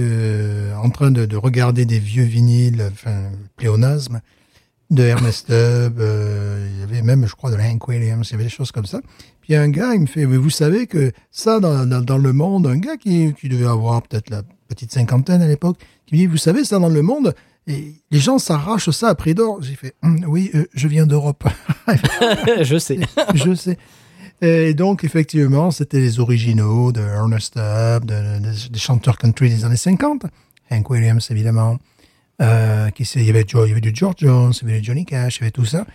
en 0.76 0.90
train 0.90 1.10
de, 1.10 1.24
de 1.24 1.36
regarder 1.38 1.86
des 1.86 1.98
vieux 1.98 2.24
vinyles, 2.24 2.86
enfin 2.92 3.30
pléonasme, 3.56 4.20
de 4.90 5.04
Ernest 5.04 5.46
Tubb, 5.46 6.02
il 6.02 6.80
y 6.80 6.82
avait 6.82 7.00
même, 7.00 7.26
je 7.26 7.34
crois, 7.34 7.50
de 7.50 7.56
Hank 7.56 7.88
Williams, 7.88 8.28
il 8.28 8.32
y 8.32 8.34
avait 8.34 8.44
des 8.44 8.50
choses 8.50 8.72
comme 8.72 8.84
ça. 8.84 9.00
Puis 9.40 9.54
un 9.54 9.70
gars, 9.70 9.94
il 9.94 10.02
me 10.02 10.06
fait, 10.06 10.26
Mais 10.26 10.36
vous 10.36 10.50
savez 10.50 10.86
que 10.86 11.12
ça, 11.30 11.60
dans, 11.60 11.86
dans, 11.86 12.02
dans 12.02 12.18
le 12.18 12.34
monde, 12.34 12.66
un 12.66 12.76
gars 12.76 12.98
qui, 12.98 13.32
qui 13.40 13.48
devait 13.48 13.64
avoir 13.64 14.02
peut-être 14.02 14.28
la 14.28 14.42
petite 14.68 14.92
cinquantaine 14.92 15.40
à 15.40 15.48
l'époque, 15.48 15.78
qui 16.06 16.14
me 16.14 16.20
dit, 16.20 16.26
vous 16.26 16.36
savez, 16.36 16.64
ça, 16.64 16.78
dans 16.78 16.88
le 16.88 17.02
monde, 17.02 17.34
et 17.66 17.94
les 18.10 18.18
gens 18.20 18.38
s'arrachent 18.38 18.90
ça 18.90 19.08
à 19.08 19.14
prix 19.14 19.34
d'or. 19.34 19.60
J'ai 19.62 19.74
fait, 19.74 19.94
Hum, 20.02 20.24
oui, 20.28 20.50
euh, 20.54 20.66
je 20.74 20.86
viens 20.88 21.06
d'Europe. 21.06 21.44
je 22.62 22.78
sais. 22.78 23.00
je 23.34 23.54
sais. 23.54 23.76
Et 24.42 24.74
donc, 24.74 25.02
effectivement, 25.02 25.70
c'était 25.70 25.98
les 26.00 26.20
originaux 26.20 26.92
de 26.92 27.00
Ernest 27.00 27.54
Tubb, 27.54 28.04
de- 28.04 28.38
de- 28.40 28.68
des 28.70 28.78
chanteurs 28.78 29.18
country 29.18 29.48
des 29.48 29.64
années 29.64 29.76
50. 29.76 30.26
Hank 30.70 30.90
Williams, 30.90 31.26
évidemment. 31.30 31.78
Euh, 32.42 32.90
qui 32.90 33.04
il, 33.14 33.22
y 33.24 33.30
avait 33.30 33.42
il 33.50 33.68
y 33.68 33.70
avait 33.72 33.80
du 33.80 33.92
George 33.94 34.16
Jones, 34.18 34.52
il 34.60 34.68
y 34.68 34.70
avait 34.72 34.80
du 34.80 34.86
Johnny 34.86 35.06
Cash, 35.06 35.38
il 35.38 35.40
y 35.40 35.44
avait 35.44 35.50
tout 35.52 35.64
ça. 35.64 35.86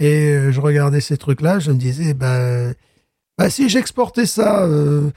Et 0.00 0.30
euh, 0.32 0.50
je 0.50 0.60
regardais 0.60 1.00
ces 1.00 1.16
trucs-là, 1.16 1.60
je 1.60 1.70
me 1.70 1.76
disais, 1.76 2.14
bah, 2.14 2.72
bah 3.38 3.48
si 3.48 3.68
j'exportais 3.68 4.26
ça 4.26 4.64
euh, 4.64 5.10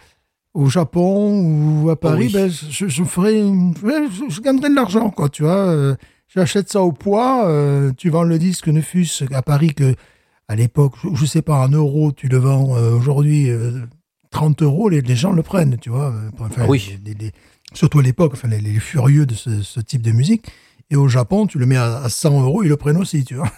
au 0.58 0.70
Japon 0.70 1.39
ou 1.84 1.89
à 1.89 1.95
Paris, 1.99 2.26
oui. 2.28 2.34
ben, 2.34 2.49
je, 2.49 2.88
je 2.88 3.03
ferais, 3.03 3.38
une- 3.39 3.74
ouais, 3.84 4.08
je, 4.12 4.34
je 4.34 4.41
gagnerais 4.41 4.70
de 4.70 4.76
l'argent, 4.76 5.10
quoi, 5.10 5.30
tu 5.30 5.43
vois. 5.43 5.68
euh, 5.68 5.95
J'achète 6.36 6.70
ça 6.70 6.82
au 6.82 6.91
poids, 6.91 7.47
euh, 7.47 7.91
tu 7.97 8.10
vends 8.10 8.24
le 8.24 8.38
disque 8.38 8.68
ne 8.68 8.82
fût-ce 8.82 9.24
à 9.34 9.41
Paris 9.41 9.74
que 9.74 9.95
à 10.49 10.55
l'époque, 10.55 10.93
je, 11.03 11.10
je 11.14 11.26
sais 11.26 11.41
pas, 11.41 11.64
un 11.64 11.70
euro, 11.70 12.12
tu 12.12 12.28
le 12.28 12.38
vends 12.38 12.76
euh, 12.76 12.91
aujourd'hui 12.95 13.49
euh, 13.49 13.82
30 14.32 14.62
euros, 14.62 14.89
les, 14.89 15.01
les 15.01 15.16
gens 15.16 15.32
le 15.32 15.41
prennent, 15.43 15.78
tu 15.80 15.89
vois. 15.89 16.14
Enfin, 16.39 16.64
Ah 16.64 16.66
oui. 16.68 16.97
les- 17.05 17.14
les- 17.14 17.32
surtout 17.74 17.99
à 17.99 18.03
l'époque, 18.03 18.32
enfin, 18.34 18.47
les, 18.49 18.80
furieux 18.80 19.26
de 19.26 19.36
ce, 19.36 19.62
ce 19.62 19.80
type 19.80 20.01
de 20.01 20.12
musique. 20.12 20.45
Et 20.89 20.95
au 20.95 21.08
Japon, 21.08 21.47
tu 21.47 21.60
le 21.60 21.66
mets 21.66 21.76
à, 21.78 21.97
à 21.97 22.10
100 22.10 22.41
euros, 22.41 22.64
ils 22.64 22.70
le 22.70 22.78
prennent 22.78 22.97
aussi, 22.97 23.24
tu 23.26 23.36
vois. 23.36 23.51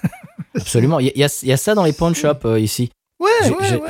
Absolument. 0.56 1.00
Il 1.00 1.08
y, 1.08 1.10
a- 1.10 1.14
il 1.16 1.20
y 1.22 1.24
a, 1.24 1.40
il 1.44 1.50
y 1.50 1.54
a 1.54 1.58
ça 1.58 1.76
dans 1.76 1.84
les 1.86 1.94
pawn 1.94 2.14
shops 2.16 2.46
euh, 2.46 2.60
ici. 2.60 2.92
Ouais, 3.20 3.28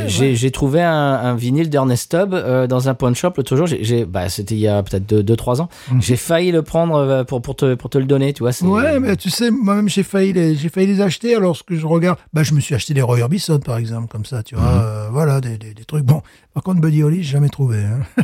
J'ai- 0.07 0.31
ouais, 0.43 0.49
trouvé 0.51 0.81
un, 0.81 0.91
un 0.91 1.35
vinyle 1.35 1.69
d'Ernest 1.69 2.09
Tubb 2.11 2.33
euh, 2.33 2.65
dans 2.65 2.89
un 2.89 2.95
pawn 2.95 3.13
shop 3.13 3.33
l'autre 3.37 3.55
jour. 3.55 3.67
J'ai- 3.67 4.05
bah, 4.05 4.27
C'était 4.27 4.55
il 4.55 4.61
y 4.61 4.67
a 4.67 4.81
peut-être 4.81 5.13
2-3 5.13 5.61
ans. 5.61 5.69
Mhm. 5.91 6.01
J'ai 6.01 6.15
failli 6.15 6.51
le 6.51 6.63
prendre 6.63 6.95
euh, 6.95 7.23
pour, 7.23 7.41
pour, 7.41 7.55
te, 7.55 7.75
pour 7.75 7.89
te 7.91 7.97
le 7.99 8.05
donner, 8.05 8.33
tu 8.33 8.41
vois. 8.43 8.51
Ouais, 8.63 8.99
mais 8.99 9.15
tu 9.15 9.29
sais, 9.29 9.51
moi-même, 9.51 9.87
j'ai 9.87 10.01
failli 10.03 10.33
les, 10.33 10.55
j'ai 10.55 10.69
failli 10.69 10.87
les 10.87 11.01
acheter. 11.01 11.35
Alors, 11.35 11.55
ce 11.55 11.61
que 11.63 11.75
je 11.75 11.85
regarde, 11.85 12.17
bah, 12.33 12.41
je 12.41 12.53
me 12.55 12.59
suis 12.59 12.73
acheté 12.73 12.93
des 12.95 13.01
Roy 13.03 13.21
Orbison, 13.21 13.59
par 13.59 13.77
exemple, 13.77 14.07
comme 14.07 14.25
ça, 14.25 14.41
tu 14.41 14.55
vois. 14.55 14.63
Mhm. 14.63 14.79
euh, 14.81 15.07
voilà, 15.11 15.41
des, 15.41 15.57
des, 15.59 15.73
des 15.75 15.85
trucs. 15.85 16.03
Bon, 16.05 16.21
par 16.53 16.63
contre, 16.63 16.81
Buddy 16.81 17.03
Holly, 17.03 17.17
j'ai 17.23 17.31
jamais 17.33 17.49
trouvé. 17.49 17.77
hein. 17.77 18.01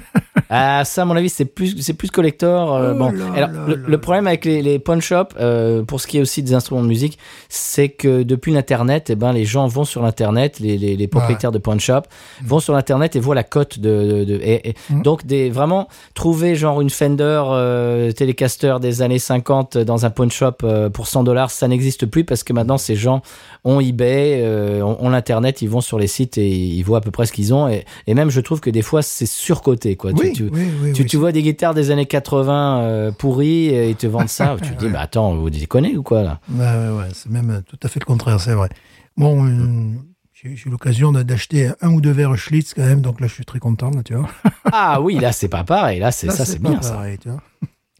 Ah, 0.49 0.83
ça, 0.85 1.01
à 1.01 1.05
mon 1.05 1.15
avis, 1.15 1.29
c'est 1.29 1.45
plus, 1.45 1.75
c'est 1.81 1.95
plus 1.95 2.11
collector. 2.11 2.75
euh, 2.75 2.91
Oh 2.93 2.97
bon, 2.99 3.11
là 3.11 3.25
alors, 3.35 3.49
là 3.51 3.65
le, 3.67 3.73
là 3.75 3.81
le 3.87 3.91
là. 3.93 3.97
problème 3.97 4.27
avec 4.27 4.45
les, 4.45 4.61
les 4.61 4.77
pawn 4.77 5.01
shops, 5.01 5.29
euh, 5.39 5.81
pour 5.83 5.99
ce 5.99 6.05
qui 6.07 6.17
est 6.17 6.21
aussi 6.21 6.43
des 6.43 6.53
instruments 6.53 6.83
de 6.83 6.87
musique, 6.87 7.17
c'est 7.49 7.89
que 7.89 8.21
depuis 8.21 8.53
l'internet, 8.53 9.09
eh 9.09 9.15
ben, 9.15 9.31
les 9.33 9.45
gens 9.45 9.65
vont 9.65 9.85
sur 9.85 10.03
l'internet, 10.03 10.59
les, 10.59 10.77
les, 10.77 10.97
les 10.97 11.07
propriétaires 11.07 11.51
de 11.51 11.57
pawn 11.57 11.79
shop 11.79 12.01
vont 12.43 12.59
sur 12.59 12.73
l'internet 12.73 13.15
et 13.15 13.19
voient 13.19 13.33
la 13.33 13.43
cote 13.43 13.79
de, 13.79 14.19
de, 14.19 14.23
de- 14.23 14.39
et, 14.43 14.69
et 14.69 14.75
Mm. 14.91 15.01
donc 15.01 15.25
des 15.25 15.49
vraiment 15.49 15.87
trouver 16.13 16.55
genre 16.55 16.79
une 16.81 16.89
Fender 16.91 17.41
euh, 17.47 18.11
Telecaster 18.11 18.75
des 18.79 19.01
années 19.01 19.19
50 19.19 19.77
dans 19.79 20.05
un 20.05 20.09
pawn 20.11 20.29
shop 20.29 20.57
euh, 20.63 20.89
pour 20.89 21.07
100 21.07 21.23
dollars, 21.23 21.49
ça 21.49 21.67
n'existe 21.67 22.05
plus 22.05 22.23
parce 22.23 22.43
que 22.43 22.53
maintenant 22.53 22.77
ces 22.77 22.95
gens 22.95 23.21
ont 23.63 23.79
eBay, 23.79 24.43
ont, 24.83 24.97
ont 24.99 25.09
l'internet, 25.09 25.61
ils 25.63 25.69
vont 25.69 25.81
sur 25.81 25.97
les 25.97 26.07
sites 26.07 26.37
et 26.37 26.47
ils 26.49 26.83
voient 26.83 26.99
à 26.99 27.01
peu 27.01 27.09
près 27.11 27.25
ce 27.25 27.31
qu'ils 27.31 27.51
ont 27.53 27.67
et, 27.67 27.83
et 28.05 28.13
même 28.15 28.29
je 28.31 28.41
trouve 28.41 28.59
que 28.61 28.69
des 28.69 28.81
fois 28.81 29.01
c'est 29.01 29.25
surcoté 29.25 29.95
quoi. 29.95 30.11
Tu- 30.13 30.19
Oui, 30.27 30.31
tu, 30.33 30.43
oui, 30.43 30.49
oui, 30.81 30.93
tu, 30.93 31.01
oui, 31.03 31.07
tu 31.07 31.17
vois 31.17 31.31
des 31.31 31.43
guitares 31.43 31.73
des 31.73 31.91
années 31.91 32.05
80 32.07 32.81
euh, 32.81 33.11
pourries 33.11 33.67
et 33.67 33.89
ils 33.91 33.95
te 33.95 34.07
vendent 34.07 34.29
ça, 34.29 34.55
tu 34.63 34.71
te 34.73 34.79
dis 34.79 34.89
mais 34.89 34.97
attends, 34.97 35.35
vous 35.35 35.49
déconnez 35.49 35.95
ou 35.97 36.03
quoi 36.03 36.23
là? 36.23 36.39
Ouais, 36.49 36.97
ouais, 36.97 37.09
c'est 37.13 37.29
même 37.29 37.49
euh, 37.51 37.61
tout 37.61 37.77
à 37.83 37.87
fait 37.87 37.99
le 37.99 38.05
contraire, 38.05 38.39
c'est 38.39 38.53
vrai. 38.53 38.69
Bon, 39.17 39.45
euh, 39.45 39.93
j'ai 40.33 40.49
eu 40.49 40.69
l'occasion 40.69 41.11
d'acheter 41.11 41.71
un 41.81 41.91
ou 41.91 42.01
deux 42.01 42.11
verres 42.11 42.35
Schlitz 42.37 42.73
quand 42.73 42.83
même, 42.83 43.01
donc 43.01 43.21
là 43.21 43.27
je 43.27 43.33
suis 43.33 43.45
très 43.45 43.59
content, 43.59 43.91
là, 43.91 44.03
tu 44.03 44.13
vois. 44.15 44.27
Ah 44.71 44.99
oui, 45.01 45.19
là 45.19 45.31
c'est 45.31 45.47
pas 45.47 45.63
pareil, 45.63 45.99
là 45.99 46.11
c'est 46.11 46.29
ça 46.31 46.45
c'est 46.45 46.59
bien 46.59 46.81
ça. 46.81 46.91
pareil, 46.93 47.17
tu 47.17 47.29
vois. 47.29 47.41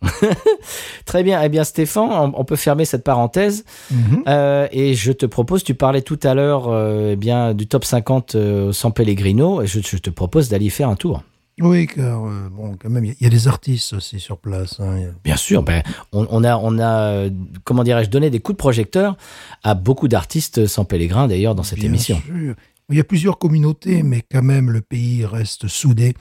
Très 1.05 1.23
bien, 1.23 1.41
eh 1.41 1.49
bien 1.49 1.63
Stéphane, 1.63 2.09
on, 2.11 2.31
on 2.35 2.45
peut 2.45 2.55
fermer 2.55 2.85
cette 2.85 3.03
parenthèse 3.03 3.63
Mhm. 3.91 4.23
Euh, 4.27 4.67
et 4.71 4.93
je 4.95 5.11
te 5.11 5.25
propose, 5.25 5.63
tu 5.63 5.75
parlais 5.75 6.01
tout 6.01 6.19
à 6.23 6.33
l'heure 6.33 6.67
euh, 6.69 7.11
eh 7.13 7.15
bien 7.15 7.53
du 7.53 7.67
top 7.67 7.85
50 7.85 8.35
euh, 8.35 8.71
sans 8.73 8.91
Pellegrino, 8.91 9.61
et 9.61 9.67
je, 9.67 9.79
je 9.81 9.97
te 9.97 10.09
propose 10.09 10.49
d'aller 10.49 10.65
y 10.65 10.69
faire 10.69 10.89
un 10.89 10.95
tour. 10.95 11.23
Oui, 11.61 11.87
car 11.87 12.25
euh, 12.25 12.49
bon, 12.51 12.75
quand 12.77 12.89
même, 12.89 13.05
il 13.05 13.09
y, 13.09 13.11
a- 13.11 13.15
il 13.21 13.23
y 13.23 13.27
a 13.27 13.29
des 13.29 13.47
artistes 13.47 13.93
aussi 13.93 14.19
sur 14.19 14.37
place. 14.37 14.79
hein, 14.81 14.97
Bien 15.23 15.37
sûr, 15.37 15.63
ben, 15.63 15.83
on, 16.11 16.27
on 16.29 16.43
a, 16.43 16.57
on 16.57 16.77
a, 16.79 17.29
comment 17.63 17.83
dirais-je, 17.83 18.09
donné 18.09 18.29
des 18.29 18.39
coups 18.39 18.55
de 18.55 18.59
projecteur 18.59 19.15
à 19.63 19.73
beaucoup 19.75 20.07
d'artistes 20.09 20.65
sans 20.67 20.83
Pellegrin 20.83 21.27
d'ailleurs 21.27 21.55
dans 21.55 21.63
cette 21.63 21.79
Bien 21.79 21.87
émission. 21.89 22.21
sûr. 22.25 22.55
Il 22.89 22.97
y 22.97 22.99
a 22.99 23.03
plusieurs 23.05 23.37
communautés, 23.37 24.03
mais 24.03 24.21
quand 24.29 24.43
même, 24.43 24.69
le 24.69 24.81
pays 24.81 25.25
reste 25.25 25.67
soudé 25.67 26.13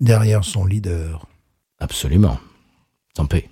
derrière 0.00 0.44
son 0.44 0.66
leader. 0.66 1.26
Absolument. 1.80 2.38
Sans 3.14 3.26
paix. 3.26 3.48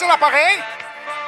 L'appareil. 0.00 0.58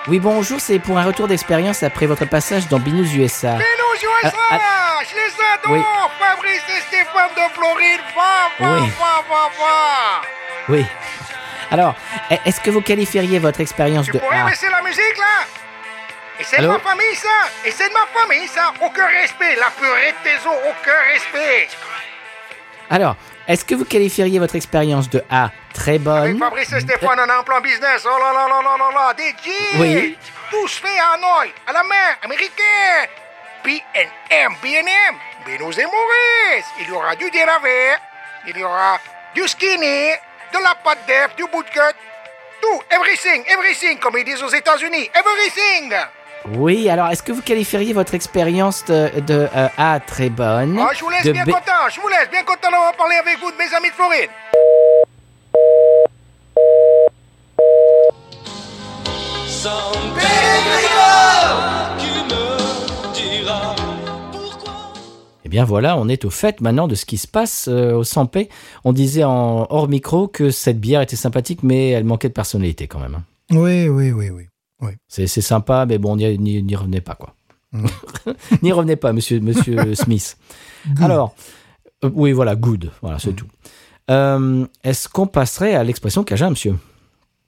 Oui, 0.09 0.19
bonjour, 0.19 0.61
c'est 0.61 0.79
pour 0.81 0.99
un 0.99 1.05
retour 1.05 1.29
d'expérience 1.29 1.83
après 1.83 2.07
votre 2.07 2.25
passage 2.27 2.69
dans 2.69 2.79
Binous 2.79 3.13
USA. 3.15 3.53
Mais 3.57 3.65
nous, 3.79 4.27
USA 4.27 4.37
Ah, 4.51 4.99
Je 5.09 5.15
les 5.15 5.45
adore 5.55 5.73
Oui. 5.73 5.83
Fabrice 6.19 6.63
et 6.69 6.81
Stéphane 6.83 7.31
de 7.37 7.53
Floride. 7.55 8.01
Va, 8.15 8.67
va, 8.67 8.75
Oui. 8.75 8.89
va, 8.99 9.25
va, 9.29 9.43
va. 9.59 10.23
Oui. 10.69 10.85
Alors, 11.71 11.95
est-ce 12.45 12.61
que 12.61 12.71
vous 12.71 12.81
qualifieriez 12.81 13.39
votre 13.39 13.61
expérience 13.61 14.07
Tu 14.07 14.13
de 14.13 14.19
pourrais 14.19 14.41
A? 14.41 14.45
baisser 14.47 14.69
la 14.69 14.83
musique, 14.83 15.17
là. 15.19 15.47
Et 16.41 16.45
c'est 16.45 16.61
de 16.61 16.67
ma 16.67 16.79
famille, 16.79 17.15
ça. 17.15 17.29
Et 17.65 17.71
c'est 17.71 17.89
de 17.89 17.95
ma 17.95 18.07
famille, 18.21 18.47
ça. 18.49 18.73
Aucun 18.85 19.07
respect. 19.07 19.55
La 19.57 19.71
purée 19.71 20.13
de 20.13 20.23
tes 20.29 20.37
os, 20.49 20.55
aucun 20.69 21.13
respect. 21.13 21.69
Alors, 22.91 23.17
est-ce 23.49 23.65
que 23.65 23.75
vous 23.75 23.85
qualifieriez 23.85 24.39
votre 24.39 24.55
expérience 24.57 25.09
de 25.09 25.23
A? 25.31 25.51
Très 25.77 25.93
Avec 25.93 26.03
bonne 26.03 26.39
Fabrice 26.39 26.73
et 26.73 26.81
Stéphane, 26.81 27.21
on 27.21 27.29
est 27.29 27.33
en 27.37 27.43
plan 27.45 27.61
business. 27.61 28.05
Oh 28.07 28.19
là 28.19 28.33
là 28.33 28.49
là 28.49 28.61
là 28.63 28.77
là 28.79 28.91
là. 28.95 29.15
Des 29.15 29.35
jeans 29.45 29.81
Oui. 29.81 30.19
Tous 30.51 30.79
faits 30.79 30.91
à 30.99 31.15
Hanoï, 31.15 31.53
à 31.67 31.73
la 31.73 31.83
main, 31.83 32.09
américain. 32.23 33.07
B&M, 33.65 34.53
B&M 34.63 35.15
Bénous 35.45 35.73
et 35.79 35.85
Maurice 35.85 36.67
Il 36.81 36.89
y 36.89 36.93
aura 36.93 37.17
du 37.17 37.29
délavé, 37.31 37.95
il 38.47 38.57
y 38.57 38.63
aura 38.63 38.99
du 39.35 39.47
skinny, 39.49 40.11
de 40.53 40.59
la 40.63 40.75
pâte 40.85 40.99
d'œuf, 41.09 41.35
du 41.37 41.43
bootcut, 41.53 41.81
tout, 42.63 42.83
everything, 42.91 43.43
everything, 43.49 43.99
comme 43.99 44.17
ils 44.19 44.25
disent 44.25 44.43
aux 44.43 44.49
États-Unis, 44.49 45.11
everything. 45.15 45.93
Oui, 46.51 46.89
alors 46.89 47.09
est-ce 47.11 47.25
que 47.25 47.33
vous 47.33 47.43
qualifieriez 47.43 47.93
votre 47.93 48.15
expérience 48.15 48.85
de, 48.85 49.11
de, 49.21 49.49
euh, 49.57 49.69
A 49.77 49.99
très 49.99 50.29
bonne? 50.29 50.79
Ah, 50.81 50.93
je 50.95 51.01
vous 51.03 51.11
laisse 51.11 51.25
bien 51.27 51.43
B- 51.43 51.51
content, 51.51 51.89
je 51.91 52.01
vous 52.01 52.09
laisse 52.09 52.31
bien 52.31 52.45
content 52.45 52.71
d'avoir 52.71 52.93
parlé 52.95 53.17
avec 53.17 53.41
vous 53.41 53.51
de 53.51 53.57
mes 53.57 53.75
amis 53.75 53.89
de 53.91 53.95
Floride. 53.95 54.31
San 59.67 60.13
Pellegrino 60.15 61.11
qui 61.99 62.07
me 62.31 63.13
dira 63.43 63.75
pourquoi. 64.31 64.73
Eh 65.45 65.49
bien 65.49 65.65
voilà, 65.65 65.97
on 65.99 66.07
est 66.09 66.25
au 66.25 66.31
fait 66.31 66.61
maintenant 66.61 66.87
de 66.87 66.95
ce 66.95 67.05
qui 67.05 67.19
se 67.19 67.27
passe 67.27 67.67
euh, 67.69 67.93
au 67.95 68.05
100 68.05 68.27
paix. 68.27 68.49
On 68.85 68.93
disait 68.93 69.25
en 69.25 69.67
hors 69.69 69.89
micro 69.89 70.29
que 70.29 70.51
cette 70.51 70.79
bière 70.79 71.01
était 71.01 71.17
sympathique, 71.17 71.65
mais 71.65 71.91
elle 71.91 72.05
manquait 72.05 72.29
de 72.29 72.33
personnalité 72.33 72.87
quand 72.87 73.01
même. 73.01 73.17
hein. 73.17 73.25
Oui, 73.51 73.89
oui, 73.89 74.13
oui, 74.13 74.31
oui. 74.31 74.93
C'est 75.09 75.27
c'est 75.27 75.41
sympa, 75.41 75.85
mais 75.85 75.99
bon, 75.99 76.15
n'y 76.15 76.77
revenez 76.77 77.01
pas 77.01 77.17
quoi. 77.17 77.35
n'y 78.63 78.71
revenez 78.71 78.95
pas, 78.95 79.13
monsieur, 79.13 79.41
monsieur 79.41 79.95
Smith. 79.97 80.37
Alors, 81.01 81.35
euh, 82.05 82.11
oui, 82.15 82.31
voilà, 82.31 82.55
good. 82.55 82.93
Voilà, 83.03 83.19
c'est 83.19 83.33
tout. 83.33 83.47
Euh, 84.13 84.65
Est-ce 84.85 85.09
qu'on 85.09 85.27
passerait 85.27 85.75
à 85.75 85.83
l'expression 85.83 86.23
Cajun, 86.23 86.51
monsieur? 86.51 86.77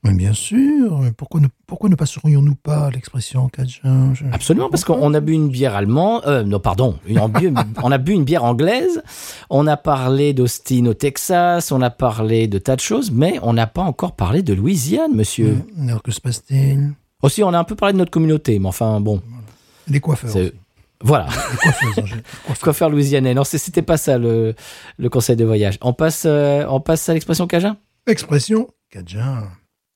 Mais 0.05 0.13
bien 0.15 0.33
sûr, 0.33 1.01
pourquoi 1.17 1.41
ne, 1.41 1.49
pourquoi 1.67 1.89
ne 1.91 1.97
passerions-nous 1.97 2.55
pas 2.55 2.87
à 2.87 2.91
l'expression 2.91 3.49
Cajun 3.49 4.15
Je- 4.15 4.25
Absolument, 4.33 4.71
parce 4.71 4.85
qu'on 4.85 5.13
a 5.13 5.19
bu 5.21 5.33
une 5.33 5.49
bière 5.49 5.75
allemande. 5.75 6.23
Euh, 6.27 6.45
non, 6.45 6.61
pardon. 6.61 6.97
une- 7.09 7.19
on, 7.83 7.91
a 7.91 7.99
bu 7.99 8.13
une 8.13 8.23
bière 8.25 8.45
anglaise. 8.45 9.03
On 9.51 9.67
a 9.67 9.77
parlé 9.77 10.35
d'Austin 10.35 10.87
au 10.87 10.95
Texas. 10.95 11.73
On 11.73 11.83
a 11.83 11.91
parlé 11.91 12.47
de 12.47 12.59
tas 12.59 12.77
de 12.77 12.81
choses, 12.81 13.11
mais 13.11 13.41
on 13.43 13.53
n'a 13.55 13.67
pas 13.67 13.83
encore 13.83 14.15
parlé 14.15 14.43
de 14.43 14.55
Louisiane, 14.55 15.15
monsieur. 15.15 15.57
Mm. 15.77 15.89
Alors 15.89 16.03
que 16.05 16.13
se 16.13 16.21
passe-t-il? 16.21 16.93
Aussi, 17.23 17.43
on 17.43 17.53
a 17.53 17.59
un 17.59 17.65
peu 17.65 17.75
parlé 17.75 17.93
de 17.93 17.99
notre 17.99 18.13
communauté, 18.13 18.59
mais 18.61 18.69
enfin, 18.69 19.01
bon. 19.01 19.21
Les 19.89 19.99
coiffeurs. 19.99 20.31
aussi. 20.37 20.53
Voilà. 21.03 21.27
Les. 21.27 21.57
Coiffeurs. 22.05 22.59
Coiffeur 22.63 22.91
louisianais. 22.91 23.35
Non, 23.35 23.43
c'était 23.43 23.83
pas 23.83 23.97
ça 23.97 24.17
le, 24.19 24.55
le 24.97 25.09
conseil 25.11 25.35
de 25.35 25.45
voyage. 25.45 25.77
On 25.83 25.93
passe, 25.93 26.23
euh, 26.25 26.65
on 26.69 26.81
passe 26.81 27.09
à 27.09 27.15
l'expression 27.15 27.49
Cajun? 27.49 27.77
Expression 28.07 28.69
Cajun. 28.91 29.49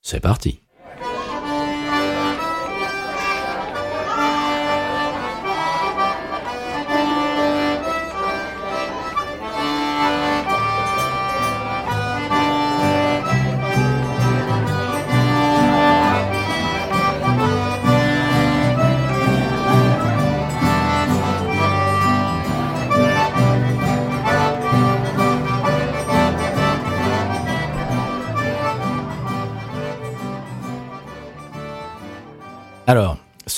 C'est 0.02 0.20
parti. 0.20 0.60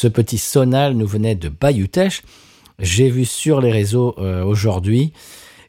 Ce 0.04 0.08
petit 0.10 0.36
sonal 0.36 0.92
nous 0.92 1.06
venait 1.06 1.34
de 1.34 1.48
Bayutech. 1.48 2.24
J'ai 2.78 3.08
vu 3.08 3.24
sur 3.24 3.62
les 3.62 3.72
réseaux 3.72 4.14
euh, 4.18 4.44
aujourd'hui 4.44 5.14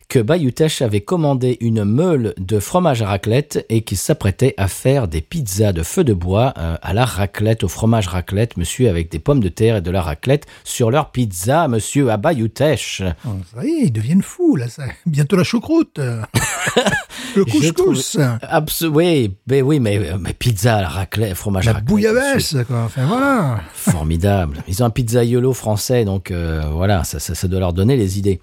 que 0.07 0.19
Bayutech 0.19 0.81
avait 0.81 1.01
commandé 1.01 1.57
une 1.61 1.83
meule 1.83 2.33
de 2.37 2.59
fromage 2.59 3.01
à 3.01 3.07
raclette 3.07 3.65
et 3.69 3.81
qu'il 3.81 3.97
s'apprêtait 3.97 4.53
à 4.57 4.67
faire 4.67 5.07
des 5.07 5.21
pizzas 5.21 5.73
de 5.73 5.81
feu 5.83 6.03
de 6.03 6.13
bois 6.13 6.53
euh, 6.57 6.75
à 6.81 6.93
la 6.93 7.05
raclette, 7.05 7.63
au 7.63 7.67
fromage 7.67 8.07
raclette, 8.07 8.55
monsieur, 8.57 8.87
avec 8.89 9.09
des 9.11 9.19
pommes 9.19 9.39
de 9.39 9.49
terre 9.49 9.77
et 9.77 9.81
de 9.81 9.91
la 9.91 10.01
raclette 10.01 10.45
sur 10.63 10.91
leur 10.91 11.11
pizza, 11.11 11.67
monsieur, 11.67 12.11
à 12.11 12.17
Bayutech. 12.17 13.03
Oh, 13.27 13.31
ça 13.53 13.65
y 13.65 13.69
est, 13.69 13.81
ils 13.85 13.91
deviennent 13.91 14.21
fous, 14.21 14.55
là. 14.55 14.67
Ça. 14.69 14.83
Bientôt 15.05 15.35
la 15.37 15.43
choucroute. 15.43 15.97
euh. 15.99 16.21
Le 17.35 17.43
couscous. 17.45 18.17
Abso- 18.43 18.87
oui, 18.87 19.33
mais 19.47 19.61
oui, 19.61 19.79
mais, 19.79 19.99
mais 20.19 20.33
pizza, 20.33 20.81
la 20.81 20.87
raclette, 20.87 21.33
fromage 21.35 21.65
La 21.65 21.73
raclette, 21.73 21.87
bouillabaisse, 21.89 22.55
quoi. 22.67 22.83
Enfin, 22.85 23.05
voilà. 23.05 23.59
Formidable. 23.73 24.63
Ils 24.67 24.83
ont 24.83 24.85
un 24.85 24.89
pizzaiolo 24.89 25.53
français, 25.53 26.05
donc 26.05 26.31
euh, 26.31 26.61
voilà, 26.71 27.03
ça, 27.03 27.19
ça, 27.19 27.33
ça 27.35 27.47
doit 27.47 27.59
leur 27.59 27.73
donner 27.73 27.97
les 27.97 28.17
idées. 28.19 28.39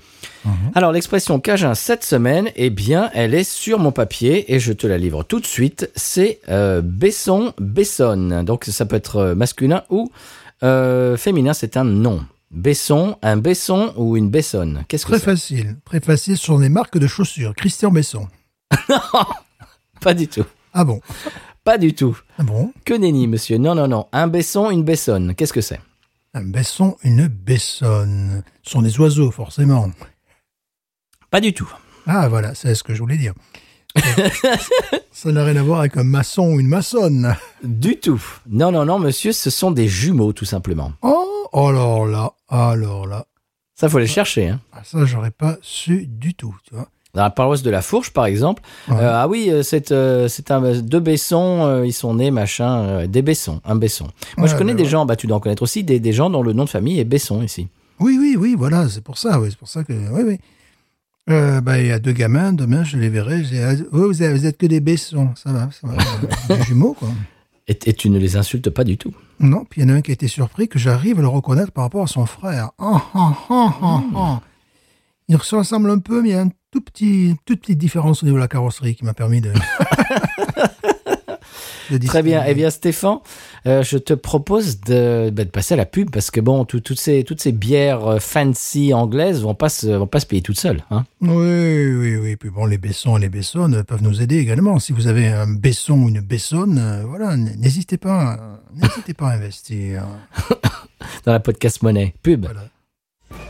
Alors, 0.75 0.91
l'expression 0.91 1.39
Cajun 1.53 1.75
cette 1.75 2.03
semaine, 2.03 2.51
eh 2.57 2.71
bien, 2.71 3.11
elle 3.13 3.35
est 3.35 3.45
sur 3.45 3.79
mon 3.79 3.93
papier 3.93 4.55
et 4.55 4.59
je 4.59 4.73
te 4.73 4.87
la 4.87 4.97
livre 4.97 5.23
tout 5.23 5.39
de 5.39 5.45
suite. 5.45 5.91
C'est 5.95 6.41
euh, 6.49 6.81
Besson, 6.83 7.53
Bessonne. 7.59 8.43
Donc, 8.43 8.65
ça 8.65 8.87
peut 8.87 8.97
être 8.97 9.17
euh, 9.17 9.35
masculin 9.35 9.85
ou 9.91 10.11
euh, 10.63 11.19
féminin, 11.19 11.53
c'est 11.53 11.77
un 11.77 11.85
nom. 11.85 12.25
Besson, 12.51 13.19
un 13.21 13.37
Besson 13.37 13.93
ou 13.99 14.17
une 14.17 14.31
Bessonne? 14.31 14.87
Qu'est-ce 14.89 15.05
que 15.05 15.11
Très 15.11 15.21
facile. 15.21 15.77
Très 15.85 16.01
facile. 16.01 16.39
Ce 16.39 16.47
sont 16.47 16.59
des 16.59 16.71
marques 16.71 16.97
de 16.97 17.07
chaussures. 17.07 17.55
Christian 17.55 17.91
Besson. 17.91 18.29
Pas 20.01 20.15
du 20.15 20.29
tout. 20.29 20.47
Ah 20.73 20.85
bon? 20.85 21.03
Pas 21.65 21.77
du 21.77 21.93
tout. 21.93 22.19
Ah 22.39 22.45
bon? 22.45 22.73
Que 22.87 22.95
nenni, 22.95 23.29
monsieur. 23.29 23.59
Non, 23.59 23.75
non, 23.75 23.89
non. 23.89 24.07
Un 24.13 24.27
Besson, 24.27 24.71
une 24.71 24.85
Bessonne. 24.85 25.35
Qu'est-ce 25.35 25.53
que 25.53 25.61
c'est? 25.61 25.83
Un 26.33 26.45
Besson, 26.45 26.97
une 27.05 27.29
Bessonne. 27.29 28.43
Ce 28.63 28.71
sont 28.71 28.81
des 28.81 28.99
oiseaux, 28.99 29.31
forcément. 29.31 29.91
Pas 31.33 31.41
du 31.41 31.55
tout. 31.55 31.69
Ah, 32.07 32.29
voilà, 32.29 32.55
c'est 32.55 32.75
ce 32.75 32.83
que 32.85 32.95
je 32.95 33.01
voulais 33.01 33.17
dire. 33.17 33.33
Ça 35.13 35.33
n'a 35.33 35.45
rien 35.45 35.57
à 35.57 35.63
voir 35.63 35.81
avec 35.81 35.97
un 35.97 36.05
maçon 36.05 36.53
ou 36.53 36.61
une 36.61 36.69
maçonne. 36.69 37.35
Du 37.65 37.97
tout. 37.99 38.23
Non, 38.51 38.71
non, 38.71 38.85
non, 38.85 38.99
monsieur, 38.99 39.33
ce 39.33 39.49
sont 39.49 39.71
des 39.71 39.89
jumeaux, 39.89 40.35
tout 40.35 40.45
simplement. 40.45 40.93
Oh, 41.01 41.47
alors 41.55 42.07
là, 42.07 42.33
alors 42.51 43.07
là. 43.07 43.25
Ça, 43.75 43.89
faut 43.89 43.99
les 43.99 44.07
chercher. 44.07 44.49
Hein. 44.49 44.61
Ah, 44.75 44.83
Ça, 44.85 45.07
j'aurais 45.07 45.31
pas 45.31 45.57
su 45.63 46.07
du 46.07 46.35
tout, 46.35 46.55
tu 46.69 46.75
vois. 46.75 46.89
Dans 47.15 47.23
la 47.23 47.31
paroisse 47.31 47.63
de 47.63 47.71
la 47.71 47.81
Fourche, 47.81 48.11
par 48.11 48.27
exemple. 48.27 48.63
Ouais. 48.89 48.97
euh, 48.97 49.23
ah 49.23 49.27
oui, 49.27 49.49
euh, 49.49 49.63
c'est 49.63 49.91
euh, 49.91 50.29
c'est 50.29 50.51
un 50.51 50.81
deux 50.81 51.01
Bessons, 51.01 51.65
euh, 51.67 51.87
ils 51.87 51.93
sont 51.95 52.13
nés, 52.15 52.31
machin, 52.31 53.07
des 53.07 53.23
Bessons, 53.23 53.63
un 53.65 53.77
Besson. 53.77 54.09
Moi, 54.37 54.49
je 54.49 54.57
connais 54.57 54.75
des 54.75 54.83
ouais. 54.83 54.89
gens, 54.91 55.07
bah 55.07 55.17
tu 55.17 55.27
dois 55.27 55.39
en 55.39 55.41
connaître 55.41 55.63
aussi, 55.63 55.83
des, 55.83 55.99
des 55.99 56.13
gens 56.13 56.29
dont 56.29 56.43
le 56.43 56.53
nom 56.53 56.65
de 56.65 56.71
famille 56.71 57.01
est 57.01 57.05
Besson 57.05 57.43
ici. 57.43 57.69
Oui, 58.01 58.17
oui, 58.19 58.37
oui, 58.39 58.55
voilà, 58.59 58.89
c'est 58.89 59.03
pour 59.05 59.17
ça, 59.19 59.41
oui, 59.41 59.49
c'est 59.51 59.59
pour 59.59 59.69
ça 59.69 59.85
que, 59.85 59.93
oui, 59.93 60.23
oui. 60.27 60.39
Euh, 61.31 61.61
bah, 61.61 61.79
il 61.79 61.87
y 61.87 61.93
a 61.93 61.99
deux 61.99 62.13
gamins, 62.13 62.53
demain, 62.53 62.83
je 62.83 62.97
les 62.97 63.09
verrai, 63.09 63.43
oh, 63.93 64.09
vous, 64.09 64.23
êtes, 64.23 64.57
que 64.57 64.67
des 64.67 64.81
Bessons, 64.81 65.31
ça 65.37 65.53
va, 65.53 65.69
ça 65.71 65.87
va. 65.87 65.97
des 66.57 66.63
jumeaux, 66.65 66.95
quoi. 66.95 67.09
Et, 67.69 67.79
et 67.87 67.93
tu 67.93 68.11
ne 68.11 68.19
les 68.19 68.37
insultes 68.37 68.71
pas 68.71 68.83
du 68.83 68.99
tout. 68.99 69.15
Non, 69.39 69.65
puis 69.65 69.81
il 69.81 69.89
y 69.89 69.91
en 69.91 69.95
a 69.95 69.99
un 69.99 70.01
qui 70.03 70.11
a 70.11 70.15
été 70.15 70.27
surpris 70.27 70.69
que 70.69 70.81
j'arrive 70.81 71.21
à 71.21 71.23
le 71.23 71.29
reconnaître 71.29 71.71
par 71.71 71.85
rapport 71.85 72.03
à 72.03 72.09
son 72.09 72.27
frère. 72.27 72.71
Ah, 72.79 73.03
ah, 73.15 73.37
ah, 73.51 73.75
ah, 73.81 74.03
ah. 74.17 74.41
Il 75.29 75.41
se 75.41 75.55
ressemble 75.55 75.91
un 75.91 75.99
peu, 75.99 76.23
mais 76.23 76.31
il 76.31 76.33
y 76.33 76.35
a 76.35 76.43
un 76.43 76.51
tout 76.73 76.81
petit, 76.81 77.37
toute 77.45 77.61
petite 77.61 77.79
différence 77.79 78.23
au 78.23 78.27
niveau 78.27 78.39
de 78.39 78.43
la 78.43 78.49
carrosserie 78.49 78.97
qui 78.97 79.05
m'a 79.05 79.15
permis 79.15 79.41
de. 79.41 79.53
Très 81.99 82.23
bien. 82.23 82.43
Eh 82.47 82.55
bien, 82.55 82.71
Stéphane, 82.71 83.19
euh, 83.67 83.83
je 83.83 83.99
te 83.99 84.13
propose 84.15 84.81
de, 84.81 85.31
bah, 85.33 85.45
de 85.45 85.51
passer 85.51 85.75
à 85.75 85.77
la 85.77 85.87
pub 85.87 86.11
parce 86.11 86.31
que 86.31 86.41
bon, 86.41 86.65
tout- 86.65 86.81
toutes 86.81 86.99
ces 87.01 87.25
toutes 87.25 87.41
ces 87.41 87.53
bières 87.53 88.07
euh, 88.07 88.19
fancy 88.19 88.93
anglaises 88.95 89.43
vont 89.43 89.55
pas 89.55 89.69
se 89.69 89.87
vont 89.89 90.07
pas 90.07 90.21
se 90.21 90.27
payer 90.27 90.43
toutes 90.43 90.59
seules. 90.59 90.83
Hein. 90.91 91.05
Oui, 91.21 91.31
oui, 91.95 92.17
oui. 92.17 92.37
Puis 92.37 92.51
bon, 92.51 92.67
les 92.67 92.79
Bessons 92.79 93.17
et 93.17 93.21
les 93.21 93.29
Bessonnes 93.29 93.83
peuvent 93.85 94.03
nous 94.03 94.21
aider 94.23 94.39
également. 94.39 94.79
Si 94.79 94.93
vous 94.93 95.07
avez 95.07 95.29
un 95.29 95.47
Besson 95.47 95.95
ou 96.03 96.09
une 96.09 96.21
Bessonne, 96.21 96.79
euh, 96.79 97.05
voilà, 97.07 97.37
n'hésitez 97.37 97.97
pas, 97.99 98.61
n'hésitez 98.75 99.15
pas 99.15 99.29
à 99.31 99.35
investir. 99.35 100.05
Dans 101.25 101.33
la 101.33 101.41
podcast 101.41 101.83
monnaie. 101.83 102.15
Pub. 102.23 102.45
Voilà. 102.45 102.63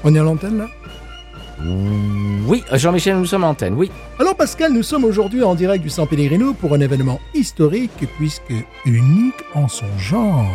On 0.04 0.14
est 0.14 0.18
à 0.18 0.22
l'antenne 0.22 0.58
là? 0.58 0.68
Oui, 2.46 2.64
Jean-Michel, 2.72 3.16
nous 3.16 3.26
sommes 3.26 3.44
en 3.44 3.50
antenne. 3.50 3.74
Oui. 3.74 3.90
Alors 4.18 4.34
Pascal, 4.34 4.72
nous 4.72 4.82
sommes 4.82 5.04
aujourd'hui 5.04 5.42
en 5.42 5.54
direct 5.54 5.82
du 5.82 5.90
San 5.90 6.06
Pellegrino 6.06 6.54
pour 6.54 6.74
un 6.74 6.80
événement 6.80 7.20
historique 7.34 8.08
puisque 8.16 8.52
unique 8.84 9.42
en 9.54 9.68
son 9.68 9.86
genre. 9.98 10.46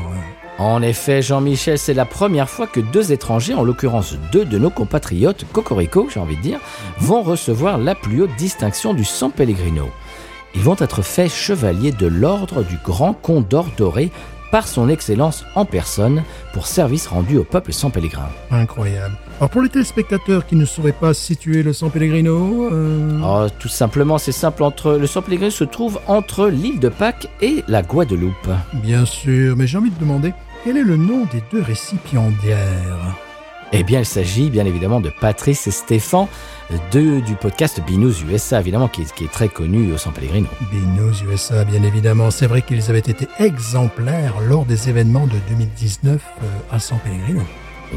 En 0.59 0.81
effet, 0.81 1.21
Jean-Michel, 1.21 1.77
c'est 1.77 1.93
la 1.93 2.05
première 2.05 2.49
fois 2.49 2.65
que 2.65 2.79
deux 2.79 3.11
étrangers, 3.11 3.53
en 3.53 3.63
l'occurrence 3.63 4.15
deux 4.31 4.43
de 4.43 4.57
nos 4.57 4.71
compatriotes, 4.71 5.45
Cocorico, 5.53 6.07
j'ai 6.11 6.19
envie 6.19 6.37
de 6.37 6.41
dire, 6.41 6.59
vont 6.99 7.21
recevoir 7.21 7.77
la 7.77 7.93
plus 7.93 8.23
haute 8.23 8.35
distinction 8.37 8.95
du 8.95 9.05
San 9.05 9.31
Pellegrino. 9.31 9.89
Ils 10.55 10.61
vont 10.61 10.75
être 10.79 11.03
faits 11.03 11.31
chevaliers 11.31 11.91
de 11.91 12.07
l'ordre 12.07 12.63
du 12.63 12.77
Grand 12.83 13.13
Condor 13.13 13.67
Doré 13.77 14.11
par 14.51 14.67
son 14.67 14.89
Excellence 14.89 15.45
en 15.55 15.65
personne 15.65 16.23
pour 16.53 16.65
service 16.65 17.05
rendu 17.05 17.37
au 17.37 17.43
peuple 17.43 17.73
sans 17.73 17.91
pèlerin. 17.91 18.29
Incroyable. 18.49 19.17
Alors 19.39 19.51
pour 19.51 19.61
les 19.61 19.69
téléspectateurs 19.69 20.47
qui 20.47 20.55
ne 20.55 20.65
sauraient 20.65 20.91
pas 20.91 21.13
situer 21.13 21.61
le 21.61 21.71
San 21.71 21.91
Pellegrino, 21.91 22.69
euh, 22.71 23.19
Oh, 23.23 23.47
tout 23.59 23.67
simplement, 23.67 24.17
c'est 24.17 24.31
simple. 24.31 24.63
Entre 24.63 24.93
le 24.93 25.05
San 25.05 25.21
Pellegrino 25.21 25.51
se 25.51 25.63
trouve 25.63 25.99
entre 26.07 26.47
l'île 26.47 26.79
de 26.79 26.89
Pâques 26.89 27.27
et 27.39 27.63
la 27.67 27.83
Guadeloupe. 27.83 28.49
bien 28.81 29.05
sûr, 29.05 29.55
mais 29.55 29.67
j'ai 29.67 29.77
envie 29.77 29.91
de 29.91 29.99
demander 29.99 30.33
quel 30.63 30.77
est 30.77 30.83
le 30.83 30.97
nom 30.97 31.25
des 31.31 31.43
deux 31.51 31.61
récipiendaires? 31.61 33.15
Eh 33.73 33.83
bien, 33.83 33.99
il 33.99 34.05
s'agit 34.05 34.49
bien 34.49 34.65
évidemment 34.65 35.01
de 35.01 35.11
Patrice 35.21 35.67
et 35.67 35.71
Stéphane, 35.71 36.27
deux 36.91 37.21
du 37.21 37.35
podcast 37.35 37.79
Binous 37.85 38.23
USA, 38.31 38.59
évidemment, 38.61 38.87
qui, 38.87 39.03
qui 39.15 39.25
est 39.25 39.31
très 39.31 39.49
connu 39.49 39.91
au 39.93 39.97
San 39.97 40.13
Pellegrino. 40.13 40.47
Binous 40.71 41.21
USA, 41.29 41.63
bien 41.63 41.83
évidemment. 41.83 42.31
C'est 42.31 42.47
vrai 42.47 42.63
qu'ils 42.63 42.89
avaient 42.89 42.99
été 42.99 43.27
exemplaires 43.39 44.33
lors 44.49 44.65
des 44.65 44.89
événements 44.89 45.27
de 45.27 45.35
2019 45.49 46.15
euh, 46.15 46.45
à 46.75 46.79
San 46.79 46.97
Pellegrino. 46.99 47.41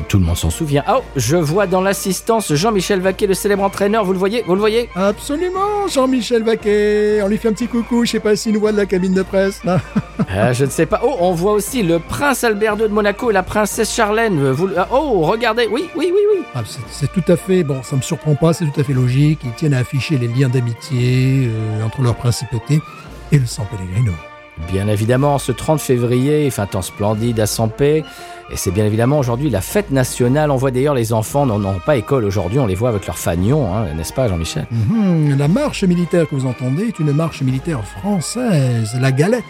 Tout 0.09 0.19
le 0.19 0.25
monde 0.25 0.37
s'en 0.37 0.51
souvient. 0.51 0.85
Oh, 0.89 1.01
je 1.17 1.37
vois 1.37 1.67
dans 1.67 1.81
l'assistance 1.81 2.53
Jean-Michel 2.55 3.01
Vaquet, 3.01 3.27
le 3.27 3.35
célèbre 3.35 3.63
entraîneur. 3.65 4.05
Vous 4.05 4.13
le 4.13 4.19
voyez 4.19 4.43
Vous 4.47 4.55
le 4.55 4.61
voyez? 4.61 4.89
Absolument, 4.95 5.89
Jean-Michel 5.93 6.43
Vaquet. 6.45 7.21
On 7.23 7.29
lui 7.29 7.37
fait 7.39 7.49
un 7.49 7.53
petit 7.53 7.67
coucou, 7.67 8.05
je 8.05 8.13
sais 8.13 8.21
pas 8.21 8.37
s'il 8.37 8.53
nous 8.53 8.61
voit 8.61 8.73
de 8.73 8.77
la 8.77 8.87
cabine 8.87 9.15
de 9.15 9.23
presse. 9.23 9.63
là. 9.65 9.81
Euh, 10.33 10.53
Je 10.53 10.65
ne 10.67 10.71
sais 10.71 10.87
pas. 10.87 11.01
Oh, 11.03 11.17
on 11.21 11.33
voit 11.33 11.53
aussi 11.53 11.83
le 11.83 11.99
prince 11.99 12.45
Albert 12.45 12.75
II 12.77 12.83
de 12.83 12.93
Monaco 12.93 13.31
et 13.31 13.33
la 13.33 13.43
princesse 13.43 13.93
Charlène. 13.93 14.51
Vous 14.53 14.69
ah, 14.77 14.87
Oh, 14.93 15.21
regardez. 15.23 15.67
Oui, 15.73 15.89
oui, 15.97 16.13
oui, 16.15 16.21
oui. 16.35 16.43
Ah, 16.55 16.61
c'est- 16.91 17.11
tout 17.13 17.25
à 17.33 17.37
fait, 17.37 17.65
bon, 17.65 17.83
ça 17.83 17.97
me 17.97 18.03
surprend 18.03 18.35
pas, 18.37 18.53
c'est 18.53 18.67
tout 18.67 18.81
à 18.81 18.85
fait 18.85 18.93
logique. 18.93 19.41
Ils 19.45 19.53
tiennent 19.55 19.75
à 19.75 19.79
afficher 19.79 20.19
les 20.19 20.29
liens 20.29 20.49
d'amitié 20.49 21.49
euh, 21.49 21.83
entre 21.85 22.03
leur 22.03 22.15
principauté 22.15 22.81
et 23.33 23.39
le 23.39 23.47
San 23.47 23.65
Pellegrino. 23.67 24.13
Bien 24.71 24.87
évidemment, 24.89 25.39
ce 25.39 25.53
30 25.53 25.81
février, 25.81 26.53
un 26.59 26.67
temps 26.67 26.83
splendide 26.83 27.41
à 27.41 27.47
Sampé. 27.47 28.05
Et 28.53 28.57
c'est 28.57 28.73
bien 28.73 28.85
évidemment 28.85 29.19
aujourd'hui 29.19 29.49
la 29.49 29.61
fête 29.61 29.91
nationale. 29.93 30.51
On 30.51 30.57
voit 30.57 30.71
d'ailleurs 30.73 30.95
les 30.95 31.13
enfants 31.13 31.47
n'en 31.47 31.65
ont 31.65 31.79
pas 31.79 31.97
école 31.97 32.25
aujourd'hui. 32.25 32.59
On 32.59 32.67
les 32.67 32.75
voit 32.75 32.89
avec 32.89 33.07
leurs 33.07 33.19
fagnons, 33.19 33.73
hein, 33.75 33.87
n'est-ce 33.97 34.13
pas, 34.13 34.27
Jean-Michel? 34.29 34.67
Mhm, 34.71 35.39
La 35.39 35.47
marche 35.49 35.85
militaire 35.85 36.29
que 36.29 36.35
vous 36.35 36.47
entendez 36.47 36.85
est 36.89 36.99
une 36.99 37.13
marche 37.13 37.43
militaire 37.43 37.81
française, 37.85 38.97
la 39.01 39.13
galette, 39.13 39.45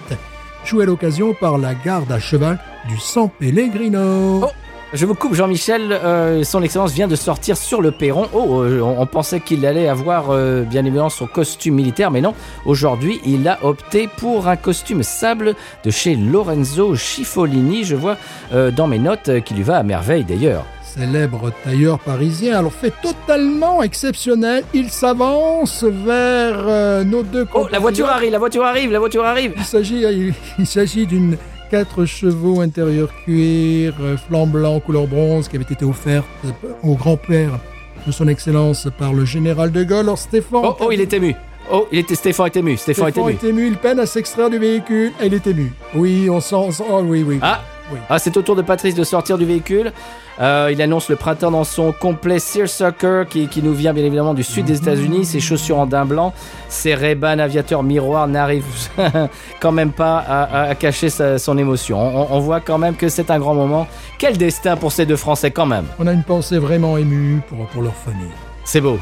jouée 0.65 0.83
à 0.83 0.87
l'occasion 0.87 1.33
par 1.33 1.57
la 1.57 1.75
garde 1.75 2.13
à 2.13 2.19
cheval 2.19 2.59
du 2.89 2.99
San 2.99 3.31
Pellegrino. 3.39 4.43
Oh 4.45 4.51
Je 4.93 5.07
vous 5.07 5.15
coupe, 5.15 5.35
Jean-Michel. 5.35 5.93
euh, 5.93 6.43
son 6.43 6.63
Excellence 6.63 6.93
vient 6.93 7.07
de 7.07 7.15
sortir 7.15 7.57
sur 7.57 7.81
le 7.81 7.93
perron. 7.93 8.27
Oh, 8.33 8.63
euh, 8.63 8.81
on, 8.81 9.01
on 9.01 9.07
pensait 9.07 9.39
qu'il 9.39 9.65
allait 9.65 9.87
avoir 9.89 10.31
euh, 10.31 10.63
bien 10.63 10.85
évidemment 10.85 11.11
son 11.11 11.27
costume 11.29 11.75
militaire, 11.77 12.11
mais 12.11 12.21
non. 12.21 12.35
Aujourd'hui, 12.67 13.21
il 13.25 13.47
a 13.47 13.59
opté 13.63 14.09
pour 14.19 14.49
un 14.49 14.57
costume 14.57 15.05
sable 15.05 15.55
de 15.85 15.91
chez 15.93 16.17
Lorenzo 16.17 16.97
Schiffolini. 16.97 17.85
Je 17.85 17.95
vois 17.95 18.17
dans 18.53 18.89
mes 18.89 18.99
notes 18.99 19.31
qu'il 19.45 19.57
lui 19.59 19.63
va 19.63 19.77
à 19.77 19.83
merveille 19.85 20.25
d'ailleurs. 20.25 20.65
Célèbre 20.83 21.53
tailleur 21.63 22.01
parisien, 22.01 22.59
alors 22.59 22.73
fait 22.73 22.93
totalement 23.01 23.81
exceptionnel, 23.85 24.65
il 24.75 24.91
s'avance 24.91 25.85
vers 25.85 26.65
euh, 26.67 27.05
nos 27.05 27.23
deux 27.23 27.47
Oh, 27.55 27.69
la 27.71 27.79
voiture 27.79 28.09
arrive, 28.09 28.33
la 28.33 28.39
voiture 28.41 28.65
arrive, 28.65 28.91
la 28.91 28.99
voiture 28.99 29.25
arrive. 29.25 29.53
Il 29.57 29.63
s'agit, 29.65 30.01
il, 30.03 30.35
il 30.59 30.67
s'agit 30.67 31.07
d'une 31.07 31.37
4 31.71 32.05
chevaux 32.05 32.61
intérieur 32.61 33.09
cuir, 33.25 33.95
euh, 34.01 34.17
flanc 34.17 34.47
blanc, 34.47 34.81
couleur 34.81 35.07
bronze, 35.07 35.49
qui 35.49 35.57
avait 35.57 35.65
été 35.69 35.85
offerte 35.85 36.27
euh, 36.45 36.51
au 36.83 36.95
grand-père 36.95 37.59
de 38.07 38.13
son 38.13 38.29
excellence 38.29 38.89
par 38.99 39.13
le 39.13 39.25
général 39.25 39.71
de 39.71 39.85
Gaulle. 39.85 40.01
Alors 40.01 40.19
Stéphane, 40.19 40.61
Oh, 40.65 40.77
oh, 40.81 40.89
il 40.91 41.01
est 41.01 41.13
ému. 41.13 41.35
Oh, 41.73 41.87
il 41.93 41.99
était 42.01 42.15
Stéphane 42.17 42.47
est 42.47 42.57
ému. 42.57 42.77
Stéphane, 42.77 43.11
Stéphane 43.13 43.29
est 43.31 43.31
ému. 43.33 43.39
est 43.43 43.49
ému, 43.49 43.67
il 43.69 43.77
peine 43.77 44.01
à 44.01 44.07
s'extraire 44.07 44.51
du 44.51 44.59
véhicule 44.59 45.13
il 45.23 45.33
est 45.35 45.47
ému. 45.47 45.73
Oui, 45.95 46.29
on 46.29 46.41
sent, 46.41 46.55
on 46.57 46.73
sent- 46.73 46.85
oh, 46.91 47.03
oui, 47.05 47.23
oui. 47.27 47.39
Ah, 47.43 47.61
Oui. 47.93 47.99
ah 48.09 48.19
c'est 48.19 48.37
au 48.37 48.43
tour 48.43 48.55
de 48.57 48.63
Patrice 48.63 48.95
de 48.95 49.05
sortir 49.05 49.37
du 49.39 49.45
véhicule. 49.45 49.93
Euh, 50.41 50.71
il 50.73 50.81
annonce 50.81 51.09
le 51.09 51.17
printemps 51.17 51.51
dans 51.51 51.65
son 51.65 51.93
complet 51.93 52.39
Searsucker 52.39 53.25
qui, 53.29 53.49
qui 53.49 53.63
nous 53.63 53.75
vient 53.75 53.93
bien 53.93 54.05
évidemment 54.05 54.33
du 54.33 54.43
sud 54.45 54.65
des 54.65 54.77
États-Unis. 54.79 55.25
Ses 55.27 55.41
chaussures 55.41 55.79
en 55.79 55.87
daim 55.87 56.07
blanc, 56.07 56.33
ses 56.69 56.95
Ray-Ban 56.95 57.39
aviateurs 57.39 57.83
miroirs 57.83 58.27
n'arrivent 58.29 58.65
quand 59.61 59.73
même 59.73 59.93
pas 59.93 60.19
à, 60.19 60.43
à- 60.43 60.63
à 60.71 60.75
cacher 60.75 61.11
sa- 61.11 61.39
son 61.39 61.59
émotion. 61.59 61.99
On, 61.99 62.37
on 62.37 62.39
voit 62.41 62.61
quand 62.61 62.79
même 62.79 62.95
que 62.97 63.09
c'est 63.09 63.31
un 63.31 63.39
grand 63.39 63.55
moment. 63.55 63.87
Quel 64.19 64.39
destin 64.39 64.77
pour 64.77 64.93
ces 64.93 65.05
deux 65.05 65.17
Français 65.17 65.51
quand 65.51 65.67
même. 65.67 65.85
On 65.99 66.07
a 66.07 66.13
une 66.13 66.23
pensée 66.25 66.59
vraiment 66.59 66.97
émue 66.97 67.41
pour, 67.49 67.67
pour 67.67 67.83
leur 67.83 67.95
famille. 67.95 68.31
C'est 68.65 68.81
beau. 68.81 68.99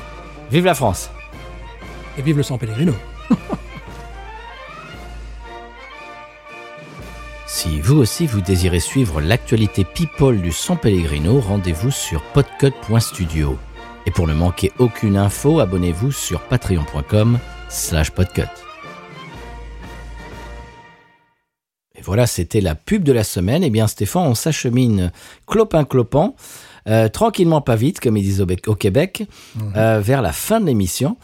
Vive 0.51 0.65
la 0.65 0.74
France. 0.74 1.10
Et 2.19 2.23
vive 2.23 2.39
le 2.39 2.43
San 2.43 2.59
Pellegrino. 2.59 2.94
Si 7.59 7.80
vous 7.80 7.97
aussi 7.97 8.28
vous 8.28 8.40
désirez 8.40 8.78
suivre 8.78 9.20
l'actualité 9.20 9.82
people 9.85 10.40
du 10.40 10.52
San 10.52 10.78
Pellegrino, 10.78 11.40
rendez-vous 11.40 11.90
sur 11.90 12.22
podcut.studio. 12.32 13.59
Et 14.06 14.12
pour 14.12 14.28
ne 14.28 14.32
manquer 14.32 14.70
aucune 14.78 15.16
info, 15.16 15.59
abonnez-vous 15.59 16.12
sur 16.12 16.40
patreon.com 16.43 17.40
slash 17.68 18.12
podcut. 18.12 18.43
Et 21.97 22.02
voilà, 22.02 22.28
c'était 22.28 22.60
la 22.60 22.76
pub 22.76 23.02
de 23.02 23.10
la 23.12 23.24
semaine. 23.24 23.64
Eh 23.64 23.70
bien, 23.70 23.89
Stéphane, 23.89 24.28
on 24.28 24.36
s'achemine 24.36 25.10
clopin-clopin, 25.48 26.35
euh, 26.86 27.09
tranquillement 27.09 27.60
pas 27.60 27.74
vite, 27.74 27.98
comme 27.98 28.16
ils 28.16 28.22
disent 28.22 28.40
au, 28.40 28.47
Bec- 28.47 28.68
au 28.68 28.76
Québec, 28.76 29.24
euh, 29.74 29.98
vers 30.01 30.22
la 30.22 30.32
fin 30.32 30.60
de 30.60 30.66
l'émission. 30.66 31.16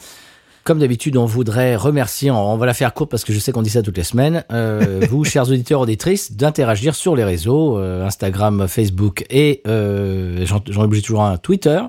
Comme 0.65 0.79
d'habitude, 0.79 1.19
on 1.19 1.27
voudrait 1.27 1.77
remercier, 1.77 2.31
on 2.31 2.57
va 2.57 2.65
la 2.65 2.73
faire 2.73 2.95
courte 2.95 3.11
parce 3.11 3.23
que 3.23 3.35
je 3.35 3.39
sais 3.39 3.53
qu'on 3.53 3.61
dit 3.61 3.69
ça 3.69 3.83
toutes 3.83 3.99
les 3.99 4.05
semaines, 4.05 4.45
euh, 4.51 5.07
vous, 5.11 5.23
chers 5.23 5.51
auditeurs, 5.51 5.81
auditrices, 5.81 6.33
d'interagir 6.33 6.95
sur 6.95 7.15
les 7.15 7.25
réseaux, 7.25 7.79
euh, 7.79 8.07
Instagram, 8.07 8.67
Facebook 8.67 9.27
et 9.29 9.61
euh, 9.67 10.47
j'en 10.47 10.85
oublie 10.85 11.03
toujours 11.03 11.23
un 11.23 11.37
Twitter. 11.37 11.81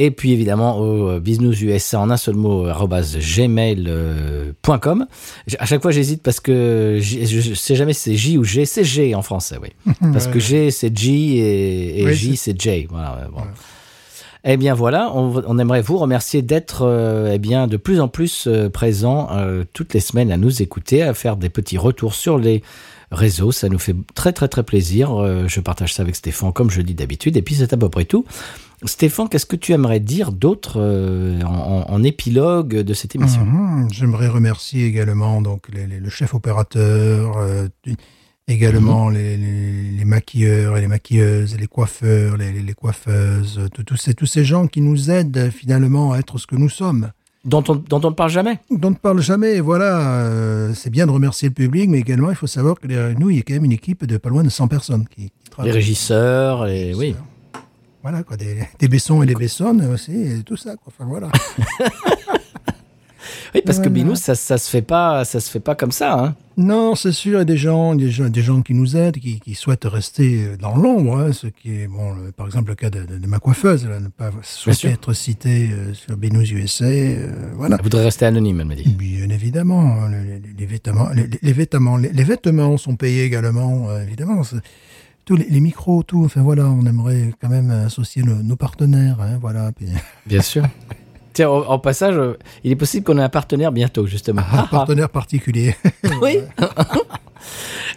Et 0.00 0.12
puis 0.12 0.30
évidemment 0.30 0.78
au 0.78 1.10
euh, 1.10 1.18
Business 1.18 1.60
USA 1.60 1.98
en 1.98 2.10
un 2.10 2.16
seul 2.16 2.36
mot, 2.36 2.68
euh, 2.68 2.72
gmail.com. 3.36 5.06
À 5.58 5.66
chaque 5.66 5.82
fois 5.82 5.90
j'hésite 5.90 6.22
parce 6.22 6.38
que 6.38 6.98
je, 7.00 7.52
sais 7.54 7.74
jamais 7.74 7.94
si 7.94 8.02
c'est 8.02 8.14
J 8.14 8.38
ou 8.38 8.44
G, 8.44 8.64
c'est 8.64 8.84
G 8.84 9.16
en 9.16 9.22
français, 9.22 9.56
oui. 9.60 9.70
Parce 10.12 10.28
que 10.28 10.38
G 10.38 10.70
c'est 10.70 10.96
J 10.96 11.38
et, 11.38 12.00
et 12.00 12.04
Oui, 12.04 12.14
J 12.14 12.36
c'est 12.36 12.58
J. 12.60 12.86
Voilà, 12.88 13.16
ouais, 13.16 13.28
bon. 13.32 13.42
Eh 14.44 14.56
bien 14.56 14.74
voilà, 14.74 15.12
on, 15.14 15.58
aimerait 15.58 15.82
vous 15.82 15.98
remercier 15.98 16.42
d'être 16.42 16.82
euh, 16.82 17.32
eh 17.32 17.38
bien 17.38 17.66
de 17.66 17.76
plus 17.76 18.00
en 18.00 18.08
plus 18.08 18.46
euh, 18.46 18.70
présents 18.70 19.28
euh, 19.32 19.64
toutes 19.72 19.94
les 19.94 20.00
semaines 20.00 20.30
à 20.30 20.36
nous 20.36 20.62
écouter, 20.62 21.02
à 21.02 21.12
faire 21.12 21.36
des 21.36 21.48
petits 21.48 21.76
retours 21.76 22.14
sur 22.14 22.38
les 22.38 22.62
réseaux. 23.10 23.50
Ça 23.50 23.68
nous 23.68 23.78
fait 23.78 23.96
très 24.14 24.32
très 24.32 24.48
très 24.48 24.62
plaisir. 24.62 25.48
Je 25.48 25.60
partage 25.60 25.94
ça 25.94 26.02
avec 26.02 26.14
Stéphane 26.14 26.52
comme 26.52 26.70
je 26.70 26.82
dis 26.82 26.94
d'habitude. 26.94 27.36
Et 27.36 27.42
puis 27.42 27.56
c'est 27.56 27.72
à 27.72 27.76
peu 27.76 27.88
près 27.88 28.04
tout. 28.04 28.24
Stéphane, 28.84 29.28
qu'est-ce 29.28 29.46
que 29.46 29.56
tu 29.56 29.72
aimerais 29.72 29.98
dire 29.98 30.30
d'autre 30.30 30.78
en, 30.78 32.02
épilogue 32.04 32.76
de 32.76 32.94
cette 32.94 33.16
émission? 33.16 33.44
Mhm. 33.44 33.88
J'aimerais 33.90 34.28
remercier 34.28 34.86
également 34.86 35.42
donc 35.42 35.68
le 35.72 36.10
chef 36.10 36.34
opérateur, 36.34 37.38
également 38.48 39.08
les, 39.10 39.36
les- 39.36 39.92
les 39.98 40.04
maquilleurs 40.04 40.76
et 40.76 40.80
les 40.80 40.86
maquilleuses, 40.88 41.56
les 41.58 41.66
coiffeurs, 41.66 42.36
les, 42.36 42.50
les- 42.52 42.74
coiffeuses, 42.74 43.68
tout- 43.74 43.82
tous 43.84 43.96
ces, 43.96 44.14
tous 44.14 44.26
ces 44.26 44.44
gens 44.44 44.66
qui 44.66 44.80
nous 44.80 45.10
aident 45.10 45.50
finalement 45.50 46.12
à 46.12 46.18
être 46.18 46.38
ce 46.38 46.46
que 46.46 46.56
nous 46.56 46.68
sommes. 46.70 47.10
dont, 47.44 47.62
on, 47.68 47.74
dont 47.76 48.00
on 48.04 48.10
ne 48.10 48.14
parle 48.14 48.30
jamais 48.30 48.58
dont 48.70 48.88
on 48.88 48.90
ne 48.92 48.96
parle 48.96 49.20
jamais. 49.20 49.56
et 49.56 49.60
Voilà, 49.60 49.98
euh, 50.24 50.72
c'est 50.74 50.90
bien 50.90 51.06
de 51.06 51.12
remercier 51.12 51.48
le 51.48 51.54
public, 51.54 51.88
mais 51.90 51.98
également 51.98 52.30
il 52.30 52.36
faut 52.36 52.46
savoir 52.46 52.78
que 52.80 52.86
derrière 52.86 53.18
nous, 53.18 53.30
il 53.30 53.36
y 53.36 53.40
a 53.40 53.42
quand 53.42 53.54
même 53.54 53.64
une 53.66 53.72
équipe 53.72 54.04
de 54.06 54.16
pas 54.16 54.28
loin 54.30 54.42
de 54.42 54.48
100 54.48 54.66
personnes 54.68 55.06
qui, 55.08 55.16
qui 55.16 55.32
Les 55.44 55.50
travaillent. 55.50 55.72
régisseurs, 55.72 56.66
les, 56.66 56.94
oui. 56.94 57.14
Voilà, 58.02 58.22
quoi, 58.22 58.36
des, 58.36 58.58
des 58.78 58.88
Bessons 58.88 59.22
et 59.22 59.26
des 59.26 59.34
Bessonnes 59.34 59.84
aussi, 59.92 60.12
et 60.12 60.42
tout 60.44 60.56
ça. 60.56 60.76
Quoi. 60.76 60.92
Enfin, 60.96 61.04
voilà. 61.08 61.28
Oui, 63.54 63.62
parce 63.64 63.78
que. 63.80 63.88
Binous, 63.88 64.16
ça, 64.16 64.34
ça 64.34 64.58
se 64.58 64.70
fait 64.70 64.82
pas, 64.82 65.24
ça 65.24 65.40
se 65.40 65.50
fait 65.50 65.60
pas 65.60 65.74
comme 65.74 65.92
ça. 65.92 66.14
Hein. 66.18 66.34
Non, 66.56 66.94
c'est 66.96 67.12
sûr, 67.12 67.34
il 67.34 67.38
y 67.38 67.40
a 67.40 67.44
des 67.44 67.56
gens, 67.56 67.94
des 67.94 68.10
gens, 68.10 68.28
des 68.28 68.42
gens 68.42 68.62
qui 68.62 68.74
nous 68.74 68.96
aident, 68.96 69.18
qui, 69.18 69.38
qui 69.38 69.54
souhaitent 69.54 69.84
rester 69.84 70.56
dans 70.60 70.74
l'ombre, 70.76 71.18
hein, 71.18 71.32
ce 71.32 71.46
qui 71.46 71.72
est, 71.82 71.86
bon, 71.86 72.12
le- 72.14 72.32
par 72.32 72.46
exemple, 72.46 72.70
le 72.70 72.74
cas 72.74 72.90
de, 72.90 73.04
de- 73.04 73.18
de 73.18 73.26
ma 73.28 73.38
coiffeuse, 73.38 73.86
là, 73.86 74.00
ne 74.00 74.08
pas 74.08 74.30
souhaiter 74.42 74.88
être 74.88 75.12
citée 75.12 75.70
euh, 75.72 75.94
sur 75.94 76.16
Benous 76.16 76.42
USA, 76.42 76.84
euh, 76.86 77.52
voilà. 77.54 77.76
Elle 77.78 77.82
voudrait 77.84 78.02
rester 78.04 78.26
anonyme, 78.26 78.60
elle 78.60 78.66
m'a 78.66 78.74
dit. 78.74 78.88
Bien 78.88 79.28
évidemment, 79.30 79.98
hein, 80.02 80.10
les, 80.58 80.66
vêtements, 80.66 81.08
les, 81.10 81.28
les 81.40 81.52
vêtements, 81.52 81.96
les, 81.96 82.10
les 82.12 82.24
vêtements 82.24 82.76
sont 82.76 82.96
payés 82.96 83.22
également, 83.24 83.88
euh, 83.90 84.02
évidemment. 84.02 84.42
Tous 85.24 85.36
les, 85.36 85.46
les 85.48 85.60
micros, 85.60 86.02
tout. 86.02 86.24
Enfin 86.24 86.42
voilà, 86.42 86.66
on 86.66 86.84
aimerait 86.86 87.32
quand 87.40 87.50
même 87.50 87.70
associer 87.70 88.22
nos, 88.22 88.42
nos 88.42 88.56
partenaires, 88.56 89.18
hein, 89.20 89.38
voilà. 89.40 89.70
Bien 90.26 90.40
sûr. 90.42 90.64
Tiens, 91.38 91.50
en, 91.50 91.60
en 91.68 91.78
passage, 91.78 92.16
euh, 92.18 92.36
il 92.64 92.72
est 92.72 92.76
possible 92.76 93.04
qu'on 93.04 93.16
ait 93.16 93.22
un 93.22 93.28
partenaire 93.28 93.70
bientôt, 93.70 94.08
justement. 94.08 94.42
un 94.52 94.62
partenaire 94.70 95.08
particulier. 95.08 95.76
oui. 96.20 96.38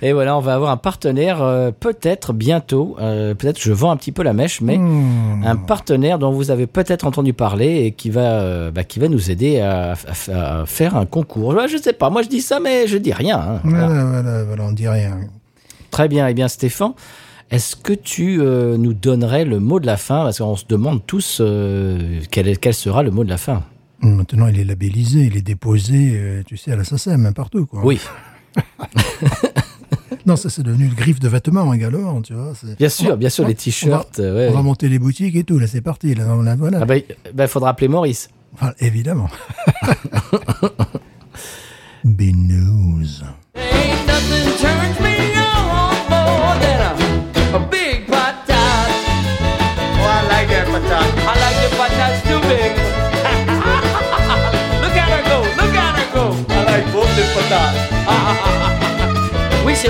Et 0.04 0.14
voilà, 0.14 0.38
on 0.38 0.42
va 0.42 0.54
avoir 0.54 0.70
un 0.70 0.78
partenaire 0.78 1.42
euh, 1.42 1.72
peut-être 1.72 2.34
bientôt. 2.34 2.96
euh, 3.00 3.34
peut-être 3.34 3.60
je 3.60 3.72
vends 3.74 3.90
un 3.90 3.98
petit 3.98 4.12
peu 4.12 4.22
la 4.22 4.34
mèche, 4.34 4.62
mais 4.62 4.78
Hmm. 4.78 5.44
un 5.44 5.56
partenaire 5.56 6.20
dont 6.20 6.30
vous 6.32 6.52
avez 6.52 6.68
peut-être 6.68 7.08
entendu 7.08 7.34
parler 7.34 7.86
et 7.86 7.92
qui 7.94 8.12
va, 8.12 8.70
bah, 8.70 8.84
qui 8.84 9.00
va 9.00 9.08
nous 9.08 9.32
aider 9.32 9.60
à, 9.60 9.94
à- 10.34 10.60
à 10.62 10.66
faire 10.68 10.96
un 10.96 11.08
concours. 11.08 11.50
Ouais, 11.56 11.68
Je 11.68 11.78
sais 11.78 11.94
pas. 11.94 12.12
Moi, 12.12 12.22
je 12.22 12.30
dis 12.30 12.42
ça, 12.42 12.60
mais 12.60 12.86
je 12.86 12.98
dis 13.00 13.12
rien. 13.14 13.40
hein. 13.40 13.60
Voilà. 13.64 13.88
Voilà, 13.88 14.04
voilà, 14.22 14.44
voilà, 14.44 14.64
on 14.66 14.72
dit 14.72 14.88
rien. 14.88 15.18
Très 15.90 16.08
bien. 16.08 16.28
Eh 16.28 16.36
bien, 16.36 16.48
Stéphane, 16.48 16.94
est-ce 17.52 17.76
que 17.76 17.94
tu 17.94 18.42
euh, 18.42 18.78
nous 18.78 18.94
donnerais 18.94 19.46
le 19.46 19.60
mot 19.60 19.80
de 19.80 19.86
la 19.86 19.98
fin? 19.98 20.24
Parce 20.24 20.40
qu'on 20.40 20.56
se 20.56 20.66
demande 20.68 21.06
tous 21.06 21.38
euh, 21.42 22.20
quel, 22.32 22.48
est- 22.48 22.56
quel 22.56 22.74
sera 22.74 23.04
le 23.04 23.12
mot 23.12 23.24
de 23.24 23.30
la 23.30 23.38
fin. 23.38 23.64
Maintenant, 24.02 24.48
il 24.48 24.60
est 24.60 24.64
labellisé, 24.64 25.20
il 25.26 25.38
est 25.38 25.42
déposé, 25.44 26.14
euh, 26.16 26.42
tu 26.46 26.58
sais, 26.58 26.72
à 26.72 26.76
la 26.76 26.84
SACEM, 26.84 27.26
hein, 27.26 27.34
partout, 27.34 27.66
quoi. 27.68 27.82
Oui, 27.86 28.00
Non, 30.26 30.36
ça, 30.36 30.50
c'est 30.50 30.62
devenu 30.64 30.88
le 30.88 30.96
griffe 30.96 31.20
de 31.20 31.28
vêtements 31.28 31.74
également, 31.74 32.22
tu 32.22 32.34
vois. 32.34 32.54
bien 32.80 32.90
sûr, 32.90 33.18
bien 33.18 33.30
sûr, 33.30 33.44
on 33.46 33.48
les 33.48 33.56
t-shirts. 33.56 34.18
ouais. 34.20 34.48
On 34.50 34.54
va 34.54 34.62
monter 34.62 34.88
les 34.90 35.00
boutiques 35.00 35.36
et 35.36 35.44
tout, 35.44 35.58
là, 35.60 35.68
c'est 35.68 35.82
parti, 35.82 36.14
là, 36.16 36.26
on- 36.30 36.42
là, 36.44 36.56
voilà. 36.56 36.80
Ah 36.82 36.86
bah, 36.86 36.96
il 36.98 37.48
faudra 37.48 37.70
appeler 37.70 37.88
Maurice. 37.88 38.30
Enfin, 38.54 38.74
évidemment. 38.80 39.30
Binous. 42.04 43.22
Ain't 43.56 44.08
nothing 44.08 44.58
turns 44.58 45.00
me 45.02 45.41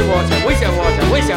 Wish. 0.02 1.30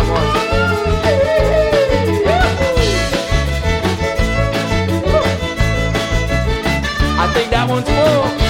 I 7.17 7.31
think 7.33 7.51
that 7.51 7.67
one's 7.69 7.89
full. 7.89 8.44